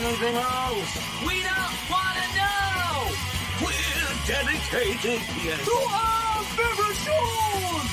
talk 0.00 0.20
about 0.20 0.22
anything 0.22 0.36
else. 0.36 0.96
We 1.26 1.42
don't 1.42 1.90
want 1.90 2.16
to 2.16 2.26
know. 2.36 3.10
We're 3.60 4.16
dedicated 4.26 5.20
yes. 5.44 5.64
To 5.64 5.76
our 5.90 6.42
favorite 6.56 6.96
shows. 6.96 7.86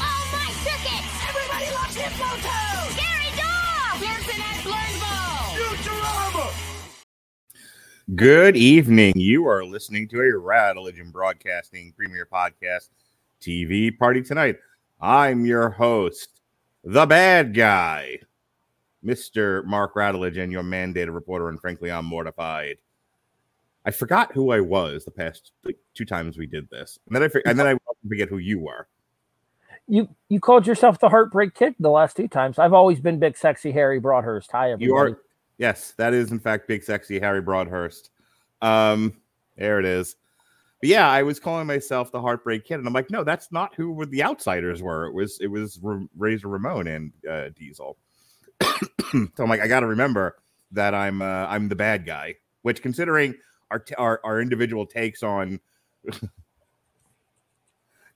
Oh, 0.00 0.22
my 0.32 0.50
circuits! 0.62 1.12
Everybody 1.28 1.68
loves 1.74 1.96
Hypnotoad. 1.96 2.90
Scary 2.92 3.30
Dog! 3.36 3.98
Pearson 4.00 4.40
and 4.40 4.60
Blurnball. 4.64 5.46
Futurama. 5.56 6.46
Good 8.14 8.56
evening. 8.56 9.12
You 9.16 9.46
are 9.48 9.64
listening 9.64 10.08
to 10.08 10.20
a 10.20 10.40
Radulich 10.40 11.12
Broadcasting 11.12 11.92
Premier 11.96 12.26
Podcast 12.30 12.90
TV 13.40 13.96
party 13.96 14.22
tonight. 14.22 14.56
I'm 15.00 15.46
your 15.46 15.70
host, 15.70 16.40
the 16.82 17.06
bad 17.06 17.54
guy, 17.54 18.18
Mr. 19.04 19.64
Mark 19.64 19.94
Radulich, 19.94 20.50
your 20.50 20.62
mandated 20.62 21.14
reporter, 21.14 21.48
and 21.48 21.60
frankly, 21.60 21.90
I'm 21.90 22.04
mortified. 22.04 22.78
I 23.84 23.90
forgot 23.90 24.32
who 24.32 24.50
I 24.50 24.60
was 24.60 25.04
the 25.04 25.10
past 25.10 25.52
like, 25.64 25.78
two 25.94 26.04
times 26.04 26.36
we 26.36 26.46
did 26.46 26.68
this, 26.70 26.98
and 27.06 27.14
then 27.16 27.22
I 27.22 27.28
for- 27.28 27.42
and 27.46 27.58
then 27.58 27.66
I 27.66 27.76
forget 28.06 28.28
who 28.28 28.38
you 28.38 28.58
were. 28.58 28.88
You 29.86 30.08
you 30.28 30.40
called 30.40 30.66
yourself 30.66 30.98
the 30.98 31.08
Heartbreak 31.08 31.54
Kid 31.54 31.74
the 31.80 31.88
last 31.90 32.16
two 32.16 32.28
times. 32.28 32.58
I've 32.58 32.74
always 32.74 33.00
been 33.00 33.18
Big 33.18 33.36
Sexy 33.36 33.72
Harry 33.72 33.98
Broadhurst. 34.00 34.50
Hi, 34.52 34.72
everybody. 34.72 34.84
You 34.84 34.96
are 34.96 35.22
yes, 35.56 35.92
that 35.96 36.12
is 36.12 36.30
in 36.30 36.38
fact 36.40 36.68
big 36.68 36.82
sexy 36.82 37.18
Harry 37.18 37.40
Broadhurst. 37.40 38.10
Um, 38.60 39.14
there 39.56 39.78
it 39.78 39.86
is. 39.86 40.16
But 40.80 40.90
yeah, 40.90 41.08
I 41.10 41.22
was 41.22 41.40
calling 41.40 41.66
myself 41.66 42.12
the 42.12 42.20
Heartbreak 42.20 42.64
Kid, 42.64 42.74
and 42.78 42.86
I'm 42.86 42.92
like, 42.92 43.10
no, 43.10 43.24
that's 43.24 43.50
not 43.50 43.74
who 43.74 44.04
the 44.06 44.22
outsiders 44.22 44.82
were. 44.82 45.06
It 45.06 45.14
was 45.14 45.38
it 45.40 45.48
was 45.48 45.78
Ra- 45.82 46.04
Razor 46.16 46.48
Ramon 46.48 46.86
and 46.86 47.12
uh, 47.28 47.48
Diesel. 47.56 47.96
so 49.12 49.28
I'm 49.38 49.48
like, 49.48 49.60
I 49.60 49.68
got 49.68 49.80
to 49.80 49.86
remember 49.86 50.36
that 50.72 50.94
I'm 50.94 51.22
uh, 51.22 51.46
I'm 51.48 51.68
the 51.68 51.76
bad 51.76 52.04
guy. 52.06 52.34
Which, 52.62 52.82
considering 52.82 53.34
our 53.70 53.78
t- 53.78 53.94
our, 53.94 54.20
our 54.24 54.40
individual 54.40 54.86
takes 54.86 55.22
on 55.22 55.60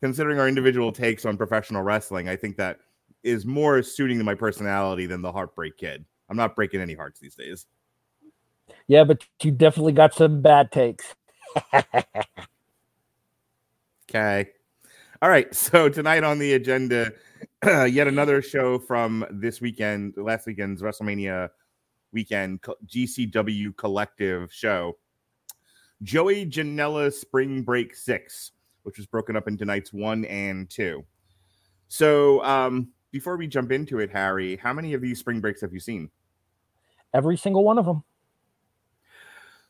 considering 0.00 0.38
our 0.40 0.48
individual 0.48 0.92
takes 0.92 1.24
on 1.24 1.36
professional 1.36 1.82
wrestling, 1.82 2.28
I 2.28 2.36
think 2.36 2.56
that 2.56 2.80
is 3.22 3.46
more 3.46 3.82
suiting 3.82 4.18
to 4.18 4.24
my 4.24 4.34
personality 4.34 5.06
than 5.06 5.22
the 5.22 5.30
Heartbreak 5.30 5.76
Kid. 5.78 6.04
I'm 6.28 6.36
not 6.36 6.56
breaking 6.56 6.80
any 6.80 6.94
hearts 6.94 7.20
these 7.20 7.34
days. 7.34 7.66
yeah, 8.88 9.04
but 9.04 9.24
you 9.42 9.52
definitely 9.52 9.92
got 9.92 10.14
some 10.14 10.42
bad 10.42 10.72
takes. 10.72 11.14
Okay. 14.12 14.50
All 15.22 15.30
right. 15.30 15.54
So 15.54 15.88
tonight 15.88 16.22
on 16.22 16.38
the 16.38 16.52
agenda, 16.52 17.12
yet 17.88 18.08
another 18.08 18.42
show 18.42 18.77
from 18.77 19.24
this 19.30 19.60
weekend, 19.60 20.14
last 20.16 20.46
weekend's 20.46 20.82
WrestleMania 20.82 21.48
weekend 22.12 22.60
GCW 22.60 23.77
collective 23.77 24.52
show. 24.52 24.98
Joey 26.02 26.44
Janela 26.44 27.12
Spring 27.12 27.62
Break 27.62 27.94
6, 27.94 28.50
which 28.83 28.96
was 28.96 29.06
broken 29.06 29.36
up 29.36 29.46
into 29.46 29.64
nights 29.64 29.92
one 29.92 30.24
and 30.24 30.68
two. 30.68 31.05
So 31.86 32.42
um, 32.42 32.88
before 33.12 33.36
we 33.36 33.46
jump 33.46 33.70
into 33.70 34.00
it, 34.00 34.10
Harry, 34.10 34.56
how 34.56 34.72
many 34.72 34.92
of 34.94 35.00
these 35.00 35.20
spring 35.20 35.40
breaks 35.40 35.60
have 35.60 35.72
you 35.72 35.78
seen? 35.78 36.10
Every 37.14 37.36
single 37.36 37.62
one 37.62 37.78
of 37.78 37.86
them. 37.86 38.02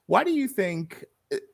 Why 0.06 0.24
do 0.24 0.30
you 0.30 0.48
think? 0.48 1.04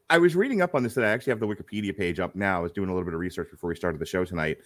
I 0.09 0.19
was 0.19 0.37
reading 0.37 0.63
up 0.63 0.77
on 0.77 0.85
this 0.85 0.95
today. 0.95 1.09
I 1.09 1.11
actually 1.11 1.33
have 1.33 1.41
the 1.41 1.49
Wikipedia 1.49 1.97
page 1.97 2.21
up 2.21 2.37
now. 2.37 2.59
I 2.59 2.63
was 2.63 2.73
doing 2.73 2.91
a 2.91 2.93
little 2.93 3.05
bit 3.05 3.15
of 3.15 3.21
research 3.21 3.51
before 3.51 3.69
we 3.69 3.75
started 3.75 4.01
the 4.01 4.07
show 4.07 4.25
tonight. 4.25 4.59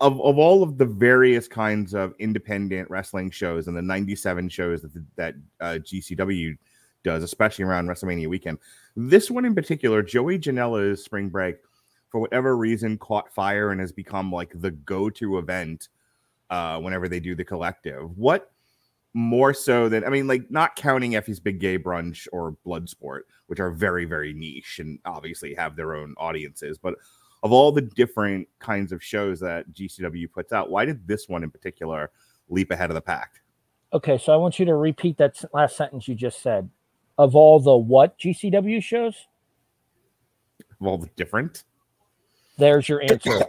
Of, 0.00 0.20
of 0.20 0.38
all 0.38 0.62
of 0.62 0.78
the 0.78 0.86
various 0.86 1.48
kinds 1.48 1.92
of 1.92 2.14
independent 2.20 2.88
wrestling 2.88 3.30
shows 3.30 3.66
and 3.66 3.76
the 3.76 3.82
97 3.82 4.48
shows 4.48 4.82
that, 4.82 5.04
that 5.16 5.34
uh, 5.60 5.78
GCW 5.82 6.56
does, 7.02 7.24
especially 7.24 7.64
around 7.64 7.88
WrestleMania 7.88 8.28
weekend, 8.28 8.58
this 8.94 9.30
one 9.30 9.44
in 9.44 9.56
particular, 9.56 10.02
Joey 10.02 10.38
Janela's 10.38 11.04
Spring 11.04 11.28
Break, 11.28 11.56
for 12.10 12.20
whatever 12.20 12.56
reason, 12.56 12.96
caught 12.98 13.34
fire 13.34 13.70
and 13.72 13.80
has 13.80 13.92
become 13.92 14.30
like 14.30 14.52
the 14.54 14.70
go 14.70 15.10
to 15.10 15.38
event 15.38 15.88
uh, 16.50 16.78
whenever 16.78 17.08
they 17.08 17.20
do 17.20 17.34
the 17.34 17.44
collective. 17.44 18.16
What 18.16 18.52
more 19.14 19.54
so 19.54 19.88
than 19.88 20.04
I 20.04 20.10
mean, 20.10 20.26
like 20.26 20.50
not 20.50 20.76
counting 20.76 21.16
Effy's 21.16 21.40
Big 21.40 21.60
Gay 21.60 21.78
Brunch 21.78 22.28
or 22.32 22.56
Bloodsport, 22.66 23.22
which 23.46 23.60
are 23.60 23.70
very, 23.70 24.04
very 24.04 24.32
niche 24.32 24.78
and 24.78 24.98
obviously 25.04 25.54
have 25.54 25.76
their 25.76 25.94
own 25.94 26.14
audiences. 26.18 26.78
But 26.78 26.94
of 27.42 27.52
all 27.52 27.70
the 27.72 27.82
different 27.82 28.48
kinds 28.58 28.92
of 28.92 29.02
shows 29.02 29.40
that 29.40 29.70
GCW 29.72 30.30
puts 30.32 30.52
out, 30.52 30.70
why 30.70 30.84
did 30.84 31.06
this 31.06 31.28
one 31.28 31.42
in 31.44 31.50
particular 31.50 32.10
leap 32.48 32.70
ahead 32.70 32.90
of 32.90 32.94
the 32.94 33.00
pack? 33.00 33.42
Okay, 33.92 34.18
so 34.18 34.32
I 34.32 34.36
want 34.36 34.58
you 34.58 34.64
to 34.66 34.74
repeat 34.74 35.16
that 35.18 35.42
last 35.52 35.76
sentence 35.76 36.08
you 36.08 36.14
just 36.14 36.42
said. 36.42 36.68
Of 37.16 37.34
all 37.34 37.58
the 37.58 37.76
what 37.76 38.18
GCW 38.18 38.82
shows, 38.82 39.14
Of 40.80 40.86
all 40.86 40.98
the 40.98 41.08
different, 41.16 41.64
there's 42.58 42.88
your 42.88 43.02
answer 43.10 43.40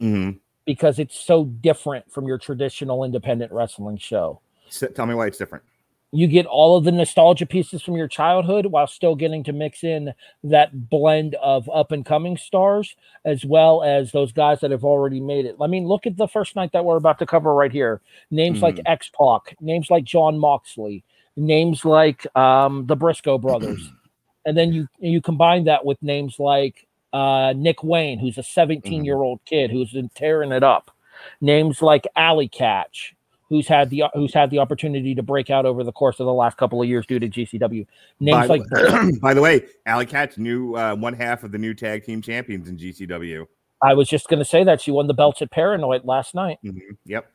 Mhm. 0.00 0.40
because 0.66 0.98
it's 0.98 1.18
so 1.18 1.44
different 1.44 2.10
from 2.10 2.26
your 2.26 2.38
traditional 2.38 3.04
independent 3.04 3.52
wrestling 3.52 3.96
show. 3.96 4.40
So 4.68 4.88
tell 4.88 5.06
me 5.06 5.14
why 5.14 5.26
it's 5.28 5.38
different. 5.38 5.64
You 6.14 6.28
get 6.28 6.46
all 6.46 6.76
of 6.76 6.84
the 6.84 6.92
nostalgia 6.92 7.44
pieces 7.44 7.82
from 7.82 7.96
your 7.96 8.06
childhood 8.06 8.66
while 8.66 8.86
still 8.86 9.16
getting 9.16 9.42
to 9.44 9.52
mix 9.52 9.82
in 9.82 10.14
that 10.44 10.88
blend 10.88 11.34
of 11.42 11.68
up 11.68 11.90
and 11.90 12.06
coming 12.06 12.36
stars 12.36 12.94
as 13.24 13.44
well 13.44 13.82
as 13.82 14.12
those 14.12 14.30
guys 14.30 14.60
that 14.60 14.70
have 14.70 14.84
already 14.84 15.20
made 15.20 15.44
it. 15.44 15.56
I 15.60 15.66
mean, 15.66 15.88
look 15.88 16.06
at 16.06 16.16
the 16.16 16.28
first 16.28 16.54
night 16.54 16.70
that 16.72 16.84
we're 16.84 16.98
about 16.98 17.18
to 17.18 17.26
cover 17.26 17.52
right 17.52 17.72
here. 17.72 18.00
Names 18.30 18.62
like 18.62 18.78
X 18.86 19.10
Pac, 19.18 19.56
names 19.60 19.90
like 19.90 20.04
Jon 20.04 20.38
Moxley, 20.38 21.02
names 21.36 21.84
like 21.84 22.24
um, 22.36 22.86
the 22.86 22.94
Briscoe 22.94 23.38
brothers, 23.38 23.90
and 24.46 24.56
then 24.56 24.72
you 24.72 24.86
you 25.00 25.20
combine 25.20 25.64
that 25.64 25.84
with 25.84 26.00
names 26.00 26.38
like 26.38 26.86
uh, 27.12 27.54
Nick 27.56 27.82
Wayne, 27.82 28.20
who's 28.20 28.38
a 28.38 28.42
17 28.44 29.04
year 29.04 29.16
old 29.16 29.40
kid 29.46 29.72
who's 29.72 29.90
been 29.90 30.10
tearing 30.14 30.52
it 30.52 30.62
up. 30.62 30.92
Names 31.40 31.82
like 31.82 32.06
Allie 32.14 32.48
Katch, 32.48 33.13
who's 33.48 33.68
had 33.68 33.90
the 33.90 34.04
who's 34.14 34.32
had 34.32 34.50
the 34.50 34.58
opportunity 34.58 35.14
to 35.14 35.22
break 35.22 35.50
out 35.50 35.66
over 35.66 35.84
the 35.84 35.92
course 35.92 36.20
of 36.20 36.26
the 36.26 36.32
last 36.32 36.56
couple 36.56 36.80
of 36.80 36.88
years 36.88 37.06
due 37.06 37.18
to 37.18 37.28
GCW. 37.28 37.86
Names 38.20 38.48
by, 38.48 38.58
like 38.58 38.62
by 39.20 39.34
the 39.34 39.40
way, 39.40 39.66
Allie 39.86 40.06
Katch, 40.06 40.38
new 40.38 40.74
uh, 40.74 40.94
one 40.94 41.14
half 41.14 41.44
of 41.44 41.52
the 41.52 41.58
new 41.58 41.74
tag 41.74 42.04
team 42.04 42.22
champions 42.22 42.68
in 42.68 42.76
GCW. 42.76 43.46
I 43.82 43.94
was 43.94 44.08
just 44.08 44.28
going 44.28 44.38
to 44.38 44.44
say 44.44 44.64
that 44.64 44.80
she 44.80 44.90
won 44.90 45.06
the 45.06 45.14
belts 45.14 45.42
at 45.42 45.50
Paranoid 45.50 46.04
last 46.04 46.34
night. 46.34 46.58
Mhm, 46.64 46.96
Yep. 47.04 47.30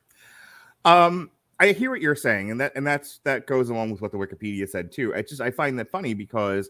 Um, 0.86 1.30
I 1.60 1.74
hear 1.74 1.92
what 1.92 2.02
you're 2.02 2.16
saying, 2.16 2.52
and 2.52 2.62
that 2.62 2.72
and 2.76 2.88
that's 2.88 3.20
that 3.26 3.46
goes 3.46 3.70
along 3.70 3.92
with 3.92 4.02
what 4.02 4.12
the 4.12 4.18
Wikipedia 4.18 4.68
said 4.68 4.92
too. 4.92 5.14
I 5.14 5.22
just 5.22 5.42
I 5.42 5.52
find 5.52 5.78
that 5.78 5.92
funny 5.92 6.14
because 6.14 6.70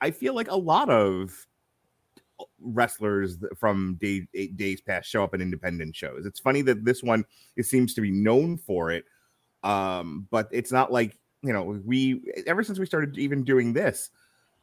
I 0.00 0.10
feel 0.10 0.34
like 0.34 0.50
a 0.50 0.56
lot 0.56 0.90
of 0.90 1.46
wrestlers 2.60 3.38
from 3.56 3.96
day, 4.00 4.26
eight 4.34 4.56
days 4.56 4.80
past 4.80 5.08
show 5.08 5.22
up 5.24 5.34
in 5.34 5.40
independent 5.40 5.94
shows. 5.94 6.26
It's 6.26 6.40
funny 6.40 6.62
that 6.62 6.84
this 6.84 7.02
one 7.02 7.24
it 7.56 7.66
seems 7.66 7.94
to 7.94 8.00
be 8.00 8.10
known 8.10 8.58
for 8.58 8.90
it, 8.90 9.04
um, 9.62 10.26
but 10.30 10.48
it's 10.52 10.72
not 10.72 10.92
like 10.92 11.18
you 11.42 11.52
know 11.52 11.80
we 11.84 12.22
ever 12.46 12.62
since 12.62 12.78
we 12.78 12.86
started 12.86 13.18
even 13.18 13.44
doing 13.44 13.72
this. 13.72 14.10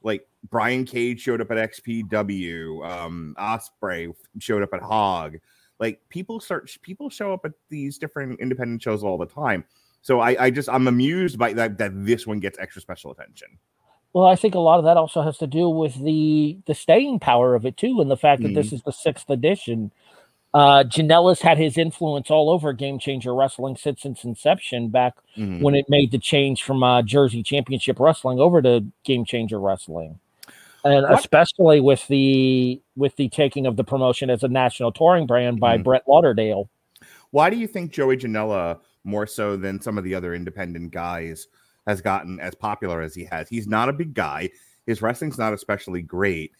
Like 0.01 0.27
Brian 0.49 0.85
Cage 0.85 1.19
showed 1.19 1.41
up 1.41 1.51
at 1.51 1.71
XPW, 1.71 2.89
um, 2.89 3.35
Osprey 3.37 4.09
showed 4.39 4.63
up 4.63 4.73
at 4.73 4.81
Hog, 4.81 5.35
like 5.79 6.01
people 6.09 6.39
start 6.39 6.69
people 6.81 7.09
show 7.09 7.33
up 7.33 7.45
at 7.45 7.53
these 7.69 7.97
different 7.97 8.39
independent 8.39 8.81
shows 8.81 9.03
all 9.03 9.17
the 9.17 9.25
time 9.25 9.63
so 10.01 10.19
i 10.19 10.35
i 10.43 10.49
just 10.49 10.69
i'm 10.69 10.87
amused 10.87 11.37
by 11.37 11.53
that 11.53 11.77
that 11.77 11.91
this 12.05 12.27
one 12.27 12.39
gets 12.39 12.59
extra 12.59 12.81
special 12.81 13.11
attention 13.11 13.47
Well, 14.13 14.25
I 14.25 14.35
think 14.35 14.55
a 14.55 14.59
lot 14.59 14.79
of 14.79 14.85
that 14.85 14.97
also 14.97 15.21
has 15.21 15.37
to 15.37 15.47
do 15.47 15.69
with 15.69 15.95
the 16.03 16.57
the 16.65 16.73
staying 16.73 17.19
power 17.19 17.53
of 17.55 17.65
it 17.65 17.77
too, 17.77 17.99
and 18.01 18.09
the 18.09 18.17
fact 18.17 18.41
that 18.41 18.53
this 18.55 18.73
is 18.73 18.81
the 18.83 18.91
sixth 18.91 19.29
edition. 19.29 19.91
Uh, 20.51 20.83
Janela's 20.83 21.41
had 21.41 21.59
his 21.59 21.77
influence 21.77 22.31
all 22.31 22.49
over 22.49 22.73
Game 22.73 22.97
Changer 22.97 23.35
Wrestling 23.35 23.75
since 23.77 24.03
its 24.03 24.23
inception, 24.23 24.87
back 24.89 25.13
Mhm. 25.37 25.61
when 25.61 25.75
it 25.75 25.85
made 25.89 26.09
the 26.09 26.17
change 26.17 26.63
from 26.63 26.81
uh, 26.81 27.03
Jersey 27.03 27.43
Championship 27.43 27.99
Wrestling 27.99 28.39
over 28.39 28.59
to 28.63 28.83
Game 29.03 29.25
Changer 29.25 29.59
Wrestling, 29.59 30.19
and 30.83 31.03
What- 31.03 31.19
especially 31.19 31.79
with 31.79 32.07
the 32.07 32.81
with 32.97 33.15
the 33.15 33.29
taking 33.29 33.67
of 33.67 33.75
the 33.77 33.83
promotion 33.83 34.31
as 34.31 34.41
a 34.43 34.47
national 34.47 34.91
touring 34.91 35.27
brand 35.27 35.59
by 35.59 35.77
Mhm. 35.77 35.83
Brett 35.83 36.03
Lauderdale. 36.07 36.67
why 37.31 37.51
do 37.51 37.55
you 37.57 37.67
think 37.67 37.91
joey 37.91 38.17
janela 38.17 38.79
more 39.03 39.27
so 39.27 39.55
than 39.55 39.79
some 39.79 39.99
of 39.99 40.03
the 40.03 40.15
other 40.15 40.33
independent 40.33 40.89
guys 40.91 41.47
has 41.89 42.01
gotten 42.01 42.39
as 42.39 42.53
popular 42.53 43.01
as 43.01 43.15
he 43.15 43.25
has. 43.25 43.49
He's 43.49 43.67
not 43.67 43.89
a 43.89 43.93
big 43.93 44.13
guy. 44.13 44.51
His 44.85 45.01
wrestling's 45.01 45.39
not 45.39 45.53
especially 45.53 46.03
great. 46.03 46.51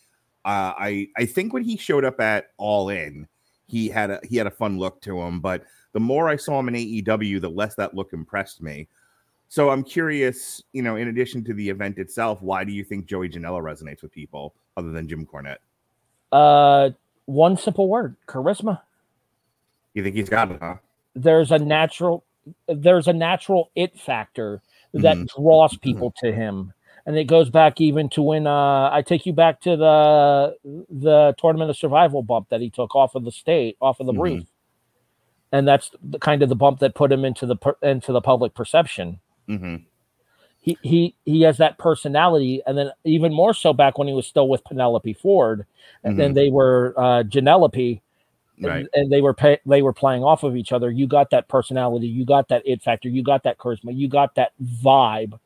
Uh, 0.46 0.74
i 0.78 1.08
i 1.18 1.26
think 1.26 1.52
when 1.52 1.64
he 1.64 1.76
showed 1.76 2.06
up 2.06 2.22
at 2.22 2.52
all 2.58 2.88
in 2.88 3.28
he 3.68 3.90
had 3.90 4.10
a 4.10 4.22
he 4.24 4.38
had 4.38 4.48
a 4.48 4.52
fun 4.52 4.80
look 4.80 5.02
to 5.02 5.20
him 5.20 5.42
but 5.42 5.64
the 5.92 6.00
more 6.00 6.30
i 6.30 6.38
saw 6.38 6.58
him 6.58 6.70
in 6.70 6.76
aew 6.76 7.42
the 7.42 7.50
less 7.50 7.76
that 7.76 7.94
look 7.94 8.14
impressed 8.14 8.62
me. 8.62 8.88
So 9.50 9.70
i'm 9.70 9.84
curious 9.84 10.64
you 10.72 10.82
know 10.82 10.96
in 10.96 11.10
addition 11.10 11.44
to 11.44 11.54
the 11.54 11.68
event 11.70 11.98
itself 11.98 12.42
why 12.42 12.64
do 12.64 12.72
you 12.72 12.86
think 12.86 13.06
joey 13.06 13.28
janela 13.28 13.62
resonates 13.62 14.02
with 14.02 14.14
people 14.14 14.56
other 14.78 14.92
than 14.92 15.10
jim 15.10 15.26
cornette? 15.26 15.58
Uh, 16.32 16.92
one 17.26 17.58
simple 17.58 17.90
word: 17.90 18.16
charisma. 18.26 18.80
you 19.94 20.04
think 20.04 20.16
he's 20.16 20.30
got 20.30 20.52
it 20.52 20.60
huh? 20.62 20.76
There's 21.16 21.52
a 21.52 21.60
natural 21.60 22.24
there's 22.68 23.10
a 23.10 23.14
natural 23.14 23.72
it 23.76 24.00
factor 24.00 24.62
that 24.94 25.18
Mhm. 25.18 25.28
draws 25.36 25.78
people 25.78 26.12
to 26.18 26.32
him. 26.32 26.74
And 27.06 27.18
it 27.18 27.26
goes 27.26 27.50
back 27.50 27.82
even 27.82 28.10
to 28.10 28.22
when 28.22 28.46
uh, 28.46 28.90
I 28.92 29.02
take 29.02 29.26
you 29.26 29.34
back 29.34 29.62
to 29.62 29.76
the 29.76 30.56
the 30.90 31.34
tournament 31.40 31.70
of 31.70 31.78
survival 31.78 32.22
bump 32.22 32.50
that 32.50 32.62
he 32.62 32.70
took 32.70 32.96
off 32.96 33.16
of 33.16 33.24
the 33.24 33.32
state, 33.32 33.78
off 33.82 34.00
of 34.00 34.06
the 34.06 34.14
Mhm. 34.14 34.22
roof, 34.22 34.44
and 35.52 35.68
that's 35.68 35.92
the 36.04 36.20
kind 36.20 36.44
of 36.44 36.50
the 36.50 36.56
bump 36.56 36.80
that 36.80 36.94
put 36.96 37.12
him 37.12 37.26
into 37.26 37.46
the 37.46 37.58
into 37.82 38.12
the 38.12 38.22
public 38.22 38.54
perception 38.54 39.20
hmm 39.48 39.78
he 40.62 40.78
he 40.82 41.16
he 41.26 41.42
has 41.42 41.58
that 41.58 41.78
personality, 41.78 42.62
and 42.68 42.78
then 42.78 42.92
even 43.06 43.34
more 43.34 43.54
so 43.54 43.72
back 43.74 43.98
when 43.98 44.08
he 44.10 44.14
was 44.14 44.28
still 44.28 44.50
with 44.50 44.64
Penelope 44.66 45.14
Ford, 45.14 45.66
and 46.04 46.20
then 46.20 46.34
they 46.34 46.50
were 46.50 46.94
uh, 46.98 47.24
Janelope, 47.24 48.02
Right. 48.62 48.80
and, 48.80 48.90
and 48.94 49.12
they 49.12 49.22
were 49.22 49.34
pay, 49.34 49.58
they 49.66 49.82
were 49.82 49.94
playing 49.94 50.24
off 50.24 50.44
of 50.44 50.56
each 50.56 50.72
other. 50.72 50.92
You 50.92 51.08
got 51.08 51.30
that 51.30 51.48
personality, 51.48 52.08
you 52.08 52.26
got 52.26 52.50
that 52.50 52.62
it 52.66 52.82
factor, 52.82 53.08
you 53.10 53.24
got 53.24 53.44
that 53.44 53.58
charisma, 53.58 53.96
you 53.96 54.08
got 54.10 54.36
that 54.36 54.52
vibe 54.84 55.40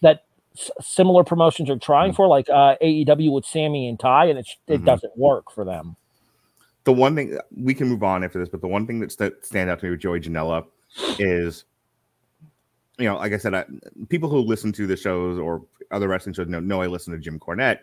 that 0.00 0.24
s- 0.56 0.70
similar 0.80 1.24
promotions 1.24 1.68
are 1.70 1.78
trying 1.78 2.12
for, 2.12 2.28
like 2.28 2.48
uh, 2.48 2.76
AEW 2.82 3.32
with 3.32 3.44
Sammy 3.44 3.88
and 3.88 3.98
Tay, 3.98 4.30
and 4.30 4.38
it 4.38 4.48
it 4.68 4.80
Mhm. 4.82 4.84
doesn't 4.86 5.16
work 5.18 5.50
for 5.50 5.64
them. 5.64 5.96
the 6.84 6.92
one 6.92 7.14
thing 7.14 7.38
we 7.56 7.74
can 7.74 7.86
move 7.88 8.02
on 8.02 8.24
after 8.24 8.40
this, 8.40 8.48
but 8.48 8.60
the 8.60 8.66
one 8.66 8.86
thing 8.88 8.98
that 8.98 9.12
st- 9.12 9.44
stand 9.44 9.70
out 9.70 9.78
to 9.78 9.84
me 9.86 9.90
with 9.92 10.00
Joey 10.00 10.20
Janela 10.20 10.64
is, 11.20 11.64
you 12.98 13.04
know, 13.06 13.16
like 13.16 13.32
I 13.32 13.36
said, 13.38 13.54
I, 13.54 13.64
people 14.08 14.28
who 14.28 14.38
listen 14.40 14.72
to 14.72 14.86
the 14.88 14.96
shows 14.96 15.38
or 15.38 15.62
other 15.92 16.08
wrestling 16.08 16.34
shows 16.34 16.48
know, 16.48 16.58
know 16.58 16.82
I 16.82 16.86
listen 16.88 17.12
to 17.12 17.20
Jim 17.20 17.38
Cornette. 17.38 17.78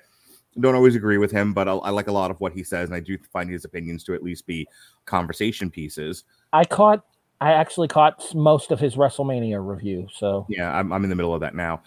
Don't 0.59 0.75
always 0.75 0.95
agree 0.95 1.17
with 1.17 1.31
him, 1.31 1.53
but 1.53 1.67
I, 1.67 1.73
I 1.73 1.89
like 1.91 2.07
a 2.07 2.11
lot 2.11 2.31
of 2.31 2.39
what 2.39 2.53
he 2.53 2.63
says, 2.63 2.89
and 2.89 2.95
I 2.95 2.99
do 2.99 3.17
find 3.31 3.49
his 3.49 3.65
opinions 3.65 4.03
to 4.05 4.13
at 4.13 4.23
least 4.23 4.47
be 4.47 4.67
conversation 5.05 5.69
pieces. 5.69 6.23
I 6.53 6.65
caught, 6.65 7.05
I 7.39 7.53
actually 7.53 7.87
caught 7.87 8.33
most 8.35 8.71
of 8.71 8.79
his 8.79 8.95
WrestleMania 8.95 9.65
review, 9.65 10.07
so 10.13 10.45
Yeah, 10.49 10.75
I'm, 10.75 10.91
I'm 10.91 11.03
in 11.03 11.09
the 11.09 11.15
middle 11.15 11.33
of 11.33 11.41
that 11.41 11.55
now. 11.55 11.81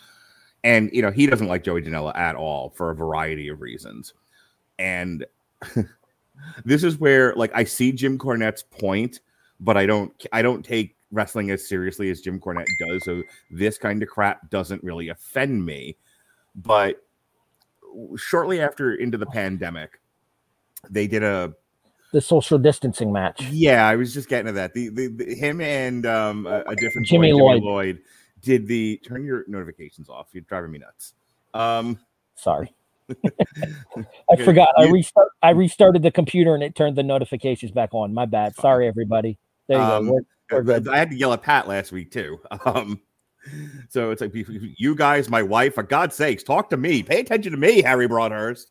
And, 0.64 0.91
you 0.93 1.03
know, 1.03 1.11
he 1.11 1.26
doesn't 1.26 1.49
like 1.49 1.64
Joey 1.64 1.82
Janela 1.82 2.17
at 2.17 2.37
all 2.37 2.70
for 2.70 2.91
a 2.91 2.94
variety 2.94 3.49
of 3.49 3.61
reasons. 3.61 4.14
And 4.79 5.26
this 6.65 6.85
is 6.85 6.99
where, 6.99 7.35
like, 7.35 7.50
I 7.55 7.65
see 7.65 7.91
Jim 7.91 8.17
Cornette's 8.17 8.62
point, 8.62 9.20
but 9.58 9.76
I 9.76 9.87
don't, 9.87 10.12
I 10.32 10.41
don't 10.41 10.65
take 10.65 10.97
wrestling 11.12 11.50
as 11.50 11.67
seriously 11.67 12.11
as 12.11 12.20
Jim 12.20 12.41
Cornette 12.41 12.67
does. 12.79 13.05
So 13.05 13.23
this 13.50 13.79
kind 13.79 14.03
of 14.03 14.08
crap 14.08 14.50
doesn't 14.50 14.82
really 14.82 15.11
offend 15.11 15.65
me. 15.65 15.97
But 16.55 17.05
shortly 18.17 18.61
after 18.61 18.94
into 18.94 19.19
the 19.19 19.27
pandemic, 19.27 20.00
they 20.91 21.06
did 21.06 21.23
a 21.23 21.55
the 22.12 22.21
social 22.21 22.59
distancing 22.59 23.11
match. 23.12 23.43
yeah, 23.50 23.87
I 23.89 23.97
was 23.97 24.12
just 24.12 24.29
getting 24.29 24.47
to 24.47 24.53
that. 24.53 24.75
The, 24.75 24.89
the, 24.91 25.06
the 25.09 25.35
him 25.35 25.61
and 25.61 26.05
um 26.06 26.47
a, 26.47 26.62
a 26.67 26.77
different 26.77 27.06
Jimmy 27.06 27.33
boy, 27.33 27.39
Lloyd. 27.39 27.62
Lloyd 27.62 27.99
did 28.43 28.67
the 28.67 28.99
turn 29.06 29.25
your 29.25 29.44
notifications 29.49 30.09
off. 30.11 30.29
You're 30.33 30.43
driving 30.43 30.73
me 30.73 30.79
nuts. 30.81 31.15
Um, 31.55 31.99
Sorry. 32.35 32.73
I 33.11 33.25
Okay, 34.33 34.44
forgot. 34.44 34.69
I 34.79 34.89
restart. 34.89 35.29
I 35.43 35.50
restarted 35.50 36.03
the 36.03 36.11
computer 36.11 36.55
and 36.55 36.62
it 36.62 36.75
turned 36.75 36.97
the 36.97 37.03
notifications 37.03 37.71
back 37.73 37.91
on. 37.93 38.12
My 38.15 38.27
bad. 38.27 38.55
Sorry, 38.56 38.89
everybody. 38.89 39.39
There 39.69 39.79
you 39.79 39.85
Um, 39.85 40.06
go. 40.06 40.21
We're, 40.50 40.62
we're. 40.62 40.91
I 40.93 40.99
had 40.99 41.11
to 41.11 41.17
yell 41.17 41.33
at 41.33 41.43
Pat 41.43 41.69
last 41.69 41.93
week 41.93 42.11
too. 42.11 42.41
Um, 42.67 43.00
so 43.89 44.11
it's 44.11 44.21
like 44.21 44.33
you 44.35 44.94
guys, 44.94 45.29
my 45.29 45.43
wife, 45.43 45.75
for 45.75 45.83
God's 45.83 46.15
sakes, 46.15 46.43
talk 46.43 46.71
to 46.71 46.77
me. 46.77 47.03
Pay 47.03 47.21
attention 47.21 47.53
to 47.53 47.59
me, 47.59 47.83
Harry 47.83 48.06
Broadhurst. 48.09 48.71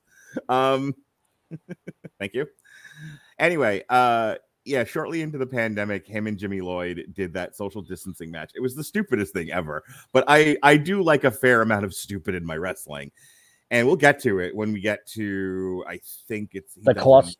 Um, 0.50 0.96
thank 2.20 2.34
you. 2.34 2.48
Anyway, 3.40 3.84
uh, 3.90 4.36
yeah, 4.64 4.84
shortly 4.84 5.22
into 5.24 5.38
the 5.38 5.46
pandemic, 5.46 6.06
him 6.06 6.28
and 6.28 6.38
Jimmy 6.38 6.62
Lloyd 6.62 7.06
did 7.14 7.34
that 7.34 7.56
social 7.56 7.82
distancing 7.82 8.30
match. 8.32 8.52
It 8.56 8.62
was 8.62 8.76
the 8.76 8.84
stupidest 8.84 9.34
thing 9.34 9.52
ever, 9.52 9.84
but 10.14 10.24
I 10.28 10.58
I 10.64 10.78
do 10.78 11.02
like 11.02 11.24
a 11.24 11.32
fair 11.32 11.62
amount 11.62 11.84
of 11.84 11.94
stupid 11.94 12.36
in 12.36 12.46
my 12.46 12.56
wrestling, 12.58 13.12
and 13.72 13.88
we'll 13.88 13.96
get 13.96 14.22
to 14.22 14.40
it 14.40 14.56
when 14.56 14.72
we 14.72 14.80
get 14.80 15.06
to 15.14 15.84
I 15.88 16.00
think 16.28 16.52
it's 16.54 16.76
The 16.76 16.94
does 16.94 17.02
it 17.02 17.04
clus- 17.04 17.28
in- 17.30 17.34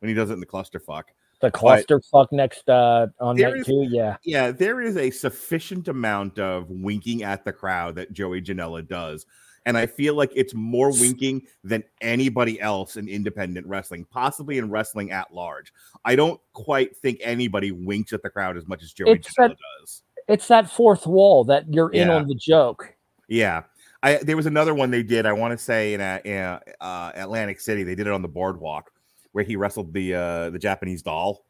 when 0.00 0.08
he 0.08 0.14
does 0.14 0.30
it 0.30 0.34
in 0.34 0.40
the 0.40 0.46
clusterfuck. 0.46 1.04
The 1.42 1.50
cluster 1.50 2.00
fuck 2.10 2.32
next 2.32 2.68
uh, 2.70 3.08
on 3.20 3.36
There 3.36 3.50
night 3.50 3.58
is- 3.60 3.66
two. 3.66 3.86
Yeah. 3.90 4.16
yeah, 4.24 4.50
there 4.52 4.80
is 4.80 4.96
a 4.96 5.10
sufficient 5.10 5.88
amount 5.88 6.38
of 6.38 6.70
winking 6.70 7.22
at 7.24 7.44
the 7.44 7.52
crowd 7.52 7.96
that 7.96 8.12
Joey 8.12 8.40
Janela 8.40 8.86
does. 8.86 9.26
And 9.66 9.76
I 9.76 9.86
feel 9.86 10.14
like 10.14 10.32
it's 10.34 10.54
more 10.54 10.90
winking 10.90 11.42
than 11.62 11.84
anybody 12.00 12.60
else 12.60 12.96
in 12.96 13.06
independent 13.08 13.66
wrestling, 13.66 14.06
possibly 14.10 14.58
in 14.58 14.70
wrestling 14.70 15.10
at 15.12 15.32
large. 15.32 15.72
I 16.04 16.16
don't 16.16 16.40
quite 16.52 16.96
think 16.96 17.18
anybody 17.22 17.70
winks 17.70 18.12
at 18.12 18.22
the 18.22 18.30
crowd 18.30 18.56
as 18.56 18.66
much 18.66 18.82
as 18.82 18.92
Joey 18.92 19.10
It's 19.10 19.28
Janela 19.28 19.48
that- 19.50 19.56
does. 19.80 20.02
It's 20.28 20.46
that 20.48 20.70
fourth 20.70 21.04
wall 21.08 21.42
that 21.44 21.64
you're 21.74 21.90
in 21.90 22.08
on 22.08 22.28
the 22.28 22.36
joke. 22.36 22.94
Yeah. 23.28 23.62
I, 24.04 24.16
there 24.22 24.36
was 24.36 24.46
another 24.46 24.72
one 24.74 24.92
they 24.92 25.02
did. 25.02 25.26
I 25.26 25.32
want 25.32 25.50
to 25.56 25.58
say 25.58 25.94
in, 25.94 26.00
uh, 26.00 26.20
in 26.24 26.58
uh, 26.80 27.10
Atlantic 27.14 27.58
City, 27.58 27.82
they 27.82 27.96
did 27.96 28.06
it 28.06 28.12
on 28.12 28.22
the 28.22 28.28
boardwalk 28.28 28.91
where 29.32 29.44
he 29.44 29.56
wrestled 29.56 29.92
the 29.92 30.14
uh, 30.14 30.50
the 30.50 30.58
Japanese 30.58 31.02
doll. 31.02 31.44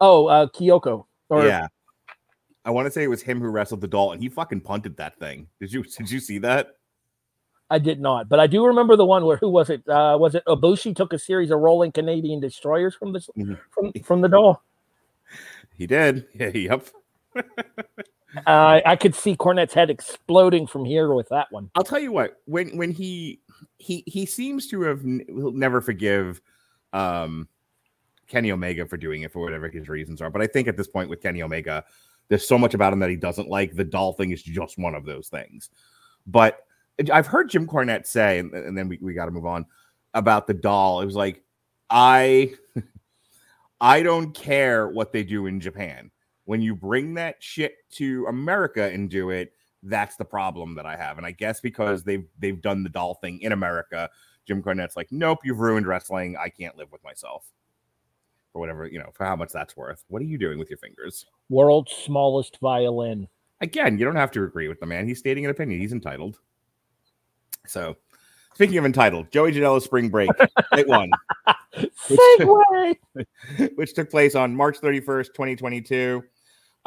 Oh, 0.00 0.26
uh, 0.26 0.46
Kyoko. 0.46 1.06
Or, 1.30 1.44
yeah, 1.44 1.66
I 2.64 2.70
want 2.70 2.86
to 2.86 2.90
say 2.90 3.02
it 3.02 3.08
was 3.08 3.22
him 3.22 3.40
who 3.40 3.48
wrestled 3.48 3.80
the 3.80 3.88
doll, 3.88 4.12
and 4.12 4.22
he 4.22 4.28
fucking 4.28 4.60
punted 4.62 4.96
that 4.96 5.18
thing. 5.18 5.48
Did 5.60 5.72
you 5.72 5.82
did 5.82 6.10
you 6.10 6.20
see 6.20 6.38
that? 6.38 6.74
I 7.70 7.78
did 7.78 8.00
not, 8.00 8.30
but 8.30 8.40
I 8.40 8.46
do 8.46 8.64
remember 8.64 8.96
the 8.96 9.04
one 9.04 9.26
where 9.26 9.36
who 9.36 9.50
was 9.50 9.68
it? 9.68 9.86
Uh, 9.86 10.16
was 10.18 10.34
it 10.34 10.42
Ibushi 10.46 10.96
took 10.96 11.12
a 11.12 11.18
series 11.18 11.50
of 11.50 11.60
rolling 11.60 11.92
Canadian 11.92 12.40
destroyers 12.40 12.94
from 12.94 13.12
the 13.12 13.18
Mhm. 13.36 13.58
from 13.70 13.92
from 14.02 14.20
the 14.22 14.28
doll? 14.28 14.62
He 15.76 15.86
did. 15.86 16.26
Yeah, 16.32 16.48
yep. 16.48 16.86
Uh, 17.36 17.42
I 18.86 18.96
could 18.96 19.14
see 19.14 19.36
Cornette's 19.36 19.74
head 19.74 19.90
exploding 19.90 20.66
from 20.66 20.86
here 20.86 21.12
with 21.12 21.28
that 21.28 21.48
one. 21.52 21.70
I'll 21.74 21.84
tell 21.84 21.98
you 22.00 22.10
what. 22.10 22.40
When 22.46 22.74
when 22.78 22.90
he 22.90 23.40
he 23.76 24.02
he 24.06 24.24
seems 24.24 24.66
to 24.68 24.80
have 24.82 25.00
n- 25.04 25.26
will 25.28 25.52
never 25.52 25.82
forgive 25.82 26.40
um 26.98 27.48
Kenny 28.26 28.52
Omega 28.52 28.86
for 28.86 28.96
doing 28.96 29.22
it 29.22 29.32
for 29.32 29.40
whatever 29.40 29.68
his 29.68 29.88
reasons 29.88 30.20
are. 30.20 30.30
But 30.30 30.42
I 30.42 30.46
think 30.46 30.68
at 30.68 30.76
this 30.76 30.88
point 30.88 31.08
with 31.08 31.22
Kenny 31.22 31.42
Omega, 31.42 31.84
there's 32.28 32.46
so 32.46 32.58
much 32.58 32.74
about 32.74 32.92
him 32.92 32.98
that 32.98 33.10
he 33.10 33.16
doesn't 33.16 33.48
like. 33.48 33.74
The 33.74 33.84
doll 33.84 34.12
thing 34.12 34.32
is 34.32 34.42
just 34.42 34.78
one 34.78 34.94
of 34.94 35.04
those 35.04 35.28
things. 35.28 35.70
But 36.26 36.66
I've 37.10 37.26
heard 37.26 37.48
Jim 37.48 37.66
Cornette 37.66 38.06
say, 38.06 38.38
and, 38.38 38.52
and 38.52 38.76
then 38.76 38.88
we, 38.88 38.98
we 39.00 39.14
got 39.14 39.26
to 39.26 39.30
move 39.30 39.46
on 39.46 39.64
about 40.12 40.46
the 40.46 40.54
doll. 40.54 41.00
It 41.00 41.06
was 41.06 41.16
like, 41.16 41.42
I 41.88 42.54
I 43.80 44.02
don't 44.02 44.34
care 44.34 44.88
what 44.88 45.12
they 45.12 45.22
do 45.22 45.46
in 45.46 45.60
Japan. 45.60 46.10
When 46.44 46.60
you 46.60 46.74
bring 46.74 47.14
that 47.14 47.36
shit 47.40 47.76
to 47.92 48.26
America 48.28 48.84
and 48.84 49.08
do 49.08 49.30
it, 49.30 49.52
that's 49.82 50.16
the 50.16 50.24
problem 50.24 50.74
that 50.74 50.86
I 50.86 50.96
have. 50.96 51.16
And 51.16 51.26
I 51.26 51.30
guess 51.30 51.60
because 51.60 52.02
they've 52.02 52.26
they've 52.38 52.60
done 52.60 52.82
the 52.82 52.90
doll 52.90 53.14
thing 53.14 53.40
in 53.40 53.52
America, 53.52 54.10
Jim 54.48 54.62
Cornette's 54.62 54.96
like, 54.96 55.12
nope, 55.12 55.40
you've 55.44 55.60
ruined 55.60 55.86
wrestling. 55.86 56.36
I 56.36 56.48
can't 56.48 56.76
live 56.76 56.90
with 56.90 57.04
myself. 57.04 57.44
For 58.52 58.60
whatever, 58.60 58.86
you 58.86 58.98
know, 58.98 59.10
for 59.12 59.26
how 59.26 59.36
much 59.36 59.52
that's 59.52 59.76
worth. 59.76 60.02
What 60.08 60.22
are 60.22 60.24
you 60.24 60.38
doing 60.38 60.58
with 60.58 60.70
your 60.70 60.78
fingers? 60.78 61.26
World's 61.50 61.92
smallest 61.92 62.58
violin. 62.60 63.28
Again, 63.60 63.98
you 63.98 64.06
don't 64.06 64.16
have 64.16 64.30
to 64.32 64.42
agree 64.42 64.68
with 64.68 64.80
the 64.80 64.86
man. 64.86 65.06
He's 65.06 65.18
stating 65.18 65.44
an 65.44 65.50
opinion. 65.50 65.80
He's 65.80 65.92
entitled. 65.92 66.38
So 67.66 67.96
speaking 68.54 68.78
of 68.78 68.86
entitled, 68.86 69.30
Joey 69.30 69.52
Janela 69.52 69.82
Spring 69.82 70.08
Break, 70.08 70.30
night 70.72 70.88
one. 70.88 71.10
Segway. 71.76 72.96
which 73.74 73.92
took 73.92 74.10
place 74.10 74.34
on 74.34 74.56
March 74.56 74.80
31st, 74.80 75.26
2022. 75.26 76.22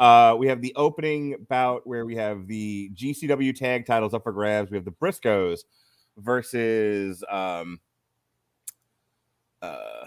Uh, 0.00 0.34
we 0.36 0.48
have 0.48 0.60
the 0.60 0.72
opening 0.74 1.36
bout 1.48 1.86
where 1.86 2.04
we 2.04 2.16
have 2.16 2.48
the 2.48 2.90
GCW 2.94 3.54
tag 3.54 3.86
titles 3.86 4.14
up 4.14 4.24
for 4.24 4.32
grabs. 4.32 4.68
We 4.68 4.76
have 4.76 4.84
the 4.84 4.90
Briscoes 4.90 5.60
versus 6.18 7.22
um 7.30 7.80
uh 9.62 10.06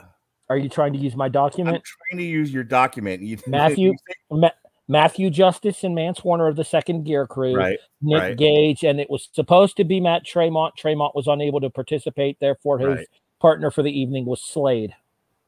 Are 0.49 0.57
you 0.57 0.69
trying 0.69 0.93
to 0.93 0.99
use 0.99 1.15
my 1.15 1.29
document? 1.29 1.77
I'm 1.77 1.81
trying 2.11 2.19
to 2.19 2.25
use 2.25 2.53
your 2.53 2.63
document. 2.63 3.21
You, 3.21 3.37
Matthew- 3.47 3.91
you 3.91 3.97
say- 4.07 4.15
Ma- 4.37 4.49
Matthew 4.87 5.31
Justice 5.31 5.83
and 5.83 5.95
Mance 5.95 6.23
Warner 6.23 6.47
of 6.47 6.55
the 6.55 6.63
Second 6.63 7.05
Gear 7.05 7.25
Crew. 7.25 7.55
right. 7.55 7.79
Nick 8.03 8.21
right. 8.21 8.37
Gage, 8.37 8.83
and 8.83 8.99
it 8.99 9.09
was 9.09 9.29
supposed 9.33 9.77
to 9.77 9.83
be 9.83 9.99
Matt 9.99 10.25
Tremont. 10.25 10.75
Tremont 10.77 11.15
was 11.15 11.25
unable 11.25 11.59
to 11.61 11.71
participate, 11.71 12.37
therefore 12.39 12.77
his 12.77 12.97
Right. 12.97 13.07
partner 13.41 13.71
for 13.71 13.81
the 13.81 13.89
evening 13.91 14.25
was 14.25 14.43
Slade. 14.43 14.93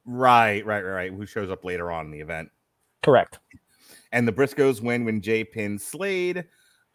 Right, 0.06 0.66
right, 0.66 0.84
right, 0.84 0.92
right. 0.92 1.12
Who 1.14 1.28
shows 1.28 1.52
up 1.52 1.64
later 1.66 1.92
on 1.92 2.06
in 2.06 2.12
the 2.12 2.20
event. 2.22 2.50
Correct. 3.04 3.38
And 4.12 4.28
the 4.28 4.32
Briscoes 4.32 4.82
win 4.82 5.06
when 5.06 5.22
Jay 5.22 5.44
pins 5.44 5.86
Slade 5.86 6.46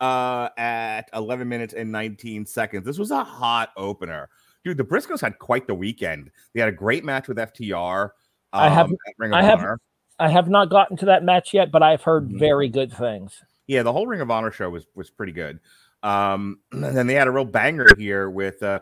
uh, 0.02 0.48
at 0.58 1.08
11 1.14 1.48
minutes 1.48 1.72
and 1.74 1.90
19 1.90 2.44
seconds. 2.44 2.84
This 2.84 2.98
was 2.98 3.10
a 3.12 3.22
hot 3.24 3.70
opener. 3.76 4.28
Dude, 4.64 4.76
the 4.76 4.84
Briscoes 4.84 5.20
had 5.20 5.38
quite 5.38 5.66
the 5.66 5.74
weekend. 5.74 6.30
They 6.52 6.60
had 6.60 6.68
a 6.68 6.72
great 6.72 7.04
match 7.04 7.28
with 7.28 7.38
FTR. 7.38 8.10
I 8.52 8.68
have- 8.68 8.86
um, 8.86 8.96
at 9.08 9.14
Ring 9.18 9.32
of 9.32 9.38
I 9.38 9.42
have- 9.42 9.58
Honor. 9.60 9.80
I 10.18 10.28
have 10.28 10.48
not 10.48 10.68
gotten 10.70 10.96
to 10.98 11.06
that 11.06 11.24
match 11.24 11.54
yet, 11.54 11.72
but 11.72 11.82
I've 11.82 12.02
heard 12.02 12.28
Mhm. 12.28 12.38
very 12.38 12.68
good 12.68 12.92
things. 12.92 13.42
Yeah, 13.66 13.82
the 13.82 13.92
whole 13.92 14.06
Ring 14.06 14.20
of 14.20 14.30
Honor 14.30 14.50
show 14.52 14.68
was 14.70 14.86
was 14.94 15.08
pretty 15.10 15.32
good. 15.32 15.58
Um, 16.02 16.58
and 16.72 16.96
then 16.96 17.06
they 17.06 17.14
had 17.14 17.26
a 17.28 17.30
real 17.30 17.44
banger 17.44 17.88
here 17.96 18.28
with 18.28 18.62
uh 18.62 18.80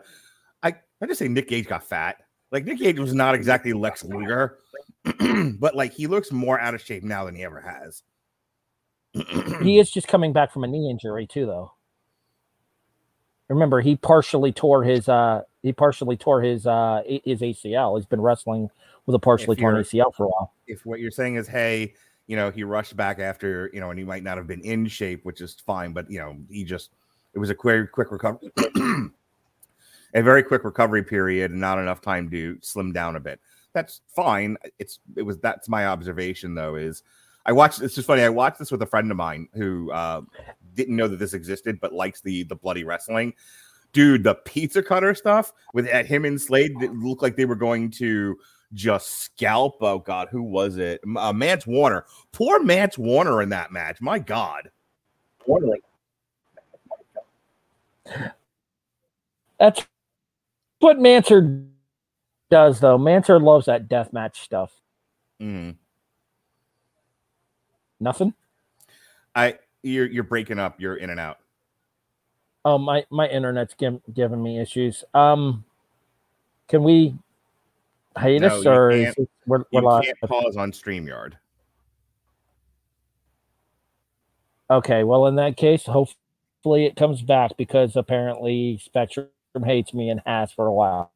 I 0.61 0.75
I 1.01 1.05
just 1.07 1.19
say 1.19 1.27
Nick 1.27 1.47
Gage 1.47 1.67
got 1.67 1.83
fat. 1.83 2.17
Like 2.51 2.65
Nick 2.65 2.79
Gage 2.79 2.99
was 2.99 3.13
not 3.15 3.33
exactly 3.33 3.73
Lex 3.73 4.03
Luger, 4.03 4.57
but 5.59 5.73
like 5.75 5.93
he 5.93 6.05
looks 6.05 6.31
more 6.31 6.59
out 6.59 6.75
of 6.75 6.81
shape 6.81 7.03
now 7.03 7.25
than 7.25 7.33
he 7.35 7.43
ever 7.43 7.61
has. 7.61 8.03
he 9.61 9.79
is 9.79 9.91
just 9.91 10.07
coming 10.07 10.33
back 10.33 10.51
from 10.51 10.63
a 10.63 10.67
knee 10.67 10.89
injury 10.89 11.27
too, 11.27 11.45
though. 11.45 11.73
Remember, 13.49 13.81
he 13.81 13.97
partially 13.97 14.53
tore 14.53 14.83
his 14.83 15.09
uh 15.09 15.41
he 15.61 15.73
partially 15.73 16.15
tore 16.15 16.41
his 16.41 16.65
uh 16.65 17.01
his 17.05 17.41
ACL. 17.41 17.97
He's 17.97 18.05
been 18.05 18.21
wrestling 18.21 18.69
with 19.05 19.15
a 19.15 19.19
partially 19.19 19.55
torn 19.55 19.75
ACL 19.75 20.13
for 20.15 20.25
a 20.25 20.29
while. 20.29 20.53
if 20.67 20.85
what 20.85 20.99
you're 20.99 21.11
saying 21.11 21.35
is, 21.35 21.47
hey, 21.47 21.93
you 22.27 22.35
know, 22.37 22.49
he 22.49 22.63
rushed 22.63 22.95
back 22.95 23.19
after, 23.19 23.69
you 23.73 23.81
know, 23.81 23.89
and 23.89 23.99
he 23.99 24.05
might 24.05 24.23
not 24.23 24.37
have 24.37 24.47
been 24.47 24.61
in 24.61 24.87
shape, 24.87 25.25
which 25.25 25.41
is 25.41 25.55
fine, 25.65 25.91
but 25.91 26.09
you 26.09 26.19
know, 26.19 26.37
he 26.49 26.63
just 26.63 26.91
it 27.33 27.39
was 27.39 27.49
a 27.49 27.55
quick 27.55 27.91
quick 27.91 28.11
recovery, 28.11 28.51
a 30.13 30.21
very 30.21 30.43
quick 30.43 30.63
recovery 30.63 31.03
period, 31.03 31.51
and 31.51 31.59
not 31.59 31.77
enough 31.77 31.99
time 31.99 32.29
to 32.29 32.57
slim 32.61 32.93
down 32.93 33.17
a 33.17 33.19
bit. 33.19 33.41
That's 33.73 34.01
fine. 34.15 34.57
It's 34.79 34.99
it 35.17 35.23
was 35.23 35.39
that's 35.39 35.67
my 35.67 35.87
observation 35.87 36.55
though. 36.55 36.75
Is 36.75 37.03
I 37.45 37.51
watched. 37.51 37.81
It's 37.81 37.95
just 37.95 38.07
funny. 38.07 38.21
I 38.21 38.29
watched 38.29 38.59
this 38.59 38.71
with 38.71 38.81
a 38.81 38.85
friend 38.85 39.09
of 39.09 39.17
mine 39.17 39.47
who 39.53 39.91
uh, 39.91 40.21
didn't 40.75 40.95
know 40.95 41.07
that 41.07 41.17
this 41.17 41.33
existed, 41.33 41.79
but 41.79 41.93
likes 41.93 42.21
the 42.21 42.43
the 42.43 42.55
bloody 42.55 42.83
wrestling. 42.83 43.33
Dude, 43.93 44.23
the 44.23 44.35
pizza 44.35 44.81
cutter 44.81 45.13
stuff 45.13 45.51
with 45.73 45.87
at 45.87 46.05
him 46.05 46.23
and 46.23 46.39
Slade 46.39 46.73
looked 46.77 47.21
like 47.21 47.35
they 47.35 47.45
were 47.45 47.55
going 47.55 47.91
to 47.91 48.37
just 48.73 49.21
scalp. 49.21 49.77
Oh 49.81 49.99
God, 49.99 50.29
who 50.31 50.43
was 50.43 50.77
it? 50.77 51.01
Uh, 51.17 51.33
Mance 51.33 51.67
Warner. 51.67 52.05
Poor 52.31 52.63
Mance 52.63 52.97
Warner 52.97 53.41
in 53.41 53.49
that 53.49 53.71
match. 53.71 53.99
My 54.01 54.19
God. 54.19 54.69
That's 59.59 59.85
what 60.79 60.97
Manser 60.97 61.67
does, 62.49 62.79
though. 62.79 62.97
Manser 62.97 63.41
loves 63.41 63.65
that 63.65 63.87
death 63.87 64.13
match 64.13 64.41
stuff. 64.41 64.71
Mm. 65.41 65.75
Nothing. 68.01 68.33
I 69.35 69.59
you're 69.83 70.07
you're 70.07 70.23
breaking 70.23 70.59
up. 70.59 70.75
You're 70.79 70.95
in 70.95 71.09
and 71.09 71.19
out. 71.19 71.37
Oh, 72.65 72.77
my 72.77 73.05
my 73.09 73.27
internet's 73.27 73.73
giv 73.75 74.01
giving 74.13 74.43
me 74.43 74.59
issues. 74.59 75.03
Um, 75.13 75.63
can 76.67 76.83
we 76.83 77.15
hiatus 78.17 78.63
No, 78.63 78.71
or 78.71 78.91
is 78.91 79.15
it, 79.17 79.29
we're, 79.45 79.59
You 79.59 79.65
we're 79.71 79.81
live? 79.81 80.03
can't 80.03 80.19
pause 80.21 80.57
on 80.57 80.71
Streamyard. 80.71 81.33
Okay, 84.69 85.03
well, 85.03 85.27
in 85.27 85.35
that 85.35 85.57
case, 85.57 85.85
hopefully 85.85 86.85
it 86.85 86.95
comes 86.95 87.21
back 87.21 87.51
because 87.57 87.95
apparently 87.95 88.79
Spectrum 88.83 89.27
hates 89.63 89.93
me 89.93 90.09
and 90.09 90.21
has 90.25 90.51
for 90.51 90.67
a 90.67 90.73
while. 90.73 91.11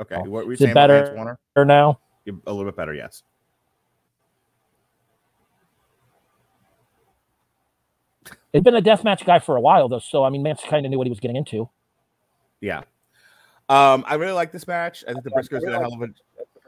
Okay. 0.00 0.16
What 0.16 0.44
were 0.44 0.44
you 0.44 0.52
Is 0.52 0.58
saying 0.58 0.74
better? 0.74 1.36
Or 1.56 1.64
now, 1.64 1.98
a 2.26 2.52
little 2.52 2.64
bit 2.64 2.76
better, 2.76 2.94
yes. 2.94 3.22
It's 8.54 8.64
been 8.64 8.76
a 8.76 8.82
deathmatch 8.82 9.24
guy 9.24 9.40
for 9.40 9.56
a 9.56 9.60
while 9.60 9.88
though, 9.88 9.98
so 9.98 10.24
I 10.24 10.30
mean, 10.30 10.42
Mance 10.42 10.62
kind 10.66 10.86
of 10.86 10.90
knew 10.90 10.96
what 10.96 11.06
he 11.06 11.10
was 11.10 11.20
getting 11.20 11.36
into. 11.36 11.68
Yeah. 12.60 12.82
Um, 13.68 14.04
I 14.06 14.14
really 14.14 14.32
like 14.32 14.52
this 14.52 14.66
match. 14.66 15.04
I 15.08 15.12
think 15.12 15.24
the 15.24 15.30
Briscoes 15.30 15.60
did 15.60 15.72
a 15.72 15.78
hell 15.78 15.92
of 15.92 16.02
a 16.02 16.08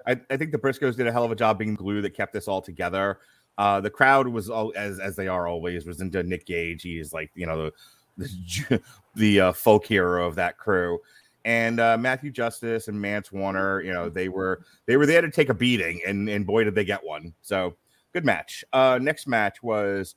I, 0.07 0.21
I 0.31 0.37
think 0.37 0.53
the 0.53 0.59
Briscoes 0.59 0.97
did 0.97 1.07
a 1.07 1.13
hell 1.13 1.25
of 1.25 1.31
a 1.31 1.37
job 1.37 1.59
being 1.59 1.75
glue 1.75 2.03
that 2.03 2.11
kept 2.15 2.33
this 2.33 2.49
all 2.49 2.61
together. 2.61 3.19
Uh, 3.59 3.81
the 3.81 3.91
crowd 3.91 4.27
was 4.27 4.51
all 4.51 4.73
as 4.77 4.99
as 4.99 5.15
they 5.15 5.29
are 5.29 5.47
always 5.47 5.87
was 5.87 6.01
into 6.01 6.23
Nick 6.23 6.45
Gage. 6.45 6.83
He 6.83 6.99
is 6.99 7.13
like 7.13 7.31
you 7.35 7.47
know 7.47 7.71
the 7.71 7.73
the, 8.69 8.83
the 9.15 9.41
uh, 9.41 9.53
folk 9.53 9.87
hero 9.87 10.27
of 10.27 10.35
that 10.35 10.59
crew. 10.59 10.99
And 11.45 11.79
uh, 11.79 11.97
Matthew 11.97 12.33
Justice 12.33 12.89
and 12.89 13.01
Mance 13.01 13.31
Warner, 13.31 13.81
you 13.81 13.93
know, 13.93 14.09
they 14.09 14.29
were 14.29 14.65
they 14.87 14.97
were 14.97 15.07
there 15.07 15.21
to 15.21 15.31
take 15.31 15.49
a 15.49 15.55
beating, 15.55 16.01
and 16.05 16.29
and 16.29 16.45
boy 16.45 16.65
did 16.65 16.75
they 16.75 16.85
get 16.85 17.05
one. 17.05 17.33
So 17.43 17.77
good 18.13 18.25
match. 18.25 18.65
Uh, 18.73 18.99
next 19.01 19.29
match 19.29 19.63
was 19.63 20.17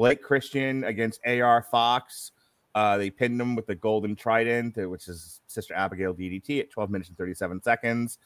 Blake 0.00 0.22
Christian 0.22 0.82
against 0.84 1.20
AR 1.26 1.62
Fox. 1.62 2.32
Uh, 2.74 2.96
they 2.96 3.10
pinned 3.10 3.38
him 3.38 3.54
with 3.54 3.66
the 3.66 3.74
Golden 3.74 4.16
Trident, 4.16 4.78
uh, 4.78 4.88
which 4.88 5.06
is 5.08 5.42
Sister 5.46 5.74
Abigail 5.74 6.14
DDT 6.14 6.58
at 6.58 6.70
12 6.70 6.88
minutes 6.88 7.10
and 7.10 7.18
37 7.18 7.62
seconds. 7.62 8.16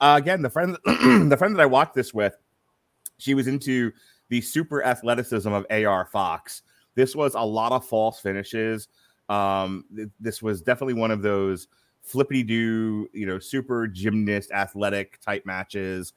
Uh, 0.00 0.16
again, 0.18 0.40
the 0.40 0.48
friend, 0.48 0.78
the 0.86 1.36
friend 1.38 1.54
that 1.54 1.60
I 1.60 1.66
watched 1.66 1.92
this 1.92 2.14
with, 2.14 2.34
she 3.18 3.34
was 3.34 3.48
into 3.48 3.92
the 4.30 4.40
super 4.40 4.82
athleticism 4.82 5.52
of 5.52 5.66
AR 5.68 6.06
Fox. 6.06 6.62
This 6.94 7.14
was 7.14 7.34
a 7.34 7.42
lot 7.42 7.72
of 7.72 7.84
false 7.84 8.18
finishes. 8.18 8.88
Um, 9.28 9.84
th- 9.94 10.08
this 10.20 10.40
was 10.40 10.62
definitely 10.62 10.94
one 10.94 11.10
of 11.10 11.20
those 11.20 11.68
flippity 12.00 12.42
do, 12.42 13.10
you 13.12 13.26
know, 13.26 13.38
super 13.38 13.86
gymnast 13.86 14.52
athletic 14.52 15.20
type 15.20 15.44
matches. 15.44 16.14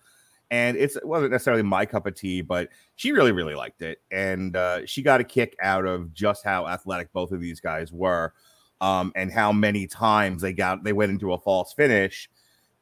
And 0.53 0.77
it's, 0.77 0.95
it 0.95 1.07
wasn't 1.07 1.31
necessarily 1.31 1.63
my 1.63 1.83
cup 1.83 2.05
of 2.05 2.13
tea, 2.13 2.41
but 2.41 2.69
she 2.95 3.11
really, 3.11 3.31
really 3.31 3.55
liked 3.55 3.81
it. 3.81 4.03
And 4.11 4.55
uh, 4.55 4.85
she 4.85 5.01
got 5.01 5.19
a 5.19 5.23
kick 5.23 5.55
out 5.59 5.83
of 5.83 6.13
just 6.13 6.43
how 6.43 6.67
athletic 6.67 7.11
both 7.11 7.31
of 7.31 7.41
these 7.41 7.59
guys 7.59 7.91
were 7.91 8.35
um, 8.79 9.11
and 9.15 9.31
how 9.31 9.51
many 9.51 9.87
times 9.87 10.43
they 10.43 10.53
got, 10.53 10.83
they 10.83 10.93
went 10.93 11.11
into 11.11 11.33
a 11.33 11.39
false 11.39 11.73
finish. 11.73 12.29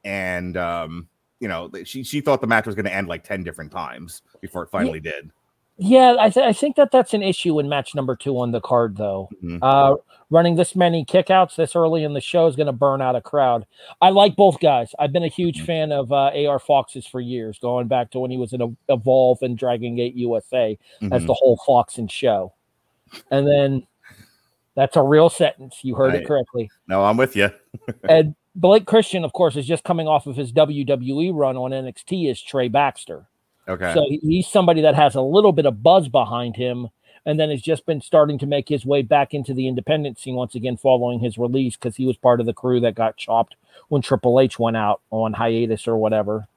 And, 0.03 0.57
um, 0.57 1.07
you 1.39 1.47
know, 1.47 1.71
she, 1.85 2.03
she 2.03 2.19
thought 2.19 2.41
the 2.41 2.47
match 2.47 2.65
was 2.65 2.75
going 2.75 2.83
to 2.87 2.93
end 2.93 3.07
like 3.07 3.23
10 3.23 3.41
different 3.41 3.71
times 3.71 4.21
before 4.41 4.63
it 4.63 4.69
finally 4.69 4.99
did. 4.99 5.31
Yeah, 5.83 6.15
I, 6.19 6.29
th- 6.29 6.45
I 6.45 6.53
think 6.53 6.75
that 6.75 6.91
that's 6.91 7.15
an 7.15 7.23
issue 7.23 7.59
in 7.59 7.67
match 7.67 7.95
number 7.95 8.15
two 8.15 8.37
on 8.39 8.51
the 8.51 8.61
card, 8.61 8.97
though. 8.97 9.29
Mhm. 9.43 9.57
Uh, 9.63 9.95
running 10.29 10.55
this 10.55 10.75
many 10.75 11.03
kickouts 11.03 11.55
this 11.55 11.75
early 11.75 12.03
in 12.03 12.13
the 12.13 12.21
show 12.21 12.45
is 12.45 12.55
going 12.55 12.67
to 12.67 12.71
burn 12.71 13.01
out 13.01 13.15
a 13.15 13.21
crowd. 13.21 13.65
I 13.99 14.11
like 14.11 14.35
both 14.35 14.59
guys. 14.59 14.93
I've 14.99 15.11
been 15.11 15.23
a 15.23 15.27
huge 15.27 15.61
Mhm. 15.61 15.65
fan 15.65 15.91
of 15.91 16.11
uh, 16.11 16.29
AR 16.35 16.59
Foxes 16.59 17.07
for 17.07 17.19
years, 17.19 17.57
going 17.57 17.87
back 17.87 18.11
to 18.11 18.19
when 18.19 18.29
he 18.29 18.37
was 18.37 18.53
in 18.53 18.77
Evolve 18.89 19.41
and 19.41 19.57
Dragon 19.57 19.95
Gate 19.95 20.13
USA 20.13 20.77
as 21.01 21.23
Mhm. 21.23 21.27
the 21.27 21.33
whole 21.33 21.57
Foxen 21.65 22.07
show. 22.07 22.53
And 23.31 23.47
then 23.47 23.87
that's 24.75 24.95
a 24.95 25.01
real 25.01 25.29
sentence. 25.31 25.79
You 25.81 25.95
heard 25.95 26.13
Right. 26.13 26.21
it 26.21 26.27
correctly. 26.27 26.69
No, 26.87 27.03
I'm 27.03 27.17
with 27.17 27.35
you. 27.35 27.49
and 28.07 28.35
Blake 28.55 28.85
Christian, 28.85 29.25
of 29.25 29.33
course, 29.33 29.55
is 29.55 29.65
just 29.65 29.83
coming 29.83 30.07
off 30.07 30.27
of 30.27 30.35
his 30.35 30.51
WWE 30.53 31.31
run 31.31 31.57
on 31.57 31.71
NXT 31.73 32.29
as 32.29 32.39
Trey 32.39 32.67
Baxter. 32.67 33.25
Okay. 33.67 33.93
So 33.93 34.05
he's 34.09 34.47
somebody 34.47 34.81
that 34.81 34.95
has 34.95 35.15
a 35.15 35.21
little 35.21 35.51
bit 35.51 35.65
of 35.65 35.81
buzz 35.83 36.09
behind 36.09 36.55
him 36.55 36.89
and 37.25 37.39
then 37.39 37.49
has 37.51 37.61
just 37.61 37.85
been 37.85 38.01
starting 38.01 38.39
to 38.39 38.47
make 38.47 38.67
his 38.67 38.85
way 38.85 39.01
back 39.03 39.33
into 39.33 39.53
the 39.53 39.67
independent 39.67 40.17
scene 40.19 40.35
once 40.35 40.55
again 40.55 40.75
following 40.77 41.19
his 41.19 41.37
release 41.37 41.75
because 41.75 41.95
he 41.95 42.05
was 42.05 42.17
part 42.17 42.39
of 42.39 42.45
the 42.47 42.53
crew 42.53 42.79
that 42.79 42.95
got 42.95 43.15
chopped 43.17 43.55
when 43.89 44.01
Triple 44.01 44.39
H 44.39 44.57
went 44.57 44.75
out 44.77 45.01
on 45.11 45.33
hiatus 45.33 45.87
or 45.87 45.97
whatever. 45.97 46.47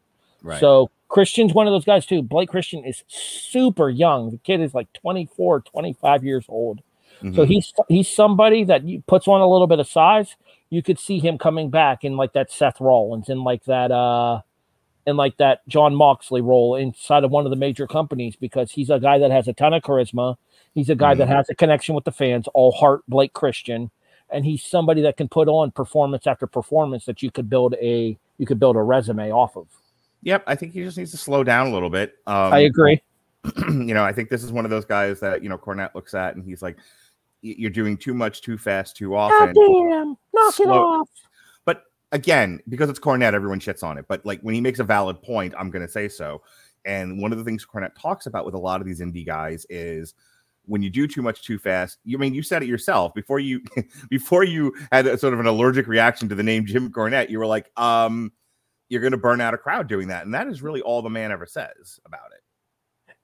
right. 0.42 0.58
So 0.60 0.90
Christian's 1.08 1.52
one 1.52 1.66
of 1.66 1.72
those 1.72 1.84
guys 1.84 2.06
too. 2.06 2.22
Blake 2.22 2.48
Christian 2.48 2.84
is 2.84 3.04
super 3.08 3.88
young. 3.90 4.30
The 4.30 4.38
kid 4.38 4.60
is 4.60 4.74
like 4.74 4.92
24, 4.94 5.60
25 5.60 6.24
years 6.24 6.46
old. 6.48 6.80
So 7.20 7.26
Mhm. 7.28 7.46
he's 7.46 7.72
he's 7.88 8.08
somebody 8.08 8.64
that 8.64 8.82
puts 9.06 9.28
on 9.28 9.40
a 9.40 9.46
little 9.48 9.66
bit 9.66 9.78
of 9.80 9.86
size. 9.86 10.34
You 10.70 10.82
could 10.82 10.98
see 10.98 11.18
him 11.18 11.38
coming 11.38 11.70
back 11.70 12.04
in 12.04 12.16
like 12.16 12.32
that 12.32 12.50
Seth 12.50 12.80
Rollins 12.80 13.28
in 13.28 13.44
like 13.44 13.64
that 13.64 13.92
uh 13.92 14.40
in 15.06 15.16
like 15.16 15.36
that 15.36 15.66
Jon 15.68 15.94
Moxley 15.94 16.40
role 16.40 16.76
inside 16.76 17.24
of 17.24 17.30
one 17.30 17.44
of 17.44 17.50
the 17.50 17.56
major 17.56 17.86
companies 17.86 18.36
because 18.36 18.70
he's 18.70 18.90
a 18.90 18.98
guy 18.98 19.18
that 19.18 19.30
has 19.30 19.48
a 19.48 19.52
ton 19.52 19.74
of 19.74 19.82
charisma. 19.82 20.36
He's 20.74 20.88
a 20.90 20.94
guy 20.94 21.14
that 21.14 21.28
Mhm. 21.28 21.36
has 21.36 21.50
a 21.50 21.54
connection 21.54 21.94
with 21.94 22.04
the 22.04 22.10
fans, 22.12 22.48
all 22.54 22.72
heart 22.72 23.02
Blake 23.06 23.32
Christian, 23.32 23.90
and 24.30 24.44
he's 24.44 24.64
somebody 24.64 25.02
that 25.02 25.16
can 25.16 25.28
put 25.28 25.46
on 25.48 25.70
performance 25.70 26.26
after 26.26 26.46
performance 26.46 27.04
that 27.04 27.22
you 27.22 27.30
could 27.30 27.48
build 27.50 27.74
a 27.74 28.18
you 28.38 28.46
could 28.46 28.58
build 28.58 28.74
a 28.76 28.82
resume 28.82 29.30
off 29.30 29.56
of. 29.56 29.68
Yep, 30.22 30.42
I 30.46 30.54
think 30.56 30.72
he 30.72 30.82
just 30.82 30.98
needs 30.98 31.10
to 31.12 31.16
slow 31.16 31.44
down 31.44 31.68
a 31.68 31.72
little 31.72 31.90
bit. 31.90 32.14
Um, 32.26 32.52
I 32.52 32.60
agree. 32.60 33.00
you 33.68 33.94
know, 33.94 34.02
I 34.02 34.12
think 34.12 34.30
this 34.30 34.42
is 34.42 34.50
one 34.50 34.64
of 34.64 34.70
those 34.70 34.84
guys 34.86 35.20
that 35.20 35.42
you 35.42 35.48
know 35.48 35.58
Cornette 35.58 35.94
looks 35.94 36.14
at 36.14 36.34
and 36.34 36.42
he's 36.44 36.62
like, 36.62 36.76
"You're 37.42 37.70
doing 37.70 37.96
too 37.98 38.14
much, 38.14 38.40
too 38.40 38.56
fast, 38.58 38.96
too 38.96 39.14
often." 39.14 39.52
damn, 39.54 40.16
knock 40.32 40.58
it 40.60 40.68
off. 40.68 41.08
Again, 42.14 42.60
because 42.68 42.88
it's 42.88 43.00
Cornette, 43.00 43.34
everyone 43.34 43.58
shits 43.58 43.82
on 43.82 43.98
it. 43.98 44.06
But 44.08 44.24
like 44.24 44.40
when 44.42 44.54
he 44.54 44.60
makes 44.60 44.78
a 44.78 44.84
valid 44.84 45.20
point, 45.20 45.52
I'm 45.58 45.68
going 45.68 45.84
to 45.84 45.90
say 45.90 46.08
so. 46.08 46.42
And 46.84 47.20
one 47.20 47.32
of 47.32 47.38
the 47.38 47.44
things 47.44 47.66
Cornette 47.66 47.94
talks 48.00 48.26
about 48.26 48.46
with 48.46 48.54
a 48.54 48.58
lot 48.58 48.80
of 48.80 48.86
these 48.86 49.00
indie 49.00 49.26
guys 49.26 49.66
is 49.68 50.14
when 50.66 50.80
you 50.80 50.90
do 50.90 51.08
too 51.08 51.22
much 51.22 51.42
too 51.42 51.58
fast. 51.58 51.98
You 52.04 52.16
I 52.16 52.20
mean 52.20 52.32
you 52.32 52.42
said 52.42 52.62
it 52.62 52.68
yourself 52.68 53.14
before 53.14 53.40
you 53.40 53.60
before 54.10 54.44
you 54.44 54.72
had 54.92 55.06
a, 55.08 55.18
sort 55.18 55.34
of 55.34 55.40
an 55.40 55.46
allergic 55.46 55.88
reaction 55.88 56.28
to 56.28 56.34
the 56.36 56.42
name 56.42 56.66
Jim 56.66 56.90
Cornette. 56.92 57.30
You 57.30 57.40
were 57.40 57.46
like, 57.46 57.70
um, 57.76 58.32
you're 58.88 59.00
going 59.00 59.10
to 59.10 59.18
burn 59.18 59.40
out 59.40 59.52
a 59.54 59.58
crowd 59.58 59.88
doing 59.88 60.08
that, 60.08 60.24
and 60.24 60.32
that 60.34 60.46
is 60.46 60.62
really 60.62 60.82
all 60.82 61.02
the 61.02 61.10
man 61.10 61.32
ever 61.32 61.46
says 61.46 61.98
about 62.06 62.30
it. 62.32 62.42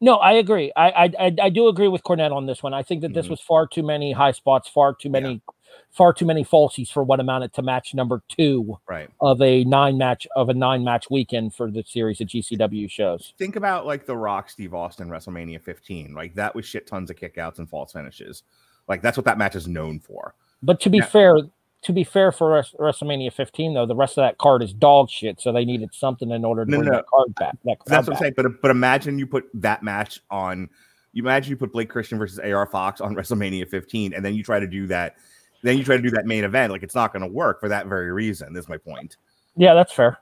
No, 0.00 0.16
I 0.16 0.32
agree. 0.32 0.72
I, 0.74 1.12
I 1.18 1.36
I 1.42 1.48
do 1.50 1.68
agree 1.68 1.88
with 1.88 2.02
Cornette 2.02 2.32
on 2.32 2.46
this 2.46 2.62
one. 2.62 2.72
I 2.74 2.82
think 2.82 3.02
that 3.02 3.12
this 3.12 3.26
Mhm. 3.26 3.30
was 3.30 3.40
far 3.42 3.66
too 3.66 3.82
many 3.82 4.10
high 4.12 4.32
spots, 4.32 4.68
far 4.68 4.94
too 4.94 5.10
many, 5.10 5.42
far 5.90 6.12
too 6.12 6.24
many 6.24 6.44
falsies 6.44 6.90
for 6.90 7.02
what 7.02 7.20
amounted 7.20 7.52
to 7.54 7.62
match 7.62 7.94
number 7.94 8.22
two 8.28 8.78
Right. 8.88 9.08
of 9.20 9.40
a 9.42 9.64
nine 9.64 9.98
match 9.98 10.26
of 10.36 10.48
a 10.48 10.54
nine 10.54 10.84
match 10.84 11.10
weekend 11.10 11.54
for 11.54 11.70
the 11.70 11.82
series 11.86 12.20
of 12.20 12.28
GCW 12.28 12.88
shows. 12.88 13.34
think 13.38 13.56
about 13.56 13.86
like 13.86 14.06
the 14.06 14.16
Rock 14.16 14.50
Steve 14.50 14.74
Austin 14.74 15.08
WrestleMania 15.08 15.60
15. 15.60 16.14
Like 16.14 16.34
that 16.34 16.54
was 16.54 16.64
shit 16.66 16.86
tons 16.86 17.10
of 17.10 17.16
kickouts 17.16 17.58
and 17.58 17.68
false 17.68 17.92
finishes. 17.92 18.42
Like 18.88 19.02
that's 19.02 19.16
what 19.16 19.24
that 19.26 19.38
match 19.38 19.56
is 19.56 19.66
known 19.68 20.00
for. 20.00 20.34
But 20.62 20.80
to 20.80 20.90
be 20.90 20.98
Yeah. 20.98 21.06
fair, 21.06 21.36
to 21.82 21.92
be 21.92 22.04
fair 22.04 22.30
for 22.30 22.62
WrestleMania 22.78 23.32
15 23.32 23.74
though, 23.74 23.86
the 23.86 23.94
rest 23.96 24.18
of 24.18 24.22
that 24.22 24.38
card 24.38 24.62
is 24.62 24.72
dog 24.72 25.08
shit. 25.08 25.40
So 25.40 25.50
they 25.52 25.64
needed 25.64 25.90
something 25.94 26.30
in 26.30 26.44
order 26.44 26.64
to 26.64 26.70
No, 26.70 26.78
bring 26.78 26.90
no. 26.90 26.96
that 26.96 27.06
card 27.06 27.34
back. 27.36 27.54
That 27.64 27.78
crowd 27.78 27.96
That's 27.96 28.08
what 28.08 28.16
I'm 28.16 28.20
saying. 28.20 28.34
But 28.36 28.60
but 28.60 28.70
imagine 28.70 29.18
you 29.18 29.26
put 29.26 29.44
that 29.54 29.82
match 29.82 30.20
on 30.30 30.68
You 31.12 31.24
imagine 31.24 31.50
you 31.50 31.56
put 31.56 31.72
Blake 31.72 31.88
Christian 31.88 32.18
versus 32.18 32.38
AR 32.38 32.66
Fox 32.66 33.00
on 33.00 33.14
WrestleMania 33.16 33.68
15, 33.68 34.14
and 34.14 34.24
then 34.24 34.32
you 34.34 34.44
try 34.44 34.60
to 34.60 34.66
do 34.68 34.86
that. 34.86 35.16
Then 35.62 35.76
you 35.78 35.84
try 35.84 35.96
to 35.96 36.02
do 36.02 36.10
that 36.10 36.26
main 36.26 36.44
event. 36.44 36.72
Like 36.72 36.82
it's 36.82 36.94
not 36.94 37.12
going 37.12 37.22
to 37.22 37.32
work 37.32 37.60
for 37.60 37.68
that 37.68 37.86
very 37.86 38.12
reason. 38.12 38.56
Is 38.56 38.68
my 38.68 38.78
point. 38.78 39.16
Yeah, 39.56 39.74
that's 39.74 39.92
fair. 39.92 40.18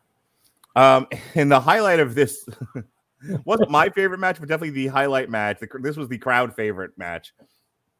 Um, 0.76 1.07
and 1.35 1.50
the 1.50 1.61
highlight 1.61 2.00
of 2.00 2.14
this 2.14 2.47
wasn't 3.45 3.71
my 3.71 3.88
favorite 3.88 4.21
match, 4.21 4.38
but 4.40 4.49
definitely 4.49 4.71
the 4.71 4.88
highlight 4.88 5.30
match. 5.30 5.61
The, 5.61 5.68
this 5.80 5.97
was 5.97 6.09
the 6.09 6.18
crowd 6.18 6.54
favorite 6.54 6.97
match. 6.97 7.35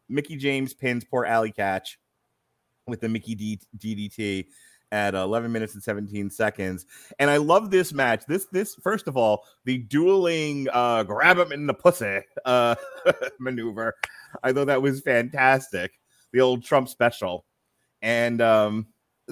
Mickie 0.07 0.37
James 0.37 0.73
pins 0.73 1.05
poor 1.05 1.25
Allie 1.25 1.53
Katch 1.53 1.97
with 2.87 3.01
the 3.01 3.09
Mickie 3.09 3.35
D- 3.35 3.59
DDT 3.77 4.45
at 4.91 5.13
11 5.13 5.51
minutes 5.51 5.75
and 5.75 5.83
17 5.83 6.29
seconds. 6.31 6.85
And 7.19 7.29
I 7.29 7.37
love 7.37 7.69
this 7.69 7.93
match. 7.93 8.25
This 8.27 8.47
this 8.51 8.75
first 8.75 9.07
of 9.07 9.15
all, 9.15 9.43
the 9.65 9.77
dueling 9.77 10.67
uh 10.73 11.03
grab 11.03 11.37
him 11.37 11.51
in 11.51 11.67
the 11.67 11.73
pussy 11.73 12.21
uh 12.45 12.75
maneuver. 13.39 13.95
I 14.43 14.51
thought 14.51 14.67
that 14.67 14.81
was 14.81 15.01
fantastic. 15.01 15.91
The 16.33 16.41
old 16.41 16.63
Trump 16.63 16.89
special. 16.89 17.45
And 18.01 18.41
um 18.41 18.87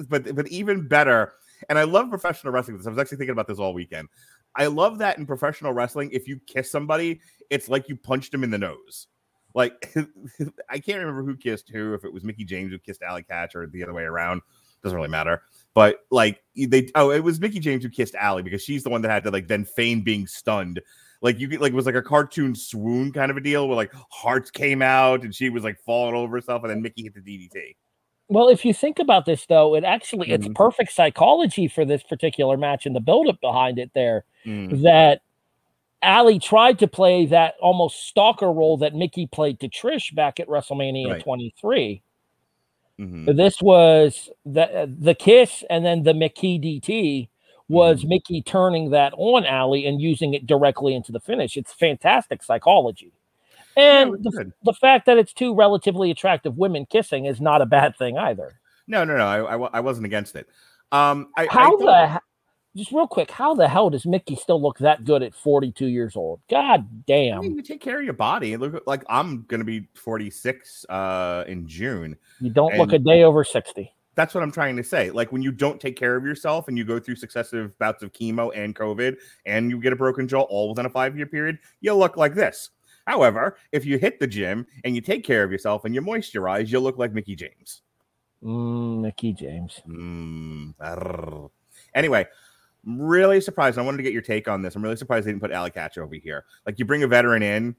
but 0.08 0.34
but 0.34 0.48
even 0.48 0.86
better, 0.86 1.32
and 1.68 1.78
I 1.78 1.84
love 1.84 2.08
professional 2.10 2.52
wrestling. 2.52 2.76
This 2.78 2.86
I 2.86 2.90
was 2.90 2.98
actually 2.98 3.18
thinking 3.18 3.32
about 3.32 3.48
this 3.48 3.58
all 3.58 3.74
weekend. 3.74 4.08
I 4.54 4.66
love 4.66 4.98
that 4.98 5.18
in 5.18 5.26
professional 5.26 5.72
wrestling, 5.72 6.10
if 6.12 6.26
you 6.26 6.40
kiss 6.46 6.70
somebody, 6.70 7.20
it's 7.50 7.68
like 7.68 7.88
you 7.88 7.96
punched 7.96 8.32
him 8.32 8.44
in 8.44 8.50
the 8.50 8.58
nose. 8.58 9.06
Like 9.54 9.94
I 10.70 10.78
can't 10.78 11.00
remember 11.00 11.24
who 11.24 11.36
kissed 11.36 11.68
who, 11.70 11.94
if 11.94 12.04
it 12.04 12.12
was 12.12 12.24
Mickie 12.24 12.44
James 12.44 12.70
who 12.70 12.78
kissed 12.78 13.02
Allie 13.02 13.24
Katch 13.28 13.54
or 13.54 13.66
the 13.66 13.82
other 13.82 13.94
way 13.94 14.04
around. 14.04 14.42
Doesn't 14.82 14.96
really 14.96 15.08
matter. 15.08 15.42
But 15.74 16.00
like 16.10 16.42
they 16.56 16.88
oh, 16.94 17.10
it 17.10 17.24
was 17.24 17.40
Mickie 17.40 17.58
James 17.58 17.82
who 17.82 17.90
kissed 17.90 18.14
Allie 18.14 18.42
because 18.42 18.62
she's 18.62 18.84
the 18.84 18.90
one 18.90 19.02
that 19.02 19.10
had 19.10 19.24
to 19.24 19.30
like 19.30 19.48
then 19.48 19.64
feign 19.64 20.02
being 20.02 20.26
stunned. 20.26 20.80
Like 21.20 21.38
you 21.40 21.48
could 21.48 21.60
like 21.60 21.72
it 21.72 21.76
was 21.76 21.86
like 21.86 21.94
a 21.96 22.02
cartoon 22.02 22.54
swoon 22.54 23.12
kind 23.12 23.30
of 23.30 23.36
a 23.36 23.40
deal 23.40 23.66
where 23.66 23.76
like 23.76 23.92
hearts 24.10 24.50
came 24.50 24.82
out 24.82 25.22
and 25.24 25.34
she 25.34 25.50
was 25.50 25.64
like 25.64 25.78
falling 25.84 26.14
over 26.14 26.36
herself, 26.36 26.62
and 26.62 26.70
then 26.70 26.80
Mickie 26.82 27.02
hit 27.02 27.14
the 27.14 27.20
DDT. 27.20 27.74
Well, 28.28 28.48
if 28.48 28.64
you 28.64 28.72
think 28.74 28.98
about 28.98 29.24
this, 29.24 29.46
though, 29.46 29.74
it 29.74 29.84
actually 29.84 30.30
it's 30.30 30.46
Mhm. 30.46 30.54
perfect 30.54 30.92
psychology 30.92 31.66
for 31.66 31.84
this 31.84 32.02
particular 32.02 32.56
match 32.56 32.86
and 32.86 32.94
the 32.94 33.00
buildup 33.00 33.40
behind 33.40 33.78
it. 33.78 33.90
There, 33.94 34.24
Mm. 34.44 34.82
that 34.82 35.22
Allie 36.02 36.38
tried 36.38 36.78
to 36.80 36.86
play 36.86 37.26
that 37.26 37.54
almost 37.60 38.06
stalker 38.06 38.52
role 38.52 38.76
that 38.76 38.94
Mickie 38.94 39.26
played 39.26 39.58
to 39.60 39.68
Trish 39.68 40.14
back 40.14 40.38
at 40.38 40.46
WrestleMania 40.46 41.10
Right. 41.12 41.22
23. 41.22 42.02
Mhm. 43.00 43.36
This 43.36 43.60
was 43.62 44.30
the 44.44 44.94
the 45.00 45.14
kiss 45.14 45.64
and 45.70 45.84
then 45.84 46.02
the 46.04 46.14
Mickie 46.14 46.58
DT 46.58 47.28
was 47.68 48.00
Mm-hmm. 48.00 48.08
Mickie 48.08 48.42
turning 48.42 48.90
that 48.90 49.12
on 49.16 49.44
Allie 49.44 49.86
and 49.86 50.00
using 50.00 50.34
it 50.34 50.46
directly 50.46 50.94
into 50.94 51.12
the 51.12 51.20
finish. 51.20 51.56
It's 51.56 51.72
fantastic 51.72 52.42
psychology. 52.42 53.12
And 53.76 54.10
was 54.10 54.20
the, 54.22 54.52
the 54.64 54.72
fact 54.72 55.06
that 55.06 55.18
it's 55.18 55.32
two 55.32 55.54
relatively 55.54 56.10
attractive 56.10 56.56
women 56.58 56.86
kissing 56.86 57.26
is 57.26 57.40
not 57.40 57.62
a 57.62 57.66
bad 57.66 57.96
thing 57.96 58.18
either. 58.18 58.58
No, 58.86 59.04
no, 59.04 59.16
no. 59.16 59.24
I, 59.26 59.54
I, 59.56 59.68
I 59.74 59.80
wasn't 59.80 60.06
against 60.06 60.34
it. 60.34 60.48
Um, 60.90 61.28
I, 61.36 61.42
I 61.44 61.46
How 61.50 61.78
thought- 61.78 62.14
the 62.14 62.20
just 62.76 62.92
real 62.92 63.08
quick, 63.08 63.30
how 63.30 63.54
the 63.54 63.66
hell 63.66 63.90
does 63.90 64.06
Mickie 64.06 64.36
still 64.36 64.60
look 64.62 64.78
that 64.78 65.04
good 65.04 65.22
at 65.22 65.34
42 65.34 65.86
years 65.86 66.14
old? 66.14 66.40
God 66.48 66.80
I 66.80 67.02
damn. 67.06 67.40
mean, 67.40 67.56
you 67.56 67.62
take 67.62 67.80
care 67.80 67.98
of 67.98 68.04
your 68.04 68.12
body. 68.12 68.56
Look, 68.56 68.84
like 68.86 69.04
I'm 69.08 69.42
gonna 69.48 69.64
be 69.64 69.88
46 69.94 70.86
uh, 70.88 71.44
in 71.48 71.66
June. 71.66 72.16
You 72.40 72.50
don't 72.50 72.76
look 72.76 72.92
a 72.92 72.98
day 72.98 73.24
over 73.24 73.42
60. 73.42 73.92
That's 74.18 74.34
what 74.34 74.42
I'm 74.42 74.50
trying 74.50 74.76
to 74.76 74.82
say. 74.82 75.12
Like 75.12 75.30
when 75.30 75.42
you 75.42 75.52
don't 75.52 75.80
take 75.80 75.94
care 75.94 76.16
of 76.16 76.24
yourself 76.24 76.66
and 76.66 76.76
you 76.76 76.82
go 76.82 76.98
through 76.98 77.14
successive 77.14 77.78
bouts 77.78 78.02
of 78.02 78.12
chemo 78.12 78.50
and 78.52 78.74
COVID, 78.74 79.14
and 79.46 79.70
you 79.70 79.78
get 79.80 79.92
a 79.92 79.96
broken 79.96 80.26
jaw 80.26 80.40
all 80.40 80.70
within 80.70 80.86
a 80.86 80.90
five 80.90 81.16
year 81.16 81.24
period, 81.24 81.60
you 81.82 81.94
look 81.94 82.16
like 82.16 82.34
this. 82.34 82.70
However, 83.06 83.56
if 83.70 83.86
you 83.86 83.96
hit 83.96 84.18
the 84.18 84.26
gym 84.26 84.66
and 84.82 84.96
you 84.96 85.00
take 85.00 85.22
care 85.22 85.44
of 85.44 85.52
yourself 85.52 85.84
and 85.84 85.94
you 85.94 86.02
moisturize, 86.02 86.66
you'll 86.66 86.82
look 86.82 86.98
like 86.98 87.12
Mickie 87.12 87.36
James. 87.36 87.82
Mm, 88.42 89.02
Mickie 89.02 89.34
James. 89.34 89.80
Mm. 89.86 91.48
Anyway, 91.94 92.26
I'm 92.84 93.00
really 93.00 93.40
surprised. 93.40 93.78
I 93.78 93.82
wanted 93.82 93.98
to 93.98 94.02
get 94.02 94.12
your 94.12 94.22
take 94.22 94.48
on 94.48 94.62
this. 94.62 94.74
I'm 94.74 94.82
really 94.82 94.96
surprised 94.96 95.28
they 95.28 95.30
didn't 95.30 95.42
put 95.42 95.52
Allie 95.52 95.70
Katch 95.70 95.96
over 95.96 96.16
here. 96.16 96.44
Like 96.66 96.80
you 96.80 96.84
bring 96.84 97.04
a 97.04 97.06
veteran 97.06 97.44
in, 97.44 97.76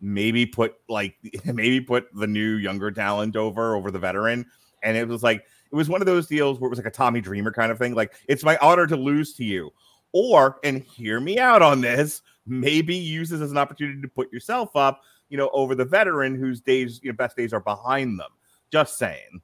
maybe 0.00 0.46
put 0.46 0.74
like 0.88 1.14
maybe 1.44 1.80
put 1.80 2.08
the 2.12 2.26
new 2.26 2.56
younger 2.56 2.90
talent 2.90 3.36
over 3.36 3.76
over 3.76 3.92
the 3.92 4.00
veteran. 4.00 4.46
And 4.82 4.96
it 4.96 5.06
was 5.06 5.22
like 5.22 5.44
it 5.72 5.76
was 5.76 5.88
one 5.88 6.02
of 6.02 6.06
those 6.06 6.26
deals 6.26 6.58
where 6.58 6.66
it 6.68 6.70
was 6.70 6.78
like 6.78 6.86
a 6.86 6.90
Tommy 6.90 7.20
Dreamer 7.20 7.52
kind 7.52 7.70
of 7.70 7.78
thing. 7.78 7.94
Like 7.94 8.14
it's 8.28 8.44
my 8.44 8.56
honor 8.60 8.86
to 8.86 8.96
lose 8.96 9.34
to 9.34 9.44
you. 9.44 9.70
Or 10.12 10.58
and 10.64 10.82
hear 10.82 11.20
me 11.20 11.38
out 11.38 11.62
on 11.62 11.80
this, 11.80 12.22
maybe 12.46 12.96
use 12.96 13.28
this 13.28 13.40
as 13.40 13.52
an 13.52 13.58
opportunity 13.58 14.00
to 14.02 14.08
put 14.08 14.32
yourself 14.32 14.74
up, 14.74 15.02
you 15.28 15.38
know, 15.38 15.50
over 15.52 15.76
the 15.76 15.84
veteran 15.84 16.34
whose 16.34 16.60
days, 16.60 16.98
you 17.02 17.10
know, 17.12 17.16
best 17.16 17.36
days 17.36 17.52
are 17.52 17.60
behind 17.60 18.18
them. 18.18 18.30
Just 18.72 18.98
saying. 18.98 19.40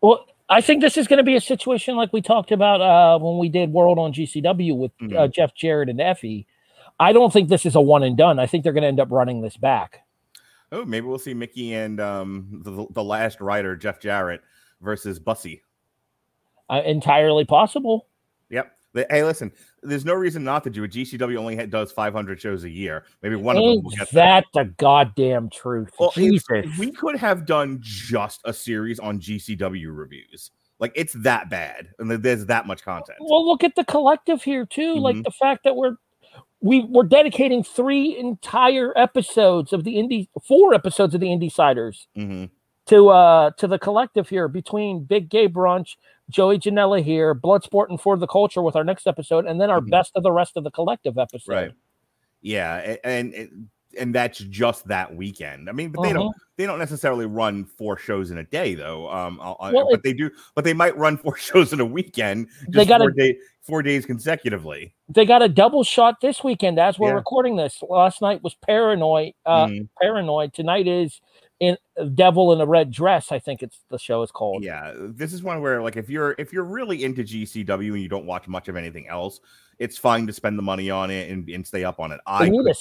Well, 0.00 0.24
I 0.48 0.60
think 0.60 0.80
this 0.80 0.96
is 0.96 1.06
going 1.06 1.18
to 1.18 1.22
be 1.24 1.36
a 1.36 1.40
situation 1.40 1.96
like 1.96 2.12
we 2.12 2.22
talked 2.22 2.50
about 2.52 2.80
uh, 2.80 3.18
when 3.18 3.38
we 3.38 3.48
did 3.48 3.72
World 3.72 3.98
on 3.98 4.12
GCW 4.12 4.76
with 4.76 4.92
uh, 5.00 5.04
Mhm. 5.04 5.32
Jeff 5.32 5.54
Jarrett 5.54 5.88
and 5.88 5.98
Effy. 5.98 6.46
I 7.00 7.12
don't 7.12 7.32
think 7.32 7.48
this 7.48 7.66
is 7.66 7.74
a 7.74 7.80
one 7.80 8.02
and 8.02 8.16
done. 8.16 8.38
I 8.38 8.46
think 8.46 8.64
they're 8.64 8.72
going 8.72 8.82
to 8.82 8.88
end 8.88 9.00
up 9.00 9.10
running 9.10 9.40
this 9.42 9.56
back. 9.56 10.00
Oh, 10.72 10.84
maybe 10.84 11.06
we'll 11.06 11.18
see 11.18 11.34
Mickie 11.34 11.74
and 11.74 12.00
um, 12.00 12.60
the, 12.64 12.86
the 12.90 13.04
last 13.04 13.40
rider, 13.40 13.76
Jeff 13.76 14.00
Jarrett, 14.00 14.42
versus 14.84 15.18
Bussy. 15.18 15.62
Uh, 16.70 16.82
entirely 16.84 17.44
possible. 17.44 18.06
Yep. 18.50 18.70
Hey, 19.10 19.24
listen, 19.24 19.50
there's 19.82 20.04
no 20.04 20.14
reason 20.14 20.44
not 20.44 20.62
to 20.64 20.70
do 20.70 20.84
it. 20.84 20.92
GCW 20.92 21.36
only 21.36 21.56
does 21.66 21.90
500 21.90 22.40
shows 22.40 22.62
a 22.62 22.70
year. 22.70 23.04
Maybe 23.22 23.34
one 23.34 23.56
of 23.56 23.62
them 23.62 23.70
Ain't 23.70 23.84
will 23.84 23.90
get 23.90 24.10
that 24.12 24.44
the 24.54 24.66
goddamn 24.76 25.50
truth? 25.50 25.90
Well, 25.98 26.12
Jesus. 26.12 26.46
we 26.78 26.92
could 26.92 27.16
have 27.16 27.44
done 27.44 27.80
just 27.82 28.40
a 28.44 28.52
series 28.52 29.00
on 29.00 29.18
GCW 29.18 29.88
reviews. 29.90 30.52
Like 30.78 30.92
it's 30.94 31.12
that 31.14 31.50
bad, 31.50 31.88
and 31.98 32.08
there's 32.10 32.46
that 32.46 32.66
much 32.66 32.82
content. 32.82 33.18
Well, 33.20 33.44
look 33.46 33.64
at 33.64 33.74
the 33.74 33.84
collective 33.84 34.42
here 34.42 34.66
too. 34.66 34.94
Like 34.96 35.16
Mhm. 35.16 35.24
the 35.24 35.30
fact 35.30 35.64
that 35.64 35.74
we're 35.76 35.96
we 36.60 36.80
we're 36.84 37.04
dedicating 37.04 37.62
three 37.62 38.16
entire 38.16 38.96
episodes 38.98 39.72
of 39.72 39.84
the 39.84 39.94
indie, 39.96 40.28
four 40.46 40.72
episodes 40.74 41.14
of 41.14 41.20
the 41.20 41.28
Indysiders 41.28 42.06
Mhm. 42.16 42.50
To 42.86 43.08
uh 43.08 43.50
to 43.52 43.66
the 43.66 43.78
collective 43.78 44.28
here 44.28 44.48
between 44.48 45.04
Big 45.04 45.28
Gay 45.28 45.48
Brunch, 45.48 45.96
Joey 46.30 46.58
Janela 46.58 47.02
here, 47.02 47.34
Bloodsport 47.34 47.88
and 47.90 48.00
For 48.00 48.16
the 48.16 48.26
Culture 48.26 48.62
with 48.62 48.76
our 48.76 48.84
next 48.84 49.06
episode, 49.06 49.46
and 49.46 49.60
then 49.60 49.70
our 49.70 49.80
Mhm. 49.80 49.90
best 49.90 50.12
of 50.14 50.22
the 50.22 50.32
rest 50.32 50.56
of 50.56 50.64
the 50.64 50.70
collective 50.70 51.18
episode. 51.18 51.52
Right. 51.52 51.72
Yeah, 52.42 52.96
and 53.04 53.32
and 53.34 53.68
and 53.96 54.12
that's 54.14 54.38
just 54.40 54.88
that 54.88 55.14
weekend. 55.14 55.68
I 55.68 55.72
mean, 55.72 55.92
but 55.92 56.02
they 56.02 56.12
don't 56.12 56.26
Uh-huh. 56.26 56.38
they 56.56 56.66
don't 56.66 56.80
necessarily 56.80 57.26
run 57.26 57.64
four 57.64 57.96
shows 57.96 58.30
in 58.32 58.38
a 58.38 58.44
day 58.44 58.74
though. 58.74 59.08
Um, 59.08 59.38
uh, 59.40 59.52
uh, 59.52 59.70
Well, 59.72 59.88
but 59.90 60.02
they 60.02 60.12
do, 60.12 60.30
but 60.54 60.64
they 60.64 60.74
might 60.74 60.96
run 60.98 61.16
four 61.24 61.36
shows 61.36 61.72
in 61.72 61.80
a 61.80 61.84
weekend. 61.86 62.48
Just 62.64 62.72
They 62.72 62.84
gotta- 62.86 63.04
four, 63.04 63.10
day, 63.12 63.38
four 63.62 63.82
days 63.82 64.04
consecutively. 64.04 64.94
They 65.08 65.24
got 65.24 65.42
a 65.42 65.48
double 65.48 65.84
shot 65.84 66.20
this 66.20 66.42
weekend 66.44 66.78
as 66.80 66.98
we're 66.98 67.08
Yeah. 67.10 67.14
recording 67.14 67.54
this. 67.56 67.82
Last 67.88 68.20
night 68.20 68.42
was 68.42 68.54
Paranoid. 68.56 69.32
Uh, 69.46 69.66
Mhm. 69.68 69.88
Paranoid. 70.02 70.52
Tonight 70.52 70.86
is 70.88 71.20
in 71.64 72.14
Devil 72.14 72.52
in 72.52 72.60
a 72.60 72.66
Red 72.66 72.90
Dress. 72.90 73.32
I 73.32 73.38
think 73.38 73.62
it's 73.62 73.80
the 73.90 73.98
show 73.98 74.22
is 74.22 74.30
called. 74.30 74.62
Yeah, 74.62 74.92
this 74.96 75.32
is 75.32 75.42
one 75.42 75.60
where 75.60 75.82
like 75.82 75.96
if 75.96 76.08
you're 76.08 76.34
if 76.38 76.52
you're 76.52 76.64
really 76.64 77.04
into 77.04 77.22
GCW 77.22 77.92
and 77.92 78.02
you 78.02 78.08
don't 78.08 78.26
watch 78.26 78.46
much 78.48 78.68
of 78.68 78.76
anything 78.76 79.08
else, 79.08 79.40
it's 79.78 79.98
fine 79.98 80.26
to 80.26 80.32
spend 80.32 80.58
the 80.58 80.62
money 80.62 80.90
on 80.90 81.10
it 81.10 81.30
and, 81.30 81.48
and 81.48 81.66
stay 81.66 81.84
up 81.84 82.00
on 82.00 82.12
it. 82.12 82.20
I 82.26 82.48
need 82.48 82.58
could, 82.58 82.70
a 82.70 82.74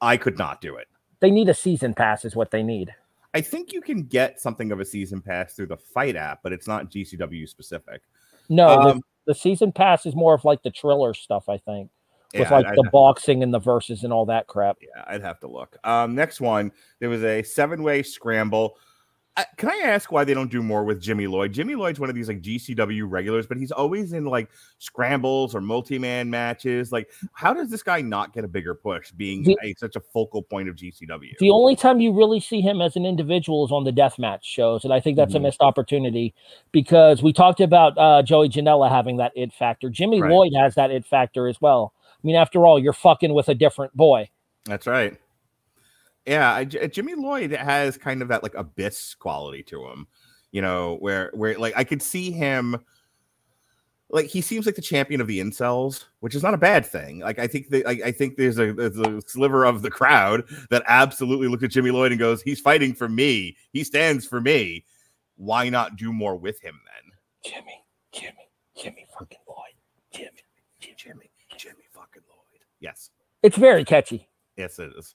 I 0.00 0.16
could 0.16 0.38
not 0.38 0.60
do 0.60 0.76
it. 0.76 0.88
they 1.20 1.30
need 1.30 1.48
a 1.48 1.54
season 1.54 1.94
pass 1.94 2.24
is 2.24 2.36
what 2.36 2.50
they 2.50 2.62
need. 2.62 2.94
I 3.34 3.40
think 3.42 3.72
you 3.72 3.82
can 3.82 4.04
get 4.04 4.40
something 4.40 4.72
of 4.72 4.80
a 4.80 4.84
season 4.84 5.20
pass 5.20 5.54
through 5.54 5.66
the 5.66 5.76
FITE 5.76 6.16
app, 6.16 6.40
but 6.42 6.52
it's 6.52 6.66
not 6.66 6.90
GCW 6.90 7.46
specific. 7.48 8.00
No, 8.48 8.68
Um, 8.68 9.02
the, 9.26 9.32
the 9.32 9.34
season 9.34 9.72
pass 9.72 10.06
is 10.06 10.14
more 10.14 10.32
of 10.34 10.44
like 10.44 10.62
the 10.62 10.70
Triller 10.70 11.12
stuff, 11.12 11.48
I 11.48 11.58
think, 11.58 11.90
with 12.40 12.50
like 12.50 12.66
I'd- 12.66 12.74
the 12.76 12.82
I'd- 12.82 12.90
boxing 12.92 13.42
and 13.42 13.52
the 13.52 13.58
verses 13.58 14.04
and 14.04 14.12
all 14.12 14.26
that 14.26 14.46
crap. 14.46 14.78
Yeah, 14.80 15.04
I'd 15.06 15.22
have 15.22 15.40
to 15.40 15.48
look. 15.48 15.76
Um, 15.84 16.14
next 16.14 16.40
one, 16.40 16.72
there 17.00 17.08
was 17.10 17.22
a 17.24 17.42
seven-way 17.42 18.02
scramble. 18.02 18.76
I, 19.38 19.44
can 19.58 19.68
I 19.68 19.82
ask 19.84 20.10
why 20.10 20.24
they 20.24 20.32
don't 20.32 20.50
do 20.50 20.62
more 20.62 20.82
with 20.82 20.98
Jimmy 20.98 21.26
Lloyd? 21.26 21.52
Jimmy 21.52 21.74
Lloyd's 21.74 22.00
one 22.00 22.08
of 22.08 22.14
these 22.16 22.26
like 22.26 22.40
GCW 22.40 23.04
regulars, 23.06 23.46
but 23.46 23.58
he's 23.58 23.70
always 23.70 24.14
in 24.14 24.24
like 24.24 24.48
scrambles 24.78 25.54
or 25.54 25.60
multi-man 25.60 26.30
matches. 26.30 26.90
Like, 26.90 27.10
how 27.34 27.52
does 27.52 27.68
this 27.68 27.82
guy 27.82 28.00
not 28.00 28.32
get 28.32 28.44
a 28.44 28.48
bigger 28.48 28.74
push, 28.74 29.10
being 29.12 29.42
The- 29.42 29.58
a, 29.62 29.74
such 29.76 29.94
a 29.94 30.00
focal 30.00 30.40
point 30.42 30.70
of 30.70 30.76
GCW? 30.76 31.36
The 31.38 31.50
only 31.50 31.76
time 31.76 32.00
you 32.00 32.14
really 32.14 32.40
see 32.40 32.62
him 32.62 32.80
as 32.80 32.96
an 32.96 33.04
individual 33.04 33.62
is 33.66 33.72
on 33.72 33.84
the 33.84 33.92
deathmatch 33.92 34.44
shows, 34.44 34.84
and 34.84 34.92
I 34.94 35.00
think 35.00 35.18
that's 35.18 35.34
Mhm. 35.34 35.36
a 35.36 35.40
missed 35.40 35.60
opportunity 35.60 36.34
because 36.72 37.22
we 37.22 37.34
talked 37.34 37.60
about 37.60 37.92
uh, 37.98 38.22
Joey 38.22 38.48
Janela 38.48 38.88
having 38.90 39.18
that 39.18 39.32
it 39.36 39.52
factor. 39.52 39.90
Jimmy 39.90 40.22
Right. 40.22 40.32
Lloyd 40.32 40.52
has 40.58 40.74
that 40.76 40.90
it 40.90 41.04
factor 41.04 41.46
as 41.46 41.60
well. 41.60 41.92
I 42.16 42.26
mean, 42.26 42.36
after 42.36 42.66
all, 42.66 42.78
you're 42.78 42.92
fucking 42.92 43.34
with 43.34 43.48
a 43.48 43.54
different 43.54 43.94
boy. 43.94 44.28
That's 44.64 44.86
right. 44.86 45.16
Yeah, 46.24 46.52
I, 46.52 46.64
Jimmy 46.64 47.14
Lloyd 47.14 47.52
has 47.52 47.96
kind 47.96 48.20
of 48.20 48.28
that 48.28 48.42
like 48.42 48.54
abyss 48.54 49.14
quality 49.14 49.62
to 49.64 49.86
him, 49.86 50.08
you 50.50 50.60
know, 50.60 50.96
where 50.96 51.30
where 51.34 51.56
like 51.56 51.74
I 51.76 51.84
could 51.84 52.02
see 52.02 52.32
him 52.32 52.78
like 54.10 54.26
he 54.26 54.40
seems 54.40 54.66
like 54.66 54.74
the 54.74 54.82
champion 54.82 55.20
of 55.20 55.26
the 55.26 55.40
incels, 55.40 56.04
which 56.20 56.34
is 56.34 56.42
not 56.42 56.54
a 56.54 56.58
bad 56.58 56.84
thing. 56.84 57.20
Like 57.20 57.38
I 57.38 57.46
think 57.46 57.68
that 57.70 57.86
I, 57.86 58.06
I 58.06 58.12
think 58.12 58.36
there's 58.36 58.58
a, 58.58 58.72
there's 58.72 58.98
a 58.98 59.20
sliver 59.26 59.64
of 59.64 59.82
the 59.82 59.90
crowd 59.90 60.44
that 60.70 60.82
absolutely 60.86 61.48
looked 61.48 61.62
at 61.62 61.70
Jimmy 61.70 61.90
Lloyd 61.90 62.12
and 62.12 62.18
goes, 62.18 62.42
"He's 62.42 62.60
fighting 62.60 62.94
for 62.94 63.08
me. 63.08 63.56
He 63.72 63.84
stands 63.84 64.26
for 64.26 64.40
me. 64.40 64.84
Why 65.36 65.68
not 65.68 65.96
do 65.96 66.12
more 66.12 66.36
with 66.36 66.60
him 66.60 66.80
then?" 66.84 67.52
Jimmy, 67.52 67.84
Jimmy, 68.12 68.48
Jimmy 68.76 69.06
fucking 69.16 69.38
Lloyd. 69.48 69.74
Jimmy. 70.12 70.42
Jimmy, 70.96 71.30
Jimmy 71.56 71.84
fucking 71.92 72.22
Lloyd. 72.28 72.62
Yes, 72.80 73.10
It's 73.42 73.56
very 73.56 73.84
catchy. 73.84 74.28
yes, 74.56 74.78
it 74.78 74.90
is. 74.96 75.14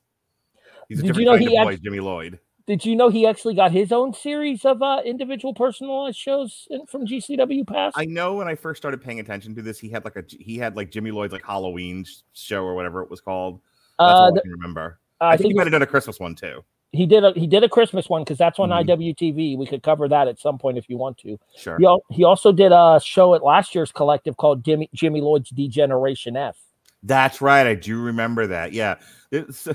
He's 0.90 1.00
a 1.00 1.04
Did 1.04 1.18
you 1.18 1.26
know 1.26 1.32
kind 1.38 1.42
he 1.50 1.58
of 1.58 1.64
boy, 1.66 1.74
act- 1.74 1.84
Jimmy 1.84 2.00
Lloyd. 2.00 2.40
Did 2.68 2.86
you 2.86 2.96
know 2.96 3.10
he 3.10 3.26
actually 3.26 3.56
got 3.56 3.72
his 3.72 3.92
own 3.92 4.14
series 4.14 4.66
of 4.66 4.82
uh, 4.82 5.02
individual 5.04 5.54
personalized 5.54 6.18
shows 6.18 6.68
in, 6.70 6.86
from 6.86 7.06
GCW 7.08 7.68
Pass? 7.68 7.92
I 7.96 8.06
know 8.06 8.36
when 8.36 8.48
I 8.48 8.56
first 8.56 8.80
started 8.82 9.02
paying 9.02 9.20
attention 9.20 9.56
to 9.56 9.62
this, 9.62 9.80
he 9.80 9.90
had 9.90 10.06
like 10.06 10.16
a 10.16 10.24
he 10.30 10.58
had 10.58 10.76
like 10.76 10.92
Jimmy 10.92 11.12
Lloyd's 11.12 11.34
like 11.34 11.44
Halloween 11.46 12.06
show 12.34 12.64
or 12.64 12.76
whatever 12.76 13.02
it 13.02 13.10
was 13.10 13.20
called. 13.20 13.60
That's 14.00 14.12
uh, 14.12 14.24
all 14.24 14.38
I 14.38 14.42
can 14.42 14.52
remember. 14.52 15.00
I, 15.20 15.26
I 15.26 15.32
think, 15.32 15.42
think 15.42 15.52
he 15.54 15.58
might 15.58 15.64
have 15.68 15.72
done 15.72 15.82
a 15.82 15.88
Christmas 15.88 16.20
one 16.20 16.36
too. 16.36 16.64
he 16.92 17.06
did 17.08 17.24
a 17.26 17.32
he 17.34 17.48
did 17.48 17.64
a 17.64 17.70
Christmas 17.70 18.08
one 18.10 18.24
because 18.24 18.38
that's 18.38 18.60
on 18.60 18.70
Mhm. 18.70 18.86
IWTV. 18.88 19.58
We 19.58 19.66
could 19.66 19.82
cover 19.84 20.08
that 20.08 20.28
at 20.28 20.40
some 20.40 20.58
point 20.60 20.78
if 20.78 20.88
you 20.88 20.98
want 20.98 21.18
to. 21.20 21.38
Sure. 21.58 21.78
He, 21.80 22.16
he 22.16 22.24
also 22.24 22.52
did 22.52 22.72
a 22.72 23.02
show 23.04 23.34
at 23.34 23.44
last 23.44 23.74
year's 23.76 23.92
collective 23.92 24.38
called 24.38 24.64
Jimmy 24.64 24.88
Jimmy 24.94 25.20
Lloyd's 25.20 25.50
Degeneration 25.50 26.38
F. 26.38 26.58
That's 27.04 27.42
right. 27.42 27.66
I 27.66 27.76
do 27.76 28.00
remember 28.00 28.48
that. 28.48 28.74
Yeah. 28.74 28.96
It's, 29.32 29.68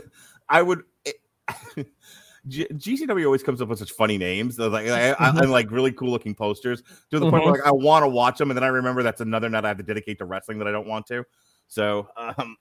I 0.48 0.62
would. 0.62 0.82
Eh, 1.04 1.82
G- 2.48 2.68
GCW 2.72 3.24
always 3.24 3.42
comes 3.42 3.60
up 3.60 3.68
with 3.68 3.80
such 3.80 3.92
funny 3.92 4.18
names, 4.18 4.56
They're 4.56 4.68
like 4.68 4.86
I, 4.86 5.10
I, 5.10 5.14
mm-hmm. 5.14 5.38
and 5.38 5.50
like 5.50 5.70
really 5.70 5.92
cool 5.92 6.10
looking 6.10 6.34
posters 6.34 6.82
to 7.10 7.18
the 7.18 7.28
point 7.28 7.42
where 7.44 7.52
like 7.52 7.60
mm-hmm. 7.62 7.68
I 7.68 7.72
want 7.72 8.04
to 8.04 8.08
watch 8.08 8.38
them, 8.38 8.50
and 8.50 8.56
then 8.56 8.62
I 8.62 8.68
remember 8.68 9.02
that's 9.02 9.20
another 9.20 9.48
night 9.48 9.64
I 9.64 9.68
have 9.68 9.78
to 9.78 9.82
dedicate 9.82 10.18
to 10.18 10.26
wrestling 10.26 10.58
that 10.58 10.68
I 10.68 10.70
don't 10.70 10.86
want 10.86 11.06
to. 11.06 11.24
So, 11.66 12.08
um, 12.16 12.56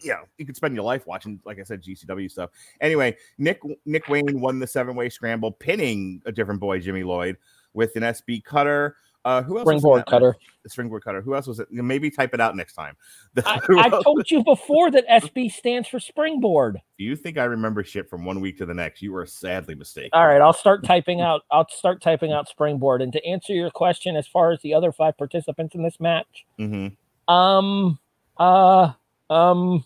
yeah, 0.00 0.20
you 0.38 0.46
could 0.46 0.56
spend 0.56 0.74
your 0.74 0.84
life 0.84 1.06
watching, 1.06 1.40
like 1.44 1.58
I 1.58 1.64
said, 1.64 1.82
GCW 1.82 2.30
stuff. 2.30 2.50
Anyway, 2.80 3.16
Nick 3.38 3.60
Nick 3.84 4.08
Wayne 4.08 4.40
won 4.40 4.58
the 4.60 4.66
seven 4.66 4.94
way 4.94 5.08
scramble, 5.08 5.50
pinning 5.50 6.22
a 6.26 6.32
different 6.32 6.60
boy, 6.60 6.78
Jimmy 6.78 7.02
Lloyd, 7.02 7.36
with 7.72 7.96
an 7.96 8.02
SB 8.02 8.44
cutter. 8.44 8.96
Uh, 9.24 9.42
who 9.42 9.58
else? 9.58 9.66
Springboard 9.66 10.06
cutter. 10.06 10.36
The 10.62 10.70
springboard 10.70 11.04
cutter. 11.04 11.22
Who 11.22 11.34
else 11.34 11.46
was 11.46 11.60
it? 11.60 11.68
Maybe 11.70 12.10
type 12.10 12.34
it 12.34 12.40
out 12.40 12.56
next 12.56 12.74
time. 12.74 12.96
I, 13.44 13.60
I 13.70 13.88
told 13.88 14.24
you 14.30 14.44
before 14.44 14.90
that 14.90 15.06
SB 15.08 15.50
stands 15.50 15.88
for 15.88 15.98
springboard. 15.98 16.80
Do 16.98 17.04
you 17.04 17.16
think 17.16 17.38
I 17.38 17.44
remember 17.44 17.82
shit 17.84 18.08
from 18.08 18.24
one 18.24 18.40
week 18.40 18.58
to 18.58 18.66
the 18.66 18.74
next, 18.74 19.02
you 19.02 19.14
are 19.16 19.26
sadly 19.26 19.74
mistaken. 19.74 20.10
All 20.12 20.26
right, 20.26 20.40
I'll 20.40 20.52
start 20.52 20.84
typing 20.84 21.20
out. 21.20 21.42
I'll 21.50 21.68
start 21.68 22.02
typing 22.02 22.32
out 22.32 22.48
springboard. 22.48 23.02
And 23.02 23.12
to 23.12 23.24
answer 23.26 23.52
your 23.52 23.70
question, 23.70 24.16
as 24.16 24.26
far 24.26 24.52
as 24.52 24.60
the 24.62 24.74
other 24.74 24.92
five 24.92 25.16
participants 25.16 25.74
in 25.74 25.82
this 25.82 25.98
match, 26.00 26.44
hmm 26.58 26.88
um, 27.28 27.98
uh, 28.36 28.92
um, 29.30 29.84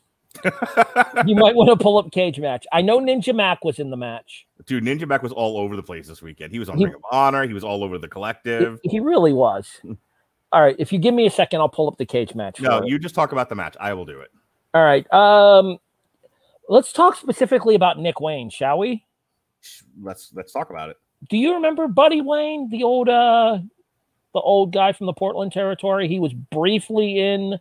you 1.26 1.34
might 1.34 1.54
want 1.54 1.68
to 1.70 1.76
pull 1.76 1.98
up 1.98 2.10
cage 2.12 2.38
match. 2.38 2.66
I 2.72 2.82
know 2.82 3.00
Ninja 3.00 3.34
Mack 3.34 3.64
was 3.64 3.78
in 3.78 3.90
the 3.90 3.96
match. 3.96 4.46
Dude, 4.66 4.84
Ninja 4.84 5.06
Mack 5.06 5.22
was 5.22 5.32
all 5.32 5.56
over 5.58 5.76
the 5.76 5.82
place 5.82 6.06
this 6.08 6.20
weekend. 6.22 6.52
He 6.52 6.58
was 6.58 6.68
on 6.68 6.78
He- 6.78 6.84
Ring 6.84 6.94
of 6.94 7.02
Honor. 7.10 7.46
He 7.46 7.54
was 7.54 7.64
all 7.64 7.82
over 7.84 7.98
the 7.98 8.08
collective. 8.08 8.80
he 8.82 9.00
really 9.00 9.32
was. 9.32 9.80
All 10.52 10.62
right, 10.62 10.76
if 10.78 10.92
you 10.92 10.98
give 10.98 11.12
me 11.14 11.26
a 11.26 11.30
second, 11.30 11.60
I'll 11.60 11.68
pull 11.68 11.88
up 11.88 11.98
the 11.98 12.06
cage 12.06 12.34
match. 12.34 12.60
No, 12.60 12.78
for 12.78 12.84
it. 12.84 12.88
you 12.88 12.98
just 12.98 13.14
talk 13.14 13.32
about 13.32 13.48
the 13.50 13.54
match. 13.54 13.76
I 13.78 13.92
will 13.92 14.06
do 14.06 14.20
it. 14.20 14.30
All 14.74 14.82
right. 14.84 15.10
Um, 15.12 15.78
let's 16.68 16.92
talk 16.92 17.16
specifically 17.16 17.74
about 17.74 17.98
Nick 17.98 18.20
Wayne, 18.20 18.48
shall 18.50 18.78
we? 18.78 19.04
Let's 20.02 20.30
let's 20.34 20.52
talk 20.52 20.70
about 20.70 20.90
it. 20.90 20.96
Do 21.28 21.36
you 21.36 21.54
remember 21.54 21.88
Buddy 21.88 22.20
Wayne, 22.20 22.68
the 22.70 22.84
old 22.84 23.08
uh 23.08 23.58
the 24.34 24.40
old 24.40 24.72
guy 24.72 24.92
from 24.92 25.06
the 25.06 25.12
Portland 25.12 25.52
territory? 25.52 26.06
He 26.08 26.18
was 26.20 26.32
briefly 26.32 27.18
in 27.18 27.54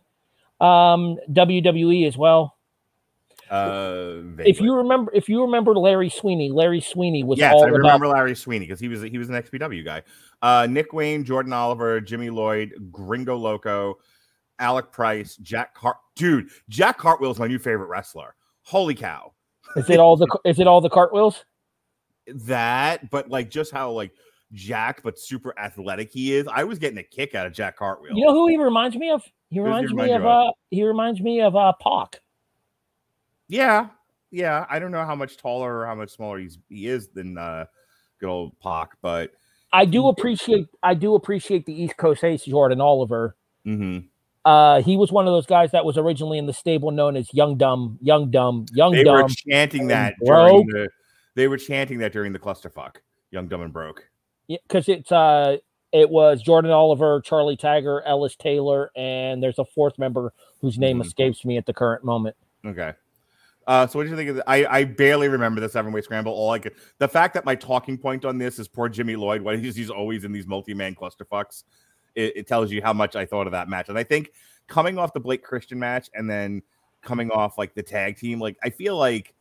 um 0.60 1.18
WWE 1.30 2.06
as 2.06 2.16
well. 2.16 2.56
Uh, 3.50 4.22
If 4.38 4.60
you 4.60 4.74
remember 4.74 5.10
if 5.14 5.28
you 5.28 5.42
remember 5.42 5.74
Larry 5.74 6.10
Sweeney, 6.10 6.50
Larry 6.50 6.80
Sweeney 6.80 7.24
was 7.24 7.38
yes, 7.38 7.52
all 7.54 7.64
I 7.64 7.68
about 7.68 7.78
remember 7.78 8.08
Larry 8.08 8.34
Sweeney 8.34 8.66
because 8.66 8.80
he 8.80 8.88
was 8.88 9.02
he 9.02 9.18
was 9.18 9.28
an 9.28 9.36
XPW 9.36 9.84
guy. 9.84 10.02
Uh, 10.42 10.66
Nick 10.68 10.92
Wayne, 10.92 11.24
Jordan 11.24 11.52
Oliver, 11.52 12.00
Jimmy 12.00 12.30
Lloyd, 12.30 12.74
Gringo 12.90 13.36
Loco, 13.36 13.98
Alec 14.58 14.92
Price, 14.92 15.36
Jack 15.36 15.74
Cart. 15.74 15.96
Dude, 16.16 16.48
Jack 16.68 16.98
Cartwheel 16.98 17.30
is 17.30 17.38
my 17.38 17.46
new 17.46 17.58
favorite 17.58 17.88
wrestler. 17.88 18.34
Holy 18.62 18.94
cow! 18.94 19.32
is 19.76 19.88
it 19.88 19.98
all 19.98 20.16
the 20.16 20.26
is 20.44 20.58
it 20.60 20.66
all 20.66 20.80
the 20.80 20.90
cartwheels? 20.90 21.44
that, 22.34 23.10
but 23.10 23.28
like 23.28 23.50
just 23.50 23.72
how 23.72 23.90
like 23.90 24.12
Jack, 24.52 25.02
but 25.02 25.18
super 25.18 25.58
athletic 25.58 26.10
he 26.10 26.34
is. 26.34 26.46
I 26.48 26.64
was 26.64 26.78
getting 26.78 26.98
a 26.98 27.02
kick 27.02 27.34
out 27.34 27.46
of 27.46 27.52
Jack 27.52 27.76
Cartwheel. 27.76 28.16
You 28.16 28.26
know 28.26 28.32
who 28.32 28.48
he 28.48 28.56
reminds 28.56 28.96
me 28.96 29.10
of? 29.10 29.22
He 29.50 29.58
does 29.58 29.64
he 29.80 29.86
reminds 29.86 29.92
me 29.94 30.12
of 30.12 30.22
of? 30.22 30.26
uh 30.26 30.52
he 30.70 30.84
reminds 30.84 31.20
me 31.20 31.40
of 31.40 31.56
uh 31.56 31.72
Pac. 31.82 32.20
Yeah, 33.48 33.88
yeah. 34.30 34.66
I 34.68 34.78
don't 34.78 34.92
know 34.92 35.04
how 35.04 35.14
much 35.14 35.36
taller 35.36 35.78
or 35.80 35.86
how 35.86 35.94
much 35.94 36.10
smaller 36.10 36.38
he's 36.38 36.58
he 36.68 36.86
is 36.86 37.08
than 37.08 37.36
uh 37.38 37.66
good 38.20 38.28
old 38.28 38.58
Pac, 38.60 38.90
but 39.02 39.32
I 39.72 39.84
do 39.84 40.08
appreciate 40.08 40.66
I 40.82 40.94
do 40.94 41.14
appreciate 41.14 41.66
the 41.66 41.72
East 41.82 41.96
Coast 41.96 42.24
Ace 42.24 42.44
Jordan 42.44 42.80
Oliver. 42.80 43.36
mhm. 43.66 44.06
Uh, 44.44 44.80
he 44.80 44.96
was 44.96 45.12
one 45.12 45.26
of 45.26 45.32
those 45.32 45.44
guys 45.44 45.72
that 45.72 45.84
was 45.84 45.98
originally 45.98 46.38
in 46.38 46.46
the 46.46 46.52
stable 46.54 46.90
known 46.90 47.16
as 47.16 47.28
Young 47.34 47.58
Dumb, 47.58 47.98
Young 48.00 48.30
Dumb, 48.30 48.64
Young 48.72 48.92
they 48.92 49.04
Dumb. 49.04 49.22
were 49.24 49.28
chanting 49.50 49.88
that 49.88 50.14
broke. 50.24 50.64
during 50.64 50.66
the 50.68 50.88
they 51.34 51.48
were 51.48 51.58
chanting 51.58 51.98
that 51.98 52.12
during 52.12 52.32
the 52.32 52.38
clusterfuck. 52.38 52.96
Young, 53.30 53.46
dumb, 53.48 53.60
and 53.60 53.72
broke. 53.72 54.08
Yeah, 54.46 54.56
because 54.66 54.88
it's 54.88 55.12
uh 55.12 55.58
it 55.92 56.08
was 56.08 56.40
Jordan 56.40 56.70
Oliver, 56.70 57.20
Charlie 57.20 57.56
Tiger, 57.58 58.00
Ellis 58.06 58.36
Taylor, 58.36 58.90
and 58.96 59.42
there's 59.42 59.58
a 59.58 59.64
fourth 59.66 59.98
member 59.98 60.32
whose 60.62 60.78
name 60.78 60.98
Mhm. 60.98 61.04
escapes 61.06 61.44
me 61.44 61.58
at 61.58 61.66
the 61.66 61.74
current 61.74 62.02
moment. 62.04 62.34
Okay. 62.64 62.92
Uh, 63.68 63.86
so 63.86 63.98
what 63.98 64.04
do 64.04 64.10
you 64.10 64.16
think 64.16 64.30
of 64.30 64.36
the, 64.36 64.50
I, 64.50 64.78
I 64.78 64.84
barely 64.84 65.28
remember 65.28 65.60
the 65.60 65.68
seven 65.68 65.92
way 65.92 66.00
scramble. 66.00 66.32
All 66.32 66.50
I 66.50 66.58
could 66.58 66.72
the 66.96 67.06
fact 67.06 67.34
that 67.34 67.44
my 67.44 67.54
talking 67.54 67.98
point 67.98 68.24
on 68.24 68.38
this 68.38 68.58
is 68.58 68.66
poor 68.66 68.88
Jimmy 68.88 69.14
Lloyd, 69.14 69.42
why 69.42 69.58
he's, 69.58 69.76
he's 69.76 69.90
always 69.90 70.24
in 70.24 70.32
these 70.32 70.46
multi-man 70.46 70.94
clusterfucks. 70.94 71.64
It, 72.14 72.32
it 72.34 72.46
tells 72.46 72.72
you 72.72 72.80
how 72.80 72.94
much 72.94 73.14
I 73.14 73.26
thought 73.26 73.46
of 73.46 73.52
that 73.52 73.68
match. 73.68 73.90
And 73.90 73.98
I 73.98 74.04
think 74.04 74.32
coming 74.68 74.98
off 74.98 75.12
the 75.12 75.20
Blake 75.20 75.42
Christian 75.42 75.78
match 75.78 76.08
and 76.14 76.28
then 76.30 76.62
coming 77.02 77.30
off 77.30 77.58
like 77.58 77.74
the 77.74 77.82
tag 77.82 78.16
team, 78.16 78.40
like 78.40 78.56
I 78.64 78.70
feel 78.70 78.96
like 78.96 79.34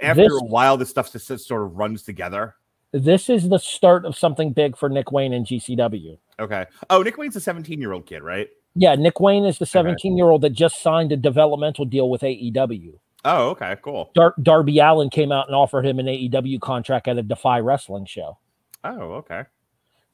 after 0.00 0.22
This- 0.22 0.32
a 0.32 0.44
while 0.44 0.76
this 0.76 0.90
stuff 0.90 1.10
just, 1.10 1.26
just 1.26 1.48
sort 1.48 1.62
of 1.62 1.76
runs 1.76 2.04
together. 2.04 2.54
This 2.92 3.28
is 3.28 3.48
the 3.48 3.58
start 3.58 4.06
of 4.06 4.16
something 4.16 4.52
big 4.52 4.76
for 4.76 4.88
Nick 4.88 5.10
Wayne 5.10 5.32
and 5.32 5.44
GCW. 5.44 6.16
Okay. 6.38 6.64
Oh, 6.90 7.02
Nick 7.02 7.18
Wayne's 7.18 7.34
a 7.34 7.40
17 7.40 7.80
year 7.80 7.92
old 7.92 8.06
kid, 8.06 8.22
right? 8.22 8.48
Yeah, 8.76 8.94
Nick 8.94 9.18
Wayne 9.18 9.44
is 9.44 9.58
the 9.58 9.66
17 9.66 10.16
year 10.16 10.30
old 10.30 10.42
that 10.42 10.50
just 10.50 10.80
signed 10.80 11.10
a 11.10 11.16
developmental 11.16 11.84
deal 11.84 12.08
with 12.08 12.20
AEW. 12.20 13.00
Oh, 13.28 13.48
okay, 13.50 13.76
cool. 13.82 14.12
Dar- 14.14 14.36
Darby 14.40 14.78
Allin 14.78 15.10
came 15.10 15.32
out 15.32 15.48
and 15.48 15.56
offered 15.56 15.84
him 15.84 15.98
an 15.98 16.06
AEW 16.06 16.60
contract 16.60 17.08
at 17.08 17.18
a 17.18 17.22
Defy 17.22 17.58
Wrestling 17.58 18.06
show. 18.06 18.38
Oh, 18.84 19.14
okay. 19.14 19.42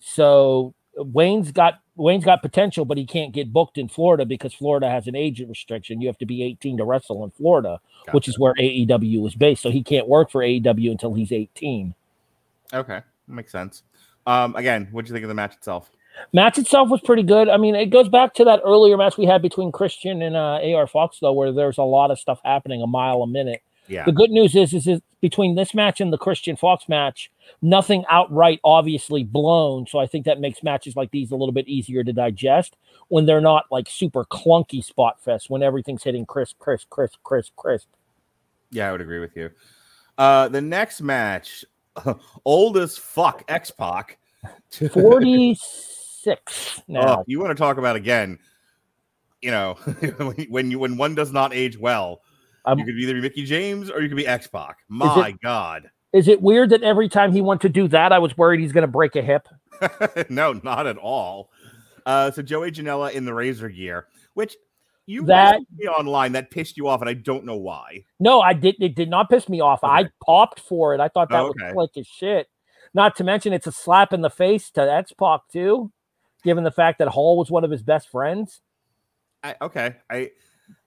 So 0.01 0.73
Wayne's 0.97 1.53
got 1.53 1.81
Wayne's 1.95 2.25
got 2.25 2.41
potential, 2.41 2.87
but 2.87 2.97
he 2.97 3.05
can't 3.05 3.35
get 3.35 3.53
booked 3.53 3.77
in 3.77 3.87
Florida 3.87 4.25
because 4.25 4.55
Florida 4.55 4.89
has 4.89 5.09
an 5.09 5.15
age 5.15 5.41
restriction. 5.41 6.01
You 6.01 6.09
have 6.09 6.17
to 6.19 6.27
be 6.27 6.43
18 6.43 6.79
to 6.79 6.85
wrestle 6.85 7.23
in 7.23 7.31
Florida, 7.31 7.81
which 8.13 8.29
is 8.29 8.39
where 8.39 8.55
AEW 8.55 9.27
is 9.27 9.35
based. 9.35 9.61
So 9.61 9.71
he 9.71 9.83
can't 9.83 10.09
work 10.09 10.31
for 10.31 10.41
AEW 10.41 10.91
until 10.91 11.13
he's 11.13 11.33
18. 11.33 11.95
Okay, 12.73 13.03
makes 13.29 13.53
sense. 13.53 13.83
Um, 14.27 14.57
again, 14.57 14.89
what 14.91 15.05
do 15.05 15.11
you 15.11 15.13
think 15.13 15.25
of 15.25 15.29
the 15.29 15.35
match 15.35 15.55
itself? 15.55 15.91
Match 16.33 16.59
itself 16.59 16.89
was 16.89 17.01
pretty 17.01 17.23
good. 17.23 17.49
I 17.49 17.57
mean, 17.57 17.75
it 17.75 17.87
goes 17.87 18.09
back 18.09 18.35
to 18.35 18.45
that 18.45 18.61
earlier 18.65 18.97
match 18.97 19.17
we 19.17 19.27
had 19.27 19.43
between 19.43 19.73
Christian 19.73 20.23
and 20.23 20.37
uh, 20.37 20.61
AR 20.75 20.87
Fox, 20.87 21.19
though, 21.21 21.33
where 21.33 21.53
there's 21.53 21.79
a 21.79 21.83
lot 21.83 22.11
of 22.11 22.19
stuff 22.19 22.41
happening 22.45 22.83
a 22.83 22.87
mile 22.87 23.23
a 23.23 23.27
minute. 23.27 23.63
Yeah, 23.89 24.05
The 24.05 24.13
good 24.13 24.31
news 24.31 24.55
is, 24.55 24.73
is, 24.73 24.87
is 24.87 25.01
between 25.21 25.55
this 25.57 25.75
match 25.75 26.01
and 26.01 26.13
the 26.13 26.19
Christian 26.19 26.57
Fox 26.57 26.89
match, 26.89 27.31
nothing 27.61 28.05
outright 28.09 28.61
obviously 28.65 29.25
blown. 29.25 29.87
So 29.87 29.99
I 29.99 30.07
think 30.07 30.25
that 30.25 30.41
makes 30.41 30.63
matches 30.63 30.97
like 30.97 31.11
these 31.11 31.31
a 31.31 31.37
little 31.37 31.53
bit 31.53 31.69
easier 31.69 32.05
to 32.05 32.13
digest 32.13 32.77
when 33.09 33.27
they're 33.27 33.41
not 33.41 33.67
like 33.71 33.89
super 33.89 34.25
clunky 34.25 34.85
spot 34.85 35.21
fest 35.21 35.51
when 35.51 35.63
everything's 35.63 36.05
hitting 36.05 36.25
crisp, 36.25 36.59
crisp, 36.59 36.89
crisp, 36.91 37.19
crisp, 37.25 37.53
crisp. 37.57 37.89
yeah, 38.71 38.89
I 38.89 38.93
would 38.93 39.01
agree 39.01 39.19
with 39.19 39.37
you. 39.37 39.51
Uh, 40.17 40.49
the 40.49 40.61
next 40.61 41.01
match, 41.01 41.65
old 42.45 42.79
as 42.79 42.97
fuck, 42.97 43.45
X 43.49 43.71
Pac. 43.71 44.19
46 44.71 46.02
now. 46.89 47.19
Oh, 47.19 47.25
you 47.27 47.39
want 47.41 47.51
to 47.51 47.61
talk 47.61 47.79
about 47.79 47.97
again? 47.97 48.39
You 49.41 49.51
know, 49.51 49.75
when 50.49 50.71
you 50.71 50.79
when 50.79 50.97
one 50.97 51.15
does 51.15 51.33
not 51.33 51.53
age 51.53 51.79
well, 51.79 52.21
Um, 52.65 52.79
you 52.79 52.85
could 52.85 52.95
either 52.97 53.15
be 53.15 53.21
Mickie 53.21 53.45
James 53.45 53.91
or 53.91 54.01
you 54.01 54.09
could 54.09 54.17
be 54.17 54.27
X 54.27 54.47
Pac. 54.47 54.79
My 54.89 55.35
God, 55.43 55.91
Is 56.13 56.29
it 56.29 56.41
weird 56.41 56.71
that 56.71 56.83
every 56.83 57.09
time 57.09 57.33
he 57.33 57.41
went 57.41 57.61
to 57.63 57.69
do 57.69 57.89
that, 57.89 58.13
I 58.13 58.19
was 58.21 58.37
worried 58.39 58.61
he's 58.61 58.73
going 58.73 58.83
to 58.83 58.89
break 58.89 59.17
a 59.17 59.23
hip? 59.23 59.49
no, 60.31 60.53
not 60.63 60.87
at 60.87 60.97
all. 60.97 61.51
Uh, 62.07 62.31
so 62.31 62.43
Joey 62.43 62.71
Janela 62.71 63.13
in 63.13 63.25
the 63.25 63.35
Razor 63.35 63.69
gear, 63.69 64.07
which 64.35 64.57
you 65.07 65.25
That- 65.27 65.61
me 65.77 65.89
online 65.89 66.33
that 66.33 66.51
pissed 66.51 66.77
you 66.77 66.87
off, 66.89 67.01
and 67.01 67.11
I 67.11 67.15
don't 67.15 67.45
know 67.45 67.57
why. 67.57 68.05
No, 68.21 68.41
I 68.41 68.53
did. 68.53 68.77
It 68.81 68.95
did 68.95 69.11
not 69.11 69.29
piss 69.29 69.49
me 69.49 69.61
off. 69.61 69.81
I 69.83 70.09
popped 70.25 70.61
for 70.61 70.95
it. 70.95 71.01
I 71.01 71.09
thought 71.09 71.29
that 71.31 71.41
Oh, 71.41 71.47
was 71.57 71.75
like 71.75 71.91
as 71.97 72.07
shit. 72.07 72.47
Not 72.95 73.17
to 73.17 73.25
mention, 73.25 73.53
it's 73.53 73.67
a 73.67 73.73
slap 73.73 74.13
in 74.13 74.21
the 74.21 74.31
face 74.31 74.71
to 74.73 74.83
X 74.83 75.13
Pac 75.13 75.41
too. 75.53 75.91
Given 76.45 76.65
the 76.65 76.71
fact 76.71 76.99
that 76.99 77.09
Hall 77.09 77.37
was 77.37 77.51
one 77.51 77.65
of 77.65 77.71
his 77.71 77.83
best 77.83 78.09
friends. 78.09 78.61
I, 79.45 79.57
okay, 79.61 79.97
I 80.11 80.31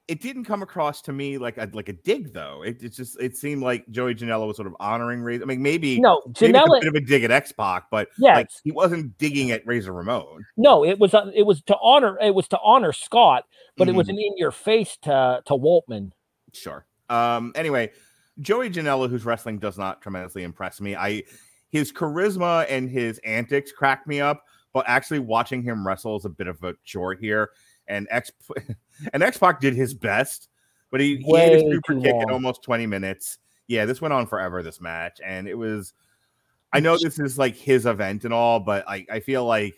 it 0.07 0.21
didn't 0.21 0.45
come 0.45 0.61
across 0.61 1.01
to 1.01 1.11
me 1.11 1.37
like 1.39 1.57
a 1.57 1.69
like 1.73 1.89
a 1.89 1.93
dig 1.93 2.31
though. 2.31 2.61
It, 2.63 2.81
it 2.83 2.89
just 2.89 3.19
it 3.19 3.35
seemed 3.35 3.63
like 3.63 3.89
Joey 3.89 4.13
Janela 4.15 4.45
was 4.47 4.55
sort 4.55 4.67
of 4.67 4.75
honoring 4.79 5.21
Razor. 5.21 5.43
I 5.43 5.45
mean, 5.47 5.61
maybe 5.61 5.99
No, 5.99 6.21
maybe 6.39 6.57
a 6.57 6.61
Janela. 6.61 6.79
bit 6.81 6.87
of 6.89 6.95
a 6.95 7.01
dig 7.01 7.23
at 7.23 7.31
X 7.31 7.51
Pac, 7.51 7.85
but 7.89 8.09
yeah, 8.17 8.35
like 8.35 8.49
he 8.63 8.71
wasn't 8.71 9.17
digging 9.17 9.51
at 9.51 9.65
Razor 9.65 9.91
Ramon. 9.91 10.45
No, 10.57 10.85
it 10.85 10.99
was 10.99 11.13
uh, 11.13 11.31
it 11.33 11.43
was 11.43 11.61
to 11.63 11.75
honor 11.81 12.17
it 12.21 12.35
was 12.35 12.47
to 12.49 12.59
honor 12.63 12.93
Scott, 12.93 13.45
but 13.77 13.89
it 13.89 13.95
was 13.95 14.07
Mhm. 14.07 14.11
an 14.11 14.19
in 14.19 14.37
your 14.37 14.51
face 14.51 14.95
to 15.03 15.41
to 15.45 15.53
Waltman. 15.53 16.11
Sure. 16.53 16.85
Um. 17.09 17.51
Anyway, 17.55 17.91
Joey 18.39 18.69
Janela, 18.69 19.09
whose 19.09 19.25
wrestling 19.25 19.57
does 19.59 19.77
not 19.77 20.01
tremendously 20.01 20.43
impress 20.43 20.79
me. 20.79 20.95
I 20.95 21.23
his 21.69 21.91
charisma 21.91 22.65
and 22.69 22.89
his 22.89 23.17
antics 23.25 23.71
crack 23.71 24.05
me 24.07 24.21
up, 24.21 24.43
but 24.75 24.83
actually 24.89 25.19
watching 25.19 25.63
him 25.63 25.88
wrestle 25.88 26.17
is 26.17 26.25
a 26.25 26.29
bit 26.29 26.47
of 26.47 26.61
a 26.63 26.75
chore 26.83 27.13
here. 27.15 27.51
And 27.88 28.07
X 28.11 28.29
and 29.13 29.23
X 29.23 29.38
Pac 29.38 29.61
did 29.61 29.73
his 29.73 29.93
best, 29.93 30.49
but 30.91 30.99
he, 30.99 31.15
he 31.17 31.35
ate 31.35 31.55
a 31.55 31.59
super 31.61 31.99
kick 32.01 32.13
long. 32.13 32.23
in 32.23 32.29
almost 32.29 32.61
twenty 32.61 32.85
minutes. 32.85 33.39
Yeah, 33.67 33.85
this 33.85 34.01
went 34.01 34.13
on 34.13 34.27
forever. 34.27 34.61
This 34.61 34.79
match, 34.81 35.19
and 35.25 35.47
it 35.47 35.55
was. 35.55 35.93
I 36.73 36.81
know 36.81 36.97
this 37.01 37.19
is 37.19 37.39
like 37.39 37.55
his 37.55 37.85
event 37.85 38.25
and 38.25 38.33
all, 38.33 38.59
but 38.59 38.83
I 38.88 39.05
I 39.09 39.19
feel 39.21 39.45
like 39.45 39.75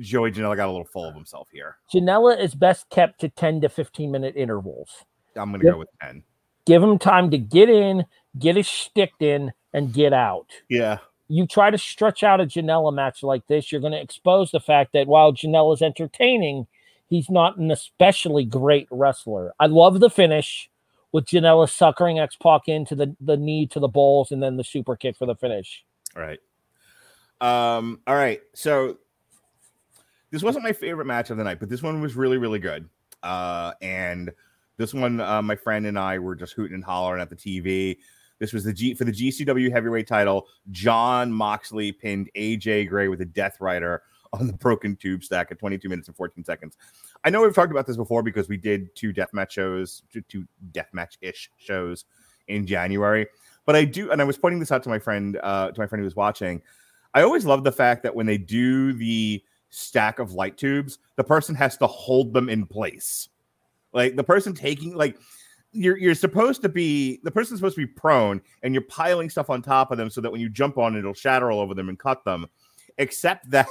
Joey 0.00 0.32
Janela 0.32 0.54
got 0.54 0.66
a 0.66 0.70
little 0.70 0.84
full 0.84 1.08
of 1.08 1.14
himself 1.14 1.48
here. 1.50 1.78
Janela 1.94 2.38
is 2.38 2.54
best 2.54 2.90
kept 2.90 3.20
to 3.22 3.30
10 3.30 3.62
to 3.62 3.70
15 3.70 4.10
minute 4.10 4.36
intervals. 4.36 4.90
I'm 5.34 5.50
gonna 5.50 5.64
Yep. 5.64 5.72
go 5.72 5.78
with 5.78 5.88
ten. 6.02 6.22
Give 6.66 6.82
him 6.82 6.98
time 6.98 7.30
to 7.30 7.38
get 7.38 7.70
in, 7.70 8.04
get 8.38 8.56
his 8.56 8.66
shtick 8.66 9.12
in, 9.20 9.52
and 9.72 9.94
get 9.94 10.12
out. 10.12 10.50
Yeah. 10.68 10.98
You 11.28 11.46
try 11.46 11.70
to 11.70 11.78
stretch 11.78 12.22
out 12.22 12.40
a 12.40 12.46
Janela 12.46 12.94
match 12.94 13.22
like 13.22 13.46
this, 13.46 13.70
you're 13.70 13.80
going 13.80 13.92
to 13.92 14.00
expose 14.00 14.50
the 14.50 14.60
fact 14.60 14.92
that 14.92 15.06
while 15.06 15.32
Janela's 15.32 15.82
entertaining, 15.82 16.66
he's 17.08 17.28
not 17.30 17.56
an 17.56 17.70
especially 17.70 18.44
great 18.44 18.86
wrestler. 18.90 19.52
I 19.58 19.66
love 19.66 20.00
the 20.00 20.10
finish 20.10 20.70
with 21.12 21.26
Janela 21.26 21.68
suckering 21.68 22.18
X 22.18 22.36
Pac 22.36 22.68
into 22.68 22.94
the, 22.94 23.16
the 23.20 23.36
knee 23.36 23.66
to 23.68 23.80
the 23.80 23.88
balls 23.88 24.30
and 24.30 24.42
then 24.42 24.56
the 24.56 24.64
super 24.64 24.96
kick 24.96 25.16
for 25.16 25.26
the 25.26 25.34
finish. 25.34 25.84
All 26.14 26.22
right. 26.22 26.38
Um, 27.40 28.00
all 28.06 28.14
right. 28.14 28.40
So 28.54 28.98
this 30.30 30.42
wasn't 30.42 30.64
my 30.64 30.72
favorite 30.72 31.06
match 31.06 31.30
of 31.30 31.36
the 31.36 31.44
night, 31.44 31.60
but 31.60 31.68
this 31.68 31.82
one 31.82 32.00
was 32.00 32.16
really, 32.16 32.38
really 32.38 32.58
good. 32.58 32.88
Uh, 33.22 33.72
and 33.80 34.32
this 34.76 34.92
one, 34.92 35.20
uh, 35.20 35.42
my 35.42 35.56
friend 35.56 35.86
and 35.86 35.98
I 35.98 36.18
were 36.18 36.34
just 36.34 36.52
hooting 36.52 36.74
and 36.74 36.84
hollering 36.84 37.22
at 37.22 37.30
the 37.30 37.36
TV. 37.36 37.98
This 38.38 38.52
was 38.52 38.64
the 38.64 38.72
G 38.72 38.94
for 38.94 39.04
the 39.04 39.12
GCW 39.12 39.70
heavyweight 39.70 40.06
title. 40.06 40.46
Jon 40.70 41.32
Moxley 41.32 41.92
pinned 41.92 42.30
AJ 42.36 42.88
Gray 42.88 43.08
with 43.08 43.20
a 43.20 43.24
Death 43.24 43.60
Rider 43.60 44.02
on 44.32 44.46
the 44.46 44.52
broken 44.52 44.96
tube 44.96 45.24
stack 45.24 45.50
at 45.50 45.58
22 45.58 45.88
minutes 45.88 46.08
and 46.08 46.16
14 46.16 46.44
seconds. 46.44 46.76
I 47.24 47.30
know 47.30 47.42
we've 47.42 47.54
talked 47.54 47.72
about 47.72 47.86
this 47.86 47.96
before 47.96 48.22
because 48.22 48.48
we 48.48 48.56
did 48.56 48.94
two 48.94 49.12
deathmatch 49.12 49.50
shows, 49.50 50.02
two, 50.12 50.22
two 50.22 50.46
deathmatch 50.72 51.16
ish 51.20 51.50
shows 51.56 52.04
in 52.48 52.66
January. 52.66 53.26
But 53.64 53.76
I 53.76 53.84
do, 53.84 54.12
and 54.12 54.20
I 54.20 54.24
was 54.24 54.38
pointing 54.38 54.60
this 54.60 54.70
out 54.70 54.82
to 54.84 54.88
my 54.88 54.98
friend, 54.98 55.38
uh, 55.42 55.70
to 55.72 55.80
my 55.80 55.86
friend 55.86 56.00
who 56.00 56.04
was 56.04 56.16
watching. 56.16 56.62
I 57.14 57.22
always 57.22 57.46
love 57.46 57.64
the 57.64 57.72
fact 57.72 58.02
that 58.02 58.14
when 58.14 58.26
they 58.26 58.38
do 58.38 58.92
the 58.92 59.42
stack 59.70 60.18
of 60.18 60.32
light 60.32 60.56
tubes, 60.56 60.98
the 61.16 61.24
person 61.24 61.54
has 61.54 61.76
to 61.78 61.86
hold 61.86 62.32
them 62.32 62.48
in 62.48 62.66
place. 62.66 63.28
Like 63.92 64.16
the 64.16 64.24
person 64.24 64.54
taking, 64.54 64.94
like 64.94 65.16
you're 65.76 65.96
you're 65.96 66.14
supposed 66.14 66.62
to 66.62 66.68
be 66.68 67.20
the 67.22 67.30
person's 67.30 67.60
supposed 67.60 67.76
to 67.76 67.86
be 67.86 67.92
prone, 67.92 68.40
and 68.62 68.74
you're 68.74 68.82
piling 68.82 69.30
stuff 69.30 69.50
on 69.50 69.62
top 69.62 69.90
of 69.90 69.98
them 69.98 70.10
so 70.10 70.20
that 70.20 70.30
when 70.30 70.40
you 70.40 70.48
jump 70.48 70.78
on 70.78 70.96
it, 70.96 71.00
it'll 71.00 71.14
shatter 71.14 71.50
all 71.50 71.60
over 71.60 71.74
them 71.74 71.88
and 71.88 71.98
cut 71.98 72.24
them. 72.24 72.46
Except 72.98 73.50
that 73.50 73.68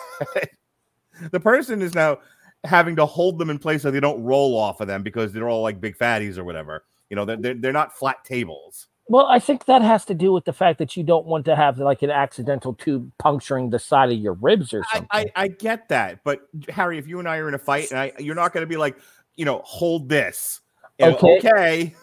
the 1.32 1.40
person 1.40 1.82
is 1.82 1.96
now 1.96 2.20
having 2.64 2.96
to 2.96 3.06
hold 3.06 3.38
them 3.40 3.50
in 3.50 3.60
place 3.60 3.82
so 3.82 3.92
they 3.92 4.00
don't 4.00 4.22
roll 4.24 4.58
off 4.58 4.82
of 4.82 4.88
them 4.88 5.04
because 5.04 5.32
they're 5.32 5.50
all 5.50 5.62
like 5.62 5.80
big 5.80 5.98
fatties 5.98 6.38
or 6.38 6.44
whatever. 6.44 6.84
You 7.10 7.16
know, 7.16 7.26
they're 7.26 7.38
they're, 7.38 7.54
they're 7.56 7.74
not 7.74 7.98
flat 7.98 8.24
tables. 8.24 8.88
Well, 9.08 9.28
I 9.28 9.38
think 9.38 9.66
that 9.66 9.84
has 9.84 10.04
to 10.06 10.16
do 10.16 10.34
with 10.34 10.46
the 10.46 10.54
fact 10.54 10.80
that 10.80 10.98
you 10.98 11.04
don't 11.04 11.28
want 11.28 11.46
to 11.46 11.56
have 11.56 11.78
like 11.78 12.02
an 12.02 12.10
accidental 12.10 12.74
tube 12.74 13.12
puncturing 13.20 13.70
the 13.70 13.78
side 13.78 14.12
of 14.12 14.18
your 14.18 14.34
ribs 14.34 14.74
or 14.74 14.84
I, 14.92 14.96
something. 14.96 15.10
I, 15.12 15.44
I 15.44 15.48
get 15.48 15.90
that, 15.90 16.24
but 16.24 16.48
Harry, 16.70 16.98
if 16.98 17.08
you 17.08 17.20
and 17.20 17.28
I 17.28 17.38
are 17.38 17.48
in 17.48 17.54
a 17.54 17.60
fight, 17.60 17.92
and 17.92 18.00
I, 18.00 18.14
you're 18.18 18.34
not 18.34 18.52
going 18.52 18.64
to 18.64 18.68
be 18.68 18.78
like, 18.78 18.98
you 19.36 19.46
know, 19.46 19.62
hold 19.64 20.10
this. 20.10 20.62
Okay. 21.02 21.38
okay. 21.38 21.96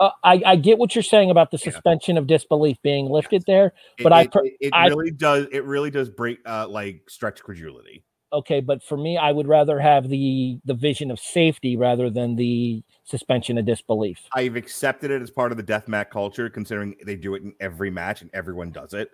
Uh, 0.00 0.10
I, 0.24 0.40
I 0.46 0.56
get 0.56 0.78
what 0.78 0.94
you're 0.94 1.02
saying 1.02 1.30
about 1.30 1.50
the 1.50 1.58
Yeah. 1.58 1.72
suspension 1.72 2.16
of 2.16 2.26
disbelief 2.26 2.78
being 2.82 3.06
lifted 3.10 3.44
there. 3.46 3.74
It- 3.98 4.02
But 4.02 4.12
I 4.14 4.22
it, 4.22 4.32
per- 4.32 4.44
it, 4.46 4.54
it 4.60 4.70
I- 4.72 4.88
really 4.88 5.10
does. 5.10 5.46
It 5.52 5.64
really 5.64 5.90
does 5.90 6.08
break, 6.08 6.38
uh, 6.46 6.66
like 6.68 7.02
stretch 7.10 7.42
credulity. 7.42 8.02
Okay, 8.32 8.60
but 8.60 8.80
for 8.82 8.96
me, 8.96 9.18
I 9.18 9.32
would 9.32 9.48
rather 9.48 9.78
have 9.80 10.08
the 10.08 10.58
the 10.64 10.72
vision 10.74 11.10
of 11.10 11.18
safety 11.18 11.76
rather 11.76 12.08
than 12.08 12.36
the 12.36 12.82
suspension 13.04 13.58
of 13.58 13.66
disbelief. 13.66 14.20
I've 14.34 14.54
accepted 14.56 15.10
it 15.10 15.20
as 15.20 15.30
part 15.32 15.50
of 15.50 15.56
the 15.56 15.64
death 15.64 15.86
deathmatch 15.86 16.10
culture, 16.10 16.48
considering 16.48 16.94
they 17.04 17.16
do 17.16 17.34
it 17.34 17.42
in 17.42 17.52
every 17.60 17.90
match 17.90 18.22
and 18.22 18.30
everyone 18.32 18.70
does 18.70 18.94
it. 18.94 19.10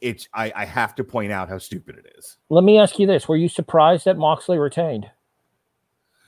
It's 0.00 0.28
I, 0.34 0.50
I 0.56 0.64
have 0.64 0.94
to 0.96 1.04
point 1.04 1.30
out 1.30 1.48
how 1.50 1.58
stupid 1.58 1.96
it 1.98 2.12
is. 2.18 2.38
Let 2.48 2.64
me 2.64 2.78
ask 2.78 2.98
you 2.98 3.06
this: 3.06 3.28
Were 3.28 3.36
you 3.36 3.48
surprised 3.48 4.06
that 4.06 4.16
Moxley 4.16 4.58
retained? 4.58 5.10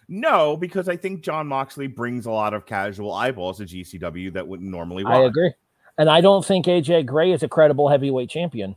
No, 0.09 0.57
because 0.57 0.89
I 0.89 0.97
think 0.97 1.23
Jon 1.23 1.47
Moxley 1.47 1.87
brings 1.87 2.27
a 2.27 2.31
lot 2.31 2.55
of 2.55 2.67
casual 2.67 3.13
eyeballs 3.13 3.59
to 3.59 3.65
GCW 3.65 4.33
that 4.35 4.47
wouldn't 4.47 4.71
normally. 4.71 5.05
Work. 5.05 5.13
I 5.13 5.23
agree, 5.23 5.53
and 5.99 6.09
I 6.11 6.21
don't 6.21 6.45
think 6.45 6.67
AJ 6.67 7.07
Gray 7.07 7.33
is 7.33 7.43
a 7.43 7.49
credible 7.49 7.89
heavyweight 7.89 8.31
champion. 8.31 8.77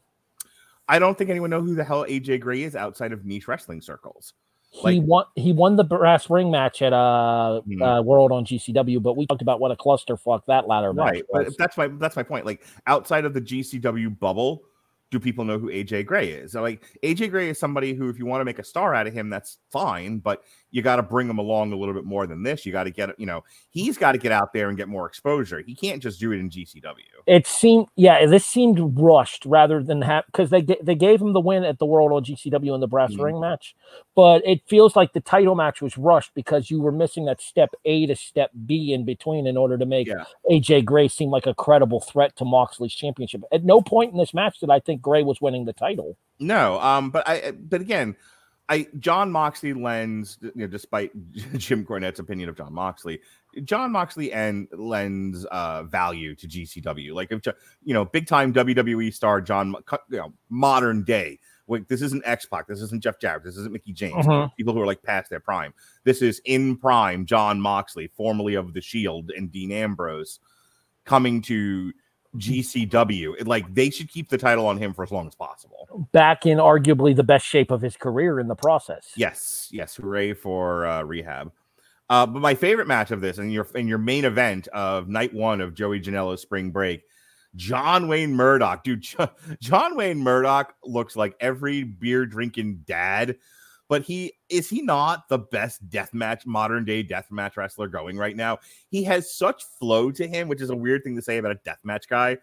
I 0.89 0.99
don't 0.99 1.17
think 1.17 1.29
anyone 1.29 1.49
know 1.49 1.61
who 1.61 1.75
the 1.75 1.83
hell 1.83 2.05
AJ 2.05 2.39
Gray 2.39 2.63
is 2.63 2.75
outside 2.75 3.11
of 3.11 3.25
niche 3.25 3.47
wrestling 3.47 3.81
circles. 3.81 4.33
He 4.69 4.99
won. 4.99 5.23
He 5.35 5.53
won 5.53 5.75
the 5.75 5.83
brass 5.83 6.29
ring 6.29 6.51
match 6.51 6.81
at 6.81 6.93
uh, 6.93 7.61
Hmm. 7.61 7.81
uh 7.81 8.01
World 8.01 8.31
on 8.31 8.45
GCW, 8.45 9.01
but 9.01 9.15
we 9.17 9.25
talked 9.25 9.41
about 9.41 9.59
what 9.59 9.71
a 9.71 9.75
clusterfuck 9.75 10.41
that 10.47 10.67
ladder 10.67 10.93
match 10.93 11.05
right 11.05 11.23
was. 11.29 11.45
but 11.45 11.57
that's 11.57 11.77
my 11.77 11.87
that's 11.87 12.15
my 12.15 12.23
point 12.23 12.45
like 12.45 12.63
outside 12.85 13.25
of 13.25 13.33
the 13.33 13.41
gcw 13.41 14.19
bubble 14.19 14.63
do 15.09 15.19
people 15.21 15.45
know 15.45 15.57
who 15.57 15.69
aj 15.69 16.05
gray 16.05 16.27
is 16.29 16.51
so 16.51 16.61
like 16.61 16.83
aj 17.01 17.31
gray 17.31 17.49
is 17.49 17.57
somebody 17.57 17.93
who 17.93 18.09
if 18.09 18.19
you 18.19 18.25
want 18.25 18.41
to 18.41 18.45
make 18.45 18.59
a 18.59 18.63
star 18.63 18.93
out 18.93 19.07
of 19.07 19.13
him 19.13 19.29
that's 19.29 19.57
fine 19.71 20.19
but 20.19 20.43
you 20.71 20.81
got 20.81 20.97
to 20.97 21.03
bring 21.03 21.29
him 21.29 21.37
along 21.37 21.71
a 21.71 21.75
little 21.77 21.93
bit 21.93 22.03
more 22.03 22.27
than 22.27 22.43
this 22.43 22.65
you 22.65 22.71
got 22.71 22.83
to 22.83 22.91
get 22.91 23.17
you 23.19 23.25
know 23.25 23.43
he's 23.69 23.97
got 23.97 24.11
to 24.11 24.17
get 24.17 24.31
out 24.31 24.51
there 24.53 24.67
and 24.69 24.77
get 24.77 24.87
more 24.89 25.05
exposure 25.07 25.63
he 25.65 25.73
can't 25.73 26.01
just 26.01 26.19
do 26.19 26.31
it 26.31 26.39
in 26.39 26.49
gcw 26.49 26.83
it 27.25 27.47
seemed 27.47 27.87
yeah 27.95 28.25
this 28.25 28.45
seemed 28.45 28.77
rushed 28.99 29.45
rather 29.45 29.81
than 29.81 30.01
have 30.01 30.25
because 30.27 30.49
they 30.49 30.61
they 30.83 30.95
gave 30.95 31.21
him 31.21 31.33
the 31.33 31.39
win 31.39 31.63
at 31.63 31.79
the 31.79 31.85
world 31.85 32.11
on 32.11 32.23
gcw 32.23 32.73
in 32.75 32.81
the 32.81 32.87
brass 32.87 33.11
Mhm. 33.13 33.23
ring 33.23 33.39
match 33.39 33.75
but 34.15 34.45
it 34.45 34.61
feels 34.67 34.95
like 34.95 35.13
the 35.13 35.21
title 35.21 35.55
match 35.55 35.81
was 35.81 35.97
rushed 35.97 36.33
because 36.33 36.69
you 36.69 36.81
were 36.81 36.91
missing 36.91 37.25
that 37.25 37.39
step 37.41 37.69
a 37.85 38.05
to 38.05 38.15
step 38.15 38.51
b 38.65 38.93
in 38.93 39.05
between 39.05 39.47
in 39.47 39.55
order 39.57 39.77
to 39.77 39.85
make 39.85 40.07
Yeah. 40.07 40.25
aj 40.51 40.83
gray 40.85 41.07
seem 41.07 41.29
like 41.29 41.47
a 41.47 41.53
credible 41.53 42.01
threat 42.01 42.35
to 42.37 42.45
moxley's 42.45 42.93
championship 42.93 43.41
at 43.51 43.63
no 43.63 43.81
point 43.81 44.11
in 44.11 44.17
this 44.17 44.33
match 44.33 44.59
did 44.59 44.69
i 44.69 44.79
think 44.79 45.01
gray 45.01 45.23
was 45.23 45.39
winning 45.41 45.65
the 45.65 45.73
title 45.73 46.17
no 46.39 46.79
um 46.81 47.09
but 47.09 47.27
i 47.27 47.51
but 47.51 47.81
again 47.81 48.15
I 48.69 48.87
Jon 48.99 49.31
Moxley 49.31 49.73
lends, 49.73 50.37
you 50.41 50.51
know, 50.55 50.67
despite 50.67 51.11
Jim 51.57 51.85
Cornette's 51.85 52.19
opinion 52.19 52.49
of 52.49 52.57
Jon 52.57 52.73
Moxley, 52.73 53.19
Jon 53.63 53.91
Moxley 53.91 54.31
and 54.33 54.67
lends 54.73 55.45
uh, 55.45 55.83
value 55.83 56.35
to 56.35 56.47
GCW. 56.47 57.13
Like 57.13 57.31
if 57.31 57.41
you 57.83 57.93
know, 57.93 58.05
big 58.05 58.27
time 58.27 58.53
WWE 58.53 59.13
star 59.13 59.41
John, 59.41 59.75
you 60.09 60.17
know, 60.17 60.33
modern 60.49 61.03
day. 61.03 61.39
Like 61.69 61.87
this 61.89 62.01
isn't 62.01 62.25
X 62.25 62.45
Pac, 62.45 62.67
this 62.67 62.81
isn't 62.81 63.03
Jeff 63.03 63.19
Jarrett, 63.19 63.43
this 63.43 63.57
isn't 63.57 63.73
Mickie 63.73 63.91
James. 63.91 64.25
Mhm. 64.25 64.55
People 64.55 64.73
who 64.73 64.81
are 64.81 64.85
like 64.85 65.03
past 65.03 65.29
their 65.29 65.41
prime. 65.41 65.73
This 66.05 66.21
is 66.21 66.41
in 66.45 66.77
prime 66.77 67.25
John 67.25 67.59
Moxley, 67.59 68.07
formerly 68.15 68.55
of 68.55 68.73
the 68.73 68.81
Shield 68.81 69.31
and 69.35 69.51
Dean 69.51 69.73
Ambrose, 69.73 70.39
coming 71.03 71.41
to 71.43 71.91
GCW. 72.37 73.35
It- 73.39 73.47
Like 73.47 73.73
they 73.73 73.89
should 73.89 74.09
keep 74.09 74.29
the 74.29 74.37
title 74.37 74.65
on 74.67 74.77
him 74.77 74.93
for 74.93 75.03
as 75.03 75.11
long 75.11 75.27
as 75.27 75.35
possible. 75.35 76.07
back 76.11 76.45
in 76.45 76.57
arguably 76.57 77.15
the 77.15 77.23
best 77.23 77.45
shape 77.45 77.71
of 77.71 77.81
his 77.81 77.95
career 77.97 78.39
in 78.39 78.47
the 78.47 78.55
process 78.55 79.11
Yes, 79.15 79.67
yes, 79.71 79.95
hooray 79.95 80.33
for 80.33 80.85
uh, 80.85 81.03
rehab. 81.03 81.51
Uh, 82.09 82.25
but 82.25 82.39
my 82.41 82.55
favorite 82.55 82.87
match 82.87 83.11
of 83.11 83.19
this, 83.19 83.37
and 83.37 83.51
your 83.51 83.67
in 83.75 83.87
your 83.87 83.97
main 83.97 84.23
event 84.25 84.67
of 84.69 85.09
night 85.09 85.33
one 85.33 85.59
of 85.59 85.73
Joey 85.73 85.99
Janela's 85.99 86.41
spring 86.41 86.71
break, 86.71 87.03
John 87.55 88.07
Wayne 88.07 88.33
Murdoch, 88.33 88.83
dude. 88.83 89.05
John 89.61 89.95
Wayne 89.97 90.19
Murdoch 90.19 90.73
looks 90.85 91.15
like 91.17 91.35
every 91.41 91.83
beer 91.83 92.25
drinking 92.25 92.83
dad, 92.87 93.35
but 93.89 94.03
he 94.03 94.33
is 94.49 94.69
he 94.69 94.81
not 94.81 95.29
the 95.29 95.39
best 95.39 95.87
deathmatch 95.89 96.45
modern 96.45 96.85
day 96.85 97.03
deathmatch 97.03 97.57
wrestler 97.57 97.87
going 97.87 98.17
right 98.17 98.35
now? 98.35 98.59
He 98.89 99.03
has 99.05 99.33
such 99.33 99.63
flow 99.63 100.11
to 100.11 100.27
him, 100.27 100.47
which 100.47 100.61
is 100.61 100.69
a 100.69 100.75
weird 100.75 101.03
thing 101.03 101.15
to 101.15 101.21
say 101.21 101.37
about 101.37 101.51
a 101.51 101.69
deathmatch 101.69 102.07
guy, 102.07 102.37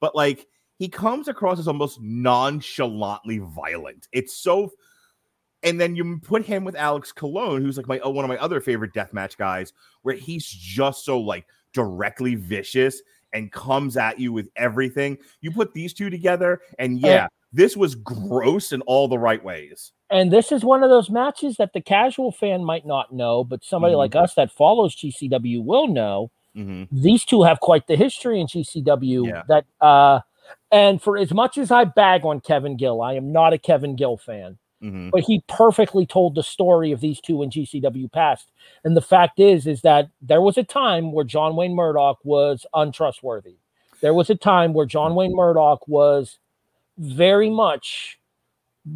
but 0.00 0.14
like 0.14 0.46
he 0.78 0.88
comes 0.88 1.28
across 1.28 1.58
as 1.58 1.68
almost 1.68 2.00
nonchalantly 2.00 3.38
violent. 3.38 4.08
It's 4.12 4.34
so 4.34 4.72
and 5.62 5.80
then 5.80 5.94
you 5.94 6.18
put 6.22 6.44
him 6.44 6.64
with 6.64 6.74
Alex 6.74 7.12
Colon, 7.12 7.62
who's 7.62 7.76
like 7.76 7.86
my 7.88 7.98
uh, 8.00 8.08
one 8.08 8.24
of 8.24 8.28
my 8.28 8.38
other 8.38 8.60
favorite 8.60 8.94
deathmatch 8.94 9.36
guys, 9.36 9.72
where 10.02 10.14
he's 10.14 10.46
just 10.46 11.04
so 11.04 11.20
like 11.20 11.46
directly 11.72 12.34
vicious 12.34 13.02
and 13.32 13.52
comes 13.52 13.96
at 13.96 14.18
you 14.18 14.32
with 14.32 14.48
everything. 14.56 15.18
You 15.40 15.50
put 15.50 15.74
these 15.74 15.92
two 15.92 16.10
together, 16.10 16.60
and 16.78 17.04
uh, 17.04 17.08
yeah, 17.08 17.26
this 17.52 17.76
was 17.76 17.94
gross 17.94 18.72
in 18.72 18.80
all 18.82 19.08
the 19.08 19.18
right 19.18 19.42
ways. 19.42 19.92
And 20.10 20.32
this 20.32 20.50
is 20.50 20.64
one 20.64 20.82
of 20.82 20.90
those 20.90 21.08
matches 21.10 21.56
that 21.56 21.72
the 21.72 21.80
casual 21.80 22.32
fan 22.32 22.64
might 22.64 22.84
not 22.86 23.12
know, 23.12 23.44
but 23.44 23.62
somebody 23.64 23.94
Mhm. 23.94 23.98
like 23.98 24.16
us 24.16 24.34
that 24.34 24.50
follows 24.50 24.94
GCW 24.94 25.62
will 25.62 25.86
know. 25.86 26.30
Mhm. 26.56 26.88
These 26.90 27.24
two 27.24 27.42
have 27.42 27.60
quite 27.60 27.86
the 27.86 27.96
history 27.96 28.40
in 28.40 28.48
GCW. 28.48 29.26
Yeah. 29.28 29.42
That 29.48 29.64
uh, 29.80 30.20
and 30.72 31.00
for 31.00 31.16
as 31.16 31.32
much 31.32 31.56
as 31.58 31.70
I 31.70 31.84
bag 31.84 32.24
on 32.26 32.40
Kevin 32.40 32.76
Gill, 32.76 33.00
I 33.02 33.14
am 33.14 33.30
not 33.32 33.52
a 33.52 33.58
Kevin 33.58 33.94
Gill 33.96 34.16
fan. 34.16 34.58
Mhm. 34.82 35.10
but 35.10 35.20
he 35.24 35.42
perfectly 35.46 36.06
told 36.06 36.34
the 36.34 36.42
story 36.42 36.90
of 36.90 37.00
these 37.02 37.20
two 37.20 37.42
in 37.42 37.50
GCW 37.50 38.08
past. 38.10 38.50
And 38.82 38.96
the 38.96 39.02
fact 39.02 39.38
is, 39.38 39.66
is 39.66 39.82
that 39.82 40.08
there 40.22 40.40
was 40.40 40.56
a 40.56 40.62
time 40.64 41.12
where 41.12 41.22
John 41.26 41.54
Wayne 41.54 41.74
Murdoch 41.74 42.18
was 42.24 42.64
untrustworthy. 42.72 43.56
There 44.00 44.14
was 44.14 44.30
a 44.30 44.34
time 44.34 44.72
where 44.72 44.86
John 44.86 45.14
Wayne 45.14 45.36
Murdoch 45.36 45.86
was 45.86 46.38
very 46.96 47.50
much 47.50 48.18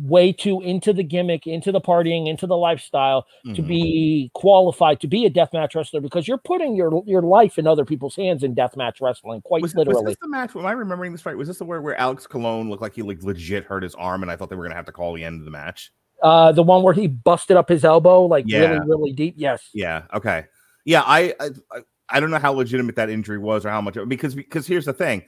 way 0.03 0.33
too 0.33 0.61
into 0.63 0.93
the 0.93 1.03
gimmick, 1.03 1.47
into 1.47 1.71
the 1.71 1.81
partying, 1.81 2.29
into 2.29 2.47
the 2.47 2.57
lifestyle 2.57 3.27
to 3.55 3.63
Mhm. 3.63 3.67
be 3.69 4.31
qualified 4.35 5.01
to 5.01 5.07
be 5.07 5.25
a 5.27 5.31
deathmatch 5.31 5.75
wrestler 5.75 6.01
because 6.01 6.27
you're 6.27 6.39
putting 6.39 6.75
your 6.75 7.03
your 7.07 7.23
life 7.23 7.59
in 7.59 7.67
other 7.67 7.85
people's 7.85 8.17
hands 8.17 8.43
in 8.43 8.55
deathmatch 8.55 9.01
wrestling, 9.01 9.41
quite 9.43 9.63
Was, 9.63 9.75
was 9.75 9.87
literally. 9.87 10.05
this 10.13 10.17
the 10.21 10.29
match? 10.29 10.57
Am 10.57 10.67
I 10.67 10.73
remembering 10.73 11.13
this 11.13 11.25
right? 11.25 11.37
Was 11.37 11.49
this 11.49 11.59
the 11.59 11.65
where, 11.65 11.81
where 11.81 11.95
Alex 12.01 12.27
Colon 12.27 12.69
looked 12.71 12.83
like 12.83 12.95
he 12.95 13.03
like 13.03 13.23
legit 13.23 13.65
hurt 13.65 13.83
his 13.83 13.95
arm, 13.95 14.23
and 14.23 14.31
I 14.31 14.37
thought 14.37 14.51
they 14.51 14.57
were 14.57 14.65
gonna 14.65 14.75
have 14.75 14.87
to 14.87 14.93
call 14.93 15.13
the 15.15 15.25
end 15.25 15.41
of 15.41 15.45
the 15.45 15.51
match? 15.51 15.93
uh, 16.23 16.51
the 16.53 16.63
one 16.63 16.83
where 16.83 16.95
he 16.95 17.07
busted 17.07 17.55
up 17.57 17.69
his 17.69 17.85
elbow 17.85 18.25
like 18.25 18.45
Yeah. 18.49 18.61
really, 18.61 18.89
really 18.89 19.13
deep. 19.13 19.35
Yes. 19.37 19.69
Yeah. 19.75 20.03
Okay. 20.15 20.45
Yeah. 20.87 21.03
I, 21.05 21.35
I 21.41 21.51
I- 21.73 21.81
I 22.09 22.21
don't 22.21 22.31
know 22.31 22.39
how 22.39 22.53
legitimate 22.53 22.97
that 22.97 23.11
injury 23.11 23.39
was 23.39 23.65
or 23.67 23.71
how 23.71 23.81
much 23.81 23.97
because 24.09 24.35
because 24.35 24.67
here's 24.67 24.85
the 24.85 24.93
thing, 24.93 25.23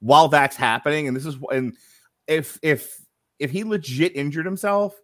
while 0.00 0.28
that's 0.28 0.56
happening, 0.56 1.06
and 1.06 1.16
this 1.16 1.24
is 1.26 1.36
and 1.52 1.74
if 2.26 2.58
if 2.62 3.01
if 3.42 3.50
he 3.50 3.64
legit 3.64 4.14
injured 4.16 4.46
himself, 4.46 4.94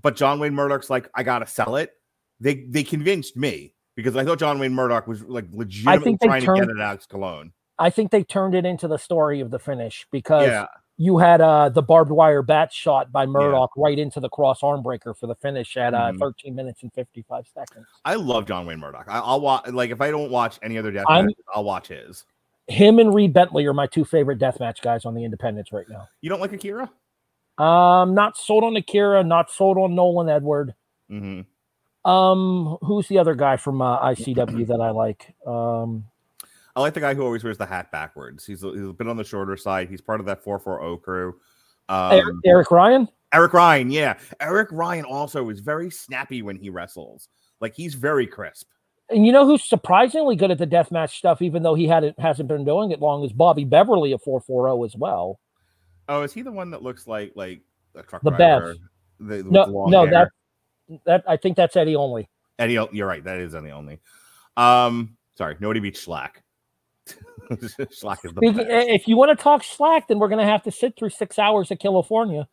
but 0.00 0.16
John 0.16 0.38
Wayne 0.40 0.54
Murdoch's 0.54 0.90
like 0.90 1.08
I 1.14 1.22
gotta 1.22 1.46
sell 1.46 1.76
it, 1.76 1.92
they 2.40 2.64
they 2.68 2.82
convinced 2.84 3.36
me 3.36 3.74
because 3.94 4.16
I 4.16 4.24
thought 4.24 4.38
John 4.38 4.58
Wayne 4.58 4.74
Murdoch 4.74 5.06
was 5.06 5.22
like 5.22 5.46
legitimately 5.52 6.04
think 6.04 6.20
they 6.20 6.40
to 6.40 6.46
turned- 6.46 6.60
get 6.60 6.70
at 6.70 6.78
Alex 6.80 7.06
Colon. 7.06 7.52
I 7.78 7.90
think 7.90 8.10
they 8.10 8.22
turned 8.22 8.54
it 8.54 8.64
into 8.66 8.86
the 8.86 8.98
story 8.98 9.40
of 9.40 9.50
the 9.50 9.58
finish 9.58 10.06
because 10.12 10.46
Yeah. 10.46 10.66
you 10.98 11.18
had 11.18 11.40
uh, 11.40 11.68
the 11.70 11.82
barbed 11.82 12.10
wire 12.12 12.42
bat 12.42 12.72
shot 12.72 13.10
by 13.10 13.26
Murdoch 13.26 13.70
right 13.76 13.98
into 13.98 14.20
the 14.20 14.28
cross 14.28 14.62
arm 14.62 14.82
breaker 14.82 15.14
for 15.14 15.26
the 15.26 15.34
finish 15.36 15.76
at 15.76 15.92
uh, 15.94 16.12
Mhm. 16.12 16.18
13 16.18 16.54
minutes 16.54 16.82
and 16.82 16.92
55 16.92 17.46
seconds. 17.52 17.86
I 18.04 18.14
love 18.14 18.46
John 18.46 18.66
Wayne 18.66 18.78
Murdoch. 18.78 19.06
I, 19.08 19.18
I'll 19.18 19.40
watch 19.40 19.66
like 19.68 19.90
if 19.90 20.00
I 20.00 20.10
don't 20.10 20.30
watch 20.30 20.58
any 20.62 20.78
other 20.78 20.92
death 20.92 21.06
matches, 21.08 21.34
I'll 21.52 21.64
watch 21.64 21.88
his. 21.88 22.24
Him 22.68 23.00
and 23.00 23.12
Reed 23.12 23.32
Bentley 23.32 23.66
are 23.66 23.74
my 23.74 23.88
two 23.88 24.04
favorite 24.04 24.38
deathmatch 24.38 24.80
guys 24.82 25.04
on 25.04 25.14
the 25.14 25.24
independents 25.24 25.72
right 25.72 25.88
now. 25.88 26.06
You 26.20 26.30
don't 26.30 26.40
like 26.40 26.52
Akira? 26.52 26.88
Um, 27.62 28.14
not 28.14 28.36
sold 28.36 28.64
on 28.64 28.74
Akira, 28.76 29.22
not 29.22 29.50
sold 29.50 29.78
on 29.78 29.94
Nolan 29.94 30.28
Edward. 30.28 30.74
Mm-hmm. 31.10 32.10
Um, 32.10 32.78
who's 32.82 33.06
the 33.06 33.18
other 33.18 33.34
guy 33.34 33.56
from 33.56 33.80
uh, 33.80 34.00
ICW 34.10 34.66
that 34.66 34.80
I 34.80 34.90
like? 34.90 35.34
Um, 35.46 36.04
I 36.74 36.80
like 36.80 36.94
the 36.94 37.00
guy 37.00 37.14
who 37.14 37.22
always 37.22 37.44
wears 37.44 37.58
the 37.58 37.66
hat 37.66 37.92
backwards. 37.92 38.44
He's 38.44 38.64
a, 38.64 38.70
he's 38.70 38.80
a 38.82 38.92
bit 38.92 39.06
on 39.06 39.16
the 39.16 39.24
shorter 39.24 39.56
side. 39.56 39.88
He's 39.88 40.00
part 40.00 40.20
of 40.20 40.26
that 40.26 40.42
440 40.42 41.02
crew. 41.02 41.34
Eric, 41.88 42.24
Um, 42.24 42.40
Eric 42.44 42.70
Ryan. 42.70 43.08
Eric 43.32 43.52
Ryan, 43.52 43.90
yeah. 43.90 44.18
Eric 44.40 44.68
Ryan 44.72 45.04
also 45.04 45.48
is 45.48 45.60
very 45.60 45.90
snappy 45.90 46.42
when 46.42 46.56
he 46.56 46.68
wrestles. 46.70 47.28
Like 47.60 47.74
he's 47.74 47.94
very 47.94 48.26
crisp. 48.26 48.68
And 49.08 49.26
you 49.26 49.32
know 49.32 49.46
who's 49.46 49.68
surprisingly 49.68 50.36
good 50.36 50.50
at 50.50 50.58
the 50.58 50.66
deathmatch 50.66 51.10
stuff, 51.10 51.42
even 51.42 51.62
though 51.62 51.74
he 51.74 51.86
hadn't 51.86 52.18
hasn't 52.18 52.48
been 52.48 52.64
doing 52.64 52.90
it 52.90 53.00
long, 53.00 53.24
is 53.24 53.32
Bobby 53.32 53.64
Beverly 53.64 54.12
of 54.12 54.22
440 54.22 54.84
as 54.84 54.96
well. 54.96 55.38
Oh, 56.08 56.22
is 56.22 56.32
he 56.32 56.42
the 56.42 56.52
one 56.52 56.70
that 56.70 56.82
looks 56.82 57.06
like 57.06 57.32
like 57.34 57.60
a 57.94 58.02
truck 58.02 58.22
The 58.22 58.30
driver? 58.30 58.76
The, 59.20 59.42
No, 59.44 59.64
long 59.64 59.90
no, 59.90 60.06
hair? 60.06 60.30
that 60.88 61.00
that 61.04 61.24
I 61.28 61.36
think 61.36 61.56
that's 61.56 61.76
Eddie 61.76 61.96
Only. 61.96 62.28
Eddie. 62.58 62.78
You're 62.92 63.06
right. 63.06 63.22
That 63.24 63.38
is 63.38 63.54
Eddie 63.54 63.70
Only. 63.70 64.00
Um, 64.56 65.16
sorry, 65.36 65.56
nobody 65.60 65.80
beats 65.80 66.04
Shlak. 66.04 66.30
Shlak 67.50 68.24
is 68.24 68.32
the 68.32 68.40
Speaking- 68.40 68.56
best. 68.56 68.88
If 68.88 69.08
you 69.08 69.16
want 69.16 69.36
to 69.36 69.42
talk 69.42 69.64
slack, 69.64 70.08
then 70.08 70.18
we're 70.18 70.28
gonna 70.28 70.44
have 70.46 70.62
to 70.64 70.70
sit 70.70 70.96
through 70.96 71.10
six 71.10 71.38
hours 71.38 71.70
of 71.70 71.78
California. 71.78 72.48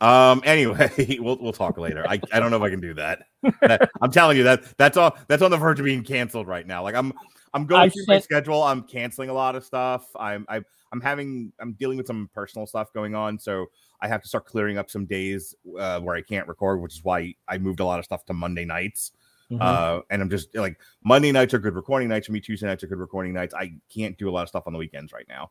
Um. 0.00 0.42
Anyway, 0.44 0.90
we'll 1.20 1.38
we'll 1.40 1.52
talk 1.52 1.78
later. 1.78 2.06
I, 2.06 2.20
I 2.32 2.38
don't 2.40 2.50
know 2.50 2.58
if 2.58 2.62
I 2.62 2.70
can 2.70 2.80
do 2.80 2.94
that. 2.94 3.22
That- 3.62 3.88
I'm 4.02 4.10
telling 4.10 4.36
you 4.36 4.42
that 4.44 4.64
that's 4.76 4.96
all 4.96 5.16
that's 5.28 5.42
on 5.42 5.50
the 5.50 5.56
verge 5.56 5.78
of 5.80 5.84
being 5.86 6.02
canceled 6.04 6.46
right 6.48 6.66
now. 6.66 6.82
Like 6.82 6.94
I'm 6.94 7.12
I'm 7.54 7.66
going 7.66 7.82
I 7.82 7.88
through 7.88 8.04
my 8.08 8.20
schedule. 8.20 8.62
I'm 8.62 8.82
canceling 8.82 9.30
a 9.30 9.32
lot 9.32 9.56
of 9.56 9.64
stuff. 9.64 10.06
I'm 10.16 10.44
I'm 10.48 10.64
I'm 10.92 11.00
having 11.00 11.52
I'm 11.60 11.72
dealing 11.72 11.96
with 11.96 12.06
some 12.06 12.28
personal 12.34 12.66
stuff 12.66 12.92
going 12.92 13.14
on, 13.14 13.38
so 13.38 13.66
I 14.00 14.08
have 14.08 14.22
to 14.22 14.28
start 14.28 14.46
clearing 14.46 14.78
up 14.78 14.90
some 14.90 15.06
days 15.06 15.54
uh, 15.78 16.00
where 16.00 16.16
I 16.16 16.22
can't 16.22 16.46
record, 16.48 16.80
which 16.80 16.94
is 16.94 17.04
why 17.04 17.34
I 17.48 17.58
moved 17.58 17.80
a 17.80 17.84
lot 17.84 17.98
of 17.98 18.04
stuff 18.04 18.24
to 18.26 18.34
Monday 18.34 18.64
nights. 18.64 19.12
Mm-hmm. 19.50 19.62
Uh, 19.62 20.00
and 20.10 20.22
I'm 20.22 20.30
just 20.30 20.54
like 20.56 20.80
Monday 21.04 21.32
nights 21.32 21.54
are 21.54 21.58
good 21.58 21.74
recording 21.74 22.08
nights 22.08 22.26
for 22.26 22.32
me. 22.32 22.40
Tuesday 22.40 22.66
nights 22.66 22.82
are 22.82 22.88
good 22.88 22.98
recording 22.98 23.32
nights. 23.32 23.54
I 23.54 23.74
can't 23.88 24.18
do 24.18 24.28
a 24.28 24.32
lot 24.32 24.42
of 24.42 24.48
stuff 24.48 24.64
on 24.66 24.72
the 24.72 24.78
weekends 24.78 25.12
right 25.12 25.26
now. 25.28 25.50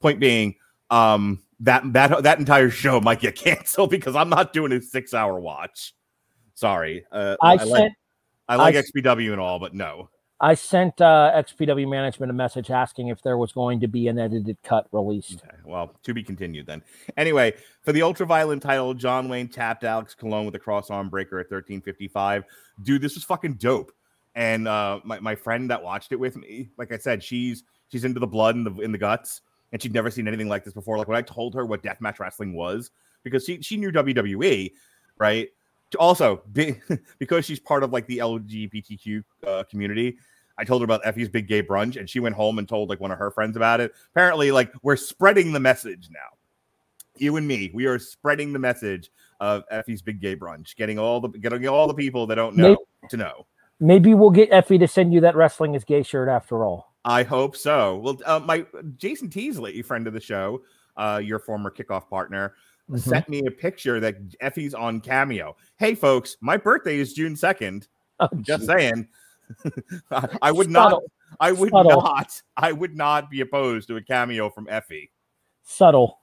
Point 0.00 0.20
being, 0.20 0.56
um, 0.90 1.42
that 1.60 1.82
that 1.92 2.22
that 2.22 2.38
entire 2.38 2.70
show 2.70 3.00
might 3.00 3.20
get 3.20 3.34
canceled 3.36 3.90
because 3.90 4.14
I'm 4.14 4.28
not 4.28 4.52
doing 4.52 4.72
a 4.72 4.80
six 4.80 5.14
hour 5.14 5.40
watch. 5.40 5.94
Sorry, 6.54 7.04
uh, 7.10 7.36
I 7.40 7.54
like 7.54 7.68
sent 7.68 7.94
I 8.50 8.56
like 8.56 8.74
I 8.74 8.82
XPW 8.82 9.30
and 9.30 9.40
all, 9.40 9.60
but 9.60 9.74
no. 9.74 10.10
I 10.40 10.54
sent 10.54 11.00
uh, 11.00 11.32
XPW 11.34 11.88
management 11.88 12.30
a 12.30 12.32
message 12.32 12.70
asking 12.70 13.08
if 13.08 13.22
there 13.22 13.36
was 13.36 13.52
going 13.52 13.80
to 13.80 13.88
be 13.88 14.08
an 14.08 14.18
edited 14.18 14.56
cut 14.62 14.86
released. 14.90 15.42
Okay, 15.44 15.56
well, 15.66 15.94
to 16.02 16.14
be 16.14 16.22
continued 16.22 16.66
then. 16.66 16.82
Anyway, 17.18 17.52
for 17.82 17.92
the 17.92 18.00
ultraviolent 18.00 18.62
title, 18.62 18.94
John 18.94 19.28
Wayne 19.28 19.48
tapped 19.48 19.84
Alex 19.84 20.14
Colon 20.14 20.46
with 20.46 20.54
a 20.54 20.58
cross 20.58 20.90
arm 20.90 21.10
breaker 21.10 21.38
at 21.38 21.50
1355. 21.50 22.44
Dude, 22.82 23.02
this 23.02 23.14
was 23.14 23.24
fucking 23.24 23.54
dope. 23.54 23.92
And 24.34 24.68
uh 24.68 25.00
my, 25.04 25.18
my 25.20 25.34
friend 25.34 25.70
that 25.70 25.82
watched 25.82 26.12
it 26.12 26.16
with 26.16 26.36
me, 26.36 26.70
like 26.78 26.92
I 26.92 26.98
said, 26.98 27.22
she's 27.22 27.64
she's 27.88 28.04
into 28.04 28.20
the 28.20 28.26
blood 28.26 28.54
and 28.54 28.64
the 28.64 28.80
in 28.80 28.92
the 28.92 28.98
guts, 28.98 29.42
and 29.72 29.82
she'd 29.82 29.92
never 29.92 30.10
seen 30.10 30.28
anything 30.28 30.48
like 30.48 30.64
this 30.64 30.72
before. 30.72 30.96
Like 30.96 31.08
when 31.08 31.18
I 31.18 31.22
told 31.22 31.54
her 31.54 31.66
what 31.66 31.82
deathmatch 31.82 32.20
wrestling 32.20 32.54
was, 32.54 32.90
because 33.24 33.44
she 33.44 33.60
she 33.60 33.76
knew 33.76 33.90
WWE, 33.90 34.70
right? 35.18 35.48
Also, 35.98 36.42
be, 36.52 36.80
because 37.18 37.44
she's 37.44 37.60
part 37.60 37.82
of 37.82 37.92
like 37.92 38.06
the 38.06 38.18
LGBTQ 38.18 39.24
uh, 39.46 39.64
community, 39.70 40.16
I 40.58 40.64
told 40.64 40.82
her 40.82 40.84
about 40.84 41.02
Effy's 41.04 41.28
Big 41.28 41.48
Gay 41.48 41.62
Brunch, 41.62 41.96
and 41.96 42.08
she 42.08 42.20
went 42.20 42.34
home 42.34 42.58
and 42.58 42.68
told 42.68 42.88
like 42.88 43.00
one 43.00 43.10
of 43.10 43.18
her 43.18 43.30
friends 43.30 43.56
about 43.56 43.80
it. 43.80 43.92
Apparently, 44.12 44.50
like 44.52 44.72
we're 44.82 44.96
spreading 44.96 45.52
the 45.52 45.60
message 45.60 46.08
now. 46.10 46.18
You 47.16 47.36
and 47.36 47.46
me, 47.46 47.70
we 47.74 47.86
are 47.86 47.98
spreading 47.98 48.52
the 48.52 48.58
message 48.58 49.10
of 49.40 49.64
Effy's 49.72 50.02
Big 50.02 50.20
Gay 50.20 50.36
Brunch, 50.36 50.76
getting 50.76 50.98
all 50.98 51.20
the 51.20 51.28
getting 51.28 51.66
all 51.66 51.88
the 51.88 51.94
people 51.94 52.26
that 52.26 52.34
don't 52.34 52.56
know 52.56 52.76
to 53.08 53.16
know. 53.16 53.46
Maybe 53.80 54.12
we'll 54.14 54.30
get 54.30 54.50
Effy 54.50 54.78
to 54.78 54.86
send 54.86 55.14
you 55.14 55.20
that 55.22 55.34
wrestling 55.34 55.74
is 55.74 55.84
gay 55.84 56.02
shirt 56.02 56.28
after 56.28 56.64
all. 56.64 56.92
I 57.04 57.22
hope 57.22 57.56
so. 57.56 57.96
Well, 57.96 58.18
uh, 58.26 58.40
my 58.40 58.66
Jason 58.98 59.30
Teasley, 59.30 59.80
friend 59.80 60.06
of 60.06 60.12
the 60.12 60.20
show, 60.20 60.62
uh, 60.98 61.20
your 61.24 61.38
former 61.38 61.70
kickoff 61.70 62.08
partner, 62.10 62.54
Mhm. 62.90 63.00
sent 63.00 63.28
me 63.28 63.42
a 63.46 63.50
picture 63.50 64.00
that 64.00 64.16
Effy's 64.40 64.74
on 64.74 65.00
Cameo. 65.00 65.56
Hey, 65.76 65.94
folks, 65.94 66.36
my 66.40 66.56
birthday 66.56 66.98
is 66.98 67.12
June 67.14 67.36
second. 67.36 67.88
Oh, 68.18 68.28
Just 68.40 68.62
gee. 68.62 68.66
saying. 68.66 69.08
I- 70.10 70.38
I 70.42 70.52
would 70.52 70.70
not. 70.70 71.00
I 71.38 71.52
would 71.52 71.70
Subtle. 71.70 72.02
not. 72.02 72.42
I 72.56 72.72
would 72.72 72.96
not 72.96 73.30
be 73.30 73.40
opposed 73.40 73.88
to 73.88 73.96
a 73.96 74.02
cameo 74.02 74.50
from 74.50 74.66
Effy. 74.66 75.10
Subtle. 75.62 76.18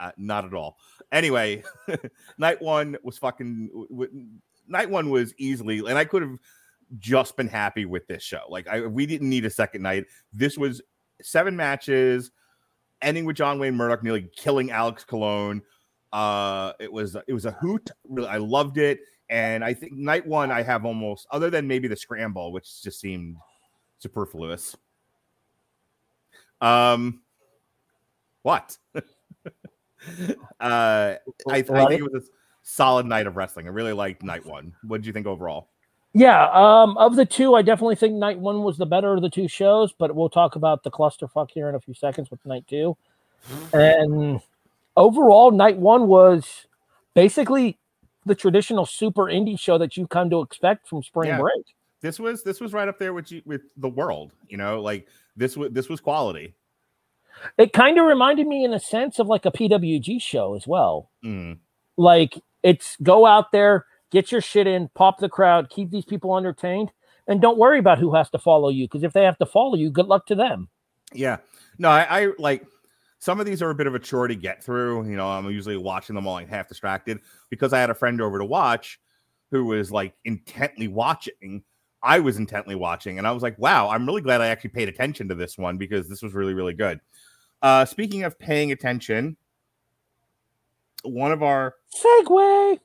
Uh, 0.00 0.12
not 0.16 0.44
at 0.44 0.54
all. 0.54 0.76
Anyway, 1.12 1.62
night 2.38 2.60
one 2.60 2.96
was 3.02 3.18
fucking. 3.18 3.68
W- 3.68 3.88
w- 3.88 4.26
night 4.68 4.90
one 4.90 5.10
was 5.10 5.32
easily, 5.38 5.78
and 5.78 5.96
I 5.96 6.04
could 6.04 6.22
have 6.22 6.38
just 6.98 7.36
been 7.36 7.48
happy 7.48 7.84
with 7.84 8.06
this 8.08 8.22
show. 8.22 8.42
Like 8.48 8.66
I, 8.68 8.80
we 8.86 9.06
didn't 9.06 9.28
need 9.28 9.44
a 9.44 9.50
second 9.50 9.82
night. 9.82 10.06
This 10.32 10.56
was 10.58 10.82
seven 11.22 11.56
matches, 11.56 12.30
ending 13.02 13.24
with 13.24 13.36
John 13.36 13.58
Wayne 13.58 13.74
Murdoch 13.76 14.02
nearly 14.02 14.28
killing 14.36 14.70
Alex 14.70 15.04
Colon. 15.04 15.62
Uh, 16.12 16.72
it 16.80 16.92
was 16.92 17.16
it 17.26 17.32
was 17.32 17.44
a 17.44 17.52
hoot. 17.52 17.90
Really, 18.08 18.28
I 18.28 18.38
loved 18.38 18.78
it. 18.78 19.00
And 19.30 19.62
I 19.62 19.74
think 19.74 19.92
night 19.92 20.26
one, 20.26 20.50
I 20.50 20.62
have 20.62 20.86
almost 20.86 21.26
other 21.30 21.50
than 21.50 21.66
maybe 21.66 21.86
the 21.86 21.96
scramble, 21.96 22.50
which 22.50 22.82
just 22.82 22.98
seemed 23.00 23.36
superfluous. 23.98 24.74
Um, 26.60 27.20
what? 28.42 28.76
uh, 28.94 29.00
I, 30.60 31.18
I 31.48 31.62
think 31.62 32.00
it 32.00 32.12
was 32.12 32.24
a 32.24 32.26
solid 32.62 33.06
night 33.06 33.26
of 33.26 33.36
wrestling. 33.36 33.66
I 33.66 33.70
really 33.70 33.92
liked 33.92 34.22
night 34.22 34.46
one. 34.46 34.74
What 34.82 34.98
did 34.98 35.06
you 35.06 35.12
think 35.12 35.26
overall? 35.26 35.68
Yeah, 36.14 36.48
um, 36.52 36.96
of 36.96 37.16
the 37.16 37.26
two, 37.26 37.54
I 37.54 37.62
definitely 37.62 37.96
think 37.96 38.14
night 38.14 38.38
one 38.38 38.62
was 38.62 38.78
the 38.78 38.86
better 38.86 39.12
of 39.12 39.20
the 39.20 39.28
two 39.28 39.46
shows, 39.46 39.92
but 39.92 40.14
we'll 40.14 40.30
talk 40.30 40.56
about 40.56 40.82
the 40.82 40.90
clusterfuck 40.90 41.50
here 41.50 41.68
in 41.68 41.74
a 41.74 41.80
few 41.80 41.94
seconds 41.94 42.30
with 42.30 42.44
night 42.46 42.66
two. 42.66 42.96
And 43.72 44.40
overall, 44.98 45.50
night 45.50 45.78
one 45.78 46.06
was 46.08 46.66
basically 47.14 47.78
the 48.26 48.34
traditional 48.34 48.84
super 48.84 49.24
indie 49.24 49.58
show 49.58 49.78
that 49.78 49.96
you 49.96 50.06
come 50.06 50.28
to 50.30 50.40
expect 50.42 50.86
from 50.88 51.02
spring 51.02 51.28
Yeah. 51.30 51.40
break. 51.40 51.64
This 52.00 52.20
was 52.20 52.44
this 52.44 52.60
was 52.60 52.72
right 52.72 52.88
up 52.88 52.98
there 52.98 53.12
with 53.12 53.32
you 53.32 53.42
with 53.44 53.62
the 53.76 53.88
world. 53.88 54.32
You 54.48 54.56
know, 54.58 54.80
like 54.80 55.08
this 55.36 55.56
was 55.56 55.72
this 55.72 55.88
was 55.88 56.00
quality. 56.00 56.54
It 57.56 57.72
kind 57.72 57.98
of 57.98 58.06
reminded 58.06 58.46
me, 58.46 58.64
in 58.64 58.72
a 58.72 58.80
sense, 58.80 59.18
of 59.18 59.28
like 59.28 59.46
a 59.46 59.50
PWG 59.52 60.20
show 60.20 60.54
as 60.54 60.66
well. 60.66 61.10
Mm. 61.24 61.58
Like 61.96 62.40
it's 62.62 62.96
go 63.02 63.26
out 63.26 63.52
there, 63.52 63.86
get 64.10 64.30
your 64.30 64.40
shit 64.40 64.66
in, 64.66 64.88
pop 64.94 65.18
the 65.18 65.28
crowd, 65.28 65.70
keep 65.70 65.90
these 65.90 66.04
people 66.04 66.36
entertained, 66.36 66.90
and 67.26 67.40
don't 67.40 67.58
worry 67.58 67.78
about 67.78 67.98
who 67.98 68.14
has 68.14 68.30
to 68.30 68.38
follow 68.38 68.68
you. 68.68 68.84
Because 68.86 69.02
if 69.02 69.12
they 69.12 69.24
have 69.24 69.38
to 69.38 69.46
follow 69.46 69.74
you, 69.76 69.90
good 69.90 70.06
luck 70.06 70.26
to 70.26 70.34
them. 70.34 70.68
Yeah. 71.12 71.38
No, 71.78 71.88
I, 71.88 72.22
I 72.22 72.28
like 72.38 72.64
some 73.18 73.40
of 73.40 73.46
these 73.46 73.62
are 73.62 73.70
a 73.70 73.74
bit 73.74 73.86
of 73.86 73.94
a 73.94 73.98
chore 73.98 74.28
to 74.28 74.34
get 74.34 74.62
through. 74.62 75.08
You 75.08 75.16
know, 75.16 75.28
I'm 75.28 75.50
usually 75.50 75.76
watching 75.76 76.14
them 76.14 76.26
all 76.26 76.34
like 76.34 76.48
half 76.48 76.68
distracted 76.68 77.20
because 77.50 77.72
I 77.72 77.80
had 77.80 77.90
a 77.90 77.94
friend 77.94 78.20
over 78.20 78.38
to 78.38 78.44
watch 78.44 79.00
who 79.50 79.64
was 79.64 79.90
like 79.90 80.14
intently 80.24 80.88
watching. 80.88 81.62
I 82.02 82.20
was 82.20 82.36
intently 82.36 82.76
watching, 82.76 83.18
and 83.18 83.26
I 83.26 83.32
was 83.32 83.42
like, 83.42 83.58
wow, 83.58 83.88
I'm 83.88 84.06
really 84.06 84.20
glad 84.22 84.40
I 84.40 84.48
actually 84.48 84.70
paid 84.70 84.88
attention 84.88 85.28
to 85.28 85.34
this 85.34 85.58
one 85.58 85.78
because 85.78 86.08
this 86.08 86.22
was 86.22 86.32
really, 86.32 86.54
really 86.54 86.74
good. 86.74 87.00
Uh, 87.60 87.84
speaking 87.84 88.22
of 88.22 88.38
paying 88.38 88.70
attention, 88.70 89.36
one 91.02 91.32
of 91.32 91.42
our 91.42 91.74
Segway. 91.92 92.78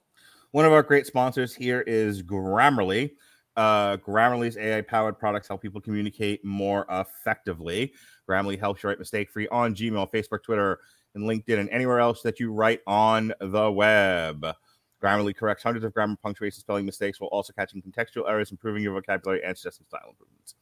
one 0.52 0.66
of 0.66 0.72
our 0.72 0.82
great 0.82 1.06
sponsors 1.06 1.54
here 1.54 1.82
is 1.82 2.24
Grammarly. 2.24 3.12
Uh, 3.56 3.98
Grammarly's 3.98 4.58
AI 4.58 4.82
powered 4.82 5.20
products 5.20 5.48
help 5.48 5.62
people 5.62 5.82
communicate 5.82 6.44
more 6.44 6.86
effectively. 6.90 7.94
Grammarly 8.28 8.60
helps 8.60 8.82
you 8.82 8.90
write 8.90 9.00
mistake 9.00 9.30
free 9.30 9.48
on 9.50 9.76
Gmail, 9.76 10.12
Facebook, 10.12 10.44
Twitter, 10.44 10.80
and 11.16 11.26
LinkedIn, 11.26 11.60
and 11.60 11.70
anywhere 11.70 12.00
else 12.00 12.22
that 12.24 12.40
you 12.40 12.52
write 12.52 12.82
on 12.88 13.34
the 13.40 13.72
web. 13.72 14.46
Grammarly 15.04 15.36
corrects 15.36 15.64
hundreds 15.64 15.86
of 15.86 15.94
grammar, 15.94 16.16
punctuation, 16.24 16.62
spelling 16.62 16.86
mistakes 16.86 17.20
while 17.20 17.28
also 17.28 17.54
catching 17.54 17.82
contextual 17.82 18.28
errors, 18.28 18.52
improving 18.52 18.82
your 18.82 18.94
vocabulary, 18.94 19.44
and 19.44 19.56
suggesting 19.58 19.86
style 19.86 20.10
improvements. 20.10 20.56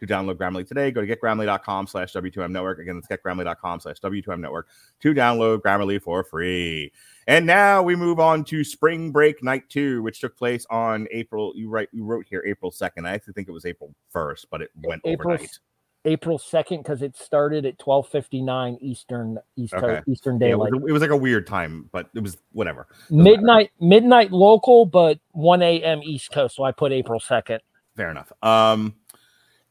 To 0.00 0.06
download 0.06 0.36
Grammarly 0.36 0.66
today, 0.66 0.92
go 0.92 1.04
to 1.04 1.16
getgrammarly.com 1.16 1.88
slash 1.88 2.12
W2M 2.12 2.52
network. 2.52 2.78
Again, 2.78 3.00
that's 3.00 3.08
getgrammarly.com 3.08 3.80
slash 3.80 4.00
W2M 4.00 4.38
network 4.38 4.68
to 5.00 5.12
download 5.12 5.58
Grammarly 5.62 6.00
for 6.00 6.22
free. 6.22 6.92
And 7.26 7.44
now 7.44 7.82
we 7.82 7.96
move 7.96 8.20
on 8.20 8.44
to 8.44 8.62
Spring 8.62 9.10
Break 9.10 9.42
Night 9.42 9.68
Two, 9.68 10.00
which 10.02 10.20
took 10.20 10.36
place 10.36 10.64
on 10.70 11.08
April. 11.10 11.52
You 11.56 11.68
write, 11.68 11.88
you 11.92 12.04
wrote 12.04 12.26
here 12.30 12.44
April 12.46 12.70
second. 12.70 13.06
I 13.08 13.14
actually 13.14 13.32
think 13.32 13.48
it 13.48 13.52
was 13.52 13.66
April 13.66 13.92
first, 14.10 14.46
but 14.50 14.62
it 14.62 14.70
went 14.84 15.02
April 15.04 15.32
overnight. 15.34 15.58
April 16.04 16.38
second 16.38 16.84
because 16.84 17.02
it 17.02 17.16
started 17.16 17.66
at 17.66 17.76
twelve 17.80 18.08
fifty 18.08 18.40
nine 18.40 18.78
Eastern 18.80 19.36
East 19.56 19.74
Okay. 19.74 20.00
Eastern 20.06 20.38
Yeah, 20.40 20.46
it, 20.46 20.50
Daylight. 20.50 20.72
was, 20.74 20.82
it 20.88 20.92
was 20.92 21.02
like 21.02 21.10
a 21.10 21.16
weird 21.16 21.44
time, 21.46 21.88
but 21.90 22.08
it 22.14 22.22
was 22.22 22.38
whatever. 22.52 22.86
Doesn't 23.10 23.16
matter. 23.24 23.30
midnight 23.36 23.70
midnight 23.80 24.30
local, 24.30 24.86
but 24.86 25.18
one 25.32 25.60
a.m. 25.60 26.00
East 26.04 26.30
Coast. 26.30 26.54
So 26.54 26.62
I 26.62 26.70
put 26.70 26.92
April 26.92 27.18
second. 27.18 27.60
Fair 27.96 28.10
enough. 28.12 28.32
Um, 28.44 28.94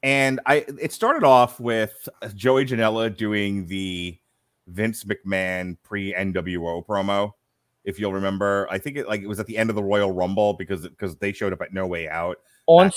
and 0.03 0.39
I 0.45 0.65
it 0.79 0.93
started 0.93 1.23
off 1.23 1.59
with 1.59 2.07
Joey 2.35 2.65
Janela 2.65 3.15
doing 3.15 3.67
the 3.67 4.17
Vince 4.67 5.03
McMahon 5.03 5.77
pre 5.83 6.13
NWO 6.13 6.85
promo. 6.85 7.31
If 7.83 7.99
you'll 7.99 8.13
remember, 8.13 8.67
I 8.69 8.77
think 8.77 8.97
it 8.97 9.07
like 9.07 9.21
it 9.21 9.27
was 9.27 9.39
at 9.39 9.47
the 9.47 9.57
end 9.57 9.69
of 9.69 9.75
the 9.75 9.83
Royal 9.83 10.11
Rumble 10.11 10.53
because 10.53 10.87
because 10.87 11.15
they 11.17 11.31
showed 11.31 11.53
up 11.53 11.61
at 11.61 11.73
No 11.73 11.87
Way 11.87 12.09
Out. 12.09 12.37
On 12.67 12.91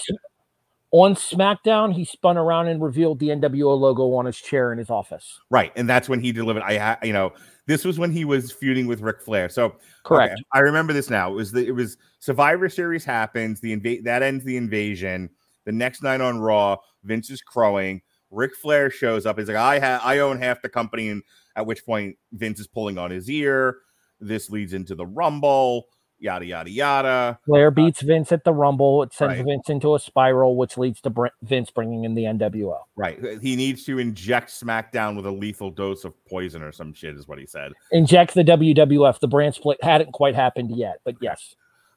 on 0.92 1.14
SmackDown, 1.14 1.92
he 1.92 2.04
spun 2.04 2.36
around 2.36 2.66
and 2.66 2.82
revealed 2.82 3.20
the 3.20 3.28
NWO 3.28 3.78
logo 3.78 4.12
on 4.14 4.26
his 4.26 4.36
chair 4.36 4.72
in 4.72 4.78
his 4.78 4.90
office. 4.90 5.38
Right, 5.48 5.72
and 5.76 5.88
that's 5.88 6.08
when 6.08 6.20
he 6.20 6.32
delivered. 6.32 6.64
I 6.64 6.78
ha- 6.78 6.98
you 7.02 7.12
know 7.12 7.32
this 7.66 7.84
was 7.84 7.98
when 7.98 8.10
he 8.10 8.24
was 8.24 8.50
feuding 8.50 8.88
with 8.88 9.00
Ric 9.00 9.22
Flair. 9.22 9.48
So 9.48 9.76
Correct. 10.04 10.32
okay, 10.32 10.42
I 10.52 10.58
remember 10.58 10.92
this 10.92 11.08
now. 11.08 11.30
It 11.30 11.36
was 11.36 11.52
the 11.52 11.64
it 11.64 11.72
was 11.72 11.96
Survivor 12.18 12.68
Series 12.68 13.04
happens. 13.04 13.60
The 13.60 13.72
invade 13.72 14.04
that 14.04 14.22
ends 14.22 14.44
the 14.44 14.56
invasion. 14.56 15.30
The 15.64 15.72
next 15.72 16.02
night 16.02 16.20
on 16.20 16.40
Raw, 16.40 16.76
Vince 17.04 17.30
is 17.30 17.42
crowing. 17.42 18.02
Ric 18.30 18.54
Flair 18.54 18.90
shows 18.90 19.26
up. 19.26 19.38
He's 19.38 19.48
like, 19.48 19.56
I 19.56 19.78
ha- 19.78 20.00
I 20.04 20.18
own 20.20 20.38
half 20.38 20.62
the 20.62 20.68
company, 20.68 21.08
and 21.08 21.22
at 21.56 21.66
which 21.66 21.84
point 21.84 22.16
Vince 22.32 22.60
is 22.60 22.66
pulling 22.66 22.96
on 22.98 23.10
his 23.10 23.28
ear. 23.28 23.78
This 24.20 24.50
leads 24.50 24.72
into 24.72 24.94
the 24.94 25.06
Rumble. 25.06 25.86
Yada 26.22 26.44
yada 26.44 26.68
yada. 26.70 27.38
Flair 27.46 27.70
beats 27.70 28.02
Vince 28.02 28.30
at 28.30 28.44
the 28.44 28.52
Rumble. 28.52 29.02
It 29.02 29.14
sends 29.14 29.36
Right. 29.38 29.44
Vince 29.46 29.70
into 29.70 29.94
a 29.94 29.98
spiral, 29.98 30.54
which 30.54 30.76
leads 30.76 31.00
to 31.00 31.08
Br- 31.10 31.28
Vince 31.42 31.70
bringing 31.70 32.04
in 32.04 32.14
the 32.14 32.24
NWO. 32.24 32.78
Right. 32.94 33.18
He 33.40 33.56
needs 33.56 33.84
to 33.84 33.98
inject 33.98 34.50
SmackDown 34.50 35.16
with 35.16 35.24
a 35.24 35.30
lethal 35.30 35.70
dose 35.70 36.04
of 36.04 36.12
poison 36.26 36.62
or 36.62 36.72
some 36.72 36.92
shit, 36.92 37.16
is 37.16 37.26
what 37.26 37.38
he 37.38 37.46
said. 37.46 37.72
Inject 37.90 38.34
the 38.34 38.44
WWF. 38.44 39.18
The 39.20 39.28
brand 39.28 39.54
split 39.54 39.82
hadn't 39.82 40.12
quite 40.12 40.34
happened 40.34 40.76
yet, 40.76 40.96
but 41.06 41.14
yes. 41.22 41.54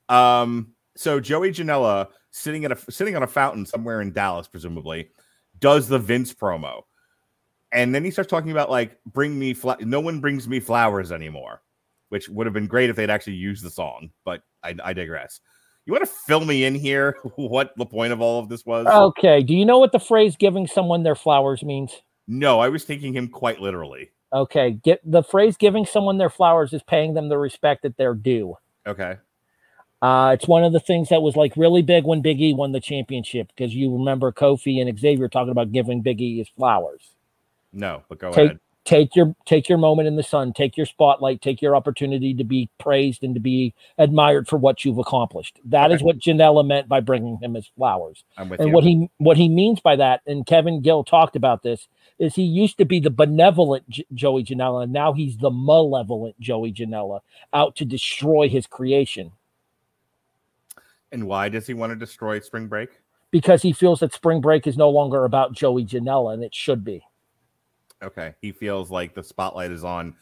Um, 0.07 0.72
so 0.95 1.19
Joey 1.19 1.51
Janela 1.51 2.07
sitting 2.31 2.65
at 2.65 2.71
a 2.71 2.91
sitting 2.91 3.15
on 3.15 3.23
a 3.23 3.27
fountain 3.27 3.65
somewhere 3.65 4.01
in 4.01 4.11
Dallas, 4.11 4.47
presumably, 4.47 5.09
does 5.59 5.87
the 5.87 5.99
Vince 5.99 6.33
promo, 6.33 6.81
and 7.71 7.93
then 7.93 8.03
he 8.03 8.11
starts 8.11 8.29
talking 8.29 8.51
about 8.51 8.69
like 8.69 8.97
bring 9.05 9.37
me 9.37 9.53
fla- 9.53 9.77
no 9.81 9.99
one 9.99 10.19
brings 10.19 10.47
me 10.47 10.59
flowers 10.59 11.11
anymore, 11.11 11.61
which 12.09 12.29
would 12.29 12.45
have 12.45 12.53
been 12.53 12.67
great 12.67 12.89
if 12.89 12.95
they'd 12.95 13.09
actually 13.09 13.33
used 13.33 13.63
the 13.63 13.69
song, 13.69 14.09
but 14.23 14.43
I, 14.63 14.75
I 14.83 14.93
digress. 14.93 15.39
You 15.85 15.91
want 15.91 16.05
to 16.05 16.11
fill 16.11 16.45
me 16.45 16.63
in 16.63 16.75
here? 16.75 17.17
what 17.35 17.73
the 17.75 17.85
point 17.85 18.13
of 18.13 18.21
all 18.21 18.39
of 18.39 18.49
this 18.49 18.65
was? 18.65 18.85
Okay. 18.87 19.41
Do 19.43 19.53
you 19.53 19.65
know 19.65 19.79
what 19.79 19.91
the 19.91 19.99
phrase 19.99 20.35
"giving 20.37 20.67
someone 20.67 21.03
their 21.03 21.15
flowers" 21.15 21.63
means? 21.63 22.01
No, 22.27 22.59
I 22.59 22.69
was 22.69 22.85
taking 22.85 23.13
him 23.13 23.27
quite 23.27 23.59
literally. 23.59 24.11
Okay. 24.31 24.71
Get 24.83 25.01
the 25.03 25.23
phrase 25.23 25.57
"giving 25.57 25.85
someone 25.85 26.17
their 26.17 26.29
flowers" 26.29 26.71
is 26.71 26.83
paying 26.83 27.13
them 27.15 27.29
the 27.29 27.37
respect 27.37 27.83
that 27.83 27.97
they're 27.97 28.15
due. 28.15 28.55
Okay. 28.87 29.17
Uh, 30.03 30.31
it's 30.33 30.49
one 30.49 30.65
of 30.65 30.73
the 30.73 30.81
things 30.81 31.07
that 31.07 31.21
was 31.21 31.37
like 31.37 31.55
really 31.55 31.81
big 31.81 32.03
when 32.03 32.21
Big 32.21 32.41
E 32.41 32.53
won 32.53 32.73
the 32.73 32.81
championship 32.81 33.47
because 33.55 33.73
you 33.73 33.89
remember 33.95 34.33
Kofi 34.33 34.81
and 34.81 34.99
Xavier 34.99 35.29
talking 35.29 35.51
about 35.51 35.71
giving 35.71 36.01
Big 36.01 36.19
E 36.19 36.39
his 36.39 36.49
flowers. 36.49 37.11
No, 37.71 38.03
but 38.09 38.19
go 38.19 38.31
Take- 38.33 38.45
ahead. 38.45 38.59
Take 38.85 39.15
your 39.15 39.33
take 39.45 39.69
your 39.69 39.77
moment 39.77 40.09
in 40.09 40.17
the 40.17 40.23
sun, 40.23 40.51
take 40.51 40.75
your 40.75 40.85
spotlight, 40.85 41.41
take 41.41 41.61
your 41.61 41.73
opportunity 41.73 42.33
to 42.33 42.43
be 42.43 42.69
praised 42.81 43.23
and 43.23 43.33
to 43.33 43.39
be 43.39 43.73
admired 43.97 44.49
for 44.49 44.57
what 44.57 44.83
you've 44.83 44.97
accomplished. 44.97 45.57
That 45.63 45.91
is 45.91 45.99
Okay. 46.01 46.03
what 46.05 46.19
Janela 46.19 46.67
meant 46.67 46.89
by 46.89 46.99
bringing 46.99 47.37
him 47.37 47.53
his 47.53 47.65
flowers. 47.77 48.25
I'm 48.37 48.49
with 48.49 48.59
And 48.59 48.67
you. 48.67 48.75
what 48.75 48.83
he 48.83 49.09
what 49.19 49.37
he 49.37 49.47
means 49.47 49.79
by 49.79 49.95
that, 49.95 50.19
and 50.27 50.45
Kevin 50.45 50.81
Gill 50.81 51.05
talked 51.05 51.37
about 51.37 51.63
this, 51.63 51.87
is 52.19 52.35
he 52.35 52.43
used 52.43 52.77
to 52.77 52.83
be 52.83 52.99
the 52.99 53.09
benevolent 53.09 53.87
J- 53.89 54.05
Joey 54.13 54.43
Janela, 54.43 54.83
and 54.83 54.91
now 54.91 55.13
he's 55.13 55.37
the 55.37 55.49
malevolent 55.49 56.37
Joey 56.41 56.73
Janela, 56.73 57.21
out 57.53 57.77
to 57.77 57.85
destroy 57.85 58.49
his 58.49 58.67
creation 58.67 59.31
and 61.13 61.25
why 61.27 61.47
does 61.47 61.65
he 61.67 61.73
want 61.73 61.91
to 61.91 61.95
destroy 61.95 62.39
Spring 62.41 62.67
Break? 62.67 62.89
because 63.31 63.63
he 63.63 63.73
feels 63.73 63.99
that 64.01 64.13
Spring 64.13 64.41
Break 64.41 64.67
is 64.67 64.77
no 64.77 64.89
longer 64.91 65.25
about 65.25 65.53
Joey 65.53 65.85
Janela, 65.85 66.33
and 66.35 66.43
it 66.43 66.53
should 66.53 66.83
be 66.83 67.03
Okay, 68.03 68.35
he 68.41 68.51
feels 68.51 68.91
like 68.91 69.15
the 69.15 69.23
spotlight 69.23 69.71
is 69.71 69.83
on, 69.83 70.13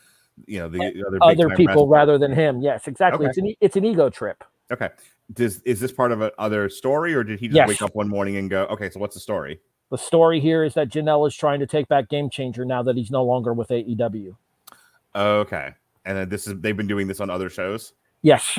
you 0.46 0.60
know, 0.60 0.70
the 0.70 1.04
other 1.08 1.18
other 1.22 1.50
people 1.56 1.88
wrestlers. 1.88 1.90
rather 1.90 2.18
than 2.20 2.32
him. 2.32 2.62
Yes, 2.62 2.88
exactly. 2.88 3.26
Okay. 3.26 3.30
It's 3.30 3.38
an 3.40 3.56
it's 3.60 3.76
an 3.76 3.86
ego 3.86 4.10
trip. 4.10 4.44
Okay. 4.72 4.90
Does 5.34 5.62
is 5.62 5.80
this 5.80 5.92
part 5.92 6.12
of 6.12 6.22
a 6.22 6.32
other 6.38 6.70
story, 6.70 7.14
or 7.16 7.24
did 7.24 7.40
he 7.40 7.48
just 7.48 7.56
Yes. 7.56 7.68
wake 7.68 7.82
up 7.82 7.96
one 7.96 8.08
morning 8.08 8.36
and 8.38 8.50
go, 8.50 8.66
"Okay, 8.66 8.90
so 8.90 9.00
what's 9.00 9.16
the 9.16 9.20
story?" 9.22 9.60
The 9.90 9.98
story 9.98 10.40
here 10.40 10.64
is 10.64 10.74
that 10.76 10.90
Janela 10.90 11.28
is 11.28 11.36
trying 11.36 11.60
to 11.60 11.68
take 11.68 11.88
back 11.90 12.08
Game 12.08 12.30
Changer 12.30 12.64
now 12.66 12.82
that 12.84 12.96
he's 12.96 13.10
no 13.12 13.24
longer 13.24 13.52
with 13.54 13.70
AEW. 13.72 14.36
Okay, 15.16 15.74
and 16.06 16.18
then 16.18 16.30
this 16.30 16.48
is 16.48 16.60
they've 16.62 16.78
been 16.78 16.88
doing 16.88 17.08
this 17.08 17.20
on 17.20 17.30
other 17.30 17.50
shows. 17.50 17.94
Yes, 18.22 18.58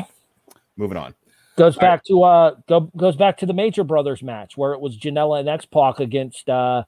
Moving 0.76 0.96
on. 0.98 1.14
Goes 1.56 1.76
back 1.76 2.04
to 2.04 2.22
uh 2.22 2.54
go, 2.68 2.80
goes 2.96 3.16
back 3.16 3.36
to 3.38 3.46
the 3.46 3.52
Major 3.54 3.84
Brothers 3.84 4.22
match 4.22 4.56
where 4.56 4.72
it 4.72 4.80
was 4.80 4.96
Janela 4.96 5.40
and 5.40 5.48
X 5.48 5.64
Pac 5.66 6.00
against 6.00 6.48
uh 6.48 6.84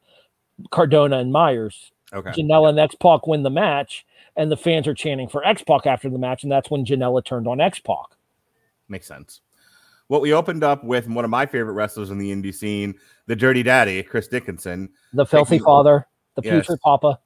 Cardona 0.70 1.18
and 1.18 1.32
Myers. 1.32 1.90
Okay. 2.12 2.30
Janela 2.30 2.68
and 2.70 2.78
X 2.78 2.94
Pac 2.94 3.26
win 3.26 3.42
the 3.42 3.50
match, 3.50 4.06
and 4.36 4.50
the 4.50 4.56
fans 4.56 4.86
are 4.86 4.94
chanting 4.94 5.28
for 5.28 5.44
X 5.44 5.62
Pac 5.62 5.86
after 5.86 6.08
the 6.08 6.18
match, 6.18 6.42
and 6.44 6.52
that's 6.52 6.70
when 6.70 6.84
Janela 6.84 7.24
turned 7.24 7.48
on 7.48 7.60
X 7.60 7.78
Pac. 7.80 8.06
Makes 8.88 9.06
sense. 9.08 9.40
What 10.08 10.20
we 10.20 10.32
opened 10.34 10.62
up 10.62 10.84
with 10.84 11.08
one 11.08 11.24
of 11.24 11.30
my 11.30 11.46
favorite 11.46 11.72
wrestlers 11.72 12.10
in 12.10 12.18
the 12.18 12.30
indie 12.30 12.54
scene, 12.54 12.94
the 13.26 13.34
Dirty 13.34 13.62
Daddy, 13.62 14.02
Chris 14.02 14.28
Dickinson, 14.28 14.90
The 15.14 15.24
filthy 15.24 15.56
Taking- 15.56 15.64
father, 15.64 16.06
the 16.36 16.42
Yes. 16.44 16.66
future 16.66 16.78
papa. 16.84 17.18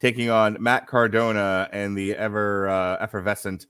taking 0.00 0.28
on 0.30 0.56
Matt 0.60 0.86
Cardona 0.86 1.68
and 1.72 1.96
the 1.96 2.14
ever 2.16 2.68
uh, 2.68 2.96
effervescent 3.00 3.66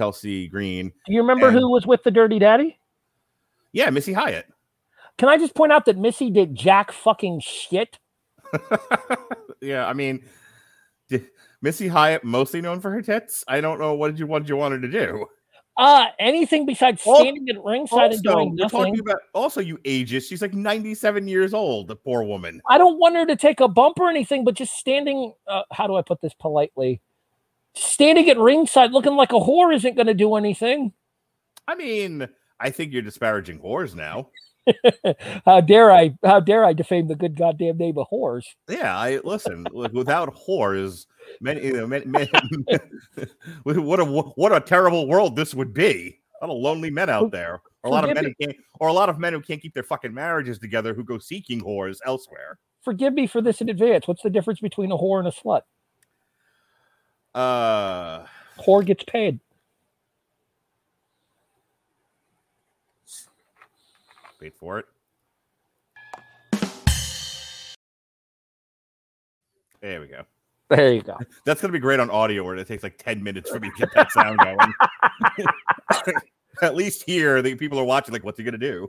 Chelsea 0.00 0.48
Green. 0.48 0.90
Do 1.06 1.12
you 1.12 1.20
remember 1.20 1.48
And- 1.48 1.58
who 1.58 1.70
was 1.70 1.86
with 1.86 2.02
the 2.04 2.10
Dirty 2.10 2.38
Daddy? 2.38 2.78
Yeah, 3.72 3.90
Missy 3.90 4.14
Hyatt. 4.14 4.46
Can 5.18 5.28
I 5.28 5.36
just 5.36 5.54
point 5.54 5.72
out 5.72 5.84
that 5.84 5.98
Missy 5.98 6.30
did 6.30 6.54
jack 6.54 6.90
fucking 6.90 7.40
shit? 7.44 7.98
yeah, 9.60 9.86
I 9.86 9.92
mean, 9.92 10.24
Missy 11.60 11.86
Hyatt, 11.88 12.24
mostly 12.24 12.62
known 12.62 12.80
for 12.80 12.90
her 12.90 13.02
tits. 13.02 13.44
I 13.46 13.60
don't 13.60 13.78
know 13.78 13.92
what 13.92 14.08
did 14.08 14.18
you 14.18 14.26
what 14.26 14.38
did 14.42 14.48
you 14.48 14.56
want 14.56 14.72
her 14.72 14.80
to 14.80 14.88
do. 14.88 15.26
Uh 15.76 16.06
anything 16.18 16.64
besides 16.64 17.02
standing 17.02 17.46
at 17.50 17.62
ringside 17.62 18.12
and 18.12 18.26
Also, 18.26 18.34
doing 18.34 18.56
we're 18.58 18.68
talking 18.68 18.92
nothing. 18.94 19.00
about 19.00 19.18
also 19.34 19.60
you 19.60 19.76
ageist. 19.84 20.28
She's 20.30 20.40
like 20.42 20.54
ninety 20.54 20.94
seven 20.94 21.28
years 21.28 21.52
old. 21.52 21.88
The 21.88 21.96
poor 21.96 22.22
woman. 22.22 22.60
I 22.70 22.78
don't 22.78 22.98
want 22.98 23.16
her 23.16 23.26
to 23.26 23.36
take 23.36 23.60
a 23.60 23.68
bump 23.68 24.00
or 24.00 24.08
anything, 24.08 24.44
but 24.44 24.54
just 24.54 24.72
standing. 24.72 25.34
Uh, 25.46 25.62
how 25.70 25.86
do 25.86 25.96
I 25.96 26.02
put 26.02 26.22
this 26.22 26.32
politely? 26.34 27.02
Standing 27.74 28.28
at 28.28 28.38
ringside 28.38 28.92
looking 28.92 29.14
like 29.14 29.32
a 29.32 29.36
whore 29.36 29.74
isn't 29.74 29.94
going 29.94 30.06
to 30.06 30.14
do 30.14 30.34
anything. 30.34 30.92
I 31.68 31.74
mean, 31.74 32.28
I 32.58 32.70
think 32.70 32.92
you're 32.92 33.02
disparaging 33.02 33.60
whores 33.60 33.94
now. 33.94 34.30
how 35.46 35.60
dare 35.60 35.90
I? 35.90 36.14
How 36.24 36.40
dare 36.40 36.64
I 36.64 36.72
defame 36.72 37.08
the 37.08 37.14
good 37.14 37.36
goddamn 37.36 37.78
name 37.78 37.98
of 37.98 38.06
whores? 38.12 38.44
Yeah, 38.68 38.96
I 38.96 39.20
listen. 39.24 39.66
without 39.72 40.34
whores, 40.34 41.06
many, 41.40 41.64
you 41.64 41.72
know, 41.72 41.86
many, 41.86 42.06
many, 42.06 42.28
what 43.62 44.00
a 44.00 44.04
what 44.04 44.52
a 44.52 44.60
terrible 44.60 45.08
world 45.08 45.36
this 45.36 45.54
would 45.54 45.72
be. 45.72 46.18
A 46.42 46.46
lot 46.46 46.54
of 46.54 46.62
lonely 46.62 46.90
men 46.90 47.10
out 47.10 47.30
there, 47.30 47.60
or 47.82 47.90
a 47.90 47.90
lot 47.90 48.08
of 48.08 48.14
men 48.14 48.24
who 48.24 48.34
can't, 48.40 48.56
or 48.80 48.88
a 48.88 48.92
lot 48.92 49.08
of 49.08 49.18
men 49.18 49.32
who 49.32 49.40
can't 49.40 49.60
keep 49.60 49.74
their 49.74 49.82
fucking 49.82 50.14
marriages 50.14 50.58
together, 50.58 50.94
who 50.94 51.04
go 51.04 51.18
seeking 51.18 51.60
whores 51.60 51.98
elsewhere. 52.06 52.58
Forgive 52.82 53.12
me 53.12 53.26
for 53.26 53.42
this 53.42 53.60
in 53.60 53.68
advance. 53.68 54.08
What's 54.08 54.22
the 54.22 54.30
difference 54.30 54.60
between 54.60 54.90
a 54.90 54.96
whore 54.96 55.18
and 55.18 55.28
a 55.28 55.32
slut? 55.32 55.62
Uh, 57.34 58.24
Whore 58.58 58.84
gets 58.84 59.04
paid. 59.04 59.40
wait 64.40 64.54
for 64.54 64.78
it. 64.78 64.86
There 69.80 70.00
we 70.00 70.06
go. 70.06 70.24
There 70.68 70.92
you 70.92 71.02
go. 71.02 71.18
That's 71.44 71.60
gonna 71.60 71.72
be 71.72 71.78
great 71.78 72.00
on 72.00 72.10
audio, 72.10 72.44
where 72.44 72.56
it 72.56 72.66
takes 72.66 72.82
like 72.82 72.98
ten 72.98 73.22
minutes 73.22 73.50
for 73.50 73.60
me 73.60 73.70
to 73.70 73.76
get 73.76 73.94
that 73.94 74.12
sound 74.12 74.38
going. 74.38 76.16
At 76.62 76.74
least 76.76 77.04
here, 77.04 77.40
the 77.42 77.54
people 77.54 77.78
are 77.78 77.84
watching. 77.84 78.12
Like, 78.12 78.24
what's 78.24 78.38
he 78.38 78.44
gonna 78.44 78.58
do? 78.58 78.88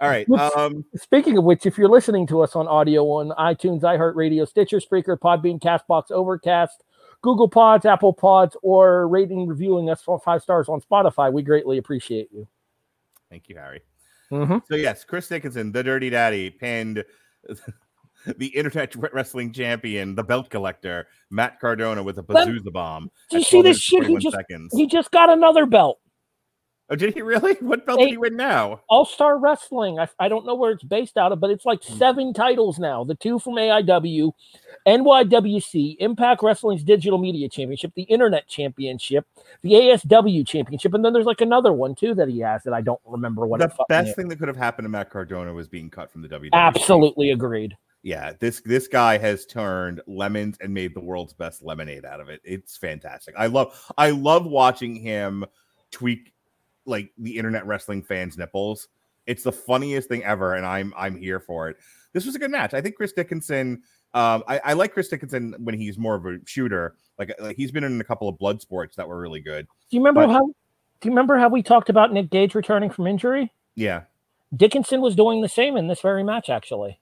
All 0.00 0.08
right. 0.08 0.28
Um, 0.30 0.84
Speaking 0.96 1.36
of 1.36 1.44
which, 1.44 1.66
if 1.66 1.76
you're 1.76 1.88
listening 1.88 2.26
to 2.28 2.40
us 2.40 2.56
on 2.56 2.66
audio 2.66 3.04
on 3.04 3.30
iTunes, 3.38 3.82
iHeartRadio, 3.82 4.48
Stitcher, 4.48 4.78
Spreaker, 4.78 5.18
Podbean, 5.18 5.60
Castbox, 5.60 6.10
Overcast, 6.10 6.82
Google 7.22 7.48
Pods, 7.48 7.84
Apple 7.84 8.12
Pods, 8.12 8.56
or 8.62 9.06
rating 9.08 9.46
reviewing 9.46 9.90
us 9.90 10.02
for 10.02 10.18
five 10.18 10.42
stars 10.42 10.68
on 10.68 10.80
Spotify, 10.80 11.32
we 11.32 11.42
greatly 11.42 11.78
appreciate 11.78 12.28
you. 12.32 12.46
thank 13.30 13.48
you, 13.48 13.56
Harry. 13.56 13.82
Mm-hmm. 14.32 14.58
So 14.68 14.76
yes, 14.76 15.04
Chris 15.04 15.28
Dickinson, 15.28 15.72
the 15.72 15.82
Dirty 15.82 16.08
Daddy, 16.10 16.50
pinned 16.50 17.04
the 18.38 18.46
Internet 18.48 18.94
Wrestling 19.12 19.52
Champion, 19.52 20.14
the 20.14 20.22
Belt 20.22 20.50
Collector, 20.50 21.08
Matt 21.30 21.60
Cardona 21.60 22.02
with 22.02 22.18
a 22.18 22.22
Pazuzu 22.22 22.72
bomb. 22.72 23.10
Did 23.30 23.38
you 23.38 23.44
see 23.44 23.62
this 23.62 23.78
shit? 23.78 24.06
He 24.06 24.16
just 24.18 24.36
seconds. 24.36 24.72
he 24.74 24.86
just 24.86 25.10
got 25.10 25.30
another 25.30 25.66
belt. 25.66 25.98
Oh, 26.92 26.96
did 26.96 27.14
he 27.14 27.22
really? 27.22 27.54
What 27.60 27.86
belt 27.86 28.00
Hey. 28.00 28.06
did 28.06 28.10
he 28.12 28.18
win 28.18 28.36
now? 28.36 28.80
All 28.88 29.04
Star 29.04 29.38
Wrestling. 29.38 29.98
I, 29.98 30.08
I 30.18 30.28
don't 30.28 30.44
know 30.46 30.54
where 30.56 30.72
it's 30.72 30.82
based 30.82 31.16
out 31.16 31.30
of, 31.32 31.38
but 31.40 31.50
it's 31.50 31.64
like 31.64 31.82
seven 31.82 32.32
titles 32.34 32.78
now. 32.80 33.04
The 33.04 33.14
two 33.14 33.38
from 33.38 33.54
AIW, 33.54 34.32
NYWC, 34.86 35.96
Impact 35.98 36.42
Wrestling's 36.42 36.82
Digital 36.82 37.18
Media 37.18 37.48
Championship, 37.48 37.92
the 37.94 38.02
Internet 38.02 38.48
Championship, 38.48 39.26
the 39.62 39.72
ASW 39.72 40.46
Championship, 40.46 40.94
and 40.94 41.04
then 41.04 41.12
there's 41.12 41.26
like 41.26 41.40
another 41.40 41.72
one 41.72 41.94
too 41.94 42.14
that 42.14 42.28
he 42.28 42.40
has 42.40 42.62
that 42.64 42.72
I 42.72 42.80
don't 42.80 43.00
remember 43.04 43.46
what 43.46 43.60
the 43.60 43.70
best 43.88 44.10
is. 44.10 44.14
thing 44.14 44.28
that 44.28 44.38
could 44.38 44.48
have 44.48 44.56
happened 44.56 44.86
to 44.86 44.88
Matt 44.88 45.10
Cardona 45.10 45.52
was 45.52 45.68
being 45.68 45.90
cut 45.90 46.10
from 46.10 46.22
the 46.22 46.28
WWE. 46.28 46.50
Absolutely 46.52 47.30
agreed. 47.30 47.76
Yeah, 48.02 48.32
this 48.38 48.62
this 48.62 48.88
guy 48.88 49.18
has 49.18 49.44
turned 49.44 50.00
lemons 50.06 50.56
and 50.60 50.72
made 50.72 50.94
the 50.94 51.00
world's 51.00 51.34
best 51.34 51.62
lemonade 51.62 52.06
out 52.06 52.20
of 52.20 52.30
it. 52.30 52.40
It's 52.44 52.76
fantastic. 52.76 53.34
I 53.36 53.46
love 53.46 53.92
I 53.98 54.10
love 54.10 54.46
watching 54.46 54.94
him 54.94 55.44
tweak 55.90 56.32
like 56.86 57.12
the 57.18 57.36
internet 57.36 57.66
wrestling 57.66 58.02
fans' 58.02 58.38
nipples. 58.38 58.88
It's 59.26 59.42
the 59.42 59.52
funniest 59.52 60.08
thing 60.08 60.24
ever, 60.24 60.54
and 60.54 60.64
I'm 60.64 60.94
I'm 60.96 61.14
here 61.14 61.40
for 61.40 61.68
it. 61.68 61.76
This 62.14 62.24
was 62.24 62.34
a 62.34 62.38
good 62.38 62.50
match. 62.50 62.72
I 62.72 62.80
think 62.80 62.96
Chris 62.96 63.12
Dickinson. 63.12 63.82
Um, 64.14 64.42
I, 64.48 64.60
I 64.64 64.72
like 64.72 64.92
Chris 64.92 65.08
Dickinson 65.08 65.54
when 65.58 65.74
he's 65.76 65.96
more 65.98 66.14
of 66.16 66.26
a 66.26 66.38
shooter. 66.46 66.96
Like, 67.18 67.32
like 67.40 67.56
he's 67.56 67.70
been 67.70 67.84
in 67.84 68.00
a 68.00 68.04
couple 68.04 68.28
of 68.28 68.38
blood 68.38 68.60
sports 68.60 68.96
that 68.96 69.06
were 69.08 69.20
really 69.20 69.40
good. 69.40 69.66
Do 69.90 69.96
you 69.96 70.00
remember 70.00 70.26
But- 70.26 70.32
how? 70.32 70.46
Do 71.00 71.08
you 71.08 71.12
remember 71.12 71.38
how 71.38 71.48
we 71.48 71.62
talked 71.62 71.88
about 71.88 72.12
Nick 72.12 72.28
Gage 72.30 72.54
returning 72.54 72.90
from 72.90 73.06
injury? 73.06 73.50
Yeah, 73.74 74.02
Dickinson 74.54 75.00
was 75.00 75.16
doing 75.16 75.40
the 75.40 75.48
same 75.48 75.76
in 75.78 75.86
this 75.86 76.00
very 76.02 76.22
match, 76.22 76.50
actually. 76.50 76.98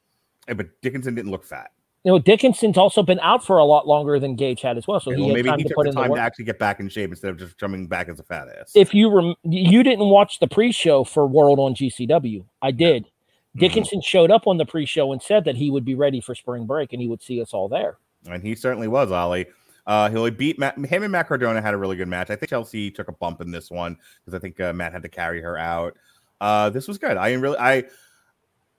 Eh, 0.46 0.52
but 0.54 0.66
Dickinson 0.82 1.14
didn't 1.16 1.30
look 1.32 1.44
fat. 1.44 1.70
You 2.04 2.12
know, 2.12 2.18
Dickinson's 2.20 2.78
also 2.78 3.02
been 3.02 3.18
out 3.20 3.44
for 3.44 3.58
a 3.58 3.64
lot 3.64 3.88
longer 3.88 4.20
than 4.20 4.36
Gage 4.36 4.60
had 4.62 4.78
as 4.78 4.86
well, 4.86 5.00
so 5.00 5.10
Okay, 5.10 5.16
he 5.16 5.22
well, 5.22 5.30
had 5.30 5.34
maybe 5.36 5.48
time 5.48 5.58
he 5.58 5.62
to 5.64 5.68
took 5.70 5.76
put 5.76 5.82
the 5.84 5.88
in 5.90 5.94
time 5.96 6.10
work. 6.10 6.18
to 6.18 6.22
actually 6.22 6.44
get 6.44 6.58
back 6.60 6.78
in 6.78 6.88
shape 6.88 7.10
instead 7.10 7.30
of 7.30 7.38
just 7.38 7.58
coming 7.58 7.88
back 7.88 8.08
as 8.08 8.20
a 8.20 8.22
fat 8.22 8.46
ass. 8.60 8.70
if 8.76 8.94
you 8.94 9.10
rem- 9.10 9.34
you 9.42 9.82
didn't 9.82 10.08
watch 10.08 10.38
the 10.38 10.46
pre-show 10.46 11.02
for 11.02 11.26
World 11.26 11.58
on 11.58 11.74
GCW, 11.74 12.44
I 12.62 12.70
did. 12.70 13.02
Mm-hmm. 13.04 13.10
Dickinson 13.56 14.00
showed 14.00 14.30
up 14.30 14.46
on 14.46 14.56
the 14.58 14.66
pre-show 14.66 15.12
and 15.12 15.20
said 15.20 15.44
that 15.44 15.56
he 15.56 15.70
would 15.70 15.84
be 15.84 15.94
ready 15.94 16.20
for 16.20 16.34
spring 16.34 16.66
break 16.66 16.92
and 16.92 17.02
he 17.02 17.08
would 17.08 17.22
see 17.22 17.40
us 17.40 17.52
all 17.52 17.68
there. 17.68 17.96
and 18.30 18.42
he 18.42 18.54
certainly 18.54 18.88
was 18.88 19.10
Ollie. 19.10 19.46
Uh, 19.86 20.10
he 20.10 20.30
beat 20.30 20.58
Matt. 20.58 20.76
Him 20.76 21.02
and 21.02 21.10
Matt 21.10 21.28
Cardona 21.28 21.62
had 21.62 21.72
a 21.72 21.76
really 21.78 21.96
good 21.96 22.08
match. 22.08 22.28
I 22.28 22.36
think 22.36 22.50
Chelsea 22.50 22.90
took 22.90 23.08
a 23.08 23.12
bump 23.12 23.40
in 23.40 23.50
this 23.50 23.70
one 23.70 23.96
because 24.20 24.34
I 24.34 24.38
think 24.38 24.60
uh, 24.60 24.72
Matt 24.74 24.92
had 24.92 25.02
to 25.02 25.08
carry 25.08 25.40
her 25.40 25.56
out. 25.56 25.96
Uh, 26.42 26.68
this 26.68 26.86
was 26.86 26.98
good. 26.98 27.16
I 27.16 27.32
really, 27.32 27.56
I 27.58 27.84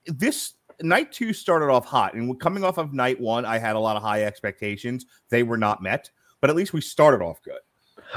this 0.06 0.54
night 0.80 1.10
two 1.10 1.32
started 1.32 1.66
off 1.66 1.84
hot, 1.84 2.14
and 2.14 2.38
coming 2.40 2.62
off 2.62 2.78
of 2.78 2.92
night 2.94 3.20
one, 3.20 3.44
I 3.44 3.58
had 3.58 3.74
a 3.74 3.78
lot 3.80 3.96
of 3.96 4.02
high 4.02 4.22
expectations. 4.22 5.04
They 5.30 5.42
were 5.42 5.58
not 5.58 5.82
met, 5.82 6.10
but 6.40 6.48
at 6.48 6.54
least 6.54 6.72
we 6.72 6.80
started 6.80 7.22
off 7.24 7.40
good. 7.42 7.58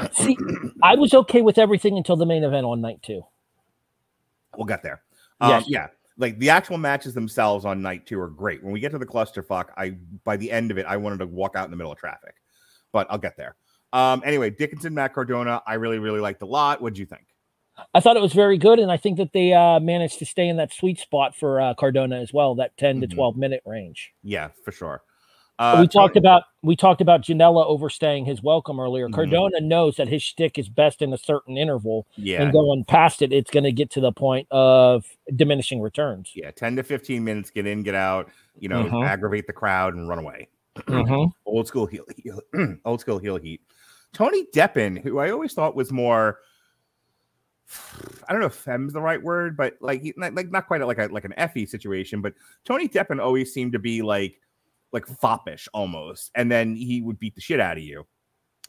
See, 0.14 0.38
I 0.84 0.94
was 0.96 1.14
okay 1.16 1.42
with 1.42 1.58
everything 1.58 1.98
until 1.98 2.16
the 2.16 2.28
main 2.28 2.44
event 2.44 2.66
on 2.66 2.80
night 2.80 3.02
two. 3.02 3.24
We'll 4.56 4.68
get 4.68 4.84
there. 4.84 5.02
Um, 5.42 5.50
Yes. 5.50 5.64
Yeah, 5.68 5.88
like 6.18 6.38
the 6.40 6.50
actual 6.50 6.78
matches 6.78 7.14
themselves 7.14 7.66
on 7.66 7.82
night 7.82 8.06
two 8.06 8.20
are 8.20 8.28
great. 8.30 8.64
When 8.64 8.72
we 8.74 8.80
get 8.80 8.92
to 8.92 8.98
the 9.00 9.06
clusterfuck, 9.06 9.66
I 9.78 9.92
by 10.24 10.38
the 10.38 10.52
end 10.52 10.72
of 10.72 10.78
it, 10.78 10.86
I 10.86 10.98
wanted 10.98 11.20
to 11.20 11.28
walk 11.28 11.56
out 11.56 11.66
in 11.66 11.72
the 11.72 11.78
middle 11.78 11.92
of 11.92 11.98
traffic, 11.98 12.36
but 12.92 13.08
I'll 13.10 13.18
get 13.18 13.38
there. 13.38 13.56
Um, 13.94 14.22
anyway, 14.26 14.50
Dickinson, 14.50 14.94
Matt 14.94 15.14
Cardona, 15.14 15.62
I 15.68 15.76
really, 15.76 16.00
really 16.00 16.20
liked 16.20 16.42
a 16.42 16.46
lot. 16.48 16.82
What'd 16.82 16.98
you 16.98 17.06
think? 17.06 17.26
I 17.94 18.00
thought 18.00 18.18
it 18.18 18.22
was 18.22 18.34
very 18.34 18.58
good, 18.58 18.78
and 18.80 18.92
I 18.92 18.98
think 18.98 19.18
that 19.18 19.34
they 19.34 19.54
uh, 19.54 19.80
managed 19.80 20.20
to 20.20 20.26
stay 20.26 20.48
in 20.48 20.58
that 20.58 20.72
sweet 20.74 21.00
spot 21.00 21.36
for 21.36 21.60
uh, 21.60 21.74
Cardona 21.74 22.18
as 22.20 22.32
well, 22.32 22.54
that 22.56 22.78
10 22.78 22.98
Mhm. 22.98 23.02
to 23.02 23.08
twelve 23.08 23.36
minute 23.36 23.62
range. 23.66 24.14
Yeah, 24.24 24.50
for 24.64 24.72
sure. 24.72 25.02
Uh, 25.60 25.78
we 25.82 25.88
talked 25.88 26.16
Tony- 26.16 26.24
about 26.26 26.44
we 26.64 26.76
talked 26.76 27.00
about 27.02 27.22
Janela 27.22 27.66
overstaying 27.66 28.26
his 28.26 28.42
welcome 28.42 28.80
earlier. 28.80 29.08
Mhm. 29.08 29.14
Cardona 29.14 29.60
knows 29.62 29.98
that 29.98 30.08
his 30.08 30.24
shtick 30.24 30.58
is 30.58 30.68
best 30.68 31.02
in 31.02 31.14
a 31.14 31.18
certain 31.18 31.58
interval, 31.58 32.08
yeah, 32.16 32.42
and 32.42 32.52
going 32.52 32.84
past 32.86 33.22
it, 33.22 33.32
it's 33.32 33.52
going 33.52 33.64
to 33.66 33.72
get 33.72 33.92
to 33.92 34.02
the 34.02 34.12
point 34.12 34.48
of 34.50 35.06
diminishing 35.36 35.80
returns. 35.82 36.32
yeah, 36.36 36.50
ten 36.52 36.76
to 36.78 36.84
fifteen 36.84 37.24
minutes, 37.24 37.50
get 37.52 37.68
in, 37.68 37.84
get 37.84 37.96
out. 37.96 38.30
You 38.60 38.70
know, 38.70 38.84
Mhm. 38.86 39.06
aggravate 39.06 39.46
the 39.48 39.54
crowd 39.54 39.94
and 39.96 40.08
run 40.10 40.20
away. 40.20 40.48
Mhm. 40.88 41.32
Old 41.46 41.68
school 41.68 41.86
heel, 41.86 42.06
heel 42.18 42.42
old 42.86 43.00
school 43.02 43.20
heel 43.20 43.38
heat. 43.38 43.62
Tony 44.12 44.46
Deppen, 44.56 45.02
who 45.04 45.20
I 45.20 45.30
always 45.32 45.54
thought 45.54 45.76
was 45.76 45.92
more. 45.92 46.40
I 48.28 48.32
don't 48.32 48.42
know 48.42 48.48
if 48.48 48.56
"fem's" 48.56 48.94
the 48.94 49.02
right 49.02 49.22
word, 49.22 49.56
but 49.58 49.76
like, 49.82 50.04
like 50.18 50.50
not 50.52 50.68
quite 50.68 50.82
like 50.86 50.98
a 51.00 51.08
like 51.08 51.26
an 51.26 51.34
Effy 51.38 51.68
situation, 51.68 52.22
but 52.22 52.34
Tony 52.66 52.88
Deppen 52.88 53.22
always 53.22 53.54
seemed 53.54 53.74
to 53.74 53.80
be 53.80 54.02
like 54.02 54.40
like 54.94 55.06
foppish 55.06 55.68
almost, 55.74 56.32
and 56.36 56.52
then 56.52 56.76
he 56.76 57.02
would 57.02 57.20
beat 57.20 57.36
the 57.36 57.42
shit 57.42 57.60
out 57.60 57.78
of 57.78 57.84
you, 57.84 58.06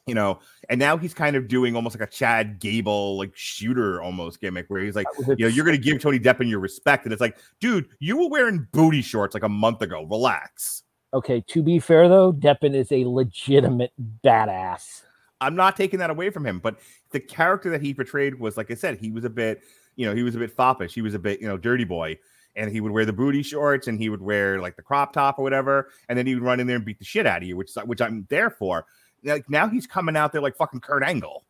you 0.06 0.14
know. 0.14 0.40
And 0.68 0.80
now 0.80 0.96
he's 0.96 1.14
kind 1.14 1.36
of 1.36 1.46
doing 1.46 1.76
almost 1.76 1.98
like 1.98 2.08
a 2.08 2.10
Chad 2.10 2.58
Gable 2.58 3.18
like 3.18 3.32
shooter 3.34 4.02
almost 4.02 4.40
gimmick, 4.40 4.66
where 4.68 4.80
he's 4.80 4.96
like, 4.96 5.06
you 5.28 5.36
know, 5.38 5.46
you're 5.48 5.64
gonna 5.64 5.78
give 5.78 6.00
Tony 6.00 6.18
Deppen 6.18 6.48
your 6.48 6.60
respect, 6.60 7.04
and 7.04 7.12
it's 7.12 7.20
like, 7.20 7.36
dude, 7.60 7.86
you 8.00 8.16
were 8.16 8.28
wearing 8.28 8.66
booty 8.72 9.02
shorts 9.02 9.34
like 9.34 9.44
a 9.44 9.48
month 9.48 9.82
ago. 9.82 10.02
Relax. 10.04 10.82
Okay, 11.12 11.44
to 11.48 11.62
be 11.62 11.78
fair 11.78 12.08
though, 12.08 12.32
Deppen 12.32 12.74
is 12.74 12.90
a 12.90 13.04
legitimate 13.04 13.92
badass. 14.24 15.02
I'm 15.40 15.56
not 15.56 15.76
taking 15.76 15.98
that 15.98 16.10
away 16.10 16.30
from 16.30 16.46
him, 16.46 16.58
but 16.58 16.78
the 17.10 17.20
character 17.20 17.68
that 17.70 17.82
he 17.82 17.92
portrayed 17.92 18.38
was, 18.38 18.56
like 18.56 18.70
I 18.70 18.74
said, 18.74 18.98
he 18.98 19.10
was 19.10 19.24
a 19.24 19.30
bit, 19.30 19.62
you 19.94 20.06
know, 20.06 20.14
he 20.14 20.22
was 20.22 20.34
a 20.34 20.38
bit 20.38 20.56
foppish. 20.56 20.94
He 20.94 21.02
was 21.02 21.12
a 21.12 21.18
bit, 21.18 21.40
you 21.40 21.46
know, 21.46 21.58
dirty 21.58 21.84
boy, 21.84 22.18
and 22.56 22.70
he 22.70 22.80
would 22.80 22.92
wear 22.92 23.04
the 23.04 23.12
booty 23.12 23.42
shorts 23.42 23.88
and 23.88 23.98
he 23.98 24.08
would 24.08 24.22
wear 24.22 24.60
like 24.60 24.76
the 24.76 24.82
crop 24.82 25.12
top 25.12 25.38
or 25.38 25.42
whatever, 25.42 25.90
and 26.08 26.18
then 26.18 26.26
he 26.26 26.34
would 26.34 26.44
run 26.44 26.60
in 26.60 26.66
there 26.66 26.76
and 26.76 26.84
beat 26.84 26.98
the 26.98 27.04
shit 27.04 27.26
out 27.26 27.42
of 27.42 27.48
you, 27.48 27.56
which 27.56 27.70
which 27.84 28.00
I'm 28.00 28.26
there 28.30 28.50
for. 28.50 28.86
Like 29.24 29.48
now 29.48 29.68
he's 29.68 29.86
coming 29.86 30.16
out 30.16 30.32
there 30.32 30.42
like 30.42 30.56
fucking 30.56 30.80
Kurt 30.80 31.02
Angle, 31.02 31.44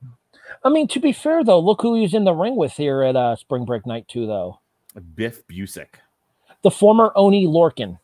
I 0.62 0.68
mean, 0.68 0.88
to 0.88 1.00
be 1.00 1.12
fair 1.12 1.44
though, 1.44 1.58
look 1.60 1.82
who 1.82 1.94
he's 1.96 2.14
in 2.14 2.24
the 2.24 2.34
ring 2.34 2.56
with 2.56 2.72
here 2.72 3.02
at 3.02 3.16
uh, 3.16 3.36
Spring 3.36 3.64
Break 3.64 3.86
Night 3.86 4.06
Two 4.08 4.26
though. 4.26 4.60
Biff 5.14 5.46
Busick. 5.48 5.94
The 6.62 6.70
former 6.70 7.12
Oney 7.16 7.46
Lorcan. 7.46 7.98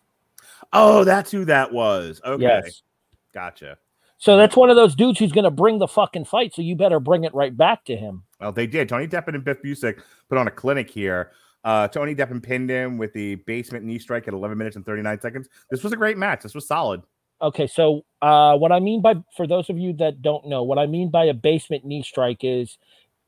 Oh, 0.73 1.05
that's 1.05 1.31
who 1.31 1.45
that 1.47 1.73
was. 1.73 2.21
Okay, 2.25 2.43
Yes. 2.43 2.83
gotcha. 3.33 3.79
So 4.19 4.37
that's 4.37 4.55
one 4.55 4.69
of 4.69 4.77
those 4.77 4.95
dudes 4.95 5.19
who's 5.19 5.33
going 5.33 5.45
to 5.45 5.51
bring 5.51 5.79
the 5.79 5.89
fucking 5.89 6.27
fight. 6.27 6.55
So 6.55 6.61
you 6.61 6.77
better 6.77 7.01
bring 7.01 7.25
it 7.25 7.35
right 7.35 7.57
back 7.57 7.85
to 7.87 7.97
him. 7.97 8.23
Well, 8.39 8.53
they 8.53 8.67
did. 8.67 8.89
Tony 8.89 9.09
Deppen 9.09 9.35
and 9.35 9.43
Biff 9.45 9.63
Busick 9.63 10.03
put 10.29 10.37
on 10.37 10.47
a 10.47 10.51
clinic 10.51 10.91
here. 10.91 11.31
Uh, 11.65 11.89
Tony 11.89 12.15
Deppen 12.15 12.43
pinned 12.43 12.71
him 12.71 12.97
with 12.97 13.13
the 13.13 13.37
basement 13.37 13.85
knee 13.85 13.99
strike 13.99 14.27
at 14.29 14.35
11 14.35 14.57
minutes 14.57 14.77
and 14.77 14.85
39 14.85 15.21
seconds. 15.21 15.49
This 15.71 15.83
was 15.83 15.93
a 15.93 15.97
great 15.97 16.17
match. 16.17 16.43
This 16.43 16.55
was 16.55 16.67
solid. 16.67 17.03
Okay, 17.43 17.67
so 17.67 18.05
uh, 18.21 18.57
what 18.57 18.71
I 18.73 18.81
mean 18.81 19.01
by, 19.01 19.15
for 19.37 19.47
those 19.47 19.71
of 19.71 19.79
you 19.79 19.93
that 19.95 20.21
don't 20.21 20.47
know, 20.47 20.63
what 20.63 20.79
I 20.79 20.87
mean 20.87 21.11
by 21.11 21.25
a 21.25 21.35
basement 21.35 21.85
knee 21.85 22.03
strike 22.03 22.41
is 22.43 22.77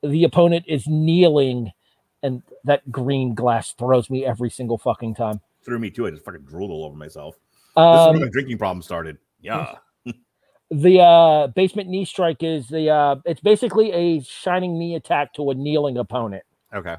the 0.02 0.24
opponent 0.24 0.64
is 0.68 0.86
kneeling, 0.86 1.72
and 2.22 2.42
that 2.64 2.90
green 2.90 3.34
glass 3.34 3.72
throws 3.72 4.10
me 4.10 4.24
every 4.24 4.50
single 4.50 4.76
fucking 4.76 5.14
time. 5.14 5.40
Threw 5.64 5.78
me 5.78 5.90
too. 5.90 6.06
I 6.06 6.10
just 6.10 6.24
fucking 6.24 6.42
drooled 6.42 6.70
all 6.70 6.84
over 6.84 6.96
myself. 6.96 7.36
This 7.36 7.82
is 7.82 8.06
Um, 8.06 8.12
when 8.12 8.20
my 8.22 8.28
drinking 8.28 8.58
problem 8.58 8.82
started. 8.82 9.16
Yeah. 9.40 9.76
the 10.70 11.00
uh, 11.00 11.46
basement 11.48 11.88
knee 11.88 12.04
strike 12.04 12.42
is 12.42 12.68
the 12.68 12.90
uh, 12.90 13.16
it's 13.24 13.40
basically 13.40 13.92
a 13.92 14.22
shining 14.22 14.78
knee 14.78 14.94
attack 14.94 15.32
to 15.34 15.50
a 15.50 15.54
kneeling 15.54 15.96
opponent. 15.96 16.44
Okay. 16.74 16.96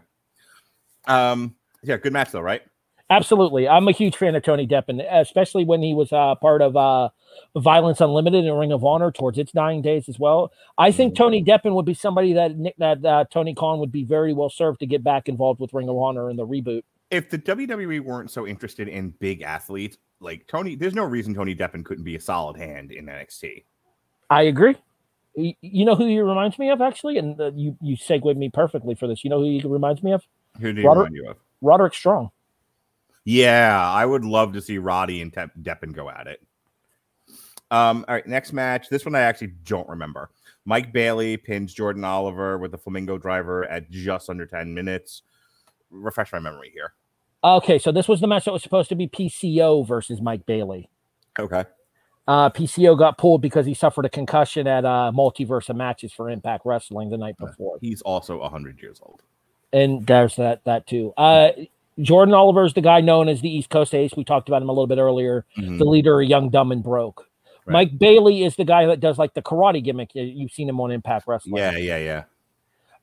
Um, 1.08 1.56
Yeah, 1.82 1.98
good 1.98 2.14
match 2.14 2.32
though, 2.32 2.42
right? 2.42 2.62
Absolutely. 3.10 3.68
I'm 3.68 3.88
a 3.88 3.92
huge 3.92 4.16
fan 4.16 4.34
of 4.34 4.44
Tony 4.44 4.66
Deppen, 4.66 5.06
especially 5.12 5.66
when 5.66 5.84
he 5.84 5.94
was 5.94 6.12
uh, 6.12 6.36
part 6.36 6.62
of 6.62 6.76
uh, 6.76 7.10
Violence 7.56 8.02
Unlimited 8.02 8.46
and 8.46 8.58
Ring 8.58 8.72
of 8.72 8.84
Honor 8.84 9.12
towards 9.12 9.38
its 9.38 9.52
dying 9.52 9.82
days 9.82 10.08
as 10.10 10.18
well. 10.18 10.52
I 10.78 10.92
think 10.92 11.14
Mm-hmm. 11.14 11.24
Tony 11.24 11.44
Deppen 11.44 11.76
would 11.76 11.86
be 11.86 11.94
somebody 11.94 12.34
that 12.34 12.58
Nick- 12.58 12.78
that 12.78 13.04
uh, 13.06 13.26
Tony 13.32 13.54
Khan 13.54 13.80
would 13.80 13.92
be 13.92 14.04
very 14.04 14.34
well 14.34 14.50
served 14.50 14.80
to 14.80 14.86
get 14.88 15.04
back 15.04 15.28
involved 15.28 15.60
with 15.60 15.74
Ring 15.74 15.90
of 15.90 15.98
Honor 15.98 16.30
in 16.30 16.38
the 16.38 16.48
reboot. 16.48 16.84
If 17.12 17.30
the 17.30 17.38
WWE 17.38 18.00
weren't 18.00 18.32
so 18.32 18.48
interested 18.48 18.88
in 18.88 19.10
big 19.20 19.42
athletes, 19.44 19.98
like 20.20 20.48
Tony, 20.48 20.76
there's 20.76 20.96
no 20.96 21.04
reason 21.04 21.36
Tony 21.36 21.54
Deppen 21.54 21.86
couldn't 21.86 22.06
be 22.06 22.16
a 22.16 22.22
solid 22.22 22.58
hand 22.58 22.92
in 22.92 23.06
NXT. 23.06 23.66
I 24.30 24.44
agree. 24.44 24.76
You 25.36 25.86
know 25.86 25.96
who 25.96 26.08
he 26.08 26.20
reminds 26.20 26.58
me 26.58 26.70
of 26.72 26.82
actually, 26.82 27.18
and 27.18 27.40
uh, 27.40 27.52
you 27.54 27.78
you 27.82 27.96
segued 27.96 28.38
me 28.38 28.50
perfectly 28.50 28.96
for 28.96 29.08
this. 29.08 29.24
You 29.24 29.30
know 29.30 29.40
who 29.40 29.46
he 29.60 29.62
reminds 29.66 30.02
me 30.02 30.14
of? 30.14 30.24
Who 30.60 30.74
do 30.74 30.82
you 30.82 30.88
Robert- 30.88 31.02
remind 31.02 31.16
you 31.16 31.30
of? 31.30 31.38
Roderick 31.62 31.94
Strong. 31.94 32.32
Yeah, 33.26 33.90
I 33.90 34.06
would 34.06 34.26
love 34.26 34.54
to 34.54 34.62
see 34.62 34.78
Roddy 34.78 35.22
and 35.22 35.32
Tep- 35.32 35.56
Deppen 35.62 35.94
go 35.94 36.10
at 36.10 36.28
it. 36.28 36.42
Um, 37.72 38.06
all 38.08 38.16
right, 38.16 38.28
next 38.28 38.54
match. 38.54 38.90
This 38.90 39.06
one 39.06 39.16
I 39.16 39.22
actually 39.22 39.54
don't 39.64 39.88
remember. 39.88 40.30
Mike 40.66 40.94
Bailey 40.94 41.38
pins 41.38 41.74
Jordan 41.74 42.04
Oliver 42.04 42.58
with 42.58 42.72
the 42.72 42.78
Flamingo 42.78 43.18
driver 43.18 43.66
at 43.66 43.90
just 43.90 44.30
under 44.30 44.46
10 44.46 44.74
minutes. 44.74 45.24
Refresh 45.90 46.32
my 46.32 46.40
memory 46.40 46.72
here. 46.74 46.94
Okay, 47.44 47.80
so 47.80 47.92
this 47.92 48.08
was 48.08 48.22
the 48.22 48.28
match 48.28 48.46
that 48.46 48.54
was 48.54 48.64
supposed 48.64 48.90
to 48.90 48.96
be 48.96 49.08
PCO 49.08 49.86
versus 49.88 50.22
Mike 50.22 50.46
Bailey. 50.46 50.90
Okay. 51.40 51.66
Uh, 52.28 52.50
PCO 52.50 52.98
got 52.98 53.18
pulled 53.18 53.42
because 53.42 53.66
he 53.66 53.74
suffered 53.74 54.06
a 54.06 54.10
concussion 54.10 54.66
at 54.66 54.86
uh, 54.86 55.12
Multiverse 55.14 55.68
of 55.68 55.76
Matches 55.76 56.14
for 56.14 56.30
Impact 56.30 56.66
Wrestling 56.66 57.10
the 57.10 57.18
night 57.18 57.38
before. 57.38 57.78
He's 57.82 58.02
also 58.02 58.40
100 58.40 58.82
years 58.82 59.02
old. 59.02 59.24
And 59.74 60.06
there's 60.08 60.36
that 60.38 60.64
that 60.64 60.88
too. 60.88 61.14
Uh, 61.18 61.50
Jordan 62.00 62.34
Oliver 62.34 62.66
is 62.66 62.74
the 62.74 62.82
guy 62.82 63.02
known 63.02 63.28
as 63.30 63.42
the 63.42 63.50
East 63.50 63.70
Coast 63.70 63.94
Ace. 63.94 64.16
We 64.16 64.24
talked 64.24 64.48
about 64.48 64.62
him 64.62 64.70
a 64.70 64.72
little 64.72 64.88
bit 64.88 64.98
earlier. 64.98 65.46
Mhm. 65.58 65.78
The 65.78 65.86
leader 65.86 66.22
of 66.22 66.28
Young, 66.28 66.50
Dumb, 66.50 66.72
and 66.72 66.82
Broke. 66.84 67.28
Right. 67.66 67.74
Mike 67.74 68.00
Bailey 68.00 68.44
is 68.44 68.56
the 68.56 68.66
guy 68.66 68.86
that 68.88 69.00
does 69.00 69.18
like 69.18 69.34
the 69.36 69.42
karate 69.42 69.84
gimmick. 69.84 70.14
You- 70.16 70.24
You've 70.24 70.52
seen 70.52 70.68
him 70.68 70.80
on 70.82 70.92
Impact 70.92 71.28
Wrestling. 71.28 71.58
Yeah, 71.58 71.78
yeah, 71.78 71.98
yeah. 71.98 72.24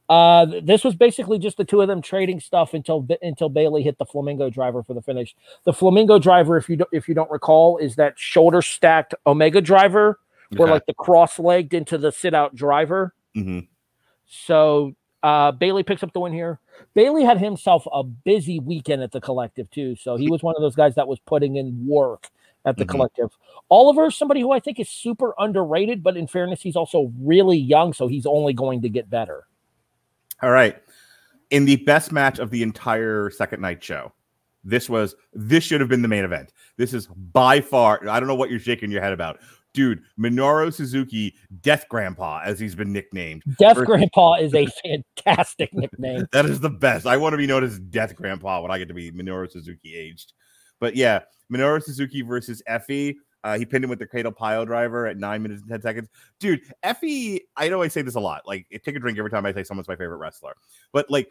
Uh, 0.09 0.45
this 0.63 0.83
was 0.83 0.97
basically 0.97 1.39
just 1.39 1.57
the 1.57 1.65
two 1.65 1.81
of 1.81 1.87
them 1.89 2.03
trading 2.03 2.41
stuff 2.41 2.75
until 2.75 3.07
until 3.23 3.49
Bailey 3.49 3.85
hit 3.85 3.97
the 3.99 4.05
Flamingo 4.05 4.51
driver 4.51 4.83
for 4.83 4.93
the 4.93 5.01
finish. 5.03 5.37
The 5.65 5.73
Flamingo 5.73 6.19
driver, 6.19 6.57
if 6.57 6.69
you 6.69 6.75
don't, 6.77 6.91
if 6.93 7.09
you 7.09 7.15
don't 7.15 7.31
recall, 7.31 7.79
is 7.79 7.95
that 7.95 8.19
shoulder 8.19 8.61
stacked 8.61 9.15
Omega 9.25 9.61
driver, 9.61 10.19
where 10.57 10.67
like 10.69 10.87
the 10.87 10.95
cross 10.95 11.39
legged 11.39 11.75
into 11.75 11.97
the 11.97 12.11
sit 12.11 12.35
out 12.35 12.57
driver. 12.57 13.15
Mhm. 13.37 13.69
So 14.27 14.95
uh, 15.23 15.53
Bailey 15.53 15.83
picks 15.83 16.03
up 16.03 16.13
the 16.13 16.21
win 16.21 16.33
here. 16.33 16.59
Bailey 16.95 17.25
had 17.25 17.39
himself 17.39 17.87
a 17.93 18.03
busy 18.03 18.59
weekend 18.59 19.03
at 19.03 19.13
the 19.13 19.21
collective 19.21 19.71
too. 19.71 19.97
So 19.97 20.17
he 20.17 20.31
was 20.31 20.43
one 20.43 20.55
of 20.57 20.63
those 20.63 20.75
guys 20.75 20.95
that 20.95 21.07
was 21.07 21.19
putting 21.21 21.57
in 21.57 21.87
work 21.87 22.29
at 22.65 22.77
the 22.77 22.85
Mhm. 22.85 22.89
collective. 22.89 23.31
Oliver 23.71 24.07
is 24.07 24.17
somebody 24.17 24.41
who 24.41 24.51
I 24.51 24.61
think 24.61 24.79
is 24.81 24.89
super 24.89 25.35
underrated, 25.39 26.03
but 26.03 26.17
in 26.17 26.27
fairness, 26.27 26.63
he's 26.63 26.77
also 26.77 27.13
really 27.21 27.57
young, 27.59 27.93
so 27.93 28.07
he's 28.09 28.27
only 28.27 28.53
going 28.53 28.83
to 28.83 28.89
get 28.89 29.09
better. 29.11 29.47
All 30.43 30.51
right. 30.51 30.77
In 31.51 31.65
the 31.65 31.77
best 31.77 32.13
match 32.13 32.39
of 32.39 32.51
the 32.51 32.63
entire 32.63 33.31
second 33.31 33.61
night 33.61 33.83
show, 33.83 34.13
this 34.65 34.89
was 34.89 35.15
this 35.33 35.65
should 35.65 35.81
have 35.81 35.89
been 35.89 36.03
the 36.03 36.09
main 36.09 36.25
event. 36.25 36.53
This 36.77 36.95
is 36.95 37.07
by 37.07 37.61
far, 37.61 38.07
I 38.09 38.21
don't 38.21 38.29
know 38.29 38.35
what 38.35 38.51
you're 38.51 38.61
shaking 38.61 38.91
your 38.91 39.03
head 39.03 39.13
about. 39.13 39.41
Dude, 39.73 40.03
Minoru 40.19 40.73
Suzuki, 40.73 41.35
Death 41.61 41.87
Grandpa, 41.89 42.41
as 42.45 42.59
he's 42.59 42.75
been 42.75 42.93
nicknamed. 42.93 43.43
Death 43.59 43.77
Grandpa 43.77 44.35
is 44.35 44.53
a 44.55 44.67
fantastic 45.17 45.73
nickname. 45.73 46.27
That 46.33 46.47
is 46.47 46.61
the 46.61 46.71
best. 46.71 47.07
I 47.07 47.17
want 47.17 47.35
to 47.35 47.37
be 47.37 47.47
known 47.47 47.63
as 47.63 47.79
Death 47.79 48.17
Grandpa 48.17 48.63
when 48.63 48.71
I 48.71 48.79
get 48.79 48.89
to 48.89 48.95
be 48.95 49.13
Minoru 49.13 49.51
Suzuki 49.51 49.97
aged. 49.97 50.33
But 50.81 50.97
yeah, 50.97 51.21
Minoru 51.53 51.83
Suzuki 51.83 52.23
versus 52.23 52.63
Effy. 52.69 53.17
Uh, 53.43 53.57
he 53.57 53.65
pinned 53.65 53.85
him 53.85 53.91
with 53.91 53.99
the 53.99 54.07
cradle 54.07 54.33
pile 54.33 54.67
driver 54.67 55.07
at 55.07 55.17
nine 55.17 55.43
minutes 55.43 55.63
and 55.63 55.71
10 55.71 55.83
seconds. 55.83 56.09
Dude, 56.41 56.61
Effy, 56.85 57.41
I 57.57 57.69
know 57.69 57.81
I 57.81 57.89
say 57.89 58.03
this 58.03 58.17
a 58.17 58.21
lot. 58.21 58.43
Like, 58.47 58.67
take 58.85 58.97
a 58.97 58.99
drink 58.99 59.19
every 59.19 59.31
time 59.31 59.47
I 59.47 59.53
say 59.53 59.65
someone's 59.65 59.89
my 59.89 59.97
favorite 59.97 60.19
wrestler. 60.19 60.55
But 60.93 61.11
like, 61.11 61.31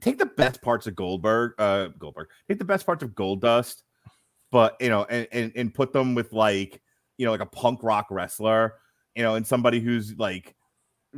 take 0.00 0.18
the 0.18 0.26
best 0.26 0.60
parts 0.62 0.86
of 0.86 0.96
Goldberg, 0.96 1.52
uh, 1.58 1.88
Goldberg, 1.98 2.28
take 2.48 2.58
the 2.58 2.64
best 2.64 2.84
parts 2.84 3.02
of 3.02 3.10
Goldust, 3.10 3.82
but 4.50 4.76
you 4.80 4.88
know, 4.88 5.04
and, 5.04 5.26
and 5.32 5.52
and 5.54 5.74
put 5.74 5.92
them 5.92 6.14
with 6.14 6.32
like, 6.32 6.82
you 7.20 7.26
know, 7.26 7.32
like 7.32 7.42
a 7.42 7.46
punk 7.46 7.80
rock 7.82 8.06
wrestler, 8.10 8.76
you 9.14 9.22
know, 9.22 9.34
and 9.34 9.46
somebody 9.46 9.78
who's 9.78 10.16
like 10.16 10.56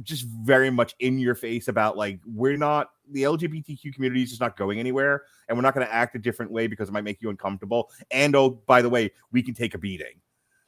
just 0.03 0.27
very 0.27 0.69
much 0.69 0.97
in 0.99 1.17
your 1.21 1.37
face 1.37 1.69
about 1.69 1.97
like 1.97 2.19
we're 2.27 2.57
not 2.57 2.91
the 3.13 3.23
LGBTQ 3.23 3.95
community 3.95 4.25
is 4.25 4.31
just 4.31 4.41
not 4.41 4.57
going 4.57 4.81
anywhere, 4.81 5.23
and 5.47 5.57
we're 5.57 5.63
not 5.63 5.75
going 5.75 5.87
to 5.87 5.95
act 5.95 6.17
a 6.17 6.19
different 6.19 6.51
way 6.51 6.67
because 6.67 6.89
it 6.89 6.93
might 6.93 7.05
make 7.05 7.23
you 7.23 7.31
uncomfortable. 7.31 7.89
And 8.11 8.35
oh, 8.35 8.51
by 8.67 8.83
the 8.83 8.89
way, 8.89 9.13
we 9.31 9.45
can 9.45 9.55
take 9.55 9.75
a 9.75 9.79
beating. 9.79 10.21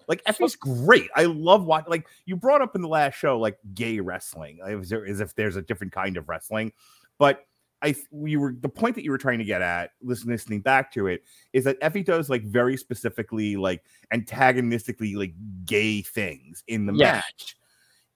Like 0.06 0.22
Effy's 0.24 0.54
great. 0.54 1.10
I 1.16 1.24
love 1.24 1.64
watching. 1.64 1.90
Like 1.90 2.06
you 2.26 2.36
brought 2.36 2.62
up 2.62 2.76
in 2.76 2.82
the 2.82 2.88
last 2.88 3.16
show, 3.16 3.36
like 3.36 3.58
gay 3.74 3.98
wrestling, 3.98 4.60
as, 4.64 4.92
as 4.92 5.18
if 5.18 5.34
there's 5.34 5.56
a 5.56 5.62
different 5.62 5.92
kind 5.92 6.16
of 6.16 6.28
wrestling. 6.28 6.72
But 7.18 7.44
I, 7.82 7.94
you 8.24 8.40
were 8.40 8.54
the 8.58 8.68
point 8.68 8.94
that 8.94 9.04
you 9.04 9.10
were 9.10 9.18
trying 9.18 9.38
to 9.40 9.44
get 9.44 9.60
at, 9.60 9.90
listen, 10.02 10.30
listening 10.30 10.60
back 10.60 10.90
to 10.92 11.06
it, 11.06 11.22
is 11.52 11.64
that 11.64 11.78
Effy 11.80 12.04
does 12.04 12.30
like 12.30 12.42
very 12.44 12.76
specifically, 12.78 13.56
like 13.56 13.82
antagonistically, 14.10 15.14
like 15.16 15.34
gay 15.66 16.00
things 16.02 16.64
in 16.66 16.86
the 16.86 16.94
Yes. 16.94 17.16
match, 17.16 17.56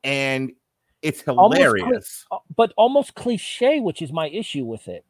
and 0.04 0.52
it's 1.02 1.22
Almost 1.28 1.56
cli- 1.56 1.62
hilarious. 1.64 2.24
Uh, 2.30 2.38
But 2.56 2.72
almost 2.76 3.14
cliche, 3.14 3.78
which 3.80 4.00
is 4.02 4.12
my 4.12 4.28
issue 4.30 4.64
with 4.64 4.88
it. 4.88 5.04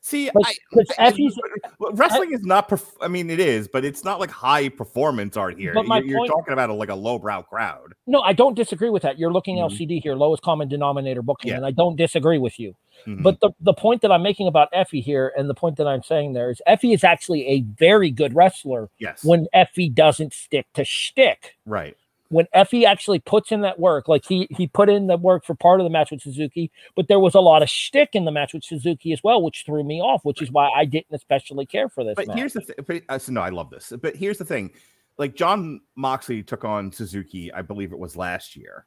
See, 0.00 0.30
Like, 0.34 0.56
I- 0.98 1.10
Effy's- 1.12 1.36
wrestling 1.92 2.32
is 2.32 2.42
not. 2.44 2.68
Perf- 2.68 2.96
I 3.00 3.08
mean, 3.08 3.30
it 3.30 3.38
is, 3.38 3.68
but 3.68 3.84
it's 3.84 4.02
not 4.04 4.18
like 4.18 4.30
high 4.30 4.68
performance 4.68 5.36
art 5.36 5.58
here. 5.58 5.74
But 5.74 5.86
my 5.86 5.98
you're, 5.98 6.18
you're 6.18 6.26
talking 6.26 6.52
about 6.52 6.70
a, 6.70 6.74
like 6.74 6.88
a 6.88 6.94
lowbrow 6.94 7.42
crowd. 7.42 7.92
No, 8.06 8.20
I 8.20 8.32
don't 8.32 8.54
disagree 8.54 8.90
with 8.90 9.02
that. 9.04 9.18
You're 9.18 9.32
looking 9.32 9.56
Mhm. 9.56 9.70
LCD 9.70 10.02
here, 10.02 10.14
lowest 10.16 10.42
common 10.42 10.68
denominator 10.68 11.22
booking, 11.22 11.50
Yeah. 11.50 11.56
and 11.58 11.66
I 11.66 11.70
don't 11.72 11.94
disagree 11.96 12.38
with 12.38 12.58
you. 12.58 12.74
Mhm. 13.06 13.22
But 13.22 13.40
the, 13.40 13.50
the 13.60 13.72
point 13.74 14.02
that 14.02 14.12
I'm 14.12 14.22
making 14.22 14.46
about 14.46 14.72
Effy 14.72 15.02
here, 15.02 15.32
and 15.36 15.48
the 15.50 15.54
point 15.54 15.76
that 15.76 15.86
I'm 15.86 16.02
saying 16.02 16.32
there 16.34 16.50
is 16.50 16.60
Effy 16.68 16.94
is 16.94 17.02
actually 17.04 17.46
a 17.48 17.60
very 17.62 18.10
good 18.10 18.34
wrestler 18.34 18.88
yes, 18.98 19.24
when 19.24 19.46
Effy 19.54 19.92
doesn't 19.92 20.32
stick 20.32 20.66
to 20.74 20.84
shtick. 20.84 21.56
right. 21.66 21.96
When 22.28 22.46
Effy 22.54 22.84
actually 22.86 23.18
puts 23.18 23.52
in 23.52 23.60
that 23.60 23.78
work, 23.78 24.08
like 24.08 24.24
he 24.24 24.46
he 24.56 24.66
put 24.66 24.88
in 24.88 25.06
the 25.06 25.18
work 25.18 25.44
for 25.44 25.54
part 25.54 25.80
of 25.80 25.84
the 25.84 25.90
match 25.90 26.10
with 26.10 26.22
Suzuki, 26.22 26.70
but 26.96 27.06
there 27.06 27.20
was 27.20 27.34
a 27.34 27.40
lot 27.40 27.62
of 27.62 27.68
shtick 27.68 28.10
in 28.14 28.24
the 28.24 28.30
match 28.30 28.54
with 28.54 28.64
Suzuki 28.64 29.12
as 29.12 29.22
well, 29.22 29.42
which 29.42 29.64
threw 29.66 29.84
me 29.84 30.00
off, 30.00 30.24
which 30.24 30.40
is 30.40 30.50
why 30.50 30.70
I 30.70 30.86
didn't 30.86 31.12
especially 31.12 31.66
care 31.66 31.90
for 31.90 32.04
this 32.04 32.14
But 32.16 32.28
match. 32.28 32.38
here's 32.38 32.54
the 32.54 32.62
thing. 32.62 33.02
Uh, 33.10 33.18
so 33.18 33.32
no, 33.32 33.42
I 33.42 33.50
love 33.50 33.68
this. 33.68 33.92
But 34.00 34.16
here's 34.16 34.38
the 34.38 34.46
thing: 34.46 34.70
like 35.18 35.34
Jon 35.34 35.82
Moxley 35.94 36.42
took 36.42 36.64
on 36.64 36.90
Suzuki, 36.90 37.52
I 37.52 37.60
believe 37.60 37.92
it 37.92 37.98
was 37.98 38.16
last 38.16 38.56
year, 38.56 38.86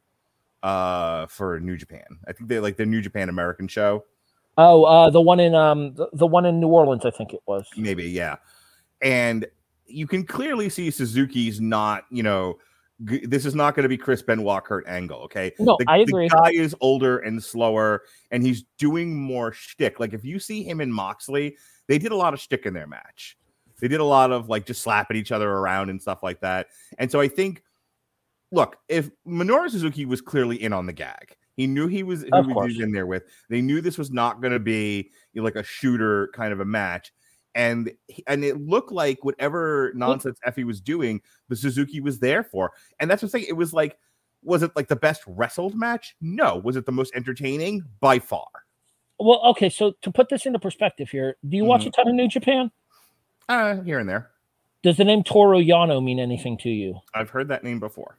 uh, 0.65 1.27
for 1.27 1.59
New 1.59 1.77
Japan. 1.77 2.05
I 2.27 2.33
think 2.33 2.49
they 2.49 2.59
like 2.59 2.75
the 2.77 2.85
New 2.85 3.01
Japan 3.01 3.29
American 3.29 3.67
show. 3.67 4.03
Oh, 4.57 4.83
uh, 4.83 5.09
the 5.09 5.21
one 5.21 5.39
in 5.39 5.53
um 5.53 5.93
the, 5.93 6.07
the 6.13 6.25
one 6.27 6.45
in 6.45 6.59
New 6.59 6.69
Orleans, 6.69 7.05
I 7.05 7.11
think 7.11 7.33
it 7.33 7.41
was. 7.45 7.67
maybe 7.77 8.03
yeah 8.05 8.37
and 9.01 9.45
you 9.85 10.07
can 10.07 10.25
clearly 10.25 10.69
see 10.69 10.89
suzuki's 10.89 11.59
not 11.59 12.05
you 12.09 12.23
know 12.23 12.57
g- 13.03 13.25
this 13.25 13.45
is 13.45 13.53
not 13.53 13.75
going 13.75 13.83
to 13.83 13.89
be 13.89 13.97
chris 13.97 14.21
benoit 14.21 14.63
kurt 14.63 14.87
angle 14.87 15.19
okay 15.19 15.51
No, 15.59 15.75
the, 15.77 15.85
I 15.89 15.97
the 15.97 16.03
agree. 16.03 16.29
guy 16.29 16.51
is 16.53 16.73
older 16.79 17.17
and 17.19 17.43
slower 17.43 18.03
and 18.31 18.41
he's 18.41 18.63
doing 18.77 19.13
more 19.13 19.51
shtick. 19.51 19.99
like 19.99 20.13
if 20.13 20.23
you 20.23 20.39
see 20.39 20.63
him 20.63 20.79
and 20.79 20.91
moxley 20.93 21.57
they 21.87 21.97
did 21.97 22.13
a 22.13 22.15
lot 22.15 22.33
of 22.33 22.39
shtick 22.39 22.65
in 22.65 22.73
their 22.73 22.87
match 22.87 23.37
they 23.81 23.89
did 23.89 23.99
a 23.99 24.05
lot 24.05 24.31
of 24.31 24.47
like 24.47 24.65
just 24.65 24.81
slapping 24.81 25.17
each 25.17 25.33
other 25.33 25.51
around 25.51 25.89
and 25.89 26.01
stuff 26.01 26.23
like 26.23 26.39
that 26.39 26.67
and 26.97 27.11
so 27.11 27.19
i 27.19 27.27
think 27.27 27.61
look 28.55 28.77
if 28.89 29.09
minoru 29.27 29.69
suzuki 29.69 30.05
was 30.05 30.21
clearly 30.21 30.61
in 30.61 30.73
on 30.73 30.85
the 30.85 30.93
gag 30.93 31.35
he 31.55 31.67
knew 31.67 31.87
he 31.87 32.03
was 32.03 32.23
who 32.23 32.43
he 32.47 32.53
was 32.53 32.79
in 32.79 32.91
there 32.91 33.05
with 33.05 33.23
they 33.49 33.61
knew 33.61 33.81
this 33.81 33.97
was 33.97 34.11
not 34.11 34.41
going 34.41 34.53
to 34.53 34.59
be 34.59 35.11
you 35.33 35.41
know, 35.41 35.43
like 35.45 35.55
a 35.55 35.63
shooter 35.63 36.29
kind 36.33 36.51
of 36.51 36.59
a 36.59 36.65
match 36.65 37.11
and 37.55 37.91
and 38.27 38.43
it 38.43 38.59
looked 38.59 38.91
like 38.91 39.23
whatever 39.23 39.93
nonsense 39.95 40.37
Effy 40.45 40.65
was 40.65 40.81
doing, 40.81 41.21
the 41.47 41.55
Suzuki 41.55 42.01
was 42.01 42.19
there 42.19 42.43
for. 42.43 42.73
And 42.99 43.09
that's 43.09 43.23
what 43.23 43.27
I'm 43.27 43.31
saying. 43.31 43.45
It 43.47 43.53
was 43.53 43.71
like, 43.71 43.97
was 44.43 44.61
it 44.61 44.71
like 44.75 44.89
the 44.89 44.97
best 44.97 45.23
wrestled 45.25 45.73
match? 45.73 46.17
No. 46.19 46.57
Was 46.57 46.75
it 46.75 46.85
the 46.85 46.91
most 46.91 47.15
entertaining? 47.15 47.81
By 48.01 48.19
far. 48.19 48.45
Well, 49.19 49.39
okay, 49.51 49.69
so 49.69 49.93
to 50.01 50.11
put 50.11 50.27
this 50.27 50.45
into 50.45 50.59
perspective 50.59 51.09
here, 51.09 51.37
do 51.47 51.55
you 51.55 51.63
watch 51.63 51.83
Mhm. 51.83 51.87
a 51.87 51.91
ton 51.91 52.07
of 52.09 52.15
New 52.15 52.27
Japan? 52.27 52.71
Uh, 53.47 53.81
here 53.83 53.99
and 53.99 54.09
there. 54.09 54.31
Does 54.83 54.97
the 54.97 55.05
name 55.05 55.23
Toru 55.23 55.59
Yano 55.63 56.03
mean 56.03 56.19
anything 56.19 56.57
to 56.57 56.69
you? 56.69 56.99
I've 57.13 57.29
heard 57.29 57.47
that 57.47 57.63
name 57.63 57.79
before. 57.79 58.17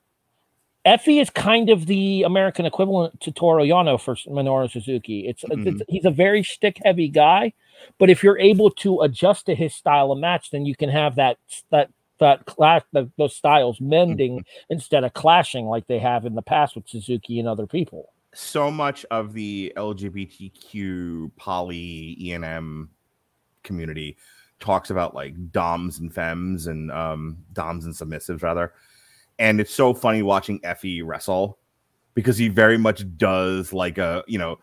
Effy 0.86 1.20
is 1.20 1.30
kind 1.30 1.68
of 1.68 1.86
the 1.86 2.22
American 2.22 2.64
equivalent 2.64 3.20
to 3.20 3.32
Toru 3.32 3.64
Yano 3.64 4.00
for 4.00 4.14
Minoru 4.14 4.70
Suzuki. 4.70 5.26
It's, 5.26 5.42
Mhm. 5.44 5.66
it's 5.66 5.82
he's 5.88 6.04
a 6.04 6.10
very 6.10 6.44
stick 6.44 6.78
heavy 6.84 7.08
guy, 7.08 7.52
but 7.98 8.08
if 8.08 8.22
you're 8.22 8.38
able 8.38 8.70
to 8.70 9.00
adjust 9.00 9.46
to 9.46 9.54
his 9.54 9.74
style 9.74 10.12
of 10.12 10.18
match, 10.18 10.50
then 10.50 10.64
you 10.64 10.76
can 10.76 10.88
have 10.88 11.16
that 11.16 11.38
that 11.70 11.90
that 12.18 12.46
clash 12.46 12.82
the, 12.92 13.10
those 13.18 13.36
styles 13.36 13.78
mending 13.80 14.42
instead 14.70 15.04
of 15.04 15.12
clashing 15.12 15.66
like 15.66 15.86
they 15.86 15.98
have 15.98 16.24
in 16.24 16.34
the 16.34 16.40
past 16.40 16.74
with 16.74 16.88
Suzuki 16.88 17.38
and 17.38 17.46
other 17.46 17.66
people. 17.66 18.12
So 18.32 18.70
much 18.70 19.04
of 19.10 19.34
the 19.34 19.72
LGBTQ 19.76 21.32
poly 21.36 22.16
ENM 22.22 22.88
community 23.64 24.16
talks 24.60 24.88
about 24.90 25.14
like 25.14 25.34
doms 25.50 25.98
and 25.98 26.14
femmes 26.14 26.68
and 26.68 26.90
um 26.92 27.38
doms 27.52 27.84
and 27.84 27.94
submissives 27.94 28.42
rather. 28.42 28.72
And 29.38 29.60
it's 29.60 29.74
so 29.74 29.92
funny 29.94 30.22
watching 30.22 30.60
Effy 30.60 31.02
wrestle 31.04 31.58
because 32.14 32.38
he 32.38 32.48
very 32.48 32.78
much 32.78 33.04
does 33.16 33.72
like 33.72 33.98
a, 33.98 34.24
you 34.26 34.38
know, 34.38 34.58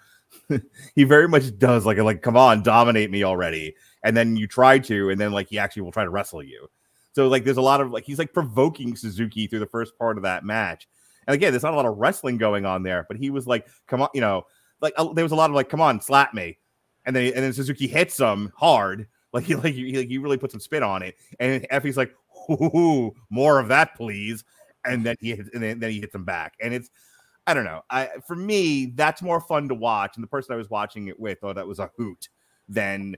he 0.95 1.03
very 1.03 1.27
much 1.27 1.57
does 1.59 1.85
like 1.85 1.97
a 1.97 2.03
like 2.03 2.21
come 2.21 2.35
on, 2.35 2.63
dominate 2.63 3.11
me 3.11 3.23
already. 3.23 3.75
And 4.03 4.17
then 4.17 4.35
you 4.35 4.47
try 4.47 4.79
to, 4.79 5.09
and 5.09 5.19
then 5.19 5.31
like 5.31 5.47
he 5.47 5.59
actually 5.59 5.83
will 5.83 5.91
try 5.91 6.03
to 6.03 6.09
wrestle 6.09 6.43
you. 6.43 6.67
So 7.13 7.27
like 7.27 7.43
there's 7.43 7.57
a 7.57 7.61
lot 7.61 7.79
of 7.79 7.91
like 7.91 8.03
he's 8.03 8.19
like 8.19 8.33
provoking 8.33 8.95
Suzuki 8.95 9.47
through 9.47 9.59
the 9.59 9.67
first 9.67 9.97
part 9.97 10.17
of 10.17 10.23
that 10.23 10.43
match. 10.43 10.87
And 11.27 11.35
again, 11.35 11.53
there's 11.53 11.63
not 11.63 11.73
a 11.73 11.77
lot 11.77 11.85
of 11.85 11.97
wrestling 11.97 12.37
going 12.37 12.65
on 12.65 12.83
there, 12.83 13.05
but 13.07 13.17
he 13.17 13.29
was 13.29 13.47
like, 13.47 13.67
come 13.87 14.01
on, 14.01 14.09
you 14.13 14.21
know, 14.21 14.45
like 14.81 14.93
uh, 14.97 15.13
there 15.13 15.23
was 15.23 15.31
a 15.31 15.35
lot 15.35 15.49
of 15.49 15.55
like, 15.55 15.69
come 15.69 15.79
on, 15.81 16.01
slap 16.01 16.33
me. 16.33 16.57
And 17.05 17.15
then 17.15 17.27
and 17.27 17.43
then 17.43 17.53
Suzuki 17.53 17.87
hits 17.87 18.19
him 18.19 18.51
hard, 18.57 19.07
like 19.33 19.45
he 19.45 19.55
like 19.55 19.73
he, 19.73 20.05
he 20.05 20.17
really 20.17 20.37
put 20.37 20.51
some 20.51 20.59
spin 20.59 20.83
on 20.83 21.03
it. 21.03 21.15
And 21.39 21.65
Effy's 21.71 21.97
like, 21.97 22.13
Ooh, 22.49 23.13
more 23.29 23.59
of 23.59 23.67
that, 23.69 23.95
please. 23.95 24.43
And 24.85 25.05
then 25.05 25.15
he 25.19 25.35
hits, 25.35 25.49
and 25.53 25.63
then, 25.63 25.79
then 25.79 25.91
he 25.91 25.99
hits 25.99 26.13
him 26.13 26.25
back. 26.25 26.53
And 26.61 26.73
it's 26.73 26.89
I 27.45 27.53
don't 27.53 27.65
know. 27.65 27.81
I 27.89 28.09
for 28.25 28.35
me, 28.35 28.93
that's 28.95 29.21
more 29.21 29.41
fun 29.41 29.67
to 29.69 29.75
watch. 29.75 30.15
And 30.15 30.23
the 30.23 30.27
person 30.27 30.53
I 30.53 30.57
was 30.57 30.69
watching 30.69 31.07
it 31.07 31.19
with 31.19 31.39
thought 31.39 31.55
that 31.55 31.67
was 31.67 31.79
a 31.79 31.91
hoot 31.97 32.29
than 32.69 33.15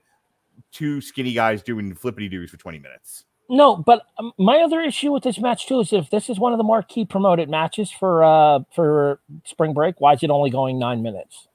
two 0.72 1.02
skinny 1.02 1.34
guys 1.34 1.62
doing 1.62 1.94
flippity 1.94 2.30
doos 2.30 2.50
for 2.50 2.58
20 2.58 2.80
minutes. 2.80 3.26
No, 3.48 3.76
but 3.76 4.04
um, 4.18 4.32
my 4.40 4.60
other 4.60 4.82
issue 4.82 5.12
with 5.12 5.24
this 5.24 5.38
match 5.40 5.68
too 5.68 5.80
is 5.80 5.94
if 5.94 6.10
this 6.10 6.30
is 6.30 6.40
one 6.40 6.54
of 6.54 6.58
the 6.58 6.64
marquee 6.64 7.06
promoted 7.06 7.50
matches 7.50 7.92
for 7.92 8.24
uh 8.24 8.60
for 8.74 9.20
spring 9.44 9.74
break, 9.74 10.02
why 10.02 10.14
is 10.14 10.24
it 10.24 10.32
only 10.32 10.50
going 10.50 10.80
nine 10.80 11.04
minutes? 11.04 11.48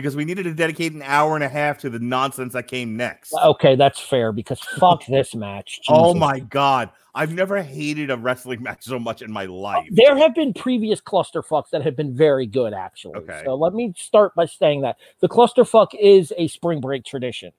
Because 0.00 0.16
we 0.16 0.24
needed 0.24 0.44
to 0.44 0.54
dedicate 0.54 0.92
an 0.92 1.02
hour 1.02 1.34
and 1.34 1.44
a 1.44 1.48
half 1.48 1.78
to 1.78 1.90
the 1.90 1.98
nonsense 1.98 2.54
that 2.54 2.66
came 2.66 2.96
next. 2.96 3.34
Okay, 3.34 3.76
that's 3.76 4.00
fair 4.00 4.32
because 4.32 4.60
fuck 4.60 5.04
this 5.06 5.34
match. 5.34 5.80
Oh 5.88 6.14
my 6.14 6.40
god. 6.40 6.90
I've 7.14 7.32
never 7.32 7.60
hated 7.60 8.10
a 8.10 8.16
wrestling 8.16 8.62
match 8.62 8.84
so 8.84 8.98
much 8.98 9.20
in 9.20 9.32
my 9.32 9.44
life. 9.44 9.88
There 9.90 10.16
have 10.16 10.34
been 10.34 10.54
previous 10.54 11.00
clusterfucks 11.00 11.70
that 11.70 11.82
have 11.82 11.96
been 11.96 12.16
very 12.16 12.46
good, 12.46 12.72
actually. 12.72 13.16
Okay. 13.16 13.42
So 13.44 13.56
let 13.56 13.74
me 13.74 13.92
start 13.96 14.34
by 14.34 14.46
saying 14.46 14.82
that 14.82 14.96
the 15.20 15.28
clusterfuck 15.28 15.88
is 16.00 16.32
a 16.38 16.46
spring 16.46 16.80
break 16.80 17.04
tradition. 17.04 17.50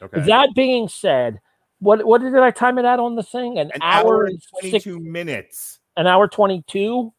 Okay. 0.00 0.20
That 0.20 0.50
being 0.54 0.88
said, 0.88 1.40
what 1.80 2.04
what 2.06 2.20
did 2.20 2.34
I 2.36 2.50
time 2.52 2.78
it 2.78 2.84
at 2.84 3.00
on 3.00 3.16
the 3.16 3.22
thing? 3.22 3.58
An, 3.58 3.70
an 3.74 3.82
hour, 3.82 4.22
hour 4.22 4.24
and 4.26 4.40
22 4.60 4.70
six, 4.70 4.86
minutes. 4.86 5.80
an 5.96 6.06
hour 6.06 6.28
twenty 6.28 6.62
two. 6.68 7.12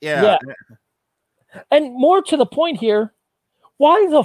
Yeah. 0.00 0.38
Yeah. 0.42 1.62
And 1.70 1.92
more 1.94 2.22
to 2.22 2.36
the 2.36 2.46
point 2.46 2.78
here, 2.78 3.12
why 3.78 4.06
the 4.10 4.24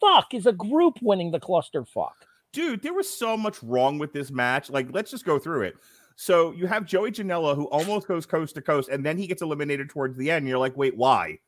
fuck 0.00 0.34
is 0.34 0.46
a 0.46 0.52
group 0.52 0.98
winning 1.02 1.30
the 1.30 1.40
clusterfuck? 1.40 2.12
Dude, 2.52 2.82
there 2.82 2.94
was 2.94 3.08
so 3.08 3.36
much 3.36 3.62
wrong 3.62 3.98
with 3.98 4.12
this 4.12 4.30
match. 4.30 4.70
Like, 4.70 4.88
let's 4.92 5.10
just 5.10 5.24
go 5.24 5.38
through 5.38 5.62
it. 5.62 5.76
So 6.16 6.52
you 6.52 6.66
have 6.66 6.84
Joey 6.84 7.12
Janela 7.12 7.54
who 7.54 7.66
almost 7.66 8.08
goes 8.08 8.26
coast 8.26 8.54
to 8.56 8.62
coast, 8.62 8.88
and 8.88 9.04
then 9.04 9.16
he 9.16 9.26
gets 9.26 9.42
eliminated 9.42 9.88
towards 9.90 10.16
the 10.16 10.30
end. 10.30 10.48
You're 10.48 10.58
like, 10.58 10.76
wait, 10.76 10.96
why? 10.96 11.38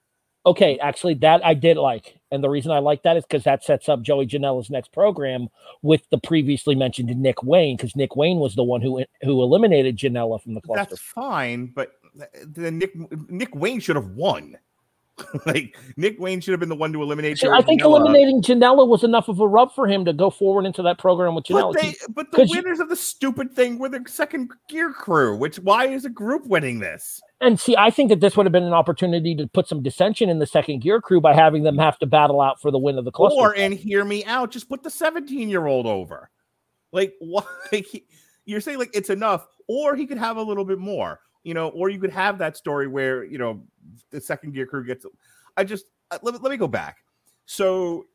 Okay, 0.47 0.79
actually, 0.79 1.15
that 1.15 1.45
I 1.45 1.53
did 1.53 1.77
like, 1.77 2.19
and 2.31 2.43
the 2.43 2.49
reason 2.49 2.71
I 2.71 2.79
like 2.79 3.03
that 3.03 3.17
is 3.17 3.25
because 3.25 3.45
that 3.45 3.63
sets 3.63 3.91
up 3.91 4.01
Joey 4.01 4.27
Janela's 4.27 4.71
next 4.71 4.91
program 4.91 5.49
with 5.83 6.09
the 6.11 6.17
previously 6.17 6.75
mentioned 6.75 7.09
Nick 7.09 7.43
Wayne, 7.43 7.77
because 7.77 7.95
Nick 7.95 8.17
Wayne 8.17 8.39
was 8.39 8.55
the 8.55 8.65
one 8.65 8.81
who 8.81 9.05
who 9.23 9.43
eliminated 9.43 9.99
Janela 9.99 10.43
from 10.43 10.55
the 10.55 10.63
cluster. 10.63 10.87
That's 10.89 11.01
fine, 11.03 11.73
but 11.75 11.93
then 12.47 12.79
Nick 12.79 12.95
Nick 13.29 13.55
Wayne 13.55 13.81
should 13.81 13.97
have 13.97 14.13
won. 14.13 14.57
like 15.47 15.77
Nick 15.97 16.19
Wayne 16.19 16.41
should 16.41 16.53
have 16.53 16.61
been 16.61 16.69
the 16.69 16.75
one 16.77 16.93
to 16.93 17.03
eliminate. 17.03 17.39
Joey 17.39 17.53
I 17.53 17.63
think 17.63 17.83
Janela. 17.83 18.01
eliminating 18.01 18.43
Janela 18.43 18.87
was 18.87 19.05
enough 19.05 19.29
of 19.29 19.41
a 19.41 19.47
rub 19.47 19.75
for 19.75 19.87
him 19.87 20.05
to 20.05 20.13
go 20.13 20.31
forward 20.31 20.67
into 20.67 20.83
that 20.83 20.99
program 20.99 21.35
with 21.35 21.45
Janela. 21.45 21.73
But, 21.73 21.83
they, 21.83 21.95
but 22.11 22.31
the 22.31 22.37
'cause 22.39 22.51
you- 22.51 22.63
winners 22.63 22.81
of 22.81 22.89
the 22.89 22.97
stupid 22.97 23.53
thing 23.53 23.79
were 23.79 23.89
the 23.89 24.03
second 24.07 24.51
gear 24.69 24.93
crew. 24.93 25.37
Which 25.37 25.59
why 25.59 25.87
is 25.89 26.05
a 26.05 26.11
group 26.11 26.47
winning 26.47 26.79
this? 26.81 27.21
And 27.41 27.59
see, 27.59 27.75
I 27.77 27.91
think 27.91 28.11
that 28.11 28.21
this 28.21 28.37
would 28.37 28.45
have 28.47 28.53
been 28.53 28.65
an 28.65 28.75
opportunity 28.75 29.35
to 29.37 29.47
put 29.47 29.67
some 29.67 29.83
dissension 29.83 30.29
in 30.29 30.39
the 30.41 30.47
second 30.47 30.81
gear 30.83 31.01
crew 31.01 31.21
by 31.21 31.35
having 31.35 31.63
them 31.63 31.79
have 31.79 31.99
to 32.01 32.07
battle 32.07 32.41
out 32.41 32.61
for 32.61 32.71
the 32.71 32.79
win 32.79 32.99
of 32.99 33.05
the 33.05 33.13
cluster. 33.13 33.39
Or 33.41 33.57
and 33.57 33.73
hear 33.73 34.05
me 34.05 34.25
out, 34.27 34.51
just 34.51 34.69
put 34.69 34.83
the 34.83 34.91
17 34.91 35.49
year 35.49 35.67
old 35.67 35.87
over. 35.87 36.31
Like 36.93 37.15
why? 37.21 37.43
Like, 37.73 37.87
you're 38.45 38.61
saying 38.61 38.79
like 38.79 38.91
it's 38.95 39.11
enough, 39.11 39.47
or 39.69 39.95
he 39.97 40.07
could 40.07 40.19
have 40.19 40.37
a 40.37 40.43
little 40.43 40.65
bit 40.65 40.79
more, 40.79 41.21
you 41.45 41.55
know, 41.55 41.69
or 41.69 41.89
you 41.89 41.99
could 41.99 42.11
have 42.11 42.39
that 42.39 42.57
story 42.57 42.87
where 42.87 43.25
you 43.25 43.39
know 43.39 43.63
the 44.11 44.21
second 44.21 44.53
gear 44.53 44.67
crew 44.67 44.85
gets. 44.85 45.07
I 45.57 45.65
just 45.65 45.87
uh, 46.11 46.19
let, 46.23 46.35
me- 46.35 46.41
let 46.43 46.51
me 46.51 46.57
go 46.57 46.69
back. 46.69 46.99
So 47.47 48.07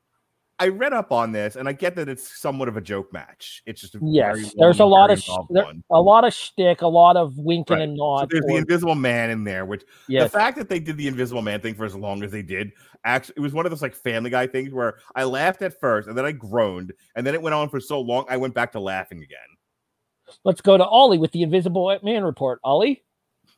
I 0.57 0.69
read 0.69 0.93
up 0.93 1.11
on 1.11 1.33
this, 1.33 1.57
and 1.57 1.67
I 1.67 1.73
get 1.73 1.95
that 1.97 2.07
it's 2.07 2.39
somewhat 2.39 2.69
of 2.69 2.77
a 2.77 2.81
joke 2.81 3.11
match. 3.11 3.61
It's 3.65 3.81
just 3.81 3.95
a 3.95 3.99
yes, 4.01 4.53
there's 4.57 4.79
a 4.79 4.85
lot 4.85 5.11
of 5.11 5.21
sh- 5.21 5.29
there, 5.49 5.65
a 5.89 6.01
lot 6.01 6.23
of 6.23 6.33
shtick, 6.33 6.81
a 6.81 6.87
lot 6.87 7.17
of 7.17 7.37
winking 7.37 7.75
Right. 7.75 7.83
and 7.83 7.97
So 7.97 8.03
nod. 8.03 8.29
there's 8.31 8.45
the 8.45 8.55
Invisible 8.55 8.95
Man 8.95 9.31
in 9.31 9.43
there, 9.43 9.65
which 9.65 9.83
yes. 10.07 10.31
the 10.31 10.37
fact 10.37 10.57
that 10.57 10.69
they 10.69 10.79
did 10.79 10.95
the 10.95 11.07
Invisible 11.07 11.41
Man 11.41 11.59
thing 11.59 11.75
for 11.75 11.83
as 11.83 11.93
long 11.93 12.23
as 12.23 12.31
they 12.31 12.41
did, 12.41 12.71
actually, 13.03 13.33
it 13.37 13.41
was 13.41 13.51
one 13.51 13.65
of 13.65 13.69
those 13.71 13.81
like 13.81 13.95
Family 13.95 14.29
Guy 14.29 14.47
things 14.47 14.71
where 14.71 14.99
I 15.13 15.25
laughed 15.25 15.61
at 15.61 15.77
first 15.77 16.07
and 16.07 16.17
then 16.17 16.23
I 16.25 16.31
groaned, 16.31 16.93
and 17.17 17.27
then 17.27 17.33
it 17.33 17.41
went 17.41 17.53
on 17.53 17.67
for 17.67 17.81
so 17.81 17.99
long 17.99 18.25
I 18.29 18.37
went 18.37 18.53
back 18.53 18.71
to 18.73 18.79
laughing 18.79 19.17
again. 19.23 19.39
Let's 20.45 20.61
go 20.61 20.77
to 20.77 20.85
Ollie 20.85 21.17
with 21.17 21.33
the 21.33 21.43
Invisible 21.43 21.99
Man 22.01 22.23
report. 22.23 22.59
Ollie, 22.63 23.03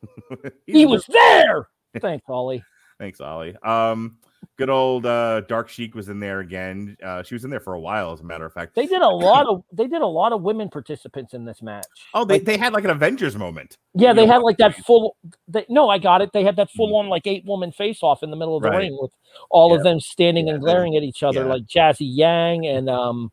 he 0.65 0.85
was 0.85 1.05
there. 1.07 1.67
Thanks, 1.99 2.25
Ollie. 2.29 2.63
Thanks, 2.99 3.21
Ollie. 3.21 3.55
Um, 3.61 4.17
good 4.57 4.71
old 4.71 5.05
uh, 5.05 5.41
Dark 5.41 5.69
Sheik 5.69 5.93
was 5.93 6.09
in 6.09 6.19
there 6.19 6.39
again. 6.39 6.97
Uh, 7.03 7.21
she 7.21 7.35
was 7.35 7.43
in 7.43 7.51
there 7.51 7.59
for 7.59 7.75
a 7.75 7.79
while, 7.79 8.11
as 8.11 8.21
a 8.21 8.23
matter 8.23 8.43
of 8.45 8.53
fact. 8.53 8.73
They 8.73 8.87
did 8.87 9.01
a 9.03 9.07
lot 9.07 9.45
of 9.45 9.63
they 9.71 9.85
did 9.85 10.01
a 10.01 10.07
lot 10.07 10.31
of 10.31 10.41
women 10.41 10.67
participants 10.67 11.35
in 11.35 11.45
this 11.45 11.61
match. 11.61 11.85
oh, 12.15 12.25
they, 12.25 12.35
Like- 12.35 12.45
they 12.45 12.57
had 12.57 12.73
like 12.73 12.83
an 12.85 12.89
Avengers 12.89 13.35
moment. 13.35 13.77
Yeah, 13.93 14.13
they 14.13 14.25
know, 14.25 14.33
had 14.33 14.41
like 14.41 14.57
that 14.57 14.75
full. 14.77 15.15
They, 15.47 15.65
no, 15.69 15.89
I 15.89 15.99
got 15.99 16.21
it. 16.23 16.31
They 16.33 16.43
had 16.43 16.55
that 16.55 16.71
full 16.71 16.95
on 16.97 17.07
like 17.07 17.27
eight 17.27 17.45
woman 17.45 17.71
face 17.71 18.01
off 18.01 18.23
in 18.23 18.31
the 18.31 18.35
middle 18.35 18.57
of 18.57 18.63
the 18.63 18.69
Right. 18.69 18.77
ring 18.79 18.97
with 18.99 19.11
all 19.51 19.69
Yeah. 19.71 19.77
of 19.77 19.83
them 19.83 19.99
standing 19.99 20.47
Yeah, 20.47 20.53
and 20.55 20.63
glaring 20.63 20.95
at 20.95 21.03
each 21.03 21.21
other, 21.21 21.41
yeah. 21.41 21.53
like 21.53 21.63
Jazzy 21.67 21.97
Yang 22.09 22.65
and 22.65 22.89
um, 22.89 23.31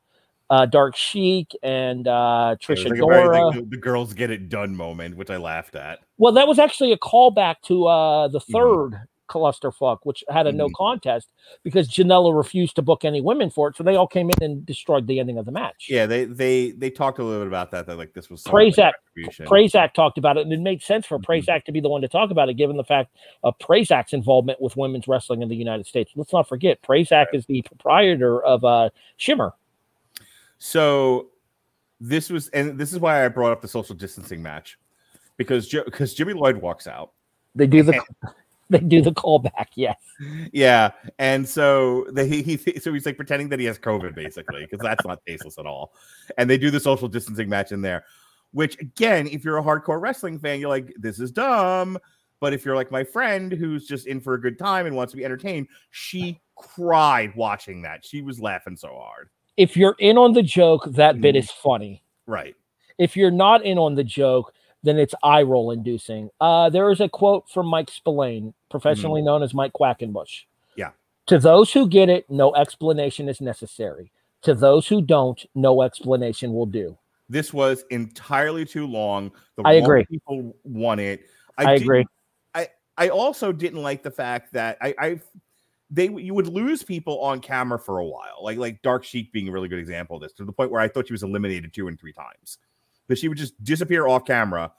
uh, 0.55 0.67
Dark 0.67 0.95
Sheik 0.97 1.49
and 1.63 2.07
uh, 2.07 2.57
Trisha 2.61 2.91
like 2.91 3.01
a 3.01 3.07
very, 3.07 3.25
Dora. 3.25 3.51
the, 3.55 3.63
the 3.71 3.77
girls 3.77 4.13
get 4.15 4.31
it 4.31 4.49
done 4.49 4.77
moment, 4.77 5.17
which 5.17 5.31
I 5.31 5.37
laughed 5.37 5.75
at. 5.75 5.99
well, 6.19 6.33
that 6.35 6.47
was 6.47 6.59
actually 6.59 6.93
a 6.93 6.99
callback 6.99 7.57
to 7.65 7.87
uh, 7.87 8.29
the 8.29 8.41
Mhm. 8.41 8.53
third 8.53 9.01
clusterfuck, 9.27 9.99
which 10.03 10.23
had 10.29 10.47
a 10.47 10.53
no 10.53 10.67
Mhm. 10.69 10.75
contest 10.75 11.33
because 11.63 11.89
Janela 11.89 12.37
refused 12.37 12.77
to 12.77 12.83
book 12.83 13.07
any 13.07 13.23
women 13.23 13.49
for 13.49 13.69
it, 13.69 13.75
so 13.77 13.83
they 13.83 13.97
all 13.97 14.07
came 14.07 14.29
in 14.29 14.43
and 14.43 14.67
destroyed 14.67 15.07
the 15.07 15.19
ending 15.19 15.39
of 15.39 15.47
the 15.47 15.51
match. 15.51 15.87
Yeah, 15.89 16.05
they 16.05 16.27
they 16.27 16.73
they 16.73 16.91
talked 16.91 17.19
a 17.19 17.25
little 17.25 17.41
bit 17.41 17.49
about 17.49 17.71
that. 17.71 17.87
That 17.87 17.97
like 17.97 18.13
this 18.13 18.29
was 18.29 18.45
Prazak- 18.45 18.93
Prazak 19.41 19.95
talked 19.95 20.19
about 20.19 20.37
it, 20.37 20.43
and 20.43 20.53
it 20.53 20.61
made 20.61 20.83
sense 20.83 21.07
for 21.07 21.19
Mhm. 21.19 21.25
Prazak 21.25 21.65
to 21.65 21.73
be 21.73 21.81
the 21.81 21.89
one 21.89 22.03
to 22.03 22.09
talk 22.09 22.31
about 22.31 22.49
it, 22.51 22.55
given 22.55 22.77
the 22.77 22.85
fact 22.85 23.17
of 23.43 23.59
Prazak's 23.59 24.13
involvement 24.13 24.61
with 24.61 24.77
women's 24.77 25.09
wrestling 25.09 25.41
in 25.43 25.49
the 25.49 25.57
United 25.57 25.87
States. 25.87 26.13
Let's 26.15 26.33
not 26.33 26.47
forget, 26.47 26.83
Prazak 26.83 27.27
is 27.33 27.47
the 27.47 27.63
proprietor 27.63 28.45
of 28.45 28.63
uh, 28.65 28.91
Shimmer. 29.17 29.55
So 30.59 31.31
this 32.01 32.31
was, 32.31 32.49
and 32.49 32.79
this 32.79 32.93
is 32.93 32.99
why 32.99 33.25
I 33.25 33.29
brought 33.29 33.53
up 33.53 33.63
the 33.63 33.69
social 33.69 33.95
distancing 33.95 34.43
match 34.43 34.79
because 35.37 35.69
because 35.69 36.15
Jimmy 36.15 36.33
Lloyd 36.33 36.57
walks 36.57 36.87
out. 36.87 37.13
They 37.55 37.67
do 37.67 37.83
the 37.83 38.03
they 38.71 38.79
do 38.79 39.03
the 39.03 39.13
callback. 39.13 39.69
Yes, 39.75 39.99
Yeah, 40.53 40.91
and 41.19 41.49
so 41.49 42.07
they 42.13 42.27
he 42.29 42.57
so 42.81 42.93
he's 42.93 43.07
like 43.07 43.17
pretending 43.17 43.49
that 43.51 43.61
he 43.61 43.67
has 43.67 43.79
COVID 43.79 44.15
basically 44.15 44.61
because 44.61 44.81
that's 44.81 45.05
not 45.05 45.25
tasteless 45.27 45.59
at 45.59 45.67
all. 45.67 45.95
And 46.39 46.49
they 46.49 46.59
do 46.59 46.71
the 46.71 46.81
social 46.81 47.09
distancing 47.09 47.49
match 47.49 47.73
in 47.73 47.83
there, 47.83 48.05
which 48.53 48.81
again, 48.81 49.27
if 49.27 49.45
you're 49.45 49.59
a 49.59 49.63
hardcore 49.63 50.01
wrestling 50.01 50.39
fan, 50.39 50.61
you're 50.61 50.71
like, 50.71 50.93
this 50.99 51.21
is 51.21 51.31
dumb. 51.31 51.99
But 52.41 52.53
if 52.53 52.65
you're 52.65 52.77
like 52.77 52.91
my 52.91 53.05
friend 53.05 53.53
who's 53.53 53.87
just 53.87 54.07
in 54.07 54.21
for 54.21 54.35
a 54.35 54.41
good 54.41 54.59
time 54.59 54.87
and 54.87 54.95
wants 54.95 55.13
to 55.13 55.17
be 55.17 55.25
entertained, 55.25 55.69
she 55.91 56.41
cried 56.57 57.35
watching 57.35 57.83
that. 57.83 58.05
She 58.05 58.21
was 58.21 58.41
laughing 58.41 58.77
so 58.77 58.89
hard. 58.89 59.31
If 59.57 59.77
you're 59.77 59.97
in 59.99 60.19
on 60.19 60.33
the 60.33 60.43
joke, 60.43 60.85
that 60.93 61.21
bit 61.21 61.35
Mhm. 61.35 61.39
is 61.39 61.51
funny. 61.51 62.03
Right. 62.27 62.55
If 62.99 63.17
you're 63.17 63.31
not 63.31 63.65
in 63.65 63.79
on 63.79 63.95
the 63.95 64.05
joke, 64.05 64.53
then 64.83 64.99
it's 64.99 65.15
eye 65.23 65.43
roll 65.43 65.71
inducing. 65.71 66.31
Uh, 66.41 66.69
there 66.71 66.91
is 66.91 67.01
a 67.01 67.09
quote 67.09 67.49
from 67.49 67.67
Mike 67.67 67.91
Spillane, 67.91 68.53
professionally 68.71 69.23
known 69.23 69.43
as 69.43 69.55
Mike 69.55 69.73
Quackenbush. 69.73 70.45
Yeah. 70.77 70.91
To 71.27 71.39
those 71.39 71.73
who 71.73 71.89
get 71.89 72.09
it, 72.09 72.29
no 72.29 72.55
explanation 72.55 73.29
is 73.29 73.41
necessary. 73.41 74.13
To 74.43 74.55
those 74.55 74.87
who 74.89 75.01
don't, 75.01 75.45
no 75.55 75.83
explanation 75.83 76.53
will 76.53 76.67
do. 76.67 76.99
This 77.31 77.55
was 77.55 77.85
entirely 77.91 78.67
too 78.67 78.87
long. 78.87 79.33
The 79.57 79.63
I 79.63 79.73
agree. 79.75 80.05
People 80.05 80.55
want 80.65 81.01
it. 81.01 81.27
I, 81.57 81.65
didn't- 81.65 81.83
agree. 81.83 82.07
I 82.97 83.09
also 83.09 83.51
didn't 83.51 83.83
like 83.83 84.05
the 84.05 84.11
fact 84.11 84.53
that 84.53 84.79
I, 84.81 84.95
I 84.99 85.21
they 85.95 86.09
you 86.09 86.35
would 86.35 86.49
lose 86.49 86.83
people 86.83 87.21
on 87.21 87.41
camera 87.41 87.79
for 87.79 87.99
a 87.99 88.05
while, 88.05 88.43
like 88.43 88.59
like 88.59 88.83
Dark 88.83 89.05
Sheik 89.05 89.33
being 89.33 89.49
a 89.49 89.53
really 89.53 89.69
good 89.69 89.79
example 89.79 90.17
of 90.17 90.23
this, 90.23 90.33
to 90.35 90.45
the 90.45 90.53
point 90.53 90.71
where 90.71 90.81
I 90.81 90.89
thought 90.89 91.07
she 91.07 91.15
was 91.15 91.23
eliminated 91.23 91.73
two 91.73 91.89
and 91.89 91.99
three 91.99 92.13
times. 92.13 92.59
That 93.09 93.19
she 93.19 93.29
would 93.29 93.39
just 93.39 93.63
disappear 93.63 94.07
off 94.07 94.25
camera 94.25 94.73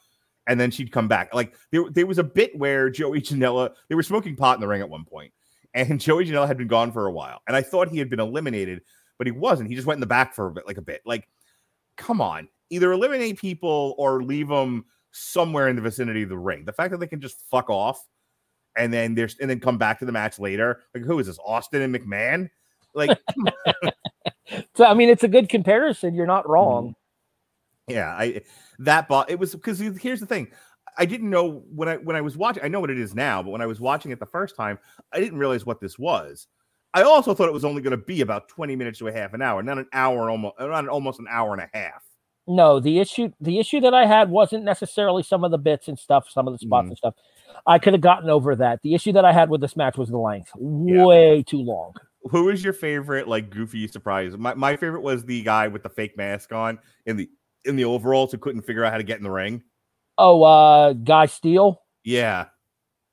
and 0.48 0.60
then 0.60 0.72
she'd 0.72 0.92
come 0.92 1.08
back. 1.08 1.34
Like 1.34 1.56
there, 1.72 1.84
there 1.90 2.06
was 2.06 2.18
a 2.18 2.24
bit 2.24 2.58
where 2.58 2.90
Joey 2.90 3.22
Janela, 3.22 3.74
they 3.90 3.96
were 3.96 4.04
smoking 4.04 4.36
pot 4.36 4.58
in 4.58 4.62
the 4.62 4.68
ring 4.68 4.82
at 4.82 4.90
one 4.90 5.06
point, 5.06 5.32
and 5.74 6.00
Joey 6.02 6.26
Janela 6.26 6.48
had 6.48 6.58
been 6.58 6.68
gone 6.68 6.92
for 6.92 7.06
a 7.06 7.12
while, 7.12 7.42
and 7.48 7.56
I 7.56 7.62
thought 7.62 7.90
he 7.90 8.00
had 8.00 8.10
been 8.10 8.20
eliminated, 8.20 8.82
but 9.18 9.28
he 9.28 9.32
wasn't. 9.32 9.70
He 9.70 9.76
just 9.76 9.88
went 9.88 9.98
in 9.98 10.02
the 10.02 10.08
back 10.08 10.34
for 10.34 10.48
a 10.48 10.52
bit, 10.52 10.68
like 10.68 10.78
a 10.78 10.82
bit. 10.82 11.02
Like, 11.06 11.28
come 11.98 12.22
on, 12.22 12.48
either 12.70 12.92
eliminate 12.92 13.40
people 13.40 13.96
or 13.98 14.24
leave 14.24 14.48
them 14.48 14.86
somewhere 15.12 15.70
in 15.70 15.76
the 15.76 15.82
vicinity 15.82 16.24
of 16.24 16.30
the 16.30 16.38
ring. 16.38 16.66
The 16.66 16.74
fact 16.74 16.92
that 16.92 17.00
they 17.00 17.08
can 17.08 17.22
just 17.22 17.42
fuck 17.50 17.70
off 17.70 18.06
and 18.78 18.92
then 18.94 19.16
there's 19.16 19.38
and 19.40 19.50
then 19.50 19.60
come 19.60 19.78
back 19.78 20.00
to 20.00 20.06
the 20.06 20.12
match 20.12 20.40
later. 20.40 20.82
Like, 20.94 21.04
who 21.04 21.20
is 21.20 21.28
this? 21.28 21.40
Austin 21.46 21.82
and 21.82 21.94
McMahon? 21.96 22.50
Like, 22.94 23.18
So 24.76 24.86
I 24.86 24.94
mean, 24.94 25.10
it's 25.10 25.24
a 25.24 25.28
good 25.28 25.50
comparison. 25.50 26.14
You're 26.14 26.28
not 26.28 26.48
wrong. 26.48 26.96
yeah, 27.88 28.10
I 28.18 28.42
that 28.80 29.08
bought 29.08 29.30
it 29.30 29.40
was 29.40 29.54
because 29.54 29.80
here's 29.80 30.20
the 30.20 30.26
thing. 30.26 30.48
I 30.98 31.06
didn't 31.06 31.30
know 31.30 31.64
when 31.74 31.90
I 31.90 31.98
when 31.98 32.16
I 32.16 32.22
was 32.22 32.38
watching. 32.38 32.64
I 32.64 32.68
know 32.68 32.80
what 32.80 32.90
it 32.92 33.00
is 33.00 33.16
now, 33.16 33.42
but 33.44 33.50
when 33.50 33.62
I 33.62 33.66
was 33.66 33.80
watching 33.82 34.12
it 34.12 34.20
the 34.20 34.26
first 34.26 34.56
time, 34.56 34.78
I 35.12 35.20
didn't 35.20 35.40
realize 35.40 35.66
what 35.66 35.80
this 35.82 35.98
was. 36.00 36.48
I 36.94 37.02
also 37.04 37.34
thought 37.34 37.48
it 37.50 37.54
was 37.54 37.66
only 37.66 37.82
going 37.82 37.92
to 37.92 37.98
be 38.06 38.22
about 38.22 38.48
20 38.48 38.76
minutes 38.78 39.00
to 39.00 39.08
a 39.10 39.12
half 39.12 39.34
an 39.34 39.42
hour, 39.42 39.62
not 39.62 39.78
an 39.78 39.88
hour 39.92 40.30
almost, 40.30 40.56
not 40.60 40.88
almost 40.88 41.20
an 41.20 41.28
hour 41.30 41.52
and 41.54 41.62
a 41.62 41.70
half. 41.78 42.04
No, 42.48 42.80
the 42.80 43.00
issue 43.00 43.32
the 43.42 43.60
issue 43.60 43.82
that 43.82 43.94
I 43.94 44.06
had 44.06 44.30
wasn't 44.30 44.64
necessarily 44.64 45.24
some 45.24 45.44
of 45.44 45.52
the 45.52 45.58
bits 45.58 45.88
and 45.88 45.98
stuff, 46.00 46.30
some 46.30 46.48
of 46.48 46.54
the 46.54 46.60
spots 46.60 46.86
Mhm. 46.86 46.90
and 46.90 46.98
stuff. 46.98 47.16
I 47.68 47.80
could 47.80 47.94
have 47.94 48.02
gotten 48.02 48.30
over 48.30 48.56
that. 48.58 48.82
The 48.84 48.94
issue 48.94 49.12
that 49.14 49.26
I 49.26 49.32
had 49.34 49.50
with 49.50 49.62
this 49.62 49.76
match 49.76 49.98
was 49.98 50.10
the 50.10 50.18
length, 50.18 50.52
Yeah. 50.60 51.06
way 51.06 51.44
too 51.44 51.62
long. 51.62 51.94
Who 52.32 52.50
is 52.50 52.64
your 52.64 52.74
favorite 52.74 53.28
like 53.28 53.50
goofy 53.50 53.88
surprise? 53.88 54.36
My, 54.38 54.54
my 54.56 54.76
favorite 54.76 55.02
was 55.02 55.24
the 55.26 55.44
guy 55.44 55.68
with 55.68 55.84
the 55.84 55.90
fake 55.90 56.18
mask 56.18 56.52
on 56.52 56.80
in 57.06 57.18
the 57.18 57.30
in 57.66 57.76
the 57.76 57.86
overalls 57.86 58.32
who 58.32 58.38
couldn't 58.38 58.62
figure 58.62 58.84
out 58.84 58.92
how 58.92 58.98
to 58.98 59.04
get 59.04 59.18
in 59.18 59.24
the 59.24 59.32
ring. 59.32 59.64
Oh, 60.18 60.44
uh, 60.44 60.94
Guy 60.94 61.26
Steele. 61.26 61.82
Yeah. 62.04 62.46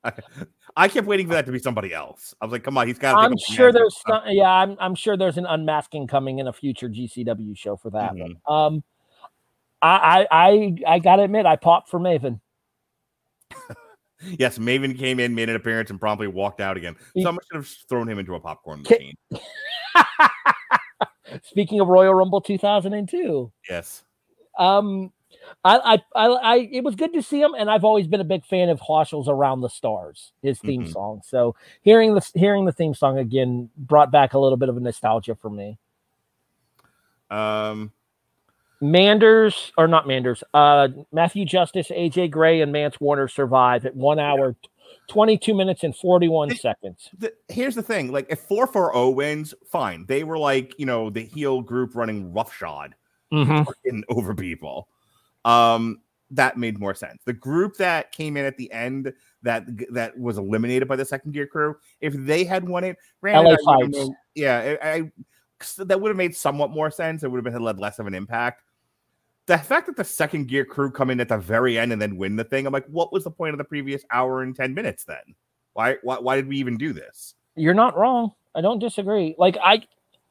I, 0.03 0.13
I 0.75 0.87
kept 0.87 1.05
waiting 1.05 1.27
for 1.27 1.33
that 1.33 1.45
to 1.45 1.51
be 1.51 1.59
somebody 1.59 1.93
else. 1.93 2.33
I 2.41 2.45
was 2.45 2.51
like, 2.51 2.63
come 2.63 2.77
on, 2.77 2.87
he's 2.87 2.97
got. 2.97 3.15
I'm 3.17 3.37
sure 3.37 3.71
there's 3.71 3.95
some, 4.07 4.21
yeah, 4.27 4.49
I'm 4.49 4.75
I'm 4.79 4.95
sure 4.95 5.15
there's 5.15 5.37
an 5.37 5.45
unmasking 5.45 6.07
coming 6.07 6.39
in 6.39 6.47
a 6.47 6.53
future 6.53 6.89
GCW 6.89 7.55
show 7.57 7.75
for 7.75 7.91
that 7.91 8.13
Mhm. 8.13 8.19
one. 8.19 8.35
Um, 8.47 8.83
I 9.81 10.25
I 10.31 10.45
I, 10.49 10.75
I 10.95 10.99
gotta 10.99 11.21
admit, 11.23 11.45
I 11.45 11.55
popped 11.57 11.89
for 11.89 11.99
Maven. 11.99 12.39
Yes, 14.39 14.57
Maven 14.57 14.97
came 14.97 15.19
in, 15.19 15.35
made 15.35 15.49
an 15.49 15.55
appearance, 15.55 15.89
and 15.89 15.99
promptly 15.99 16.27
walked 16.27 16.61
out 16.61 16.77
again. 16.77 16.95
Someone 17.21 17.43
should 17.51 17.57
have 17.57 17.67
thrown 17.89 18.07
him 18.09 18.19
into 18.19 18.35
a 18.35 18.39
popcorn 18.39 18.83
machine. 18.83 19.15
Speaking 21.43 21.79
of 21.79 21.87
Royal 21.87 22.13
Rumble 22.13 22.41
2002, 22.41 23.51
Yes. 23.69 24.03
um, 24.59 25.11
I, 25.65 25.99
I 26.15 26.15
I 26.15 26.27
I 26.27 26.55
it 26.71 26.83
was 26.83 26.95
good 26.95 27.11
to 27.13 27.23
see 27.23 27.41
him, 27.41 27.53
and 27.57 27.69
I've 27.69 27.83
always 27.83 28.07
been 28.07 28.21
a 28.21 28.25
big 28.25 28.45
fan 28.45 28.69
of 28.69 28.79
Hoshel's 28.79 29.27
"Around 29.27 29.61
the 29.61 29.69
Stars," 29.69 30.31
his 30.41 30.59
theme 30.59 30.83
Mhm. 30.85 30.93
song. 30.93 31.21
So 31.25 31.55
hearing 31.81 32.13
the 32.13 32.25
hearing 32.35 32.65
the 32.65 32.71
theme 32.71 32.93
song 32.93 33.17
again 33.17 33.69
brought 33.75 34.11
back 34.11 34.33
a 34.33 34.39
little 34.39 34.57
bit 34.57 34.69
of 34.69 34.77
a 34.77 34.79
nostalgia 34.79 35.35
for 35.35 35.49
me. 35.49 35.77
Um. 37.31 37.91
Manders 38.81 39.71
or 39.77 39.87
not 39.87 40.07
Manders, 40.07 40.43
uh, 40.53 40.89
Matthew 41.11 41.45
Justice, 41.45 41.89
AJ 41.89 42.31
Gray, 42.31 42.61
and 42.61 42.71
Mance 42.71 42.99
Warner 42.99 43.27
survive 43.27 43.85
at 43.85 43.95
one 43.95 44.19
hour, 44.19 44.55
22 45.07 45.53
minutes, 45.53 45.83
and 45.83 45.95
41 45.95 46.51
It- 46.51 46.59
seconds. 46.59 47.09
The, 47.17 47.33
here's 47.47 47.75
the 47.75 47.83
thing: 47.83 48.11
like, 48.11 48.27
if 48.29 48.39
four 48.41 48.67
four 48.67 48.91
zero 48.93 49.09
wins, 49.09 49.53
fine. 49.71 50.05
They 50.07 50.23
were 50.23 50.37
like, 50.37 50.73
you 50.77 50.85
know, 50.85 51.09
the 51.09 51.23
heel 51.23 51.61
group 51.61 51.95
running 51.95 52.33
roughshod 52.33 52.95
Mm-hmm. 53.31 53.69
in 53.85 54.03
over 54.09 54.35
people. 54.35 54.87
Um, 55.45 56.01
that 56.31 56.57
made 56.57 56.79
more 56.79 56.93
sense. 56.95 57.21
The 57.25 57.33
group 57.33 57.77
that 57.77 58.11
came 58.11 58.37
in 58.37 58.45
at 58.45 58.57
the 58.57 58.71
end 58.71 59.11
that 59.43 59.65
that 59.91 60.17
was 60.17 60.37
eliminated 60.37 60.87
by 60.87 60.95
the 60.95 61.05
second 61.05 61.31
gear 61.31 61.45
crew, 61.47 61.75
if 62.01 62.13
they 62.13 62.43
had 62.43 62.67
won 62.67 62.83
it, 62.83 62.97
granted, 63.21 63.57
LA 63.65 63.73
I 63.73 63.77
would've 63.77 63.93
Fights. 63.95 64.09
yeah, 64.35 64.77
I, 64.81 64.89
I 64.93 65.11
that 65.77 65.99
would 65.99 66.09
have 66.09 66.17
made 66.17 66.35
somewhat 66.35 66.71
more 66.71 66.91
sense. 66.91 67.23
It 67.23 67.31
would 67.31 67.37
have 67.37 67.43
been 67.43 67.53
had 67.53 67.79
less 67.79 67.99
of 67.99 68.07
an 68.07 68.13
impact. 68.13 68.63
The 69.45 69.57
fact 69.57 69.87
that 69.87 69.97
the 69.97 70.05
second 70.05 70.47
gear 70.47 70.63
crew 70.63 70.89
come 70.89 71.09
in 71.09 71.19
at 71.19 71.27
the 71.27 71.37
very 71.37 71.77
end 71.77 71.91
and 71.91 72.01
then 72.01 72.15
win 72.15 72.37
the 72.37 72.45
thing, 72.45 72.65
I'm 72.65 72.71
like, 72.71 72.87
what 72.87 73.11
was 73.11 73.25
the 73.25 73.31
point 73.31 73.53
of 73.53 73.57
the 73.57 73.65
previous 73.65 74.03
hour 74.09 74.41
and 74.41 74.55
ten 74.55 74.73
minutes 74.73 75.03
then? 75.03 75.35
Why 75.73 75.97
why, 76.01 76.19
why 76.19 76.35
did 76.37 76.47
we 76.47 76.57
even 76.57 76.77
do 76.77 76.93
this? 76.93 77.35
You're 77.55 77.73
not 77.73 77.97
wrong. 77.97 78.31
I 78.55 78.61
don't 78.61 78.79
disagree. 78.79 79.35
Like 79.37 79.57
I, 79.61 79.83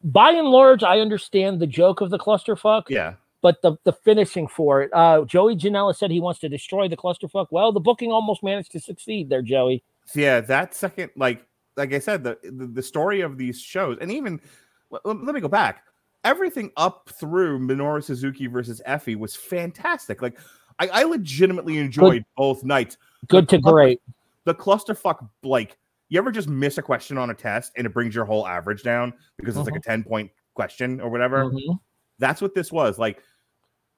by 0.03 0.31
and 0.31 0.49
large, 0.49 0.83
I 0.83 1.01
understand 1.01 1.61
the 1.61 1.67
joke 1.67 2.01
of 2.01 2.11
the 2.11 2.19
clusterfuck. 2.19 2.85
Yeah, 2.89 3.15
but 3.43 3.61
the 3.61 3.77
the 3.85 3.93
finishing 3.93 4.49
for 4.49 4.83
it. 4.83 4.91
Uh, 4.95 5.25
Joey 5.25 5.57
Janela 5.57 5.95
said 5.95 6.11
he 6.11 6.21
wants 6.21 6.41
to 6.41 6.49
destroy 6.49 6.89
the 6.89 6.97
clusterfuck. 6.97 7.49
Well, 7.51 7.73
the 7.73 7.81
booking 7.81 8.13
almost 8.13 8.43
managed 8.43 8.73
to 8.73 8.81
succeed 8.81 9.29
there, 9.29 9.43
Joey. 9.43 9.83
Yeah, 10.15 10.41
that 10.41 10.75
second, 10.75 11.11
like, 11.17 11.45
like 11.77 11.93
I 11.93 11.99
said, 11.99 12.25
the 12.25 12.39
the, 12.43 12.67
the 12.67 12.83
story 12.83 13.21
of 13.21 13.37
these 13.37 13.61
shows, 13.61 13.99
and 14.01 14.11
even 14.11 14.41
let, 14.93 15.05
let 15.05 15.35
me 15.35 15.41
go 15.41 15.49
back. 15.49 15.85
Everything 16.25 16.71
up 16.77 17.11
through 17.19 17.59
Minoru 17.59 18.03
Suzuki 18.03 18.47
versus 18.47 18.81
Effy 18.87 19.17
was 19.17 19.35
fantastic. 19.35 20.23
Like, 20.23 20.39
I, 20.79 20.89
I 20.89 21.03
legitimately 21.03 21.79
enjoyed 21.79 22.25
both 22.37 22.63
nights. 22.63 22.97
Good 23.29 23.49
to 23.49 23.59
great. 23.59 24.01
The 24.45 24.55
clusterfuck, 24.55 25.29
like, 25.43 25.79
you 26.09 26.19
ever 26.19 26.31
just 26.31 26.49
miss 26.49 26.79
a 26.79 26.83
question 26.83 27.19
on 27.19 27.31
a 27.31 27.35
test 27.35 27.73
and 27.77 27.87
it 27.87 27.91
brings 27.91 28.15
your 28.15 28.25
whole 28.25 28.47
average 28.47 28.83
down 28.83 29.13
because 29.39 29.57
it's 29.57 29.67
like 29.67 29.77
a 29.77 29.81
ten 29.81 30.05
point 30.05 30.31
question 30.55 31.01
or 31.01 31.09
whatever. 31.11 31.47
Mhm. 31.47 31.81
That's 32.19 32.43
what 32.43 32.55
this 32.55 32.71
was. 32.71 32.99
Like, 32.99 33.23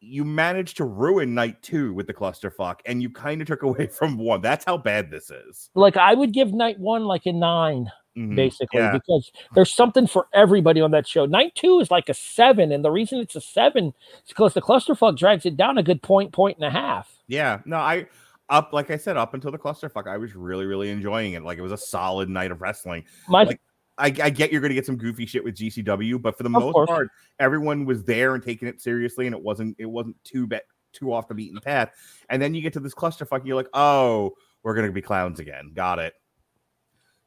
you 0.00 0.24
managed 0.24 0.76
to 0.76 0.84
ruin 0.84 1.34
night 1.34 1.62
two 1.62 1.92
with 1.94 2.06
the 2.06 2.14
clusterfuck, 2.14 2.80
and 2.86 3.02
you 3.02 3.10
kind 3.10 3.40
of 3.40 3.48
took 3.48 3.62
away 3.62 3.86
from 3.98 4.18
one. 4.18 4.40
That's 4.40 4.64
how 4.64 4.76
bad 4.76 5.10
this 5.10 5.30
is. 5.30 5.70
Like 5.74 5.96
I 5.96 6.14
would 6.14 6.32
give 6.32 6.52
night 6.52 6.78
one 6.78 7.04
like 7.04 7.26
a 7.26 7.32
nine, 7.32 7.90
Mhm. 8.16 8.36
basically, 8.36 8.80
Yeah. 8.80 8.92
because 8.92 9.30
there's 9.54 9.74
something 9.74 10.06
for 10.06 10.28
everybody 10.32 10.80
on 10.80 10.90
that 10.92 11.06
show. 11.06 11.26
Night 11.26 11.54
two 11.54 11.80
is 11.80 11.90
like 11.90 12.08
a 12.08 12.14
seven, 12.14 12.70
and 12.72 12.84
the 12.84 12.90
reason 12.90 13.18
it's 13.18 13.34
a 13.36 13.40
seven 13.40 13.86
is 14.18 14.28
because 14.28 14.54
the 14.54 14.62
clusterfuck 14.62 15.16
drags 15.16 15.44
it 15.46 15.56
down 15.56 15.78
a 15.78 15.82
good 15.82 16.02
point, 16.02 16.32
point 16.32 16.56
and 16.58 16.64
a 16.66 16.70
half. 16.70 17.22
Yeah, 17.26 17.60
no, 17.64 17.76
I 17.76 18.06
up 18.50 18.72
like 18.72 18.90
I 18.90 18.96
said, 18.98 19.16
up 19.16 19.34
until 19.34 19.50
the 19.50 19.58
clusterfuck, 19.58 20.06
I 20.06 20.16
was 20.18 20.34
really, 20.36 20.66
really 20.66 20.90
enjoying 20.90 21.32
it. 21.32 21.42
Like 21.42 21.58
it 21.58 21.62
was 21.62 21.72
a 21.72 21.76
solid 21.78 22.28
night 22.28 22.50
of 22.50 22.60
wrestling. 22.60 23.04
My 23.28 23.44
Like, 23.44 23.60
I, 23.96 24.06
I 24.06 24.30
get 24.30 24.52
you're 24.52 24.60
gonna 24.60 24.74
get 24.74 24.86
some 24.86 24.96
goofy 24.96 25.24
shit 25.26 25.42
with 25.42 25.54
GCW, 25.56 26.20
but 26.20 26.36
for 26.36 26.42
the 26.42 26.50
most 26.50 26.72
course. 26.72 26.88
part, 26.88 27.08
everyone 27.38 27.84
was 27.84 28.04
there 28.04 28.34
and 28.34 28.42
taking 28.44 28.68
it 28.68 28.80
seriously, 28.80 29.26
and 29.26 29.34
it 29.34 29.42
wasn't 29.42 29.74
it 29.78 29.86
wasn't 29.86 30.16
too 30.24 30.46
bad 30.46 30.62
too 30.92 31.12
off 31.12 31.26
the 31.26 31.34
beaten 31.34 31.58
path. 31.60 31.90
And 32.28 32.40
then 32.40 32.54
you 32.54 32.60
get 32.62 32.72
to 32.74 32.80
this 32.80 32.94
clusterfuck, 32.94 33.38
and 33.38 33.46
you're 33.46 33.56
like, 33.56 33.68
oh, 33.72 34.34
we're 34.62 34.74
gonna 34.74 34.92
be 34.92 35.02
clowns 35.02 35.40
again. 35.40 35.72
Got 35.74 35.98
it. 36.00 36.12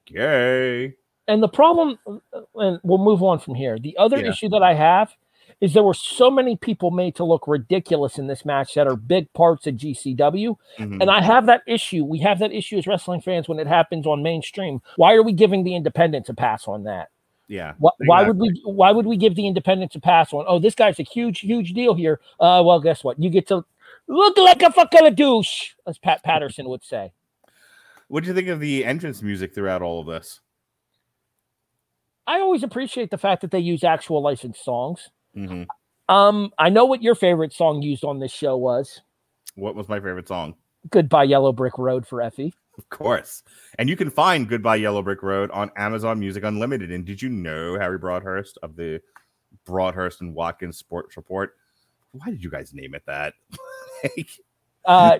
Yay. 0.10 0.96
and 1.30 1.44
the 1.44 1.48
problem, 1.50 1.98
and 2.56 2.80
we'll 2.84 2.98
move 2.98 3.22
on 3.22 3.40
from 3.40 3.54
here. 3.56 3.78
The 3.78 3.98
other 3.98 4.20
Yeah. 4.20 4.30
issue 4.30 4.48
that 4.50 4.64
I 4.64 4.74
have 4.74 5.14
is 5.60 5.74
there 5.74 5.84
were 5.84 5.94
so 5.94 6.30
many 6.32 6.56
people 6.56 6.92
made 6.92 7.16
to 7.16 7.24
look 7.26 7.48
ridiculous 7.48 8.18
in 8.20 8.28
this 8.28 8.46
match 8.46 8.76
that 8.76 8.88
are 8.88 8.96
big 8.96 9.32
parts 9.34 9.66
of 9.68 9.76
GCW. 9.76 10.56
Mhm. 10.78 11.02
And 11.02 11.10
I 11.10 11.22
have 11.22 11.48
that 11.48 11.64
issue. 11.68 12.06
We 12.06 12.20
have 12.20 12.40
that 12.40 12.54
issue 12.54 12.78
as 12.78 12.86
wrestling 12.88 13.22
fans 13.22 13.50
when 13.50 13.60
it 13.60 13.68
happens 13.68 14.06
on 14.08 14.22
mainstream. 14.24 14.82
Why 14.98 15.14
are 15.16 15.24
we 15.24 15.34
giving 15.34 15.64
the 15.64 15.76
independents 15.76 16.30
a 16.30 16.34
pass 16.34 16.68
on 16.68 16.84
that? 16.84 17.10
yeah. 17.50 17.74
Why, 17.80 17.92
why 18.06 18.24
would 18.24 18.38
we? 18.38 18.62
Why 18.66 18.92
would 18.92 19.06
we 19.06 19.18
give 19.18 19.36
the 19.36 19.48
independents 19.48 19.96
a 19.96 20.00
pass 20.02 20.32
on? 20.34 20.46
Oh, 20.48 20.60
this 20.60 20.76
guy's 20.76 21.00
a 21.00 21.04
huge, 21.04 21.40
huge 21.40 21.74
deal 21.74 21.94
here. 21.94 22.20
Uh, 22.40 22.62
well, 22.66 22.80
guess 22.80 23.04
what? 23.04 23.20
You 23.22 23.30
get 23.30 23.48
to 23.48 23.64
look 24.08 24.38
like 24.38 24.62
a 24.62 24.72
fucking 24.72 25.16
douche, 25.16 25.74
as 25.88 25.98
Pat 25.98 26.24
Patterson 26.24 26.68
would 26.70 26.84
say. 26.84 27.12
What 28.08 28.24
do 28.24 28.30
you 28.30 28.34
think 28.36 28.48
of 28.48 28.60
the 28.60 28.86
entrance 28.86 29.22
music 29.22 29.54
throughout 29.54 29.82
all 29.82 30.00
of 30.02 30.08
this? 30.08 30.40
I 32.26 32.40
always 32.40 32.64
appreciate 32.64 33.10
the 33.12 33.18
fact 33.18 33.42
that 33.42 33.52
they 33.52 33.60
use 33.60 33.84
actual 33.84 34.22
licensed 34.22 34.64
songs. 34.64 35.10
Mhm. 35.36 35.66
Um, 36.10 36.52
I 36.58 36.70
know 36.70 36.86
what 36.86 37.02
your 37.02 37.16
favorite 37.16 37.54
song 37.54 37.82
used 37.82 38.04
on 38.04 38.20
this 38.20 38.32
show 38.32 38.58
was. 38.58 39.02
What 39.56 39.76
was 39.76 39.90
my 39.90 40.00
favorite 40.00 40.28
song? 40.28 40.56
Goodbye 40.90 41.24
Yellow 41.24 41.52
Brick 41.52 41.78
Road 41.78 42.08
for 42.08 42.20
Effy. 42.20 42.54
Of 42.78 42.88
course. 42.90 43.44
And 43.80 43.90
you 43.90 43.96
can 43.96 44.10
find 44.10 44.48
Goodbye 44.48 44.76
Yellow 44.78 45.02
Brick 45.02 45.24
Road 45.24 45.50
on 45.52 45.72
Amazon 45.76 46.20
Music 46.20 46.44
Unlimited. 46.44 46.92
And 46.92 47.06
did 47.06 47.22
you 47.22 47.30
know 47.30 47.78
Harry 47.78 47.98
Broadhurst 47.98 48.58
of 48.62 48.76
the 48.76 49.02
Broadhurst 49.66 50.22
and 50.22 50.34
Watkins 50.36 50.78
Sports 50.78 51.18
Report? 51.18 51.56
Why 52.12 52.28
did 52.30 52.44
you 52.44 52.50
guys 52.50 52.74
name 52.74 52.94
it 52.96 53.04
that? 53.06 53.34
Like, 54.04 54.30
Uh, 54.86 55.18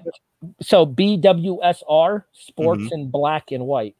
so 0.62 0.86
BWSR 0.86 2.24
Sports 2.34 2.82
Mm-hmm. 2.84 2.94
in 2.94 3.10
black 3.10 3.52
and 3.52 3.66
white. 3.66 3.96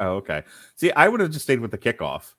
oh, 0.00 0.14
okay. 0.16 0.42
See, 0.76 0.92
I 0.92 1.08
would 1.08 1.20
have 1.20 1.30
just 1.30 1.44
stayed 1.44 1.60
with 1.60 1.70
the 1.70 1.78
kickoff. 1.78 2.34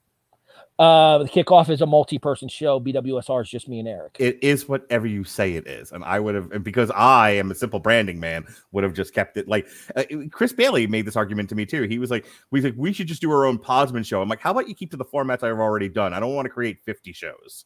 Uh, 0.80 1.18
the 1.18 1.30
kickoff 1.30 1.70
is 1.72 1.82
a 1.82 1.88
multi-person 1.88 2.48
show. 2.48 2.80
BWSR 2.80 3.42
is 3.42 3.50
just 3.50 3.68
me 3.68 3.80
and 3.80 3.88
Eric. 3.88 4.16
It 4.20 4.38
is 4.44 4.70
whatever 4.70 5.08
you 5.08 5.24
say 5.24 5.54
it 5.54 5.66
is. 5.66 5.92
And 5.92 6.04
I 6.04 6.20
would 6.20 6.36
have, 6.36 6.64
because 6.64 6.92
I 6.92 7.32
am 7.32 7.50
a 7.50 7.56
simple 7.56 7.80
branding 7.80 8.20
man, 8.20 8.46
would 8.74 8.84
have 8.84 8.94
just 8.94 9.12
kept 9.12 9.38
it 9.38 9.48
like 9.48 9.68
uh, 9.96 10.04
Chris 10.32 10.54
Bailey 10.54 10.86
made 10.86 11.06
this 11.08 11.16
argument 11.16 11.50
to 11.50 11.56
me 11.56 11.66
too. 11.66 11.84
He 11.84 11.98
was 11.98 12.12
like, 12.12 12.28
we 12.52 12.62
like, 12.62 12.76
we 12.78 12.94
should 12.94 13.08
just 13.08 13.22
do 13.22 13.32
our 13.32 13.46
own 13.46 13.58
Posman 13.58 14.04
show. 14.06 14.22
I'm 14.22 14.30
like, 14.30 14.40
how 14.40 14.52
about 14.52 14.70
you 14.70 14.76
keep 14.76 14.92
to 14.92 14.98
the 14.98 15.06
formats 15.06 15.42
I've 15.42 15.58
already 15.60 15.90
done? 15.90 16.14
I 16.14 16.20
don't 16.20 16.36
want 16.36 16.46
to 16.46 16.52
create 16.52 16.78
50 16.86 17.12
shows. 17.12 17.66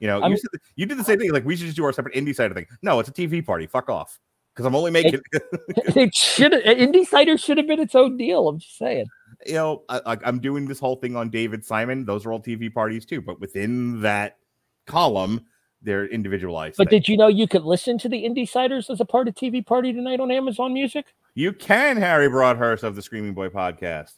You 0.00 0.08
know, 0.08 0.20
I 0.20 0.26
you, 0.26 0.30
mean- 0.30 0.38
said, 0.38 0.60
you 0.76 0.86
did 0.86 0.98
the 0.98 1.04
same 1.04 1.18
thing. 1.18 1.32
Like, 1.32 1.44
we 1.44 1.56
should 1.56 1.66
just 1.66 1.76
do 1.76 1.84
our 1.84 1.92
separate 1.92 2.14
indie 2.14 2.34
side 2.34 2.50
of 2.50 2.56
thing. 2.56 2.66
No, 2.82 3.00
it's 3.00 3.08
a 3.08 3.12
TV 3.12 3.44
party. 3.44 3.66
Fuck 3.66 3.88
off. 3.88 4.18
Because 4.54 4.66
I'm 4.66 4.74
only 4.74 4.90
making. 4.90 5.20
it 5.32 6.14
should 6.14 6.52
indie 6.52 7.06
cider 7.06 7.36
should 7.36 7.58
have 7.58 7.66
been 7.66 7.78
its 7.80 7.94
own 7.94 8.16
deal. 8.16 8.48
I'm 8.48 8.58
just 8.58 8.78
saying. 8.78 9.06
you 9.46 9.52
know, 9.54 9.82
I, 9.88 10.00
I- 10.06 10.18
I'm 10.24 10.38
doing 10.38 10.66
this 10.66 10.78
whole 10.78 10.96
thing 10.96 11.14
on 11.14 11.28
David 11.30 11.64
Simon. 11.64 12.04
Those 12.06 12.24
are 12.24 12.32
all 12.32 12.40
TV 12.40 12.72
parties 12.72 13.04
too, 13.04 13.20
but 13.20 13.38
within 13.38 14.00
that 14.00 14.38
column, 14.86 15.44
they're 15.82 16.06
individualized. 16.06 16.78
But 16.78 16.88
things. 16.88 17.04
did 17.04 17.08
you 17.12 17.18
know 17.18 17.28
you 17.28 17.46
could 17.46 17.64
listen 17.64 17.98
to 17.98 18.08
the 18.08 18.24
Indysiders 18.24 18.88
as 18.88 18.98
a 19.00 19.04
part 19.04 19.28
of 19.28 19.34
TV 19.34 19.64
Party 19.64 19.92
tonight 19.92 20.20
on 20.20 20.30
Amazon 20.30 20.72
Music? 20.72 21.06
You 21.34 21.52
can, 21.52 21.98
Harry 21.98 22.28
Broadhurst 22.30 22.82
of 22.82 22.96
the 22.96 23.02
Screaming 23.02 23.34
Boy 23.34 23.50
podcast. 23.50 24.14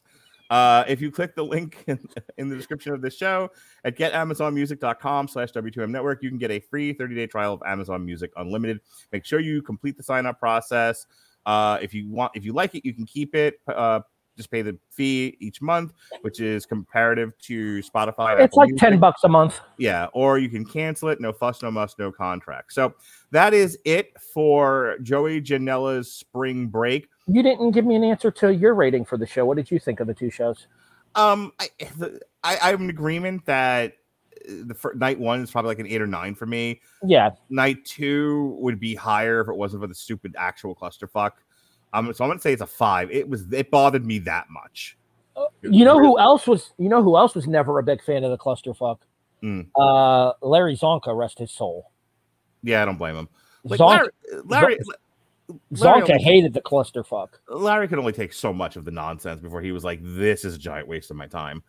Uh, 0.50 0.84
if 0.88 1.00
you 1.00 1.10
click 1.10 1.34
the 1.34 1.44
link 1.44 1.84
in, 1.86 1.98
in 2.38 2.48
the 2.48 2.56
description 2.56 2.92
of 2.92 3.02
this 3.02 3.16
show 3.16 3.50
at 3.84 3.96
getamazonmusic.com 3.96 5.28
slash 5.28 5.52
W2M 5.52 5.90
network, 5.90 6.22
you 6.22 6.28
can 6.28 6.38
get 6.38 6.50
a 6.50 6.60
free 6.60 6.94
30-day 6.94 7.26
trial 7.26 7.54
of 7.54 7.62
Amazon 7.66 8.04
Music 8.04 8.32
Unlimited. 8.36 8.80
Make 9.12 9.24
sure 9.24 9.40
you 9.40 9.62
complete 9.62 9.96
the 9.96 10.02
sign-up 10.02 10.38
process. 10.38 11.06
Uh, 11.46 11.78
if 11.80 11.94
you 11.94 12.08
want, 12.08 12.32
if 12.34 12.44
you 12.44 12.52
like 12.52 12.74
it, 12.74 12.84
you 12.84 12.92
can 12.92 13.06
keep 13.06 13.34
it. 13.34 13.60
Uh, 13.66 14.00
just 14.38 14.50
pay 14.50 14.62
the 14.62 14.78
fee 14.90 15.36
each 15.40 15.60
month, 15.60 15.92
which 16.22 16.40
is 16.40 16.64
comparative 16.64 17.36
to 17.40 17.82
Spotify. 17.82 18.34
It's 18.34 18.44
Apple 18.44 18.58
like 18.58 18.68
Music. 18.68 18.90
10 18.90 19.00
bucks 19.00 19.24
a 19.24 19.28
month. 19.28 19.60
Yeah, 19.78 20.06
or 20.12 20.38
you 20.38 20.48
can 20.48 20.64
cancel 20.64 21.08
it. 21.08 21.20
No 21.20 21.32
fuss, 21.32 21.60
no 21.62 21.70
muss, 21.70 21.96
no 21.98 22.12
contract. 22.12 22.72
So 22.72 22.94
that 23.32 23.52
is 23.52 23.76
it 23.84 24.12
for 24.32 24.96
Joey 25.02 25.42
Janela's 25.42 26.12
spring 26.12 26.68
break. 26.68 27.08
You 27.28 27.42
didn't 27.42 27.72
give 27.72 27.84
me 27.84 27.94
an 27.94 28.04
answer 28.04 28.30
to 28.30 28.54
your 28.54 28.74
rating 28.74 29.04
for 29.04 29.18
the 29.18 29.26
show. 29.26 29.44
What 29.44 29.56
did 29.56 29.70
you 29.70 29.78
think 29.78 30.00
of 30.00 30.06
the 30.06 30.14
two 30.14 30.30
shows? 30.30 30.66
Um, 31.14 31.52
I, 31.58 31.68
the, 31.96 32.20
I 32.42 32.58
I'm 32.62 32.82
in 32.82 32.90
agreement 32.90 33.44
that 33.46 33.94
uh, 34.48 34.52
the 34.64 34.92
night 34.94 35.18
one 35.18 35.42
is 35.42 35.50
probably 35.50 35.70
like 35.70 35.78
an 35.78 35.86
eight 35.86 36.00
or 36.00 36.06
nine 36.06 36.34
for 36.34 36.46
me. 36.46 36.80
Yeah, 37.02 37.30
Night 37.50 37.84
two 37.84 38.56
would 38.60 38.80
be 38.80 38.94
higher 38.94 39.40
if 39.40 39.48
it 39.48 39.56
wasn't 39.56 39.82
for 39.82 39.86
the 39.86 39.94
stupid 39.94 40.34
actual 40.38 40.74
clusterfuck. 40.74 41.32
Um, 41.92 42.12
so 42.12 42.24
I'm 42.24 42.30
gonna 42.30 42.40
say 42.40 42.52
it's 42.52 42.62
a 42.62 42.66
five. 42.66 43.10
It 43.10 43.28
was 43.28 43.50
it 43.52 43.70
bothered 43.70 44.06
me 44.06 44.18
that 44.20 44.46
much. 44.50 44.96
you 45.62 45.84
know 45.84 45.98
who 45.98 46.18
else 46.18 46.46
was? 46.46 46.72
You 46.78 46.88
know 46.88 47.02
who 47.02 47.16
else 47.16 47.34
was 47.34 47.46
never 47.46 47.78
a 47.78 47.82
big 47.82 48.02
fan 48.02 48.24
of 48.24 48.30
the 48.30 48.38
clusterfuck? 48.38 48.98
Mm. 49.42 49.68
Uh, 49.76 50.32
Larry 50.42 50.76
Csonka, 50.76 51.16
rest 51.16 51.38
his 51.38 51.50
soul. 51.50 51.90
Yeah, 52.62 52.82
I 52.82 52.84
don't 52.84 52.98
blame 52.98 53.16
him. 53.16 53.28
Like 53.64 53.80
Larry, 53.80 54.08
Larry, 54.44 54.44
Larry 54.44 54.78
Csonka 55.74 56.10
only- 56.10 56.22
hated 56.22 56.52
the 56.52 56.60
clusterfuck. 56.60 57.28
Larry 57.48 57.88
could 57.88 57.98
only 57.98 58.12
take 58.12 58.32
so 58.32 58.52
much 58.52 58.76
of 58.76 58.84
the 58.84 58.90
nonsense 58.90 59.40
before 59.40 59.60
he 59.62 59.72
was 59.72 59.84
like, 59.84 60.00
"This 60.02 60.44
is 60.44 60.56
a 60.56 60.58
giant 60.58 60.88
waste 60.88 61.10
of 61.10 61.16
my 61.16 61.26
time." 61.26 61.62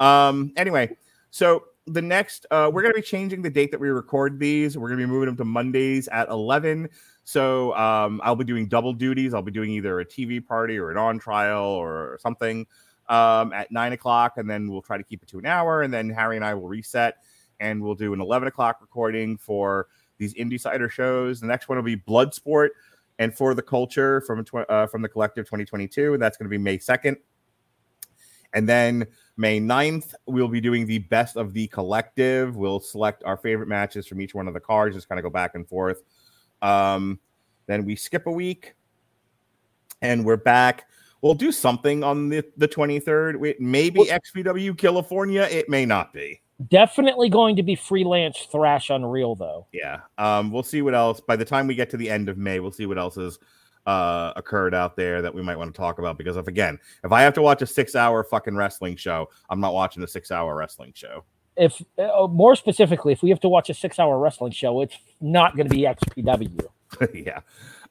Um. 0.00 0.52
Anyway, 0.56 0.96
so 1.30 1.64
the 1.86 2.02
next, 2.02 2.46
uh, 2.50 2.70
we're 2.72 2.82
gonna 2.82 2.94
be 2.94 3.02
changing 3.02 3.42
the 3.42 3.50
date 3.50 3.70
that 3.70 3.80
we 3.80 3.88
record 3.88 4.38
these. 4.38 4.78
We're 4.78 4.88
gonna 4.88 5.02
be 5.02 5.06
moving 5.06 5.26
them 5.26 5.36
to 5.36 5.44
Mondays 5.44 6.08
at 6.08 6.28
eleven. 6.28 6.88
So 7.24 7.74
um, 7.76 8.22
I'll 8.24 8.36
be 8.36 8.44
doing 8.44 8.68
double 8.68 8.94
duties. 8.94 9.34
I'll 9.34 9.42
be 9.42 9.52
doing 9.52 9.70
either 9.70 10.00
a 10.00 10.04
TV 10.04 10.44
party 10.44 10.78
or 10.78 10.90
an 10.90 10.96
on 10.96 11.18
trial 11.18 11.64
or 11.64 12.18
something 12.22 12.66
um, 13.10 13.52
at 13.52 13.70
nine 13.70 13.92
o'clock, 13.92 14.38
and 14.38 14.48
then 14.48 14.70
we'll 14.70 14.80
try 14.82 14.96
to 14.96 15.04
keep 15.04 15.22
it 15.22 15.28
to 15.30 15.38
an 15.38 15.44
hour, 15.46 15.82
and 15.82 15.92
then 15.92 16.08
Harry 16.08 16.36
and 16.36 16.44
I 16.44 16.54
will 16.54 16.68
reset, 16.68 17.18
and 17.60 17.82
we'll 17.82 17.94
do 17.94 18.14
an 18.14 18.20
eleven 18.20 18.48
o'clock 18.48 18.78
recording 18.80 19.36
for 19.36 19.88
these 20.16 20.34
Indysiders 20.34 20.90
shows. 20.90 21.40
The 21.40 21.46
next 21.46 21.68
one 21.68 21.76
will 21.76 21.84
be 21.84 21.96
Bloodsport 21.96 22.70
and 23.18 23.34
for 23.36 23.54
the 23.54 23.62
culture 23.62 24.20
from 24.22 24.44
tw- 24.44 24.68
uh, 24.68 24.86
from 24.86 25.02
the 25.02 25.08
collective 25.08 25.44
2022 25.46 26.14
and 26.14 26.22
that's 26.22 26.36
going 26.36 26.46
to 26.46 26.50
be 26.50 26.58
may 26.58 26.78
2nd 26.78 27.16
and 28.54 28.68
then 28.68 29.06
may 29.36 29.60
9th 29.60 30.14
we'll 30.26 30.48
be 30.48 30.60
doing 30.60 30.86
the 30.86 30.98
best 30.98 31.36
of 31.36 31.52
the 31.52 31.66
collective. 31.68 32.56
We'll 32.56 32.80
select 32.80 33.22
our 33.24 33.36
favorite 33.36 33.68
matches 33.68 34.06
from 34.06 34.20
each 34.20 34.34
one 34.34 34.48
of 34.48 34.54
the 34.54 34.60
cards 34.60 34.96
just 34.96 35.08
kind 35.08 35.18
of 35.18 35.22
go 35.22 35.30
back 35.30 35.54
and 35.54 35.68
forth. 35.68 36.02
Um, 36.62 37.20
then 37.66 37.84
we 37.84 37.96
skip 37.96 38.26
a 38.26 38.32
week 38.32 38.74
and 40.00 40.24
we're 40.24 40.36
back. 40.36 40.86
We'll 41.20 41.34
do 41.34 41.52
something 41.52 42.04
on 42.04 42.28
the, 42.28 42.44
the 42.56 42.68
23rd 42.68 43.46
it 43.46 43.60
may 43.60 43.90
be 43.90 44.04
xpw 44.04 44.78
california. 44.78 45.42
It 45.50 45.68
may 45.68 45.84
not 45.84 46.12
be 46.12 46.40
Definitely 46.66 47.28
going 47.28 47.54
to 47.56 47.62
be 47.62 47.76
freelance 47.76 48.48
thrash 48.50 48.90
unreal 48.90 49.36
though. 49.36 49.66
yeah 49.72 50.00
um 50.18 50.50
we'll 50.50 50.64
see 50.64 50.82
what 50.82 50.94
else 50.94 51.20
by 51.20 51.36
the 51.36 51.44
time 51.44 51.68
we 51.68 51.74
get 51.76 51.88
to 51.90 51.96
the 51.96 52.10
end 52.10 52.28
of 52.28 52.36
may 52.36 52.58
we'll 52.58 52.72
see 52.72 52.86
what 52.86 52.98
else 52.98 53.14
has 53.14 53.38
uh 53.86 54.32
occurred 54.34 54.74
out 54.74 54.96
there 54.96 55.22
that 55.22 55.32
we 55.32 55.40
might 55.40 55.56
want 55.56 55.72
to 55.72 55.78
talk 55.78 56.00
about 56.00 56.18
because 56.18 56.36
if 56.36 56.48
again 56.48 56.76
if 57.04 57.12
i 57.12 57.22
have 57.22 57.32
to 57.32 57.40
watch 57.42 57.62
a 57.62 57.66
six 57.66 57.94
hour 57.94 58.24
fucking 58.24 58.56
wrestling 58.56 58.96
show 58.96 59.28
i'm 59.50 59.60
not 59.60 59.72
watching 59.72 60.02
a 60.02 60.06
six 60.08 60.32
hour 60.32 60.56
wrestling 60.56 60.92
show 60.94 61.22
If 61.56 61.80
uh, 61.96 62.26
more 62.26 62.54
specifically, 62.56 63.12
if 63.12 63.22
we 63.22 63.30
have 63.30 63.40
to 63.40 63.48
watch 63.48 63.70
a 63.70 63.74
six-hour 63.74 64.16
wrestling 64.18 64.52
show, 64.52 64.80
it's 64.80 64.96
not 65.20 65.56
going 65.56 65.68
to 65.68 65.74
be 65.74 65.82
XPW. 65.82 66.66
yeah 67.14 67.40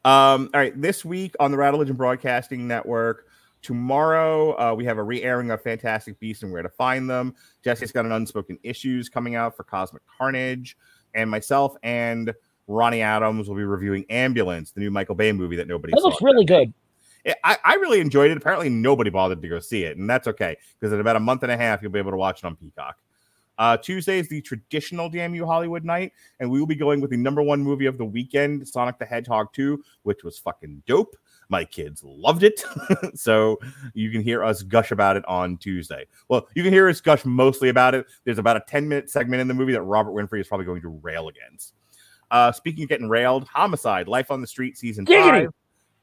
um 0.05 0.49
all 0.53 0.59
right 0.59 0.79
this 0.81 1.03
week 1.03 1.35
on 1.39 1.51
the 1.51 1.57
Rattle 1.57 1.79
Legend 1.79 1.97
broadcasting 1.97 2.67
network 2.67 3.25
tomorrow 3.61 4.51
uh, 4.59 4.73
we 4.73 4.85
have 4.85 4.97
a 4.97 5.03
re-airing 5.03 5.51
of 5.51 5.61
fantastic 5.61 6.19
beasts 6.19 6.43
and 6.43 6.51
where 6.51 6.61
to 6.61 6.69
find 6.69 7.09
them 7.09 7.33
jesse's 7.63 7.91
got 7.91 8.05
an 8.05 8.11
unspoken 8.11 8.57
issues 8.63 9.09
coming 9.09 9.35
out 9.35 9.55
for 9.55 9.63
cosmic 9.63 10.01
carnage 10.17 10.77
and 11.15 11.29
myself 11.29 11.75
and 11.83 12.33
ronnie 12.67 13.01
adams 13.01 13.47
will 13.47 13.55
be 13.55 13.63
reviewing 13.63 14.05
ambulance 14.09 14.71
the 14.71 14.79
new 14.79 14.91
michael 14.91 15.15
bay 15.15 15.31
movie 15.31 15.55
that 15.55 15.67
nobody 15.67 15.93
It 15.93 15.99
saw 15.99 16.07
looks 16.07 16.21
really 16.21 16.45
good. 16.45 16.73
I, 17.43 17.57
I 17.63 17.73
really 17.75 17.99
enjoyed 17.99 18.31
it. 18.31 18.37
Apparently, 18.37 18.69
nobody 18.69 19.09
bothered 19.09 19.41
to 19.41 19.49
go 19.49 19.59
see 19.59 19.83
it, 19.83 19.97
and 19.97 20.09
that's 20.09 20.27
okay 20.29 20.55
because 20.79 20.93
in 20.93 20.99
about 21.01 21.17
a 21.17 21.19
month 21.19 21.43
and 21.43 21.51
a 21.51 21.57
half, 21.57 21.81
you'll 21.81 21.91
be 21.91 21.99
able 21.99 22.11
to 22.11 22.17
watch 22.17 22.39
it 22.39 22.45
on 22.45 22.55
Peacock. 22.55 22.95
Uh, 23.57 23.77
Tuesday 23.77 24.19
is 24.19 24.29
the 24.29 24.41
traditional 24.41 25.09
Damn 25.09 25.33
You 25.33 25.45
Hollywood 25.45 25.83
night, 25.83 26.13
and 26.39 26.49
we 26.49 26.59
will 26.59 26.67
be 26.67 26.75
going 26.75 27.01
with 27.01 27.11
the 27.11 27.17
number 27.17 27.41
one 27.41 27.61
movie 27.61 27.85
of 27.87 27.97
the 27.97 28.05
weekend, 28.05 28.67
Sonic 28.67 28.99
the 28.99 29.05
Hedgehog 29.05 29.51
2, 29.53 29.83
which 30.03 30.23
was 30.23 30.37
fucking 30.37 30.83
dope. 30.85 31.15
My 31.49 31.63
kids 31.63 32.03
loved 32.03 32.43
it. 32.43 32.63
so 33.15 33.57
you 33.93 34.11
can 34.11 34.21
hear 34.21 34.43
us 34.43 34.63
gush 34.63 34.91
about 34.91 35.17
it 35.17 35.25
on 35.27 35.57
Tuesday. 35.57 36.05
Well, 36.27 36.47
you 36.55 36.63
can 36.63 36.73
hear 36.73 36.89
us 36.89 37.01
gush 37.01 37.25
mostly 37.25 37.69
about 37.69 37.95
it. 37.95 38.05
There's 38.25 38.37
about 38.37 38.57
a 38.57 38.63
10 38.67 38.87
minute 38.87 39.09
segment 39.09 39.41
in 39.41 39.47
the 39.47 39.53
movie 39.53 39.73
that 39.73 39.81
Robert 39.81 40.11
Winfrey 40.11 40.41
is 40.41 40.47
probably 40.47 40.65
going 40.65 40.81
to 40.81 40.89
rail 40.89 41.29
against. 41.29 41.73
Uh, 42.29 42.51
speaking 42.51 42.83
of 42.83 42.89
getting 42.89 43.07
railed, 43.07 43.47
Homicide, 43.47 44.07
Life 44.07 44.29
on 44.29 44.41
the 44.41 44.47
Street, 44.47 44.77
season 44.77 45.05
Giggity. 45.05 45.49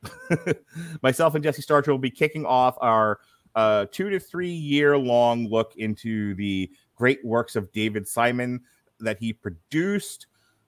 five. 0.03 0.57
myself 1.03 1.35
and 1.35 1.45
Jesse 1.45 1.63
Starcher 1.63 1.91
will 1.91 1.99
be 1.99 2.11
kicking 2.11 2.45
off 2.47 2.77
our 2.81 3.21
uh, 3.55 3.87
two 3.91 4.11
to 4.11 4.19
three 4.19 4.51
year 4.51 4.99
long 4.99 5.49
look 5.49 5.75
into 5.77 6.35
the 6.35 6.71
great 6.95 7.25
works 7.25 7.57
of 7.57 7.71
David 7.73 8.07
Simon 8.07 8.61
that 9.01 9.19
he 9.19 9.33
produced, 9.33 10.27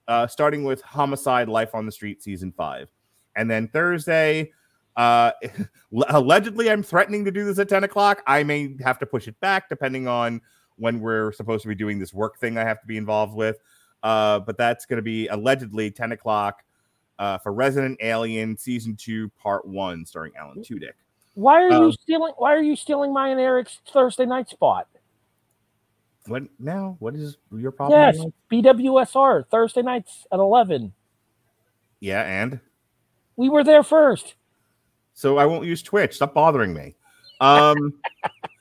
uh, 0.09 0.27
starting 0.27 0.64
with 0.64 0.83
Homicide 0.83 1.49
Life 1.49 1.74
on 1.74 1.87
the 1.87 1.93
Street 1.93 2.22
season 2.22 2.53
five. 2.53 2.91
And 3.37 3.51
then 3.51 3.68
Thursday, 3.68 4.53
uh, 4.97 5.33
allegedly, 6.09 6.70
I'm 6.70 6.83
threatening 6.83 7.24
to 7.24 7.31
do 7.31 7.45
this 7.45 7.59
at 7.59 7.68
10 7.68 7.85
o'clock. 7.85 8.22
I 8.27 8.43
may 8.43 8.77
have 8.83 8.99
to 9.01 9.07
push 9.07 9.29
it 9.29 9.39
back 9.41 9.68
depending 9.68 10.09
on 10.09 10.41
when 10.77 11.01
we're 11.01 11.33
supposed 11.33 11.62
to 11.62 11.68
be 11.68 11.74
doing 11.74 11.99
this 11.99 12.12
work 12.12 12.39
thing 12.39 12.59
I 12.59 12.64
have 12.64 12.81
to 12.81 12.87
be 12.87 12.97
involved 12.97 13.35
with. 13.35 13.59
Uh, 14.03 14.39
but 14.41 14.57
that's 14.59 14.87
going 14.87 14.99
to 14.99 15.03
be 15.03 15.27
allegedly 15.29 15.91
10 15.91 16.12
o'clock 16.12 16.62
uh, 17.18 17.39
for 17.39 17.53
Resident 17.53 17.99
Alien 18.03 18.57
season 18.57 18.95
two, 18.97 19.29
part 19.31 19.66
one, 19.66 20.05
starring 20.05 20.33
Alan 20.39 20.62
Tudyk. 20.62 20.93
Why 21.35 21.62
are 21.64 21.72
Um, 21.72 21.85
you 21.85 21.93
stealing? 21.93 22.33
Why 22.37 22.55
are 22.55 22.62
you 22.62 22.77
stealing 22.77 23.12
my 23.12 23.29
and 23.29 23.41
Eric's 23.41 23.81
Thursday 23.93 24.24
night 24.27 24.49
spot? 24.49 24.87
What 26.27 26.43
now? 26.59 26.97
What 26.99 27.14
is 27.14 27.37
your 27.53 27.70
problem? 27.72 27.99
Yes? 28.01 28.18
BWSR 28.51 29.47
Thursday 29.49 29.83
nights 29.83 30.27
at 30.33 30.39
eleven. 30.39 30.93
Yeah, 32.01 32.22
and 32.22 32.61
We 33.37 33.49
were 33.49 33.64
there 33.64 33.83
first. 33.83 34.35
so 35.14 35.39
I 35.39 35.47
won't 35.47 35.64
use 35.66 35.83
Twitch. 35.83 36.14
Stop 36.16 36.35
bothering 36.35 36.74
me. 36.74 36.95
Um, 37.41 37.95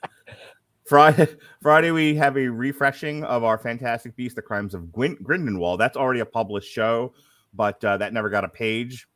Friday, 0.85 1.27
Friday 1.61 1.91
we 1.91 2.13
have 2.15 2.37
a 2.37 2.47
refreshing 2.47 3.23
of 3.23 3.43
our 3.43 3.57
Fantastic 3.57 4.15
Beast: 4.15 4.35
The 4.35 4.41
Crimes 4.41 4.73
of 4.73 4.91
Gwyn- 4.91 5.17
Grindelwald. 5.23 5.79
That's 5.79 5.97
already 5.97 6.19
a 6.19 6.25
published 6.25 6.71
show, 6.71 7.13
but 7.53 7.83
uh, 7.83 7.97
that 7.97 8.13
never 8.13 8.29
got 8.29 8.43
a 8.43 8.49
page, 8.49 9.07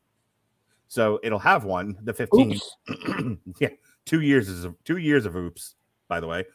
so 0.88 1.20
it'll 1.24 1.40
have 1.40 1.64
one. 1.66 1.98
The 2.04 2.14
fifteenth. 2.14 2.62
Yeah, 3.60 3.70
two 4.06 4.22
years 4.22 4.50
is 4.50 4.66
two 4.84 4.98
years 4.98 5.26
of 5.26 5.36
oops. 5.36 5.76
By 6.08 6.20
the 6.20 6.28
way, 6.28 6.46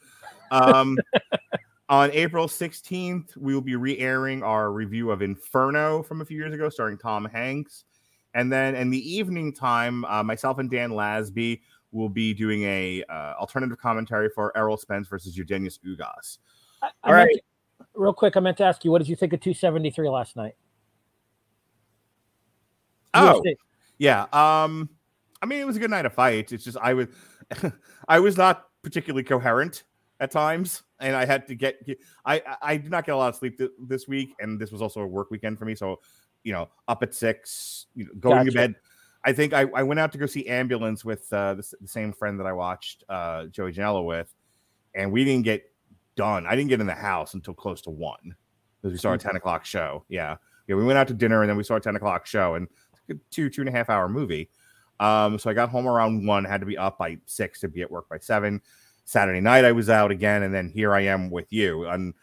um, 0.51 0.97
on 1.89 2.11
April 2.11 2.47
sixteenth, 2.47 3.35
we 3.37 3.53
will 3.53 3.61
be 3.61 3.75
re-airing 3.75 4.43
our 4.43 4.71
review 4.71 5.11
of 5.11 5.21
Inferno 5.21 6.03
from 6.03 6.21
a 6.21 6.25
few 6.25 6.37
years 6.37 6.53
ago, 6.53 6.69
starring 6.69 6.97
Tom 6.97 7.25
Hanks. 7.25 7.85
And 8.33 8.51
then 8.51 8.75
in 8.75 8.89
the 8.89 9.15
evening 9.15 9.53
time, 9.53 10.03
uh, 10.05 10.21
myself 10.23 10.57
and 10.59 10.69
Dan 10.69 10.91
Lasby 10.91 11.61
will 11.91 12.09
be 12.09 12.33
doing 12.33 12.63
a 12.63 13.03
uh, 13.09 13.33
alternative 13.39 13.77
commentary 13.77 14.29
for 14.29 14.55
Errol 14.57 14.77
Spence 14.77 15.07
versus 15.07 15.37
Eugenius 15.37 15.79
Ugas. 15.85 16.39
I, 16.81 16.87
I 16.87 17.07
All 17.07 17.13
right. 17.13 17.29
to- 17.33 17.41
real 17.93 18.13
quick, 18.13 18.35
I 18.35 18.41
meant 18.41 18.57
to 18.57 18.65
ask 18.65 18.83
you, 18.83 18.91
what 18.91 18.99
did 18.99 19.07
you 19.07 19.15
think 19.15 19.33
of 19.33 19.39
273 19.39 20.09
last 20.09 20.35
night? 20.35 20.55
Oh, 23.13 23.41
UFC. 23.45 23.55
Yeah. 23.97 24.23
Um, 24.33 24.89
I 25.41 25.45
mean, 25.45 25.61
it 25.61 25.65
was 25.65 25.77
a 25.77 25.79
good 25.79 25.89
night 25.89 26.05
of 26.05 26.13
fights. 26.13 26.51
It's 26.51 26.63
just 26.63 26.77
I 26.77 26.93
was 26.93 27.07
I 28.07 28.19
was 28.19 28.37
not 28.37 28.65
particularly 28.83 29.23
coherent 29.23 29.83
at 30.25 30.31
times, 30.31 30.83
and 30.99 31.15
I 31.15 31.25
had 31.25 31.47
to 31.47 31.55
get 31.55 31.79
I 32.25 32.41
I- 32.61 32.77
did 32.77 32.91
not 32.91 33.05
get 33.05 33.13
a 33.13 33.17
lot 33.17 33.29
of 33.29 33.35
sleep 33.35 33.57
th- 33.57 33.71
this 33.87 34.07
week, 34.07 34.35
and 34.39 34.59
this 34.59 34.71
was 34.71 34.81
also 34.81 35.01
a 35.01 35.07
work 35.07 35.31
weekend 35.31 35.57
for 35.57 35.65
me. 35.65 35.75
So, 35.75 36.01
you 36.43 36.51
know, 36.51 36.67
up 36.87 37.01
at 37.03 37.13
six, 37.13 37.85
you 37.95 38.05
know, 38.05 38.11
going 38.19 38.45
to 38.45 38.51
bed. 38.51 38.75
I 39.23 39.33
think 39.33 39.53
I, 39.53 39.65
I 39.73 39.81
went 39.81 39.99
out 39.99 40.11
to 40.11 40.19
go 40.19 40.27
see 40.27 40.47
Ambulance 40.47 41.03
with 41.03 41.31
uh, 41.33 41.55
the, 41.55 41.73
the 41.81 41.87
same 41.87 42.13
friend 42.13 42.39
that 42.39 42.45
I 42.45 42.53
watched 42.53 43.03
uh, 43.09 43.45
Joey 43.45 43.73
Janela 43.73 44.05
with, 44.05 44.31
and 44.93 45.11
we 45.11 45.23
didn't 45.23 45.45
get 45.45 45.63
done. 46.15 46.45
I 46.45 46.55
didn't 46.55 46.69
get 46.69 46.79
in 46.81 46.87
the 46.87 46.93
house 46.93 47.33
until 47.33 47.53
close 47.53 47.81
to 47.81 47.89
one 47.89 48.35
because 48.81 48.91
we 48.91 48.97
saw 48.99 49.13
a 49.13 49.17
10 49.17 49.35
o'clock 49.35 49.65
show. 49.65 50.05
Yeah. 50.09 50.37
Yeah. 50.67 50.75
We 50.75 50.83
went 50.85 50.97
out 50.97 51.07
to 51.07 51.13
dinner 51.13 51.41
and 51.41 51.49
then 51.49 51.57
we 51.57 51.63
saw 51.63 51.75
a 51.75 51.79
10 51.79 51.95
o'clock 51.95 52.25
show 52.25 52.55
and 52.55 52.67
it's 52.93 53.09
a 53.09 53.13
two, 53.31 53.49
two 53.49 53.61
and 53.61 53.69
a 53.69 53.71
half 53.71 53.89
hour 53.89 54.07
movie. 54.07 54.49
Um, 54.99 55.37
so 55.37 55.49
I 55.49 55.53
got 55.53 55.69
home 55.69 55.87
around 55.87 56.25
one, 56.25 56.45
had 56.45 56.61
to 56.61 56.67
be 56.67 56.77
up 56.77 56.97
by 56.97 57.17
six 57.25 57.59
to 57.61 57.67
be 57.67 57.81
at 57.81 57.91
work 57.91 58.07
by 58.09 58.19
seven. 58.19 58.61
Saturday 59.05 59.39
night 59.39 59.65
I 59.65 59.71
was 59.71 59.89
out 59.89 60.11
again, 60.11 60.43
and 60.43 60.53
then 60.53 60.69
here 60.69 60.93
I 60.93 61.01
am 61.01 61.29
with 61.29 61.51
you. 61.51 61.85
And 61.85 62.13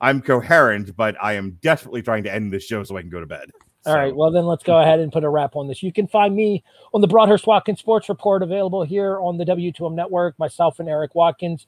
I'm 0.00 0.20
coherent, 0.20 0.96
but 0.96 1.16
I 1.22 1.34
am 1.34 1.58
desperately 1.62 2.02
trying 2.02 2.24
to 2.24 2.34
end 2.34 2.52
this 2.52 2.64
show 2.64 2.82
so 2.82 2.96
I 2.96 3.00
can 3.00 3.10
go 3.10 3.20
to 3.20 3.26
bed. 3.26 3.50
All 3.86 3.96
right. 3.96 4.14
Well, 4.14 4.30
then 4.30 4.46
let's 4.46 4.62
go 4.62 4.80
ahead 4.80 5.00
and 5.00 5.12
put 5.12 5.24
a 5.24 5.28
wrap 5.28 5.56
on 5.56 5.66
this. 5.66 5.82
You 5.82 5.92
can 5.92 6.06
find 6.06 6.36
me 6.36 6.62
on 6.94 7.00
the 7.00 7.08
Broadhurst 7.08 7.46
Watkins 7.46 7.80
Sports 7.80 8.08
Report 8.08 8.42
available 8.42 8.84
here 8.84 9.18
on 9.18 9.38
the 9.38 9.44
W2M 9.44 9.94
Network, 9.94 10.38
myself 10.38 10.78
and 10.78 10.88
Eric 10.88 11.14
Watkins. 11.14 11.66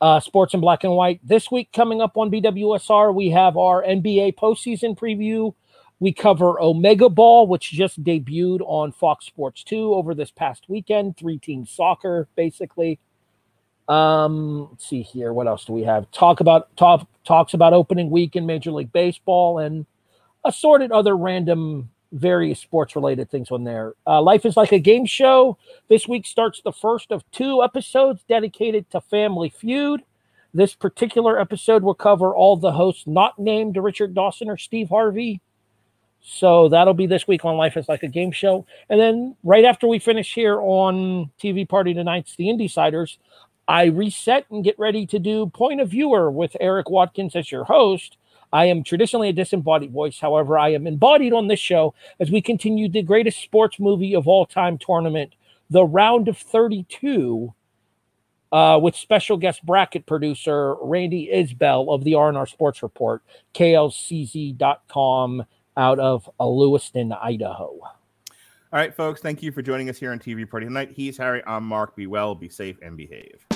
Uh, 0.00 0.18
sports 0.18 0.52
in 0.52 0.60
black 0.60 0.82
and 0.82 0.92
white. 0.94 1.20
This 1.22 1.52
week, 1.52 1.70
coming 1.72 2.00
up 2.00 2.16
on 2.16 2.28
BWSR, 2.28 3.14
we 3.14 3.30
have 3.30 3.56
our 3.56 3.84
NBA 3.84 4.34
postseason 4.34 4.98
preview. 4.98 5.54
We 6.00 6.12
cover 6.12 6.60
Omega 6.60 7.08
Ball, 7.08 7.46
which 7.46 7.70
just 7.70 8.02
debuted 8.02 8.62
on 8.62 8.90
Fox 8.90 9.26
Sports 9.26 9.62
2 9.62 9.94
over 9.94 10.16
this 10.16 10.32
past 10.32 10.64
weekend. 10.68 11.16
Three 11.16 11.38
team 11.38 11.64
soccer, 11.64 12.26
basically. 12.34 12.98
Um, 13.88 14.68
let's 14.70 14.88
see 14.88 15.02
here. 15.02 15.32
What 15.32 15.46
else 15.46 15.64
do 15.64 15.72
we 15.72 15.82
have? 15.82 16.10
Talk 16.12 16.40
about 16.40 16.74
talk 16.76 17.06
talks 17.24 17.54
about 17.54 17.72
opening 17.72 18.10
week 18.10 18.36
in 18.36 18.46
Major 18.46 18.72
League 18.72 18.92
Baseball 18.92 19.58
and 19.58 19.86
assorted 20.44 20.92
other 20.92 21.16
random 21.16 21.90
various 22.12 22.60
sports 22.60 22.94
related 22.94 23.30
things 23.30 23.50
on 23.50 23.64
there. 23.64 23.94
Uh, 24.06 24.20
Life 24.20 24.44
is 24.44 24.56
like 24.56 24.72
a 24.72 24.78
game 24.78 25.06
show. 25.06 25.56
This 25.88 26.06
week 26.06 26.26
starts 26.26 26.60
the 26.62 26.72
first 26.72 27.10
of 27.10 27.28
two 27.32 27.62
episodes 27.62 28.22
dedicated 28.28 28.90
to 28.90 29.00
Family 29.00 29.48
Feud. 29.48 30.02
This 30.54 30.74
particular 30.74 31.40
episode 31.40 31.82
will 31.82 31.94
cover 31.94 32.34
all 32.34 32.56
the 32.56 32.72
hosts 32.72 33.06
not 33.06 33.38
named 33.38 33.76
Richard 33.78 34.14
Dawson 34.14 34.50
or 34.50 34.58
Steve 34.58 34.90
Harvey. 34.90 35.40
So 36.20 36.68
that'll 36.68 36.94
be 36.94 37.06
this 37.06 37.26
week 37.26 37.44
on 37.44 37.56
Life 37.56 37.76
is 37.76 37.88
Like 37.88 38.02
a 38.02 38.08
Game 38.08 38.30
Show. 38.30 38.66
And 38.88 39.00
then 39.00 39.34
right 39.42 39.64
after 39.64 39.88
we 39.88 39.98
finish 39.98 40.34
here 40.34 40.60
on 40.60 41.30
TV 41.42 41.68
Party 41.68 41.94
Tonight's 41.94 42.36
The 42.36 42.44
Indysiders, 42.44 43.16
I 43.68 43.84
reset 43.84 44.46
and 44.50 44.64
get 44.64 44.78
ready 44.78 45.06
to 45.06 45.18
do 45.18 45.46
Point 45.46 45.80
of 45.80 45.90
Viewer 45.90 46.30
with 46.30 46.56
Eric 46.60 46.90
Watkins 46.90 47.36
as 47.36 47.50
your 47.52 47.64
host. 47.64 48.16
I 48.52 48.66
am 48.66 48.84
traditionally 48.84 49.30
a 49.30 49.32
disembodied 49.32 49.92
voice. 49.92 50.18
However, 50.20 50.58
I 50.58 50.70
am 50.70 50.86
embodied 50.86 51.32
on 51.32 51.48
this 51.48 51.60
show 51.60 51.94
as 52.20 52.30
we 52.30 52.42
continue 52.42 52.88
the 52.88 53.02
greatest 53.02 53.40
sports 53.40 53.80
movie 53.80 54.14
of 54.14 54.28
all 54.28 54.44
time 54.44 54.78
tournament, 54.78 55.34
the 55.70 55.84
Round 55.84 56.28
of 56.28 56.36
32, 56.36 57.54
uh, 58.52 58.78
with 58.82 58.94
special 58.94 59.38
guest 59.38 59.64
bracket 59.64 60.04
producer 60.04 60.74
Randy 60.82 61.30
Isbell 61.32 61.92
of 61.94 62.04
the 62.04 62.14
R&R 62.14 62.46
Sports 62.46 62.82
Report, 62.82 63.22
klcz.com 63.54 65.44
out 65.74 65.98
of 65.98 66.28
Lewiston, 66.38 67.12
Idaho. 67.12 67.80
All 68.72 68.78
right, 68.78 68.94
folks. 68.94 69.20
Thank 69.20 69.42
you 69.42 69.52
for 69.52 69.62
joining 69.62 69.88
us 69.88 69.98
here 69.98 70.12
on 70.12 70.18
TV 70.18 70.48
Party 70.48 70.66
tonight. 70.66 70.92
He's 70.94 71.16
Harry. 71.16 71.42
I'm 71.46 71.64
Mark. 71.64 71.96
Be 71.96 72.06
well, 72.06 72.34
be 72.34 72.48
safe, 72.48 72.76
and 72.82 72.96
behave. 72.96 73.46